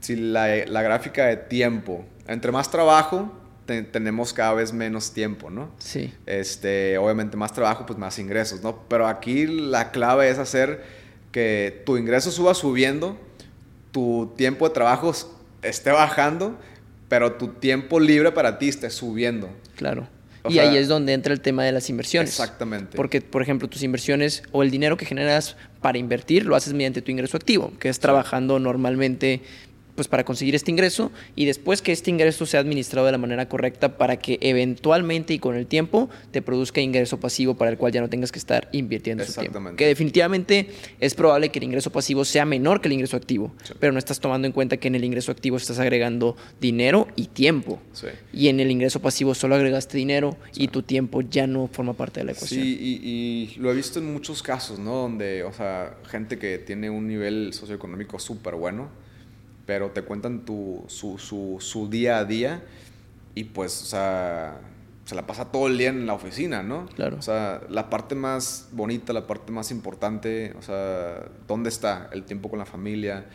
si 0.00 0.16
la, 0.16 0.64
gráfica 0.82 1.26
de 1.26 1.36
tiempo, 1.36 2.04
entre 2.26 2.50
más 2.50 2.70
trabajo, 2.70 3.32
tenemos 3.92 4.32
cada 4.32 4.54
vez 4.54 4.72
menos 4.72 5.12
tiempo, 5.12 5.48
¿no? 5.48 5.70
Sí. 5.78 6.12
Este, 6.26 6.98
obviamente 6.98 7.36
más 7.36 7.52
trabajo, 7.52 7.86
pues 7.86 7.98
más 8.00 8.18
ingresos, 8.18 8.62
¿no? 8.62 8.82
Pero 8.88 9.06
aquí 9.06 9.46
la 9.46 9.92
clave 9.92 10.28
es 10.28 10.38
hacer 10.38 10.82
que 11.30 11.82
tu 11.86 11.96
ingreso 11.96 12.32
suba 12.32 12.54
subiendo, 12.54 13.16
tu 13.92 14.32
tiempo 14.36 14.66
de 14.66 14.74
trabajo 14.74 15.12
esté 15.62 15.92
bajando 15.92 16.58
pero 17.10 17.32
tu 17.32 17.48
tiempo 17.48 17.98
libre 17.98 18.30
para 18.30 18.56
ti 18.56 18.68
esté 18.68 18.88
subiendo. 18.88 19.50
Claro. 19.74 20.06
y 20.48 20.60
ahí 20.60 20.76
es 20.76 20.86
donde 20.86 21.12
entra 21.12 21.34
el 21.34 21.40
tema 21.40 21.64
de 21.64 21.72
las 21.72 21.90
inversiones. 21.90 22.30
Exactamente. 22.30 22.96
Porque, 22.96 23.20
por 23.20 23.42
ejemplo, 23.42 23.68
tus 23.68 23.82
inversiones 23.82 24.44
o 24.52 24.62
el 24.62 24.70
dinero 24.70 24.96
que 24.96 25.04
generas 25.04 25.56
para 25.80 25.98
invertir 25.98 26.46
lo 26.46 26.54
haces 26.54 26.72
mediante 26.72 27.02
tu 27.02 27.10
ingreso 27.10 27.36
activo, 27.36 27.72
que 27.80 27.88
es 27.88 27.98
trabajando 27.98 28.60
normalmente 28.60 29.42
pues 30.00 30.08
para 30.08 30.24
conseguir 30.24 30.54
este 30.54 30.70
ingreso 30.70 31.12
y 31.36 31.44
después 31.44 31.82
que 31.82 31.92
este 31.92 32.08
ingreso 32.08 32.46
sea 32.46 32.60
administrado 32.60 33.04
de 33.04 33.12
la 33.12 33.18
manera 33.18 33.50
correcta 33.50 33.98
para 33.98 34.16
que 34.16 34.38
eventualmente 34.40 35.34
y 35.34 35.38
con 35.38 35.56
el 35.56 35.66
tiempo 35.66 36.08
te 36.30 36.40
produzca 36.40 36.80
ingreso 36.80 37.20
pasivo 37.20 37.58
para 37.58 37.70
el 37.70 37.76
cual 37.76 37.92
ya 37.92 38.00
no 38.00 38.08
tengas 38.08 38.32
que 38.32 38.38
estar 38.38 38.70
invirtiendo 38.72 39.26
su 39.26 39.38
tiempo. 39.38 39.60
Que 39.76 39.86
definitivamente 39.86 40.70
es 41.00 41.14
probable 41.14 41.50
que 41.50 41.58
el 41.58 41.64
ingreso 41.64 41.92
pasivo 41.92 42.24
sea 42.24 42.46
menor 42.46 42.80
que 42.80 42.88
el 42.88 42.94
ingreso 42.94 43.14
activo, 43.14 43.52
pero 43.78 43.92
no 43.92 43.98
estás 43.98 44.20
tomando 44.20 44.46
en 44.46 44.52
cuenta 44.52 44.78
que 44.78 44.88
en 44.88 44.94
el 44.94 45.04
ingreso 45.04 45.32
activo 45.32 45.58
estás 45.58 45.78
agregando 45.78 46.34
dinero 46.62 47.06
y 47.14 47.26
tiempo. 47.26 47.78
Y 48.32 48.48
en 48.48 48.58
el 48.58 48.70
ingreso 48.70 49.02
pasivo 49.02 49.34
solo 49.34 49.54
agregaste 49.54 49.98
dinero 49.98 50.38
y 50.54 50.68
tu 50.68 50.82
tiempo 50.82 51.20
ya 51.20 51.46
no 51.46 51.68
forma 51.70 51.92
parte 51.92 52.20
de 52.20 52.24
la 52.24 52.32
ecuación. 52.32 52.62
Sí, 52.62 52.78
y, 52.80 53.06
y, 53.06 53.60
lo 53.60 53.70
he 53.70 53.74
visto 53.74 53.98
en 53.98 54.10
muchos 54.10 54.42
casos, 54.42 54.78
¿no? 54.78 54.94
Donde, 54.94 55.42
o 55.42 55.52
sea, 55.52 55.98
gente 56.06 56.38
que 56.38 56.56
tiene 56.56 56.88
un 56.88 57.06
nivel 57.06 57.52
socioeconómico 57.52 58.18
súper 58.18 58.54
bueno, 58.54 58.88
pero 59.70 59.92
te 59.92 60.02
cuentan 60.02 60.44
tu, 60.44 60.82
su, 60.88 61.16
su, 61.16 61.58
su, 61.60 61.88
día 61.88 62.18
a 62.18 62.24
día 62.24 62.64
y 63.36 63.44
pues, 63.44 63.82
o 63.82 63.84
sea, 63.84 64.58
se 65.04 65.14
la 65.14 65.28
pasa 65.28 65.52
todo 65.52 65.68
el 65.68 65.78
día 65.78 65.90
en 65.90 66.06
la 66.06 66.14
oficina, 66.14 66.64
¿no? 66.64 66.86
Claro. 66.86 67.16
O 67.16 67.22
sea, 67.22 67.60
la 67.68 67.88
parte 67.88 68.16
más 68.16 68.70
bonita, 68.72 69.12
la 69.12 69.28
parte 69.28 69.52
más 69.52 69.70
importante, 69.70 70.56
o 70.58 70.62
sea, 70.62 71.22
¿dónde 71.46 71.68
está 71.68 72.10
el 72.12 72.24
tiempo 72.24 72.50
con 72.50 72.58
la 72.58 72.66
familia? 72.66 73.26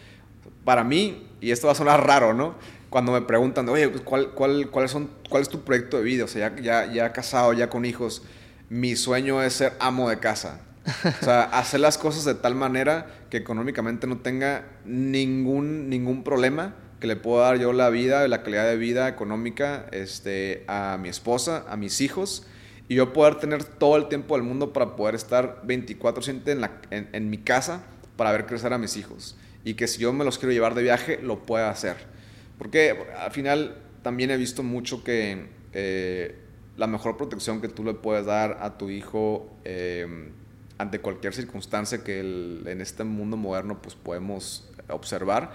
Para 0.66 0.84
mí, 0.84 1.26
y 1.40 1.52
esto 1.52 1.68
va 1.68 1.72
a 1.72 1.78
sonar 1.78 2.06
raro, 2.06 2.34
¿no? 2.34 2.56
Cuando 2.90 3.14
me 3.14 3.22
preguntan, 3.22 3.70
oye, 3.70 3.88
pues, 3.88 4.02
¿cuál, 4.02 4.32
cuál, 4.32 4.70
cuáles 4.70 4.92
son, 4.92 5.10
¿cuál 5.30 5.42
es 5.42 5.48
tu 5.48 5.62
proyecto 5.62 5.96
de 5.96 6.04
vida? 6.04 6.26
O 6.26 6.28
sea, 6.28 6.54
ya, 6.54 6.62
ya, 6.62 6.94
ya 6.94 7.14
casado, 7.14 7.54
ya 7.54 7.70
con 7.70 7.86
hijos, 7.86 8.24
mi 8.68 8.98
sueño 8.98 9.42
es 9.42 9.54
ser 9.54 9.72
amo 9.80 10.10
de 10.10 10.20
casa. 10.20 10.60
O 10.86 11.26
sea, 11.26 11.44
hacer 11.44 11.80
las 11.80 11.98
cosas 11.98 12.26
de 12.26 12.36
tal 12.36 12.56
manera 12.56 13.08
que 13.30 13.38
económicamente 13.38 14.08
no 14.08 14.20
tenga 14.20 14.66
ningún, 14.86 15.90
ningún 15.90 16.24
problema, 16.24 16.76
que 17.00 17.08
le 17.08 17.16
pueda 17.16 17.48
dar 17.48 17.60
yo 17.60 17.74
la 17.74 17.90
vida, 17.90 18.28
la 18.28 18.44
calidad 18.44 18.66
de 18.66 18.78
vida 18.78 19.08
económica 19.08 19.88
este, 19.92 20.64
a 20.68 20.98
mi 21.02 21.10
esposa, 21.10 21.66
a 21.68 21.76
mis 21.76 22.02
hijos, 22.02 22.46
y 22.88 22.96
yo 22.96 23.14
poder 23.14 23.36
tener 23.36 23.64
todo 23.64 23.98
el 23.98 24.08
tiempo 24.08 24.36
del 24.36 24.44
mundo 24.44 24.74
para 24.74 24.96
poder 24.96 25.16
estar 25.16 25.64
24/7 25.66 26.52
en, 26.52 26.70
en, 26.92 27.10
en 27.12 27.30
mi 27.30 27.40
casa 27.40 27.84
para 28.16 28.32
ver 28.32 28.46
crecer 28.46 28.74
a 28.74 28.78
mis 28.78 28.96
hijos. 28.98 29.36
Y 29.64 29.74
que 29.74 29.88
si 29.88 30.00
yo 30.00 30.14
me 30.14 30.24
los 30.24 30.38
quiero 30.38 30.54
llevar 30.54 30.76
de 30.76 30.84
viaje, 30.84 31.20
lo 31.22 31.44
pueda 31.44 31.70
hacer. 31.72 31.96
Porque 32.58 32.96
al 33.20 33.32
final 33.32 33.78
también 34.04 34.30
he 34.30 34.38
visto 34.38 34.62
mucho 34.62 35.04
que 35.04 35.48
eh, 35.74 36.36
la 36.78 36.88
mejor 36.88 37.18
protección 37.18 37.60
que 37.60 37.68
tú 37.68 37.84
le 37.84 37.96
puedes 37.96 38.26
dar 38.26 38.60
a 38.62 38.78
tu 38.78 38.90
hijo 38.90 39.50
eh, 39.66 40.30
ante 40.78 41.00
cualquier 41.00 41.34
circunstancia 41.34 42.04
que 42.04 42.20
en 42.20 42.82
este 42.82 43.04
mundo 43.04 43.38
moderno 43.38 43.82
pues 43.82 43.96
podemos 43.96 44.70
observar, 44.90 45.52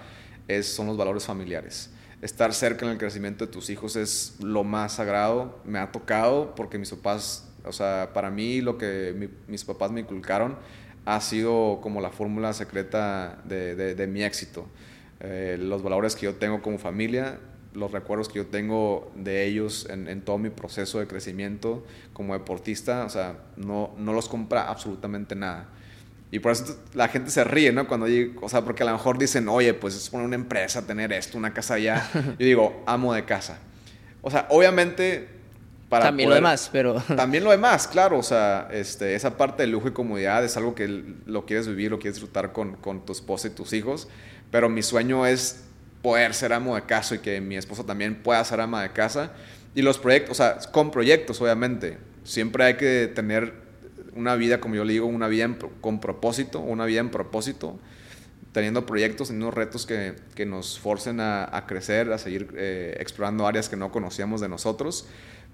son 0.63 0.87
los 0.87 0.97
valores 0.97 1.25
familiares. 1.25 1.91
Estar 2.23 2.53
cerca 2.53 2.85
en 2.85 2.93
el 2.93 2.99
crecimiento 2.99 3.47
de 3.47 3.53
tus 3.53 3.71
hijos 3.71 3.97
es 3.97 4.37
lo 4.41 4.63
más 4.63 4.95
sagrado. 4.95 5.59
Me 5.65 5.79
ha 5.79 5.91
tocado 5.91 6.55
porque 6.55 6.77
mis 6.79 6.91
papás 6.91 7.47
O 7.65 7.73
sea, 7.73 8.11
para 8.15 8.31
mí 8.31 8.61
lo 8.61 8.79
que 8.79 9.31
mis 9.47 9.65
papás 9.65 9.91
me 9.91 10.01
inculcaron 10.01 10.57
ha 11.05 11.21
sido 11.21 11.81
como 11.83 12.01
la 12.01 12.11
fórmula 12.11 12.53
secreta 12.53 13.43
de, 13.45 13.75
de, 13.75 14.07
mi 14.07 14.23
éxito. 14.23 14.67
Eh, 15.21 15.57
los 15.59 15.83
valores 15.83 16.15
que 16.15 16.27
yo 16.27 16.35
tengo 16.35 16.63
como 16.63 16.79
familia, 16.79 17.39
los 17.73 17.93
recuerdos 17.93 18.29
que 18.29 18.39
yo 18.39 18.47
tengo 18.47 19.13
de 19.15 19.47
ellos 19.47 19.87
en, 19.91 20.09
en, 20.09 20.23
todo 20.23 20.39
mi 20.39 20.51
proceso 20.51 20.99
de 20.99 21.07
crecimiento 21.07 21.85
como 22.13 22.35
deportista, 22.35 23.05
o 23.05 23.09
sea, 23.09 23.39
no, 23.57 23.95
no 23.97 24.13
los 24.13 24.29
compra 24.29 24.69
absolutamente 24.69 25.35
nada. 25.37 25.69
Y 26.33 26.39
por 26.39 26.53
eso 26.53 26.77
la 26.95 27.09
gente 27.09 27.31
se 27.31 27.43
ríe, 27.43 27.73
¿no? 27.73 27.89
Cuando 27.89 28.07
o 28.41 28.49
sea, 28.49 28.63
porque 28.65 28.83
a 28.83 28.87
lo 28.87 28.93
mejor 28.93 29.19
dicen, 29.19 29.49
oye, 29.49 29.75
pues 29.75 29.97
es 29.97 30.13
una 30.13 30.35
empresa, 30.35 30.87
tener 30.87 31.13
esto, 31.13 31.37
una 31.37 31.53
casa 31.53 31.75
allá. 31.75 32.09
Yo 32.39 32.47
digo, 32.47 32.83
amo 32.87 33.13
de 33.15 33.25
casa. 33.25 33.59
O 34.23 34.31
sea, 34.31 34.47
obviamente 34.51 35.41
para 35.89 36.05
también 36.05 36.29
lo 36.29 36.37
demás, 36.37 36.71
pero 36.71 36.95
también 37.17 37.43
lo 37.43 37.51
demás, 37.51 37.89
claro, 37.89 38.17
o 38.17 38.23
sea, 38.23 38.69
este, 38.71 39.17
esa 39.17 39.37
parte 39.37 39.65
de 39.65 39.67
lujo 39.67 39.89
y 39.89 39.91
comodidad 39.91 40.45
es 40.45 40.57
algo 40.57 40.77
que 40.77 40.87
lo 41.27 41.47
quieres 41.47 41.67
vivir, 41.67 41.91
lo 41.91 41.99
quieres 41.99 42.15
disfrutar 42.15 42.53
con, 42.53 42.77
con 42.77 43.05
tu 43.05 43.13
esposa 43.13 43.49
y 43.49 43.51
tus 43.51 43.73
hijos, 43.73 44.07
pero 44.53 44.69
mi 44.69 44.85
sueño 44.85 45.27
es 45.27 45.65
poder 46.03 46.35
ser 46.35 46.53
amo 46.53 46.75
de 46.75 46.83
casa 46.83 47.17
y 47.17 47.19
que 47.19 47.41
mi 47.41 47.57
esposa 47.57 47.85
también 47.85 48.23
pueda 48.23 48.43
ser 48.45 48.61
ama 48.61 48.83
de 48.83 48.93
casa. 48.93 49.33
Y 49.75 49.83
los 49.83 49.99
proyectos, 49.99 50.33
o 50.33 50.35
sea, 50.35 50.59
con 50.73 50.91
proyectos, 50.91 51.41
obviamente, 51.41 51.99
siempre 52.25 52.65
hay 52.65 52.75
que 52.75 53.11
tener 53.15 53.55
una 54.15 54.35
vida, 54.35 54.61
como 54.61 54.75
yo 54.75 54.85
le 54.85 54.95
digo, 54.95 55.07
una 55.07 55.29
vida 55.29 55.49
con 55.81 56.01
propósito, 56.01 56.61
una 56.61 56.85
vida 56.85 57.01
en 57.01 57.11
propósito, 57.11 57.79
teniendo 58.53 58.85
proyectos, 58.87 59.29
teniendo 59.29 59.51
retos 59.53 59.87
que, 59.87 60.15
que 60.35 60.47
nos 60.47 60.79
forcen 60.79 61.21
a, 61.21 61.65
crecer, 61.69 62.13
a 62.13 62.19
seguir 62.19 62.53
eh, 62.57 62.97
explorando 62.99 63.47
áreas 63.47 63.69
que 63.69 63.77
no 63.77 63.93
conocíamos 63.93 64.41
de 64.41 64.49
nosotros, 64.49 65.07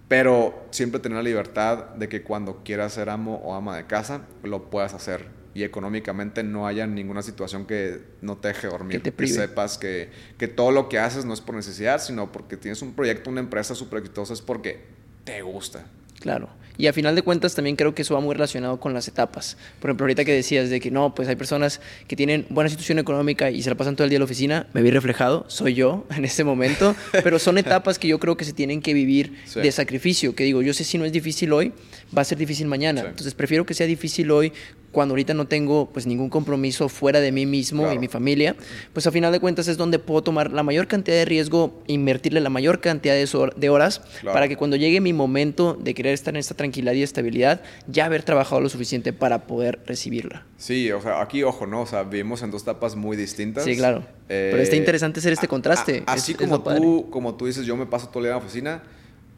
pero 0.09 0.67
siempre 0.71 1.01
tener 1.01 1.17
la 1.17 1.23
libertad 1.23 1.91
de 1.97 2.09
que 2.09 2.23
cuando 2.23 2.63
quieras 2.65 2.95
ser 2.95 3.11
amo 3.11 3.41
o 3.45 3.55
ama 3.55 3.77
de 3.77 3.87
casa, 3.87 4.23
lo 4.43 4.71
puedas 4.71 4.95
hacer 4.95 5.27
y 5.57 5.65
económicamente 5.65 6.43
no 6.43 6.67
haya 6.67 6.87
ninguna 6.87 7.23
situación 7.23 7.65
que 7.65 8.03
no 8.21 8.37
te 8.37 8.49
deje 8.49 8.67
dormir. 8.67 9.01
Que, 9.01 9.11
te 9.11 9.27
sepas 9.27 9.79
que, 9.79 10.11
que 10.37 10.49
todo 10.49 10.71
lo 10.71 10.91
que 10.91 10.99
haces 10.99 11.25
no 11.25 11.33
es 11.33 11.41
por 11.41 11.55
necesidad, 11.55 11.99
sino 11.99 12.31
porque 12.31 12.59
tienes 12.59 12.83
un 12.83 12.93
proyecto, 12.93 13.31
una 13.31 13.41
empresa 13.41 13.75
súper 13.75 14.01
exitosa, 14.01 14.35
es 14.35 14.43
porque 14.43 14.85
te 15.25 15.41
gusta. 15.41 15.87
Claro. 16.21 16.51
Y 16.79 16.89
a 16.89 16.93
final 16.93 17.15
de 17.15 17.23
cuentas 17.23 17.55
también 17.55 17.77
creo 17.77 17.95
que 17.95 18.03
eso 18.03 18.15
va 18.15 18.21
muy 18.21 18.35
relacionado 18.35 18.79
con 18.79 18.93
las 18.93 19.09
etapas. 19.09 19.57
Por 19.81 19.89
ejemplo, 19.89 20.05
ahorita 20.05 20.25
que 20.25 20.33
decías 20.33 20.69
de 20.69 20.81
que 20.81 20.91
no, 20.91 21.15
pues 21.15 21.29
hay 21.29 21.37
personas 21.37 21.81
que 22.07 22.17
tienen 22.17 22.47
buena 22.51 22.69
situación 22.69 22.99
económica 22.99 23.51
y 23.51 23.63
se 23.63 23.71
la 23.71 23.77
pasan 23.77 23.97
todo 23.97 24.05
el 24.05 24.11
día 24.11 24.19
en 24.19 24.21
la 24.21 24.27
oficina, 24.27 24.67
me 24.75 24.83
vi 24.83 24.91
reflejado, 24.91 25.47
soy 25.49 25.75
yo 25.75 26.07
en 26.17 26.25
este 26.25 26.45
momento, 26.45 26.95
pero 27.13 27.39
son 27.39 27.57
etapas 27.59 27.99
que 27.99 28.09
yo 28.09 28.19
creo 28.19 28.37
que 28.37 28.45
se 28.45 28.53
tienen 28.53 28.83
que 28.83 28.93
vivir 28.93 29.39
de 29.55 29.73
sacrificio, 29.73 30.35
que 30.35 30.45
digo, 30.45 30.61
yo 30.63 30.75
sé 30.75 30.85
si 30.85 30.99
no 30.99 31.05
es 31.05 31.13
difícil 31.13 31.53
hoy, 31.53 31.73
va 32.17 32.23
a 32.23 32.25
ser 32.25 32.39
difícil 32.39 32.67
mañana. 32.67 33.01
Entonces 33.01 33.35
prefiero 33.35 33.67
que 33.67 33.75
sea 33.75 33.87
difícil 33.87 34.31
hoy 34.31 34.53
cuando 34.97 35.13
ahorita 35.13 35.35
no 35.35 35.47
tengo 35.47 35.91
pues 35.93 36.07
ningún 36.07 36.31
compromiso 36.31 36.89
fuera 36.89 37.21
de 37.21 37.31
mí 37.31 37.45
mismo 37.45 37.93
y 37.93 37.99
mi 37.99 38.09
familia, 38.09 38.57
pues 38.95 39.07
a 39.07 39.11
final 39.11 39.31
de 39.31 39.41
cuentas 39.41 39.69
es 39.69 39.77
donde 39.77 39.99
puedo 39.99 40.23
tomar 40.23 40.53
la 40.53 40.63
mayor 40.63 40.87
cantidad 40.87 41.19
de 41.19 41.27
riesgo, 41.27 41.83
invertirle 41.87 42.41
la 42.41 42.49
mayor 42.49 42.81
cantidad 42.81 43.15
de, 43.15 43.69
horas 43.69 44.01
para 44.25 44.49
que 44.49 44.57
cuando 44.57 44.75
llegue 44.77 45.03
mi 45.03 45.13
momento 45.13 45.75
de 45.79 45.93
querer 45.93 46.15
estar 46.15 46.33
en 46.33 46.39
esta 46.39 46.55
tranquilidad 46.55 46.95
y 46.95 47.03
estabilidad, 47.03 47.61
ya 47.89 48.07
haber 48.07 48.23
trabajado 48.23 48.63
lo 48.63 48.71
suficiente 48.71 49.13
para 49.13 49.47
poder 49.47 49.81
recibirla. 49.85 50.47
Sí, 50.57 50.91
o 50.93 51.03
sea, 51.03 51.21
aquí 51.21 51.43
ojo, 51.43 51.67
¿no? 51.67 51.83
O 51.83 51.87
sea, 51.87 52.03
vivimos 52.05 52.43
en 52.43 52.51
dos 52.51 52.63
etapas 52.63 52.97
muy 52.97 53.19
distintas. 53.19 53.65
Sí, 53.65 53.77
claro. 53.77 54.03
Pero 54.29 54.63
está 54.63 54.77
eh, 54.77 54.79
interesante 54.79 55.21
hacer 55.21 55.35
este 55.35 55.47
contraste. 55.47 56.05
así 56.07 56.33
como, 56.33 56.63
tú, 56.63 57.11
como 57.11 57.35
tú 57.35 57.45
dices, 57.45 57.67
yo 57.67 57.77
me 57.77 57.85
paso 57.85 58.09
todo 58.09 58.21
el 58.21 58.25
día 58.25 58.33
en 58.33 58.39
la 58.39 58.45
oficina, 58.45 58.83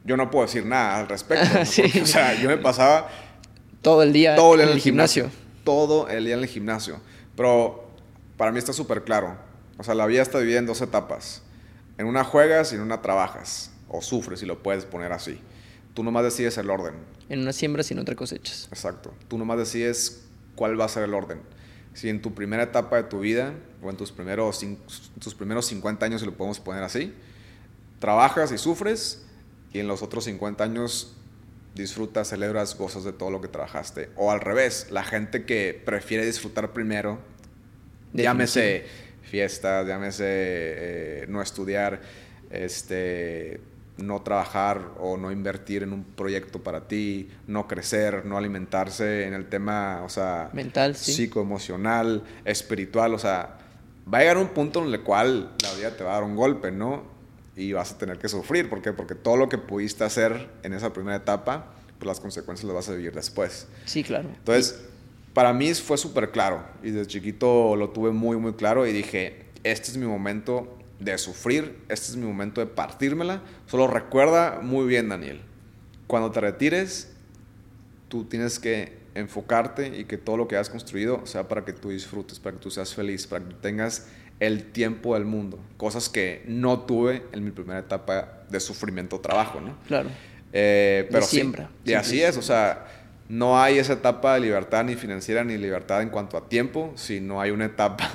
yo 0.05 0.17
no 0.17 0.31
puedo 0.31 0.47
decir 0.47 0.65
nada 0.65 0.99
al 0.99 1.09
respecto. 1.09 1.61
o 2.03 2.07
sea, 2.07 2.35
yo 2.41 2.49
me 2.49 2.59
pasaba 2.59 3.09
todo 3.83 4.03
el 4.03 4.13
día, 4.13 4.35
todo 4.37 4.55
el 4.55 4.61
en 4.61 4.69
el 4.71 4.81
gimnasio 4.81 5.31
todo 5.69 6.09
el 6.09 6.25
día 6.25 6.33
en 6.33 6.41
el 6.41 6.47
gimnasio. 6.47 6.99
Pero 7.37 7.91
para 8.39 8.51
mí 8.53 8.59
está 8.59 8.73
súper 8.73 9.05
claro. 9.05 9.37
O 9.77 9.85
sea, 9.85 9.95
la 9.95 10.07
vida 10.07 10.23
está 10.23 10.39
dividida 10.39 10.61
en 10.61 10.65
dos 10.65 10.81
etapas. 10.81 11.43
En 11.99 12.07
una 12.07 12.25
juegas 12.25 12.73
y 12.73 12.77
en 12.77 12.81
una 12.81 13.03
trabajas. 13.03 13.71
O 13.87 14.01
sufres, 14.01 14.41
si 14.41 14.47
lo 14.47 14.63
puedes 14.63 14.87
poner 14.87 15.13
así. 15.13 15.39
Tú 15.93 16.03
nomás 16.03 16.25
decides 16.25 16.57
el 16.57 16.71
orden. 16.71 16.95
En 17.29 17.41
una 17.41 17.53
siembra 17.53 17.83
y 17.87 17.93
en 17.93 17.99
otra 17.99 18.15
cosechas. 18.15 18.67
Exacto. 18.71 19.13
Tú 19.29 19.37
nomás 19.37 19.59
decides 19.59 20.25
cuál 20.55 20.81
va 20.81 20.87
a 20.87 20.89
ser 20.89 21.03
el 21.03 21.13
orden. 21.13 21.43
Si 21.93 22.09
en 22.09 22.23
tu 22.23 22.33
primera 22.33 22.63
etapa 22.63 22.97
de 22.97 23.03
tu 23.03 23.21
vida, 23.21 23.53
o 23.83 23.91
en 23.91 23.97
tus 23.99 24.11
primeros, 24.11 24.65
tus 25.21 25.35
primeros 25.35 25.67
50 25.67 26.07
años, 26.07 26.23
si 26.23 26.27
lo 26.27 26.33
podemos 26.33 26.61
poner 26.61 26.83
así, 26.83 27.13
trabajas 27.99 28.53
y 28.53 28.57
sufres, 28.57 29.27
y 29.73 29.81
en 29.81 29.89
los 29.89 30.03
otros 30.03 30.25
50 30.25 30.64
años 30.64 31.16
disfrutas, 31.75 32.29
celebras, 32.29 32.77
gozas 32.77 33.05
de 33.05 33.12
todo 33.12 33.31
lo 33.31 33.41
que 33.41 33.49
trabajaste. 33.49 34.11
O 34.16 34.31
al 34.31 34.41
revés, 34.41 34.89
la 34.91 35.05
gente 35.05 35.45
que 35.45 35.81
prefiere 35.85 36.27
disfrutar 36.27 36.73
primero, 36.73 37.19
llámese 38.12 38.85
fiestas, 39.23 39.87
llámese 39.87 40.25
eh, 40.27 41.27
no 41.29 41.41
estudiar, 41.41 42.01
este, 42.51 43.61
no 43.99 44.23
trabajar 44.23 44.93
o 44.99 45.16
no 45.16 45.31
invertir 45.31 45.83
en 45.83 45.93
un 45.93 46.05
proyecto 46.05 46.62
para 46.62 46.89
ti, 46.89 47.29
no 47.47 47.69
crecer, 47.69 48.25
no 48.25 48.37
alimentarse 48.39 49.27
en 49.27 49.35
el 49.35 49.49
tema, 49.49 50.03
o 50.05 50.09
sea, 50.09 50.51
mental, 50.53 50.97
sí. 50.97 51.12
psicoemocional, 51.12 52.25
espiritual, 52.45 53.14
o 53.14 53.19
sea, 53.19 53.59
va 54.12 54.19
a 54.19 54.21
llegar 54.23 54.39
un 54.39 54.49
punto 54.49 54.85
en 54.85 54.93
el 54.93 55.03
cual 55.03 55.53
la 55.62 55.75
vida 55.75 55.97
te 55.97 56.05
va 56.05 56.12
a 56.12 56.14
dar 56.14 56.25
un 56.25 56.37
golpe, 56.37 56.71
¿no? 56.71 57.18
Y 57.59 57.73
vas 57.73 57.91
a 57.91 57.99
tener 57.99 58.19
que 58.19 58.29
sufrir. 58.29 58.71
¿Por 58.71 58.81
qué? 58.81 58.93
Porque 58.93 59.17
todo 59.17 59.37
lo 59.37 59.49
que 59.49 59.59
pudiste 59.59 60.05
hacer 60.05 60.49
en 60.63 60.73
esa 60.73 60.93
primera 60.93 61.17
etapa, 61.17 61.75
pues 61.99 62.07
las 62.07 62.21
consecuencias 62.21 62.65
las 62.65 62.75
vas 62.75 62.89
a 62.89 62.93
vivir 62.95 63.13
después. 63.13 63.67
Sí, 63.85 64.05
claro. 64.05 64.29
Entonces, 64.29 64.81
para 65.35 65.53
mí 65.53 65.75
fue 65.75 65.99
súper 65.99 66.31
claro 66.31 66.65
y 66.85 66.93
desde 66.93 67.09
chiquito 67.09 67.75
lo 67.75 67.91
tuve 67.91 68.13
muy, 68.13 68.37
muy 68.37 68.53
claro 68.53 68.87
y 68.87 68.93
dije, 68.93 69.47
este 69.65 69.91
es 69.91 69.97
mi 69.97 70.07
momento 70.07 70.79
de 71.01 71.19
sufrir, 71.19 71.79
este 71.89 72.13
es 72.13 72.17
mi 72.17 72.27
momento 72.27 72.61
de 72.61 72.69
partírmela. 72.69 73.43
Solo 73.67 73.89
recuerda 73.89 74.61
muy 74.63 74.87
bien, 74.87 75.09
Daniel, 75.09 75.41
cuando 76.07 76.31
te 76.31 76.41
retires, 76.41 77.13
tú 78.09 78.25
tienes 78.25 78.61
que 78.61 78.99
enfocarte 79.17 79.99
y 79.99 80.05
que 80.05 80.17
todo 80.17 80.37
lo 80.37 80.47
que 80.47 80.57
has 80.57 80.71
construido 80.71 81.27
sea 81.27 81.49
para 81.49 81.65
que 81.65 81.73
tú 81.73 81.91
disfrutes, 81.91 82.39
para 82.39 82.57
que 82.57 82.63
tú 82.63 82.71
seas 82.71 82.95
feliz, 82.95 83.27
para 83.27 83.45
que 83.45 83.55
tengas 83.55 84.07
el 84.41 84.64
tiempo 84.72 85.14
del 85.14 85.24
mundo, 85.24 85.59
cosas 85.76 86.09
que 86.09 86.43
no 86.47 86.80
tuve 86.80 87.24
en 87.32 87.45
mi 87.45 87.51
primera 87.51 87.80
etapa 87.80 88.45
de 88.49 88.61
sufrimiento 88.61 89.20
trabajo, 89.20 89.61
¿no? 89.61 89.76
Claro. 89.86 90.11
Eh, 90.53 91.07
pero 91.11 91.24
siembra. 91.24 91.70
y 91.84 91.93
así 91.93 92.22
es, 92.22 92.36
o 92.36 92.43
sea, 92.43 92.86
no 93.28 93.61
hay 93.61 93.78
esa 93.78 93.93
etapa 93.95 94.34
de 94.34 94.41
libertad 94.41 94.84
ni 94.84 94.95
financiera 94.95 95.45
ni 95.45 95.59
libertad 95.59 96.01
en 96.03 96.09
cuanto 96.09 96.36
a 96.36 96.49
tiempo, 96.49 96.93
sino 96.95 97.41
hay 97.41 97.51
una 97.51 97.66
etapa 97.66 98.09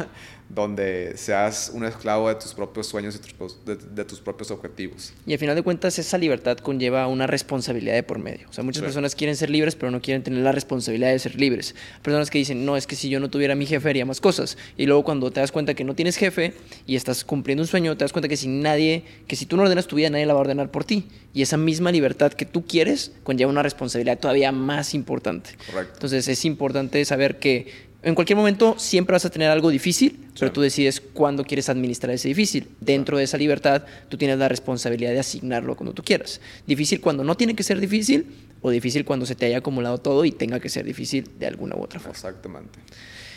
donde 0.53 1.13
seas 1.17 1.71
un 1.73 1.83
esclavo 1.83 2.29
de 2.29 2.35
tus 2.35 2.53
propios 2.53 2.87
sueños 2.87 3.15
y 3.15 3.65
de, 3.65 4.05
tus 4.05 4.19
propios 4.19 4.51
objetivos. 4.51 5.13
Y 5.25 5.33
al 5.33 5.39
final 5.39 5.55
de 5.55 5.63
cuentas 5.63 5.97
esa 5.97 6.17
libertad 6.17 6.57
conlleva 6.57 7.07
una 7.07 7.25
responsabilidad 7.25 7.95
de 7.95 8.03
por 8.03 8.19
medio. 8.19 8.47
O 8.49 8.53
sea, 8.53 8.63
muchas 8.63 8.83
personas 8.83 9.15
quieren 9.15 9.35
ser 9.35 9.49
libres, 9.49 9.75
pero 9.75 9.91
no 9.91 10.01
quieren 10.01 10.21
tener 10.21 10.43
la 10.43 10.51
responsabilidad 10.51 11.11
de 11.11 11.19
ser 11.19 11.39
libres. 11.39 11.75
Personas 12.01 12.29
que 12.29 12.37
dicen, 12.37 12.65
no, 12.65 12.77
es 12.77 12.85
que 12.85 12.95
si 12.95 13.09
yo 13.09 13.19
no 13.19 13.29
tuviera 13.29 13.55
mi 13.55 13.65
jefe 13.65 13.89
haría 13.89 14.05
más 14.05 14.21
cosas. 14.21 14.57
Y 14.77 14.85
luego 14.85 15.03
cuando 15.03 15.31
te 15.31 15.39
das 15.39 15.51
cuenta 15.51 15.73
que 15.73 15.83
no 15.83 15.95
tienes 15.95 16.17
jefe 16.17 16.53
y 16.85 16.95
estás 16.95 17.23
cumpliendo 17.23 17.63
un 17.63 17.67
sueño, 17.67 17.97
te 17.97 18.03
das 18.03 18.13
cuenta 18.13 18.27
que 18.27 18.37
si 18.37 18.47
nadie, 18.47 19.03
que 19.27 19.35
si 19.35 19.45
tú 19.45 19.57
no 19.57 19.63
ordenas 19.63 19.87
tu 19.87 19.95
vida, 19.95 20.09
nadie 20.09 20.25
la 20.25 20.33
va 20.33 20.39
a 20.39 20.41
ordenar 20.41 20.69
por 20.69 20.85
ti. 20.85 21.07
Y 21.33 21.41
esa 21.41 21.57
misma 21.57 21.91
libertad 21.91 22.31
que 22.33 22.45
tú 22.45 22.65
quieres 22.65 23.11
conlleva 23.23 23.49
una 23.49 23.63
responsabilidad 23.63 24.19
todavía 24.19 24.51
más 24.51 24.93
importante. 24.93 25.51
Correcto. 25.65 25.93
Entonces 25.95 26.27
es 26.27 26.45
importante 26.45 27.03
saber 27.05 27.39
que 27.39 27.92
en 28.03 28.15
cualquier 28.15 28.35
momento 28.35 28.75
siempre 28.77 29.13
vas 29.13 29.23
a 29.23 29.29
tener 29.29 29.49
algo 29.49 29.69
difícil, 29.69 30.27
pero 30.37 30.51
tú 30.51 30.59
decides 30.59 30.99
cuándo 30.99 31.45
quieres 31.45 31.69
administrar 31.69 32.13
ese 32.13 32.27
difícil. 32.27 32.67
Dentro 32.81 33.17
de 33.17 33.23
esa 33.23 33.37
libertad, 33.37 33.85
tú 34.09 34.17
tienes 34.17 34.37
la 34.37 34.49
responsabilidad 34.49 35.11
de 35.11 35.19
asignarlo 35.19 35.77
cuando 35.77 35.93
tú 35.93 36.03
quieras. 36.03 36.41
Difícil 36.67 36.99
cuando 36.99 37.23
no 37.23 37.37
tiene 37.37 37.55
que 37.55 37.63
ser 37.63 37.79
difícil 37.79 38.27
o 38.61 38.71
difícil 38.71 39.05
cuando 39.05 39.25
se 39.25 39.35
te 39.35 39.45
haya 39.45 39.59
acumulado 39.59 39.99
todo 39.99 40.25
y 40.25 40.33
tenga 40.33 40.59
que 40.59 40.67
ser 40.67 40.85
difícil 40.85 41.29
de 41.39 41.47
alguna 41.47 41.77
u 41.77 41.81
otra 41.81 42.01
forma. 42.01 42.11
Exactamente. 42.11 42.77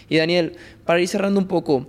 Y 0.09 0.17
Daniel, 0.17 0.57
para 0.85 1.01
ir 1.01 1.07
cerrando 1.07 1.39
un 1.39 1.47
poco, 1.47 1.87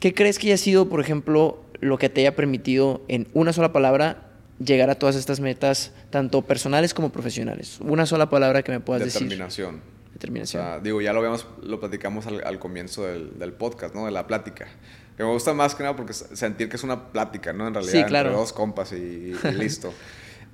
¿qué 0.00 0.12
crees 0.12 0.38
que 0.38 0.48
haya 0.48 0.58
sido, 0.58 0.90
por 0.90 1.00
ejemplo, 1.00 1.64
lo 1.80 1.96
que 1.96 2.10
te 2.10 2.20
haya 2.20 2.36
permitido 2.36 3.02
en 3.08 3.26
una 3.32 3.54
sola 3.54 3.72
palabra 3.72 4.26
llegar 4.62 4.90
a 4.90 4.96
todas 4.96 5.16
estas 5.16 5.40
metas, 5.40 5.92
tanto 6.10 6.42
personales 6.42 6.92
como 6.92 7.10
profesionales? 7.10 7.78
Una 7.80 8.04
sola 8.04 8.28
palabra 8.28 8.62
que 8.62 8.72
me 8.72 8.80
puedas 8.80 9.02
decir. 9.02 9.22
Determinación 9.22 9.89
determinación. 10.20 10.82
digo, 10.82 11.00
ya 11.00 11.12
lo 11.12 11.22
vemos, 11.22 11.46
lo 11.62 11.80
platicamos 11.80 12.26
al, 12.26 12.58
comienzo 12.58 13.06
del, 13.06 13.38
del, 13.38 13.52
podcast, 13.52 13.94
¿no? 13.94 14.04
De 14.04 14.10
la 14.10 14.26
plática. 14.26 14.68
Que 15.16 15.24
me 15.24 15.30
gusta 15.32 15.54
más 15.54 15.74
que 15.74 15.82
nada 15.82 15.96
porque 15.96 16.12
sentir 16.12 16.68
que 16.68 16.76
es 16.76 16.84
una 16.84 17.12
plática, 17.12 17.52
¿no? 17.52 17.66
En 17.66 17.74
realidad, 17.74 17.92
sí, 17.92 18.04
claro. 18.04 18.28
entre 18.28 18.40
dos 18.40 18.52
compas 18.52 18.92
y, 18.92 19.34
listo. 19.56 19.92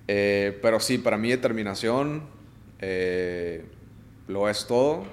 Eh, 0.08 0.58
pero 0.62 0.80
sí, 0.80 0.98
para 0.98 1.18
mí 1.18 1.30
determinación 1.30 2.22
eh, 2.80 3.64
lo 4.28 4.48
es 4.48 4.66
todo. 4.66 5.04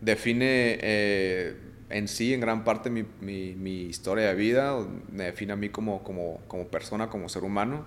Define 0.00 0.78
eh, 0.80 1.56
en 1.90 2.08
sí, 2.08 2.34
en 2.34 2.40
gran 2.40 2.64
parte, 2.64 2.90
mi, 2.90 3.04
mi, 3.20 3.54
mi, 3.54 3.82
historia 3.82 4.28
de 4.28 4.34
vida. 4.34 4.76
Me 5.10 5.24
define 5.24 5.52
a 5.52 5.56
mí 5.56 5.68
como, 5.68 6.02
como, 6.02 6.40
como 6.48 6.68
persona, 6.68 7.08
como 7.08 7.28
ser 7.28 7.44
humano. 7.44 7.84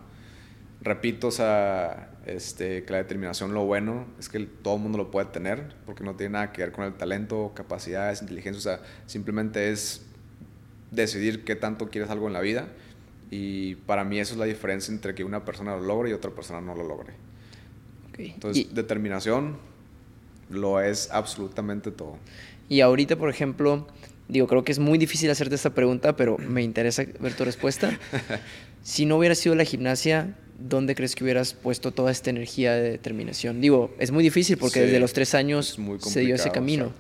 Repito, 0.82 1.28
o 1.28 1.32
sea, 1.32 2.07
este, 2.28 2.84
que 2.84 2.92
la 2.92 2.98
determinación 2.98 3.54
lo 3.54 3.66
bueno 3.66 4.06
es 4.20 4.28
que 4.28 4.40
todo 4.40 4.76
el 4.76 4.82
mundo 4.82 4.98
lo 4.98 5.12
puede 5.12 5.28
tener, 5.28 5.76
porque 5.86 6.04
no 6.04 6.16
tiene 6.16 6.34
nada 6.34 6.52
que 6.52 6.62
ver 6.62 6.74
con 6.74 6.84
el 6.84 6.94
talento, 6.94 7.54
capacidades, 7.56 8.22
inteligencia, 8.22 8.58
o 8.60 8.62
sea, 8.62 8.86
simplemente 9.06 9.72
es 9.72 10.06
decidir 10.92 11.46
qué 11.46 11.56
tanto 11.56 11.88
quieres 11.88 12.10
algo 12.10 12.28
en 12.28 12.34
la 12.34 12.42
vida 12.42 12.68
y 13.32 13.76
para 13.76 14.04
mí 14.04 14.20
eso 14.20 14.34
es 14.34 14.40
la 14.40 14.46
diferencia 14.46 14.94
entre 14.94 15.16
que 15.16 15.24
una 15.24 15.46
persona 15.46 15.78
lo 15.78 15.84
logre 15.84 16.10
y 16.10 16.14
otra 16.14 16.32
persona 16.32 16.60
no 16.60 16.76
lo 16.76 16.84
logre. 16.84 17.14
Entonces, 18.18 18.74
determinación 18.74 19.58
lo 20.50 20.82
es 20.82 21.10
absolutamente 21.12 21.92
todo. 21.92 22.18
Y 22.68 22.82
ahorita, 22.82 23.16
por 23.16 23.30
ejemplo, 23.30 23.88
digo, 24.28 24.48
creo 24.48 24.66
que 24.66 24.74
es 24.74 24.80
muy 24.80 24.98
difícil 24.98 25.30
hacerte 25.30 25.56
esta 25.56 25.74
pregunta, 25.74 26.18
pero 26.18 26.38
me 26.38 26.62
interesa 26.62 27.06
ver 27.22 27.34
tu 27.36 27.46
respuesta. 27.46 27.98
si 28.84 29.06
no 29.06 29.18
hubiera 29.18 29.36
sido 29.36 29.56
la 29.56 29.64
gimnasia, 29.64 30.36
¿dónde 30.60 30.96
crees 30.96 31.16
que 31.16 31.24
hubieras 31.24 31.54
puesto 31.54 31.92
toda 31.92 32.12
esta 32.12 32.30
energía 32.30 32.74
de 32.74 32.92
determinación? 32.92 33.62
Digo, 33.62 33.94
es 34.00 34.12
muy 34.12 34.24
difícil 34.24 34.58
porque 34.58 34.82
desde 34.82 35.00
los 35.00 35.14
tres 35.14 35.36
años 35.36 35.78
se 36.00 36.22
dio 36.22 36.36
ese 36.36 36.52
camino. 36.52 36.92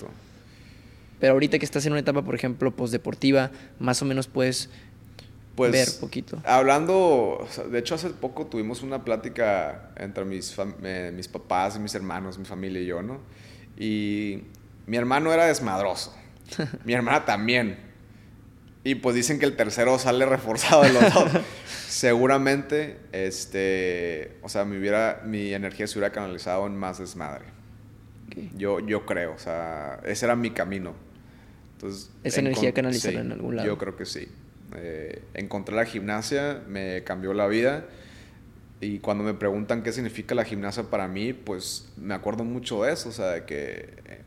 Pero 1.19 1.33
ahorita 1.33 1.57
que 1.57 1.65
estás 1.65 1.85
en 1.85 1.93
una 1.93 2.01
etapa, 2.01 2.21
por 2.21 2.35
ejemplo, 2.35 2.71
postdeportiva, 2.71 3.51
más 3.79 4.01
o 4.01 4.05
menos 4.05 4.27
puedes 4.27 4.69
pues, 5.55 5.71
ver 5.71 5.87
poquito. 5.99 6.39
Hablando, 6.45 7.47
de 7.71 7.79
hecho 7.79 7.95
hace 7.95 8.11
poco 8.11 8.45
tuvimos 8.45 8.83
una 8.83 9.03
plática 9.03 9.89
entre 9.95 10.23
mis, 10.25 10.55
eh, 10.83 11.11
mis 11.15 11.27
papás 11.27 11.75
y 11.75 11.79
mis 11.79 11.95
hermanos, 11.95 12.37
mi 12.37 12.45
familia 12.45 12.81
y 12.81 12.85
yo, 12.85 13.01
¿no? 13.01 13.19
Y 13.75 14.43
mi 14.85 14.97
hermano 14.97 15.33
era 15.33 15.47
desmadroso, 15.47 16.15
mi 16.85 16.93
hermana 16.93 17.25
también. 17.25 17.86
Y 18.87 18.95
pues 18.95 19.17
dicen 19.17 19.37
que 19.37 19.43
el 19.43 19.57
tercero 19.57 19.99
sale 19.99 20.25
reforzado 20.25 20.83
de 20.83 20.93
los 20.93 21.01
dos. 21.13 21.29
Seguramente, 21.89 22.95
este, 23.11 24.37
o 24.41 24.47
sea, 24.47 24.63
mi, 24.63 24.77
hubiera, 24.77 25.23
mi 25.25 25.53
energía 25.53 25.87
se 25.87 25.99
hubiera 25.99 26.13
canalizado 26.13 26.65
en 26.67 26.77
más 26.77 26.97
desmadre. 26.97 27.43
Yo, 28.55 28.79
yo 28.79 29.05
creo, 29.05 29.33
o 29.33 29.39
sea, 29.39 29.99
ese 30.05 30.25
era 30.25 30.37
mi 30.37 30.51
camino. 30.51 30.93
Entonces, 31.73 32.09
Esa 32.23 32.39
energía 32.39 32.73
canalizada 32.73 33.19
en 33.19 33.33
algún 33.33 33.57
lado. 33.57 33.67
Yo 33.67 33.77
creo 33.77 33.97
que 33.97 34.05
sí. 34.05 34.29
Eh, 34.77 35.21
encontré 35.33 35.75
la 35.75 35.83
gimnasia, 35.83 36.61
me 36.69 37.03
cambió 37.03 37.33
la 37.33 37.47
vida. 37.47 37.87
Y 38.79 38.99
cuando 38.99 39.25
me 39.25 39.33
preguntan 39.33 39.83
qué 39.83 39.91
significa 39.91 40.33
la 40.33 40.45
gimnasia 40.45 40.83
para 40.83 41.09
mí, 41.09 41.33
pues 41.33 41.89
me 41.97 42.13
acuerdo 42.13 42.45
mucho 42.45 42.83
de 42.83 42.93
eso, 42.93 43.09
o 43.09 43.11
sea, 43.11 43.31
de 43.31 43.43
que 43.43 43.95
eh, 44.05 44.21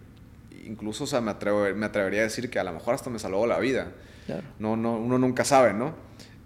incluso, 0.66 1.05
o 1.05 1.07
sea, 1.07 1.23
me, 1.23 1.31
atrevo, 1.31 1.65
me 1.74 1.87
atrevería 1.87 2.20
a 2.20 2.24
decir 2.24 2.51
que 2.51 2.59
a 2.59 2.65
lo 2.65 2.74
mejor 2.74 2.95
hasta 2.95 3.09
me 3.09 3.19
salvó 3.19 3.47
la 3.47 3.59
vida. 3.59 3.95
No, 4.59 4.77
no, 4.77 4.97
uno 4.97 5.19
nunca 5.19 5.44
sabe, 5.44 5.73
¿no? 5.73 5.94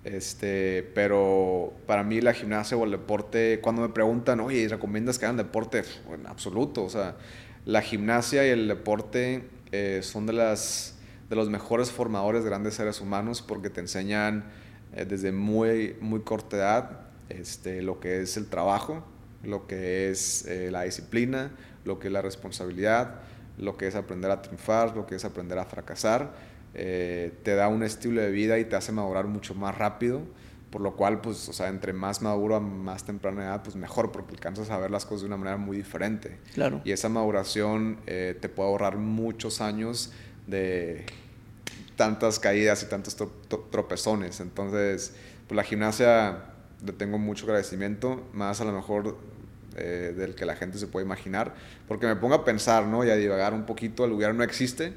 Este, 0.04 0.82
pero 0.94 1.72
para 1.86 2.02
mí 2.02 2.20
la 2.20 2.34
gimnasia 2.34 2.76
o 2.76 2.84
el 2.84 2.90
deporte, 2.90 3.60
cuando 3.62 3.82
me 3.82 3.88
preguntan, 3.88 4.40
oye, 4.40 4.68
¿recomiendas 4.68 5.18
que 5.18 5.24
hagan 5.24 5.38
deporte? 5.38 5.82
En 6.12 6.26
absoluto, 6.26 6.84
o 6.84 6.90
sea, 6.90 7.16
la 7.64 7.80
gimnasia 7.80 8.46
y 8.46 8.50
el 8.50 8.68
deporte 8.68 9.48
eh, 9.72 10.00
son 10.02 10.26
de 10.26 10.34
las 10.34 10.94
de 11.28 11.36
los 11.36 11.48
mejores 11.48 11.90
formadores 11.90 12.44
de 12.44 12.50
grandes 12.50 12.74
seres 12.74 13.00
humanos 13.00 13.42
porque 13.42 13.70
te 13.70 13.80
enseñan 13.80 14.44
eh, 14.94 15.04
desde 15.04 15.32
muy, 15.32 15.96
muy 16.00 16.20
corta 16.20 16.56
edad 16.56 17.00
este, 17.28 17.82
lo 17.82 18.00
que 18.00 18.20
es 18.20 18.36
el 18.36 18.46
trabajo, 18.46 19.04
lo 19.42 19.66
que 19.66 20.10
es 20.10 20.46
eh, 20.46 20.70
la 20.70 20.82
disciplina, 20.82 21.52
lo 21.84 21.98
que 21.98 22.08
es 22.08 22.12
la 22.12 22.22
responsabilidad, 22.22 23.20
lo 23.58 23.76
que 23.76 23.86
es 23.86 23.94
aprender 23.94 24.30
a 24.30 24.42
triunfar, 24.42 24.94
lo 24.94 25.06
que 25.06 25.14
es 25.14 25.24
aprender 25.24 25.58
a 25.58 25.64
fracasar. 25.64 26.34
Eh, 26.74 27.32
te 27.42 27.54
da 27.54 27.68
un 27.68 27.82
estilo 27.82 28.20
de 28.20 28.30
vida 28.30 28.58
y 28.58 28.64
te 28.64 28.76
hace 28.76 28.92
madurar 28.92 29.26
mucho 29.26 29.54
más 29.54 29.76
rápido, 29.76 30.22
por 30.70 30.80
lo 30.80 30.96
cual, 30.96 31.20
pues, 31.20 31.48
o 31.48 31.52
sea, 31.52 31.68
entre 31.68 31.92
más 31.92 32.20
maduro 32.20 32.56
a 32.56 32.60
más 32.60 33.04
temprana 33.04 33.44
edad, 33.44 33.62
pues 33.62 33.76
mejor, 33.76 34.10
porque 34.10 34.32
alcanzas 34.32 34.70
a 34.70 34.78
ver 34.78 34.90
las 34.90 35.04
cosas 35.04 35.22
de 35.22 35.26
una 35.28 35.36
manera 35.36 35.56
muy 35.56 35.76
diferente. 35.76 36.38
Claro. 36.54 36.80
Y 36.84 36.92
esa 36.92 37.08
maduración 37.08 37.98
te 38.04 38.48
puede 38.48 38.68
ahorrar 38.68 38.96
muchos 38.96 39.60
años 39.60 40.12
de 40.48 41.06
tantas 41.96 42.38
caídas 42.38 42.82
y 42.82 42.86
tantos 42.86 43.16
tropezones. 43.70 44.40
Entonces, 44.40 45.14
pues 45.46 45.56
la 45.56 45.62
gimnasia 45.62 46.44
le 46.84 46.92
tengo 46.92 47.18
mucho 47.18 47.46
agradecimiento, 47.46 48.26
más 48.32 48.60
a 48.60 48.64
lo 48.64 48.72
mejor 48.72 49.16
eh, 49.76 50.14
del 50.16 50.34
que 50.34 50.44
la 50.44 50.56
gente 50.56 50.78
se 50.78 50.86
puede 50.86 51.06
imaginar, 51.06 51.54
porque 51.88 52.06
me 52.06 52.16
pongo 52.16 52.34
a 52.34 52.44
pensar, 52.44 52.86
¿no? 52.86 53.04
Y 53.04 53.10
a 53.10 53.16
divagar 53.16 53.54
un 53.54 53.64
poquito, 53.64 54.04
el 54.04 54.10
lugar 54.10 54.34
no 54.34 54.42
existe, 54.42 54.92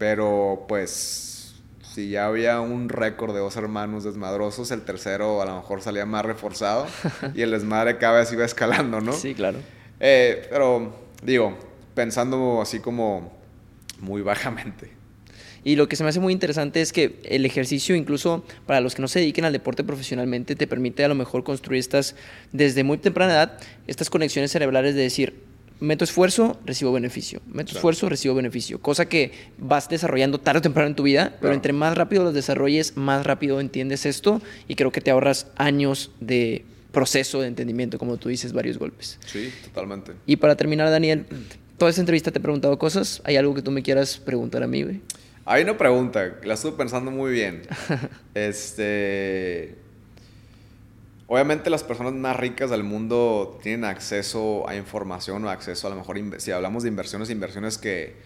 pero 0.00 0.64
pues 0.66 1.52
si 1.82 2.08
ya 2.08 2.24
había 2.24 2.62
un 2.62 2.88
récord 2.88 3.34
de 3.34 3.40
dos 3.40 3.56
hermanos 3.56 4.02
desmadrosos, 4.02 4.70
el 4.70 4.80
tercero 4.80 5.42
a 5.42 5.44
lo 5.44 5.56
mejor 5.56 5.82
salía 5.82 6.06
más 6.06 6.24
reforzado 6.24 6.86
y 7.34 7.42
el 7.42 7.50
desmadre 7.50 7.98
cada 7.98 8.20
vez 8.20 8.32
iba 8.32 8.46
escalando, 8.46 9.02
¿no? 9.02 9.12
Sí, 9.12 9.34
claro. 9.34 9.58
Eh, 10.00 10.46
pero 10.48 10.94
digo, 11.22 11.54
pensando 11.94 12.62
así 12.62 12.80
como 12.80 13.30
muy 13.98 14.22
bajamente. 14.22 14.90
Y 15.64 15.76
lo 15.76 15.86
que 15.86 15.96
se 15.96 16.02
me 16.02 16.08
hace 16.08 16.20
muy 16.20 16.32
interesante 16.32 16.80
es 16.80 16.94
que 16.94 17.20
el 17.24 17.44
ejercicio, 17.44 17.94
incluso 17.94 18.42
para 18.64 18.80
los 18.80 18.94
que 18.94 19.02
no 19.02 19.08
se 19.08 19.18
dediquen 19.18 19.44
al 19.44 19.52
deporte 19.52 19.84
profesionalmente, 19.84 20.56
te 20.56 20.66
permite 20.66 21.04
a 21.04 21.08
lo 21.08 21.14
mejor 21.14 21.44
construir 21.44 21.78
estas, 21.78 22.16
desde 22.52 22.84
muy 22.84 22.96
temprana 22.96 23.34
edad, 23.34 23.58
estas 23.86 24.08
conexiones 24.08 24.50
cerebrales 24.50 24.94
de 24.94 25.02
decir, 25.02 25.49
meto 25.80 26.04
esfuerzo, 26.04 26.58
recibo 26.64 26.92
beneficio. 26.92 27.40
Meto 27.46 27.72
esfuerzo, 27.72 28.08
recibo 28.08 28.34
beneficio. 28.34 28.80
Cosa 28.80 29.06
que 29.06 29.32
vas 29.58 29.88
desarrollando 29.88 30.38
tarde 30.38 30.58
o 30.58 30.62
temprano 30.62 30.88
en 30.88 30.94
tu 30.94 31.02
vida, 31.02 31.36
pero 31.40 31.54
entre 31.54 31.72
más 31.72 31.96
rápido 31.96 32.22
los 32.22 32.34
desarrolles, 32.34 32.96
más 32.96 33.26
rápido 33.26 33.60
entiendes 33.60 34.06
esto 34.06 34.40
y 34.68 34.76
creo 34.76 34.92
que 34.92 35.00
te 35.00 35.10
ahorras 35.10 35.46
años 35.56 36.12
de 36.20 36.64
proceso 36.92 37.40
de 37.40 37.48
entendimiento, 37.48 37.98
como 37.98 38.16
tú 38.16 38.28
dices, 38.28 38.52
varios 38.52 38.78
golpes. 38.78 39.18
Sí, 39.26 39.52
totalmente. 39.64 40.12
Y 40.26 40.36
para 40.36 40.56
terminar, 40.56 40.90
Daniel, 40.90 41.26
toda 41.78 41.90
esta 41.90 42.02
entrevista 42.02 42.30
te 42.30 42.38
he 42.38 42.42
preguntado 42.42 42.78
cosas. 42.78 43.22
¿Hay 43.24 43.36
algo 43.36 43.54
que 43.54 43.62
tú 43.62 43.70
me 43.70 43.82
quieras 43.82 44.18
preguntar 44.18 44.62
a 44.62 44.66
mí, 44.66 44.82
güey? 44.82 45.00
Hay 45.46 45.62
una 45.62 45.78
pregunta, 45.78 46.36
la 46.44 46.54
estuve 46.54 46.72
pensando 46.72 47.10
muy 47.10 47.32
bien. 47.32 47.62
este. 48.34 49.76
Obviamente 51.32 51.70
las 51.70 51.84
personas 51.84 52.12
más 52.12 52.36
ricas 52.36 52.70
del 52.70 52.82
mundo 52.82 53.58
tienen 53.62 53.84
acceso 53.84 54.68
a 54.68 54.74
información 54.74 55.44
o 55.44 55.50
acceso 55.50 55.86
a 55.86 55.90
lo 55.90 55.96
mejor, 55.96 56.18
si 56.40 56.50
hablamos 56.50 56.82
de 56.82 56.88
inversiones, 56.88 57.30
inversiones 57.30 57.78
que 57.78 58.16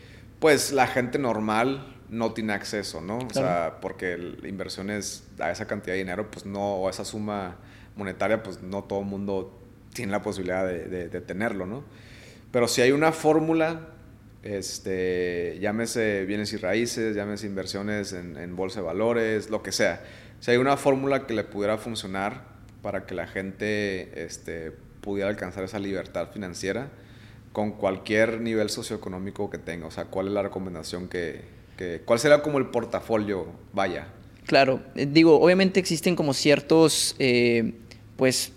pues 0.40 0.72
la 0.72 0.86
gente 0.86 1.18
normal 1.18 1.96
no 2.08 2.32
tiene 2.32 2.54
acceso, 2.54 3.02
¿no? 3.02 3.18
O 3.18 3.30
sea, 3.30 3.78
porque 3.82 4.18
inversiones 4.44 5.28
a 5.38 5.50
esa 5.50 5.66
cantidad 5.66 5.92
de 5.92 5.98
dinero, 5.98 6.30
pues 6.30 6.46
no, 6.46 6.76
o 6.76 6.88
a 6.88 6.90
esa 6.90 7.04
suma 7.04 7.56
monetaria, 7.94 8.42
pues 8.42 8.62
no 8.62 8.84
todo 8.84 9.00
el 9.00 9.06
mundo 9.06 9.60
tiene 9.92 10.10
la 10.10 10.22
posibilidad 10.22 10.66
de, 10.66 11.08
de 11.08 11.20
tenerlo, 11.20 11.66
¿no? 11.66 11.84
Pero 12.50 12.68
si 12.68 12.80
hay 12.80 12.92
una 12.92 13.12
fórmula 13.12 13.94
este, 14.44 15.58
llámese 15.58 16.26
bienes 16.26 16.52
y 16.52 16.58
raíces, 16.58 17.16
llámese 17.16 17.46
inversiones 17.46 18.12
en, 18.12 18.56
bolsa 18.56 18.80
de 18.80 18.86
valores, 18.86 19.48
lo 19.48 19.62
que 19.62 19.72
sea. 19.72 20.04
Si 20.40 20.50
hay 20.50 20.58
una 20.58 20.76
fórmula 20.76 21.26
que 21.26 21.32
le 21.32 21.44
pudiera 21.44 21.78
funcionar 21.78 22.53
para 22.84 23.06
que 23.06 23.14
la 23.14 23.26
gente 23.26 24.26
este, 24.26 24.70
pudiera 25.00 25.30
alcanzar 25.30 25.64
esa 25.64 25.78
libertad 25.78 26.28
financiera 26.30 26.90
con 27.54 27.72
cualquier 27.72 28.42
nivel 28.42 28.68
socioeconómico 28.68 29.48
que 29.48 29.56
tenga, 29.56 29.86
o 29.86 29.90
sea, 29.90 30.04
¿cuál 30.04 30.26
es 30.26 30.34
la 30.34 30.42
recomendación 30.42 31.08
que, 31.08 31.40
que 31.78 32.02
cuál 32.04 32.18
será 32.18 32.42
como 32.42 32.58
el 32.58 32.66
portafolio, 32.66 33.46
vaya? 33.72 34.08
Claro, 34.44 34.82
eh, 34.96 35.06
digo, 35.10 35.40
obviamente 35.40 35.80
existen 35.80 36.14
como 36.14 36.34
ciertos, 36.34 37.16
eh, 37.18 37.72
pues, 38.18 38.52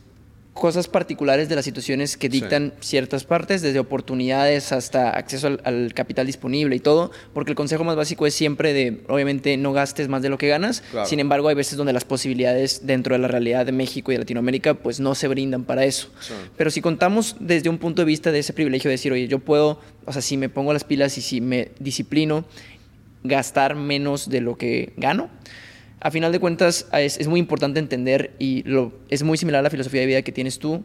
cosas 0.57 0.87
particulares 0.87 1.49
de 1.49 1.55
las 1.55 1.65
situaciones 1.65 2.17
que 2.17 2.29
dictan 2.29 2.73
ciertas 2.79 3.23
partes, 3.23 3.61
desde 3.61 3.79
oportunidades 3.79 4.71
hasta 4.71 5.11
acceso 5.11 5.57
al, 5.63 5.93
capital 5.93 6.25
disponible 6.25 6.75
y 6.75 6.79
todo, 6.79 7.11
porque 7.33 7.51
el 7.51 7.55
consejo 7.55 7.83
más 7.83 7.95
básico 7.95 8.25
es 8.25 8.33
siempre 8.33 8.73
de, 8.73 9.03
obviamente, 9.07 9.55
no 9.57 9.73
gastes 9.73 10.07
más 10.07 10.21
de 10.21 10.29
lo 10.29 10.37
que 10.37 10.47
ganas, 10.47 10.83
sin 11.05 11.19
embargo, 11.19 11.47
hay 11.47 11.55
veces 11.55 11.77
donde 11.77 11.93
las 11.93 12.05
posibilidades 12.05 12.85
dentro 12.85 13.15
de 13.15 13.19
la 13.19 13.27
realidad 13.27 13.65
de 13.65 13.71
México 13.71 14.11
y 14.11 14.15
de 14.15 14.19
Latinoamérica, 14.19 14.73
pues 14.73 14.99
no 14.99 15.15
se 15.15 15.27
brindan 15.27 15.63
para 15.63 15.85
eso. 15.85 16.09
Pero 16.57 16.71
si 16.71 16.81
contamos 16.81 17.35
desde 17.39 17.69
un 17.69 17.77
punto 17.77 18.01
de 18.01 18.05
vista 18.05 18.31
de 18.31 18.39
ese 18.39 18.53
privilegio 18.53 18.89
de 18.89 18.93
decir, 18.93 19.11
oye, 19.11 19.27
yo 19.27 19.39
puedo, 19.39 19.79
o 20.05 20.13
sea, 20.13 20.21
si 20.21 20.37
me 20.37 20.49
pongo 20.49 20.73
las 20.73 20.83
pilas 20.83 21.17
y 21.17 21.21
si 21.21 21.41
me 21.41 21.71
disciplino, 21.79 22.45
gastar 23.23 23.75
menos 23.75 24.29
de 24.29 24.41
lo 24.41 24.57
que 24.57 24.93
gano, 24.97 25.29
a 25.99 26.11
final 26.11 26.31
de 26.31 26.39
cuentas 26.39 26.87
es, 26.93 27.27
muy 27.27 27.39
importante 27.39 27.79
entender 27.79 28.33
y 28.39 28.63
lo, 28.63 28.93
es 29.09 29.23
muy 29.23 29.37
similar 29.37 29.59
a 29.59 29.63
la 29.63 29.69
filosofía 29.69 30.01
de 30.01 30.07
vida 30.07 30.21
que 30.21 30.31
tienes 30.31 30.59
tú, 30.59 30.83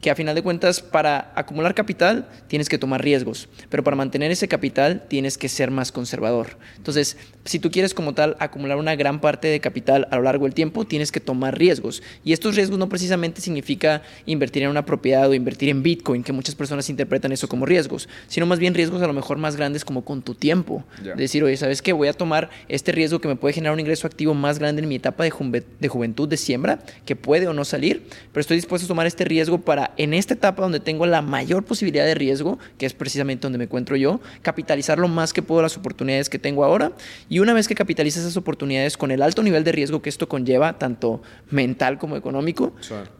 que 0.00 0.10
a 0.10 0.14
final 0.14 0.34
de 0.34 0.42
cuentas 0.42 0.80
para 0.80 1.32
acumular 1.34 1.74
capital 1.74 2.28
tienes 2.46 2.68
que 2.68 2.78
tomar 2.78 3.02
riesgos, 3.02 3.48
pero 3.70 3.82
para 3.82 3.96
mantener 3.96 4.30
ese 4.30 4.48
capital 4.48 5.06
tienes 5.08 5.38
que 5.38 5.48
ser 5.48 5.70
más 5.70 5.92
conservador. 5.92 6.58
Entonces, 6.76 7.16
si 7.44 7.58
tú 7.58 7.70
quieres 7.70 7.94
como 7.94 8.14
tal 8.14 8.36
acumular 8.40 8.78
una 8.78 8.96
gran 8.96 9.20
parte 9.20 9.48
de 9.48 9.60
capital 9.60 10.08
a 10.10 10.16
lo 10.16 10.22
largo 10.22 10.44
del 10.44 10.54
tiempo, 10.54 10.84
tienes 10.86 11.12
que 11.12 11.20
tomar 11.20 11.58
riesgos. 11.58 12.02
Y 12.24 12.32
estos 12.32 12.56
riesgos 12.56 12.78
no 12.78 12.88
precisamente 12.88 13.40
significa 13.40 14.02
invertir 14.26 14.62
en 14.62 14.70
una 14.70 14.86
propiedad 14.86 15.28
o 15.28 15.34
invertir 15.34 15.68
en 15.68 15.82
Bitcoin, 15.82 16.22
que 16.22 16.32
muchas 16.32 16.54
personas 16.54 16.88
interpretan 16.88 17.32
eso 17.32 17.48
como 17.48 17.66
riesgos, 17.66 18.08
sino 18.28 18.46
más 18.46 18.58
bien 18.58 18.74
riesgos 18.74 19.02
a 19.02 19.06
lo 19.06 19.12
mejor 19.12 19.36
más 19.38 19.56
grandes 19.56 19.84
como 19.84 20.04
con 20.04 20.22
tu 20.22 20.34
tiempo. 20.34 20.84
Decir, 21.16 21.44
oye, 21.44 21.56
¿sabes 21.56 21.82
qué? 21.82 21.92
Voy 21.92 22.08
a 22.08 22.12
tomar 22.12 22.50
este 22.68 22.92
riesgo 22.92 23.20
que 23.20 23.28
me 23.28 23.36
puede 23.36 23.52
generar 23.52 23.74
un 23.74 23.80
ingreso 23.80 24.06
activo 24.06 24.34
más 24.34 24.58
grande 24.58 24.82
en 24.82 24.88
mi 24.88 24.96
etapa 24.96 25.24
de, 25.24 25.64
de 25.80 25.88
juventud, 25.88 26.28
de 26.28 26.36
siembra, 26.36 26.78
que 27.04 27.16
puede 27.16 27.46
o 27.46 27.52
no 27.52 27.64
salir, 27.64 28.06
pero 28.32 28.40
estoy 28.40 28.56
dispuesto 28.56 28.86
a 28.86 28.88
tomar 28.88 29.06
este 29.06 29.24
riesgo 29.24 29.60
para 29.60 29.92
en 29.96 30.14
esta 30.14 30.34
etapa 30.34 30.62
donde 30.62 30.80
tengo 30.80 31.06
la 31.06 31.22
mayor 31.22 31.64
posibilidad 31.64 32.04
de 32.04 32.14
riesgo, 32.14 32.58
que 32.78 32.86
es 32.86 32.94
precisamente 32.94 33.42
donde 33.42 33.58
me 33.58 33.64
encuentro 33.64 33.96
yo, 33.96 34.20
capitalizar 34.42 34.98
lo 34.98 35.08
más 35.08 35.32
que 35.32 35.42
puedo 35.42 35.62
las 35.62 35.76
oportunidades 35.76 36.28
que 36.28 36.38
tengo 36.38 36.64
ahora. 36.64 36.92
Y 37.28 37.33
una 37.38 37.52
vez 37.52 37.68
que 37.68 37.74
capitalizas 37.74 38.22
esas 38.22 38.36
oportunidades 38.36 38.96
con 38.96 39.10
el 39.10 39.22
alto 39.22 39.42
nivel 39.42 39.64
de 39.64 39.72
riesgo 39.72 40.02
que 40.02 40.08
esto 40.08 40.28
conlleva, 40.28 40.78
tanto 40.78 41.22
mental 41.50 41.98
como 41.98 42.16
económico, 42.16 42.72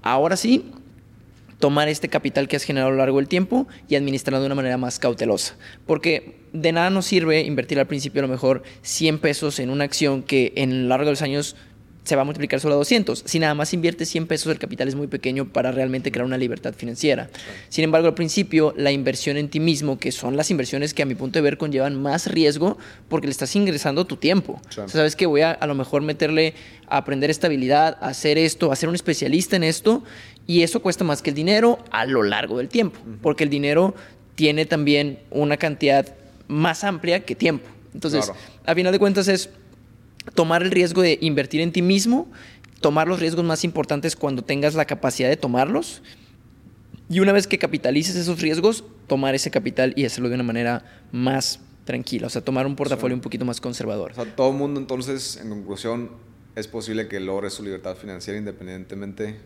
ahora 0.02 0.36
sí 0.36 0.70
tomar 1.58 1.88
este 1.88 2.08
capital 2.08 2.46
que 2.46 2.56
has 2.56 2.64
generado 2.64 2.88
a 2.88 2.92
lo 2.92 2.98
largo 2.98 3.18
del 3.18 3.28
tiempo 3.28 3.66
y 3.88 3.94
administrarlo 3.94 4.40
de 4.40 4.46
una 4.46 4.54
manera 4.54 4.76
más 4.76 4.98
cautelosa. 4.98 5.56
Porque 5.86 6.36
de 6.52 6.72
nada 6.72 6.90
nos 6.90 7.06
sirve 7.06 7.40
invertir 7.42 7.78
al 7.78 7.86
principio 7.86 8.20
a 8.20 8.26
lo 8.26 8.28
mejor 8.28 8.62
100 8.82 9.18
pesos 9.18 9.58
en 9.58 9.70
una 9.70 9.84
acción 9.84 10.22
que 10.22 10.52
en 10.56 10.82
lo 10.82 10.88
largo 10.88 11.06
de 11.06 11.12
los 11.12 11.22
años 11.22 11.56
se 12.04 12.16
va 12.16 12.22
a 12.22 12.24
multiplicar 12.24 12.60
solo 12.60 12.74
a 12.74 12.78
200. 12.78 13.24
Si 13.26 13.38
nada 13.38 13.54
más 13.54 13.72
inviertes 13.72 14.10
100 14.10 14.26
pesos, 14.26 14.52
el 14.52 14.58
capital 14.58 14.88
es 14.88 14.94
muy 14.94 15.06
pequeño 15.06 15.48
para 15.48 15.72
realmente 15.72 16.12
crear 16.12 16.26
una 16.26 16.36
libertad 16.36 16.74
financiera. 16.74 17.30
Sin 17.70 17.82
embargo, 17.82 18.08
al 18.08 18.14
principio, 18.14 18.74
la 18.76 18.92
inversión 18.92 19.36
en 19.36 19.48
ti 19.48 19.58
mismo, 19.58 19.98
que 19.98 20.12
son 20.12 20.36
las 20.36 20.50
inversiones 20.50 20.92
que 20.92 21.02
a 21.02 21.06
mi 21.06 21.14
punto 21.14 21.38
de 21.38 21.42
ver 21.42 21.56
conllevan 21.56 22.00
más 22.00 22.26
riesgo, 22.26 22.76
porque 23.08 23.26
le 23.26 23.30
estás 23.32 23.56
ingresando 23.56 24.04
tu 24.04 24.16
tiempo. 24.16 24.60
sabes 24.68 25.16
que 25.16 25.26
voy 25.26 25.40
a 25.40 25.52
a 25.52 25.66
lo 25.66 25.74
mejor 25.74 26.02
meterle 26.02 26.54
a 26.88 26.98
aprender 26.98 27.30
estabilidad, 27.30 27.96
a 28.00 28.08
hacer 28.08 28.36
esto, 28.36 28.70
a 28.70 28.76
ser 28.76 28.88
un 28.88 28.94
especialista 28.94 29.56
en 29.56 29.64
esto, 29.64 30.04
y 30.46 30.62
eso 30.62 30.82
cuesta 30.82 31.04
más 31.04 31.22
que 31.22 31.30
el 31.30 31.36
dinero 31.36 31.78
a 31.90 32.04
lo 32.04 32.22
largo 32.22 32.58
del 32.58 32.68
tiempo, 32.68 33.00
porque 33.22 33.44
el 33.44 33.50
dinero 33.50 33.94
tiene 34.34 34.66
también 34.66 35.20
una 35.30 35.56
cantidad 35.56 36.14
más 36.48 36.84
amplia 36.84 37.20
que 37.20 37.34
tiempo. 37.34 37.66
Entonces, 37.94 38.30
a 38.66 38.74
final 38.74 38.92
de 38.92 38.98
cuentas 38.98 39.28
es 39.28 39.48
tomar 40.32 40.62
el 40.62 40.70
riesgo 40.70 41.02
de 41.02 41.18
invertir 41.20 41.60
en 41.60 41.72
ti 41.72 41.82
mismo, 41.82 42.28
tomar 42.80 43.08
los 43.08 43.20
riesgos 43.20 43.44
más 43.44 43.64
importantes 43.64 44.16
cuando 44.16 44.42
tengas 44.42 44.74
la 44.74 44.84
capacidad 44.84 45.28
de 45.28 45.36
tomarlos. 45.36 46.02
Y 47.08 47.20
una 47.20 47.32
vez 47.32 47.46
que 47.46 47.58
capitalices 47.58 48.16
esos 48.16 48.40
riesgos, 48.40 48.84
tomar 49.06 49.34
ese 49.34 49.50
capital 49.50 49.92
y 49.96 50.06
hacerlo 50.06 50.28
de 50.30 50.36
una 50.36 50.44
manera 50.44 51.02
más 51.12 51.60
tranquila, 51.84 52.28
o 52.28 52.30
sea, 52.30 52.42
tomar 52.42 52.66
un 52.66 52.76
portafolio 52.76 53.14
un 53.14 53.20
poquito 53.20 53.44
más 53.44 53.60
conservador. 53.60 54.12
O 54.12 54.14
sea, 54.14 54.24
todo 54.24 54.50
el 54.50 54.56
mundo 54.56 54.80
entonces, 54.80 55.36
en 55.36 55.50
conclusión, 55.50 56.10
es 56.56 56.66
posible 56.66 57.08
que 57.08 57.20
logre 57.20 57.50
su 57.50 57.62
libertad 57.62 57.96
financiera 57.96 58.38
independientemente 58.38 59.38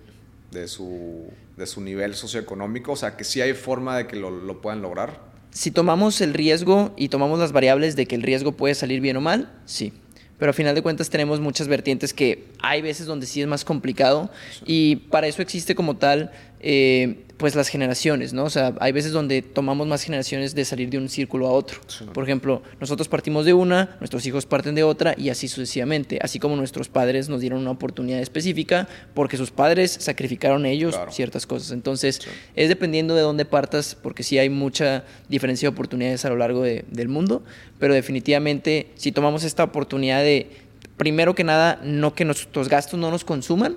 de 0.53 0.69
su, 0.69 1.27
de 1.57 1.67
su 1.67 1.81
nivel 1.81 2.15
socioeconómico, 2.15 2.93
o 2.93 2.97
sea, 2.97 3.17
que 3.17 3.25
sí 3.25 3.41
hay 3.41 3.55
forma 3.55 3.97
de 3.97 4.07
que 4.07 4.17
lo, 4.17 4.31
lo 4.31 4.61
puedan 4.61 4.83
lograr. 4.83 5.21
Si 5.51 5.71
tomamos 5.71 6.21
el 6.21 6.35
riesgo 6.35 6.93
y 6.97 7.09
tomamos 7.09 7.39
las 7.41 7.53
variables 7.53 7.97
de 7.97 8.07
que 8.07 8.15
el 8.15 8.23
riesgo 8.23 8.53
puede 8.53 8.75
salir 8.75 9.01
bien 9.01 9.17
o 9.17 9.21
mal, 9.21 9.53
sí 9.65 9.93
pero 10.39 10.51
a 10.51 10.53
final 10.53 10.75
de 10.75 10.83
cuentas 10.83 11.11
tenemos 11.11 11.41
muchas 11.41 11.69
vertientes 11.69 12.15
que 12.15 12.45
hay 12.61 12.81
veces 12.81 13.07
donde 13.07 13.27
sí 13.27 13.41
es 13.43 13.49
más 13.49 13.65
complicado. 13.65 14.31
Y 14.65 14.97
para 14.97 15.27
eso 15.27 15.43
existe 15.43 15.75
como 15.75 15.97
tal 15.97 16.31
eh, 16.61 17.25
pues 17.39 17.55
las 17.55 17.69
generaciones, 17.69 18.33
¿no? 18.33 18.45
O 18.45 18.51
sea, 18.51 18.75
hay 18.81 18.91
veces 18.91 19.13
donde 19.13 19.43
tomamos 19.43 19.87
más 19.87 20.03
generaciones 20.03 20.57
de 20.57 20.65
salir 20.65 20.91
de 20.91 20.99
un 20.99 21.09
círculo 21.09 21.47
a 21.47 21.53
otro. 21.53 21.81
Por 22.13 22.25
ejemplo, 22.25 22.63
nosotros 22.81 23.09
partimos 23.09 23.47
de 23.47 23.55
una, 23.55 23.97
nuestros 24.01 24.27
hijos 24.27 24.45
parten 24.45 24.75
de 24.75 24.83
otra 24.83 25.15
y 25.17 25.31
así 25.31 25.47
sucesivamente, 25.47 26.19
así 26.21 26.41
como 26.41 26.57
nuestros 26.57 26.89
padres 26.89 27.29
nos 27.29 27.41
dieron 27.41 27.61
una 27.61 27.71
oportunidad 27.71 28.21
específica 28.21 28.89
porque 29.15 29.37
sus 29.37 29.53
padres 29.53 29.97
sacrificaron 30.01 30.67
ellos 30.67 30.99
ciertas 31.11 31.47
cosas. 31.47 31.71
Entonces, 31.71 32.21
es 32.57 32.69
dependiendo 32.69 33.15
de 33.15 33.23
dónde 33.23 33.45
partas, 33.45 33.95
porque 33.95 34.25
sí 34.25 34.37
hay 34.39 34.51
mucha 34.51 35.05
diferencia 35.29 35.69
de 35.69 35.75
oportunidades 35.75 36.25
a 36.25 36.31
lo 36.31 36.37
largo 36.37 36.63
del 36.63 37.09
mundo, 37.09 37.45
pero 37.79 37.95
definitivamente 37.95 38.91
si 38.97 39.13
tomamos 39.13 39.45
esta 39.45 39.63
oportunidad 39.63 40.23
de, 40.23 40.51
primero 40.97 41.37
que 41.37 41.45
nada, 41.45 41.81
no 41.85 42.15
que 42.15 42.25
nuestros 42.25 42.69
gastos 42.69 42.99
no 42.99 43.13
nos 43.13 43.25
consuman, 43.25 43.77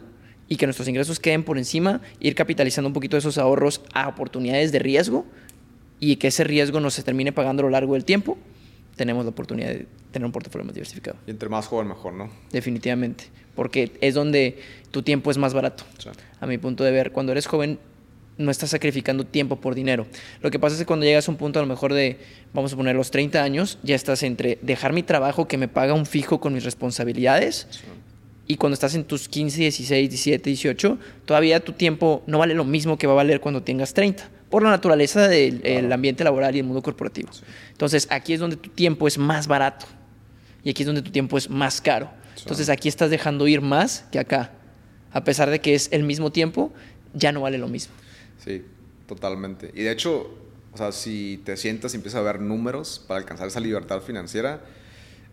y 0.52 0.58
que 0.58 0.66
nuestros 0.66 0.90
ingresos 0.90 1.22
queden 1.22 1.44
por 1.44 1.58
encima, 1.58 2.02
ir 2.20 2.36
capitalizando 2.36 2.90
un 2.90 2.94
poquito 2.94 3.16
esos 3.16 3.38
ahorros 3.38 3.82
a 3.94 4.10
oportunidades 4.10 4.74
de 4.74 4.80
riesgo 4.80 5.26
y 5.98 6.18
que 6.18 6.28
ese 6.28 6.44
riesgo 6.44 6.82
no 6.82 6.90
se 6.92 7.04
termine 7.04 7.32
pagando 7.32 7.62
a 7.62 7.68
lo 7.68 7.70
largo 7.70 7.94
del 7.94 8.04
tiempo, 8.04 8.38
tenemos 8.98 9.24
la 9.24 9.32
oportunidad 9.32 9.70
de 9.70 9.88
tener 10.12 10.26
un 10.26 10.34
portafolio 10.34 10.66
más 10.66 10.76
diversificado. 10.76 11.18
Y 11.26 11.32
entre 11.32 11.48
más 11.48 11.68
joven, 11.68 11.88
mejor, 11.88 12.12
¿no? 12.16 12.30
Definitivamente, 12.52 13.28
porque 13.56 13.94
es 14.02 14.14
donde 14.14 14.60
tu 14.92 15.04
tiempo 15.04 15.32
es 15.32 15.38
más 15.38 15.54
barato. 15.54 15.86
A 16.42 16.46
mi 16.48 16.58
punto 16.58 16.84
de 16.84 16.92
ver, 16.92 17.14
cuando 17.14 17.32
eres 17.32 17.48
joven 17.48 17.80
no 18.38 18.52
estás 18.52 18.72
sacrificando 18.72 19.26
tiempo 19.26 19.56
por 19.56 19.74
dinero. 19.74 20.06
Lo 20.42 20.52
que 20.52 20.60
pasa 20.60 20.76
es 20.76 20.82
que 20.82 20.86
cuando 20.86 21.06
llegas 21.06 21.30
a 21.30 21.32
un 21.32 21.38
punto 21.38 21.60
a 21.60 21.62
lo 21.62 21.68
mejor 21.70 21.94
de, 21.94 22.18
vamos 22.54 22.74
a 22.74 22.76
poner 22.76 22.98
los 22.98 23.10
30 23.10 23.42
años, 23.42 23.80
ya 23.84 23.96
estás 23.96 24.22
entre 24.24 24.60
dejar 24.62 24.92
mi 24.92 25.04
trabajo 25.04 25.48
que 25.48 25.58
me 25.58 25.70
paga 25.70 25.94
un 25.94 26.06
fijo 26.06 26.42
con 26.42 26.54
mis 26.54 26.66
responsabilidades 26.66 27.68
y 28.52 28.58
cuando 28.58 28.74
estás 28.74 28.96
en 28.96 29.06
tus 29.06 29.30
15, 29.30 29.62
16, 29.62 30.10
17, 30.10 30.50
18, 30.50 31.00
todavía 31.24 31.62
tu 31.62 31.72
tiempo 31.72 32.22
no 32.28 32.38
vale 32.38 32.54
lo 32.54 32.66
mismo 32.66 32.98
que 32.98 33.08
va 33.08 33.14
a 33.14 33.16
valer 33.16 33.40
cuando 33.40 33.64
tengas 33.64 33.94
30, 33.94 34.30
por 34.50 34.62
la 34.62 34.72
naturaleza 34.72 35.30
del 35.30 35.90
ambiente 35.90 36.26
laboral 36.26 36.54
y 36.54 36.60
el 36.60 36.66
mundo 36.66 36.82
corporativo. 36.82 37.30
Entonces, 37.72 38.08
aquí 38.10 38.34
es 38.34 38.42
donde 38.42 38.58
tu 38.58 38.70
tiempo 38.70 39.08
es 39.08 39.18
más 39.18 39.48
barato 39.48 39.86
y 40.66 40.70
aquí 40.70 40.84
es 40.84 40.86
donde 40.86 41.02
tu 41.02 41.12
tiempo 41.12 41.38
es 41.38 41.50
más 41.50 41.80
caro. 41.80 42.12
Entonces, 42.40 42.68
aquí 42.68 42.90
estás 42.90 43.10
dejando 43.10 43.48
ir 43.48 43.62
más 43.62 44.04
que 44.12 44.20
acá. 44.20 44.52
A 45.14 45.24
pesar 45.24 45.50
de 45.50 45.62
que 45.62 45.74
es 45.74 45.88
el 45.94 46.04
mismo 46.04 46.34
tiempo, 46.34 46.74
ya 47.14 47.32
no 47.32 47.40
vale 47.40 47.58
lo 47.58 47.70
mismo. 47.70 47.94
Sí, 48.44 48.66
totalmente. 49.08 49.72
Y 49.74 49.84
de 49.84 49.92
hecho, 49.92 50.30
o 50.74 50.78
sea, 50.78 50.92
si 50.92 51.42
te 51.46 51.56
sientas 51.56 51.94
y 51.94 51.96
empiezas 51.96 52.20
a 52.20 52.24
ver 52.24 52.42
números 52.42 53.02
para 53.08 53.22
alcanzar 53.22 53.48
esa 53.48 53.62
libertad 53.62 54.02
financiera, 54.02 54.60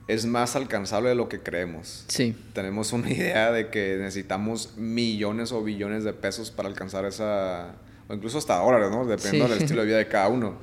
es 0.08 0.24
más 0.24 0.56
alcanzable 0.56 1.10
de 1.10 1.14
lo 1.14 1.28
que 1.28 1.40
creemos. 1.40 2.04
Sí. 2.08 2.34
Tenemos 2.54 2.92
una 2.92 3.10
idea 3.12 3.52
de 3.52 3.68
que 3.68 3.98
necesitamos 4.00 4.76
millones 4.76 5.52
o 5.52 5.62
billones 5.62 6.02
de 6.02 6.14
pesos 6.14 6.50
para 6.50 6.68
alcanzar 6.68 7.04
esa, 7.04 7.74
o 8.08 8.14
incluso 8.14 8.38
hasta 8.38 8.56
dólares, 8.56 8.90
¿no? 8.90 9.04
Dependiendo 9.04 9.48
del 9.48 9.62
estilo 9.62 9.82
de 9.82 9.86
vida 9.86 9.98
de 9.98 10.08
cada 10.08 10.28
uno. 10.28 10.56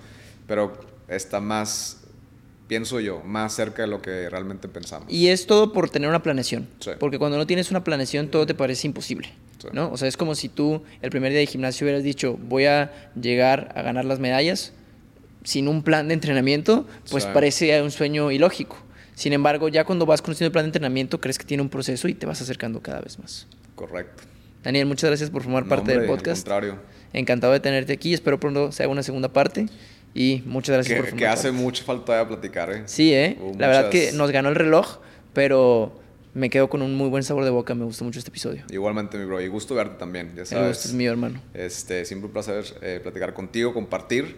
Pero 0.48 0.74
está 1.08 1.40
más, 1.40 2.02
pienso 2.68 3.00
yo, 3.00 3.22
más 3.24 3.54
cerca 3.54 3.84
de 3.84 3.88
lo 3.88 4.02
que 4.02 4.30
realmente 4.30 4.68
pensamos. 4.68 5.12
Y 5.12 5.28
es 5.28 5.46
todo 5.46 5.72
por 5.72 5.92
tener 5.92 6.10
una 6.10 6.24
planeación. 6.24 6.68
Porque 7.00 7.20
cuando 7.20 7.38
no 7.38 7.46
tienes 7.46 7.70
una 7.70 7.84
planeación, 7.84 8.30
todo 8.30 8.48
te 8.48 8.56
parece 8.56 8.88
imposible. 8.88 9.32
¿no? 9.74 9.92
O 9.92 9.98
sea, 9.98 10.08
es 10.08 10.18
como 10.18 10.36
si 10.36 10.50
tú 10.50 10.84
el 11.02 11.10
primer 11.10 11.32
día 11.32 11.40
de 11.40 11.48
gimnasio 11.48 11.86
hubieras 11.86 12.04
dicho, 12.04 12.38
voy 12.38 12.66
a 12.66 13.10
llegar 13.20 13.74
a 13.76 13.82
ganar 13.82 14.06
las 14.06 14.20
medallas 14.20 14.74
sin 15.44 15.68
un 15.68 15.84
plan 15.84 16.08
de 16.08 16.16
entrenamiento, 16.16 16.88
pues 17.10 17.26
parece 17.28 17.82
un 17.82 17.92
sueño 17.92 18.32
ilógico. 18.32 18.78
Sin 19.16 19.34
embargo, 19.34 19.70
ya 19.70 19.86
cuando 19.86 20.06
vas 20.06 20.22
conociendo 20.22 20.48
el 20.48 20.52
plan 20.52 20.66
de 20.66 20.68
entrenamiento, 20.68 21.20
crees 21.20 21.38
que 21.40 21.46
tiene 21.46 21.64
un 21.64 21.70
proceso 21.70 22.08
y 22.08 22.14
te 22.14 22.26
vas 22.26 22.42
acercando 22.42 22.82
cada 22.82 23.02
vez 23.02 23.18
más. 23.18 23.48
Correcto. 23.74 24.24
Daniel, 24.64 24.86
muchas 24.88 25.10
gracias 25.10 25.30
por 25.30 25.44
formar 25.44 25.68
parte 25.68 25.98
del 25.98 26.06
podcast. 26.06 26.48
Al 26.48 26.54
contrario. 26.54 26.80
Encantado 27.14 27.54
de 27.54 27.60
tenerte 27.60 27.94
aquí. 27.94 28.14
Espero 28.14 28.40
pronto 28.40 28.72
se 28.72 28.84
haga 28.84 28.92
una 28.92 29.04
segunda 29.04 29.32
parte. 29.32 29.68
Y 30.14 30.44
muchas 30.46 30.76
gracias 30.76 30.98
por 30.98 31.06
formar 31.08 31.20
Que 31.20 31.28
hace 31.28 31.52
mucha 31.52 31.84
falta 31.84 32.18
de 32.18 32.26
platicar, 32.26 32.72
¿eh? 32.72 32.84
Sí, 32.86 33.14
¿eh? 33.14 33.38
La 33.58 33.68
verdad 33.68 33.90
que 33.90 34.12
nos 34.14 34.32
ganó 34.32 34.50
el 34.50 34.56
reloj, 34.56 34.98
pero 35.34 36.00
me 36.34 36.50
quedo 36.50 36.70
con 36.70 36.82
un 36.82 36.96
muy 36.96 37.10
buen 37.10 37.24
sabor 37.24 37.46
de 37.46 37.52
boca. 37.52 37.76
Me 37.76 37.86
gustó 37.86 38.04
mucho 38.04 38.20
este 38.20 38.30
episodio. 38.30 38.64
Igualmente, 38.70 39.18
mi 39.18 39.26
bro. 39.26 39.40
Y 39.40 39.48
gusto 39.48 39.76
verte 39.76 39.96
también. 39.98 40.34
Ya 40.36 40.46
sabes. 40.46 40.64
El 40.64 40.68
gusto 40.70 40.88
es 40.90 40.94
mío, 40.94 41.12
hermano. 41.12 41.42
Este, 41.54 42.04
siempre 42.04 42.28
un 42.28 42.34
placer 42.34 42.66
eh, 42.82 43.00
platicar 43.02 43.34
contigo, 43.34 43.74
compartir 43.74 44.36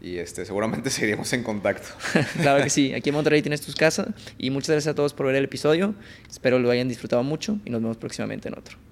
y 0.00 0.18
este, 0.18 0.44
seguramente 0.44 0.90
seguiremos 0.90 1.32
en 1.32 1.42
contacto. 1.42 1.88
claro 2.40 2.62
que 2.62 2.70
sí, 2.70 2.92
aquí 2.94 3.10
en 3.10 3.14
Monterrey 3.14 3.42
tienes 3.42 3.60
tus 3.60 3.74
casas 3.74 4.08
y 4.38 4.50
muchas 4.50 4.70
gracias 4.70 4.92
a 4.92 4.94
todos 4.94 5.14
por 5.14 5.26
ver 5.26 5.36
el 5.36 5.44
episodio. 5.44 5.94
Espero 6.28 6.58
lo 6.58 6.70
hayan 6.70 6.88
disfrutado 6.88 7.22
mucho 7.22 7.58
y 7.64 7.70
nos 7.70 7.82
vemos 7.82 7.96
próximamente 7.96 8.48
en 8.48 8.58
otro. 8.58 8.89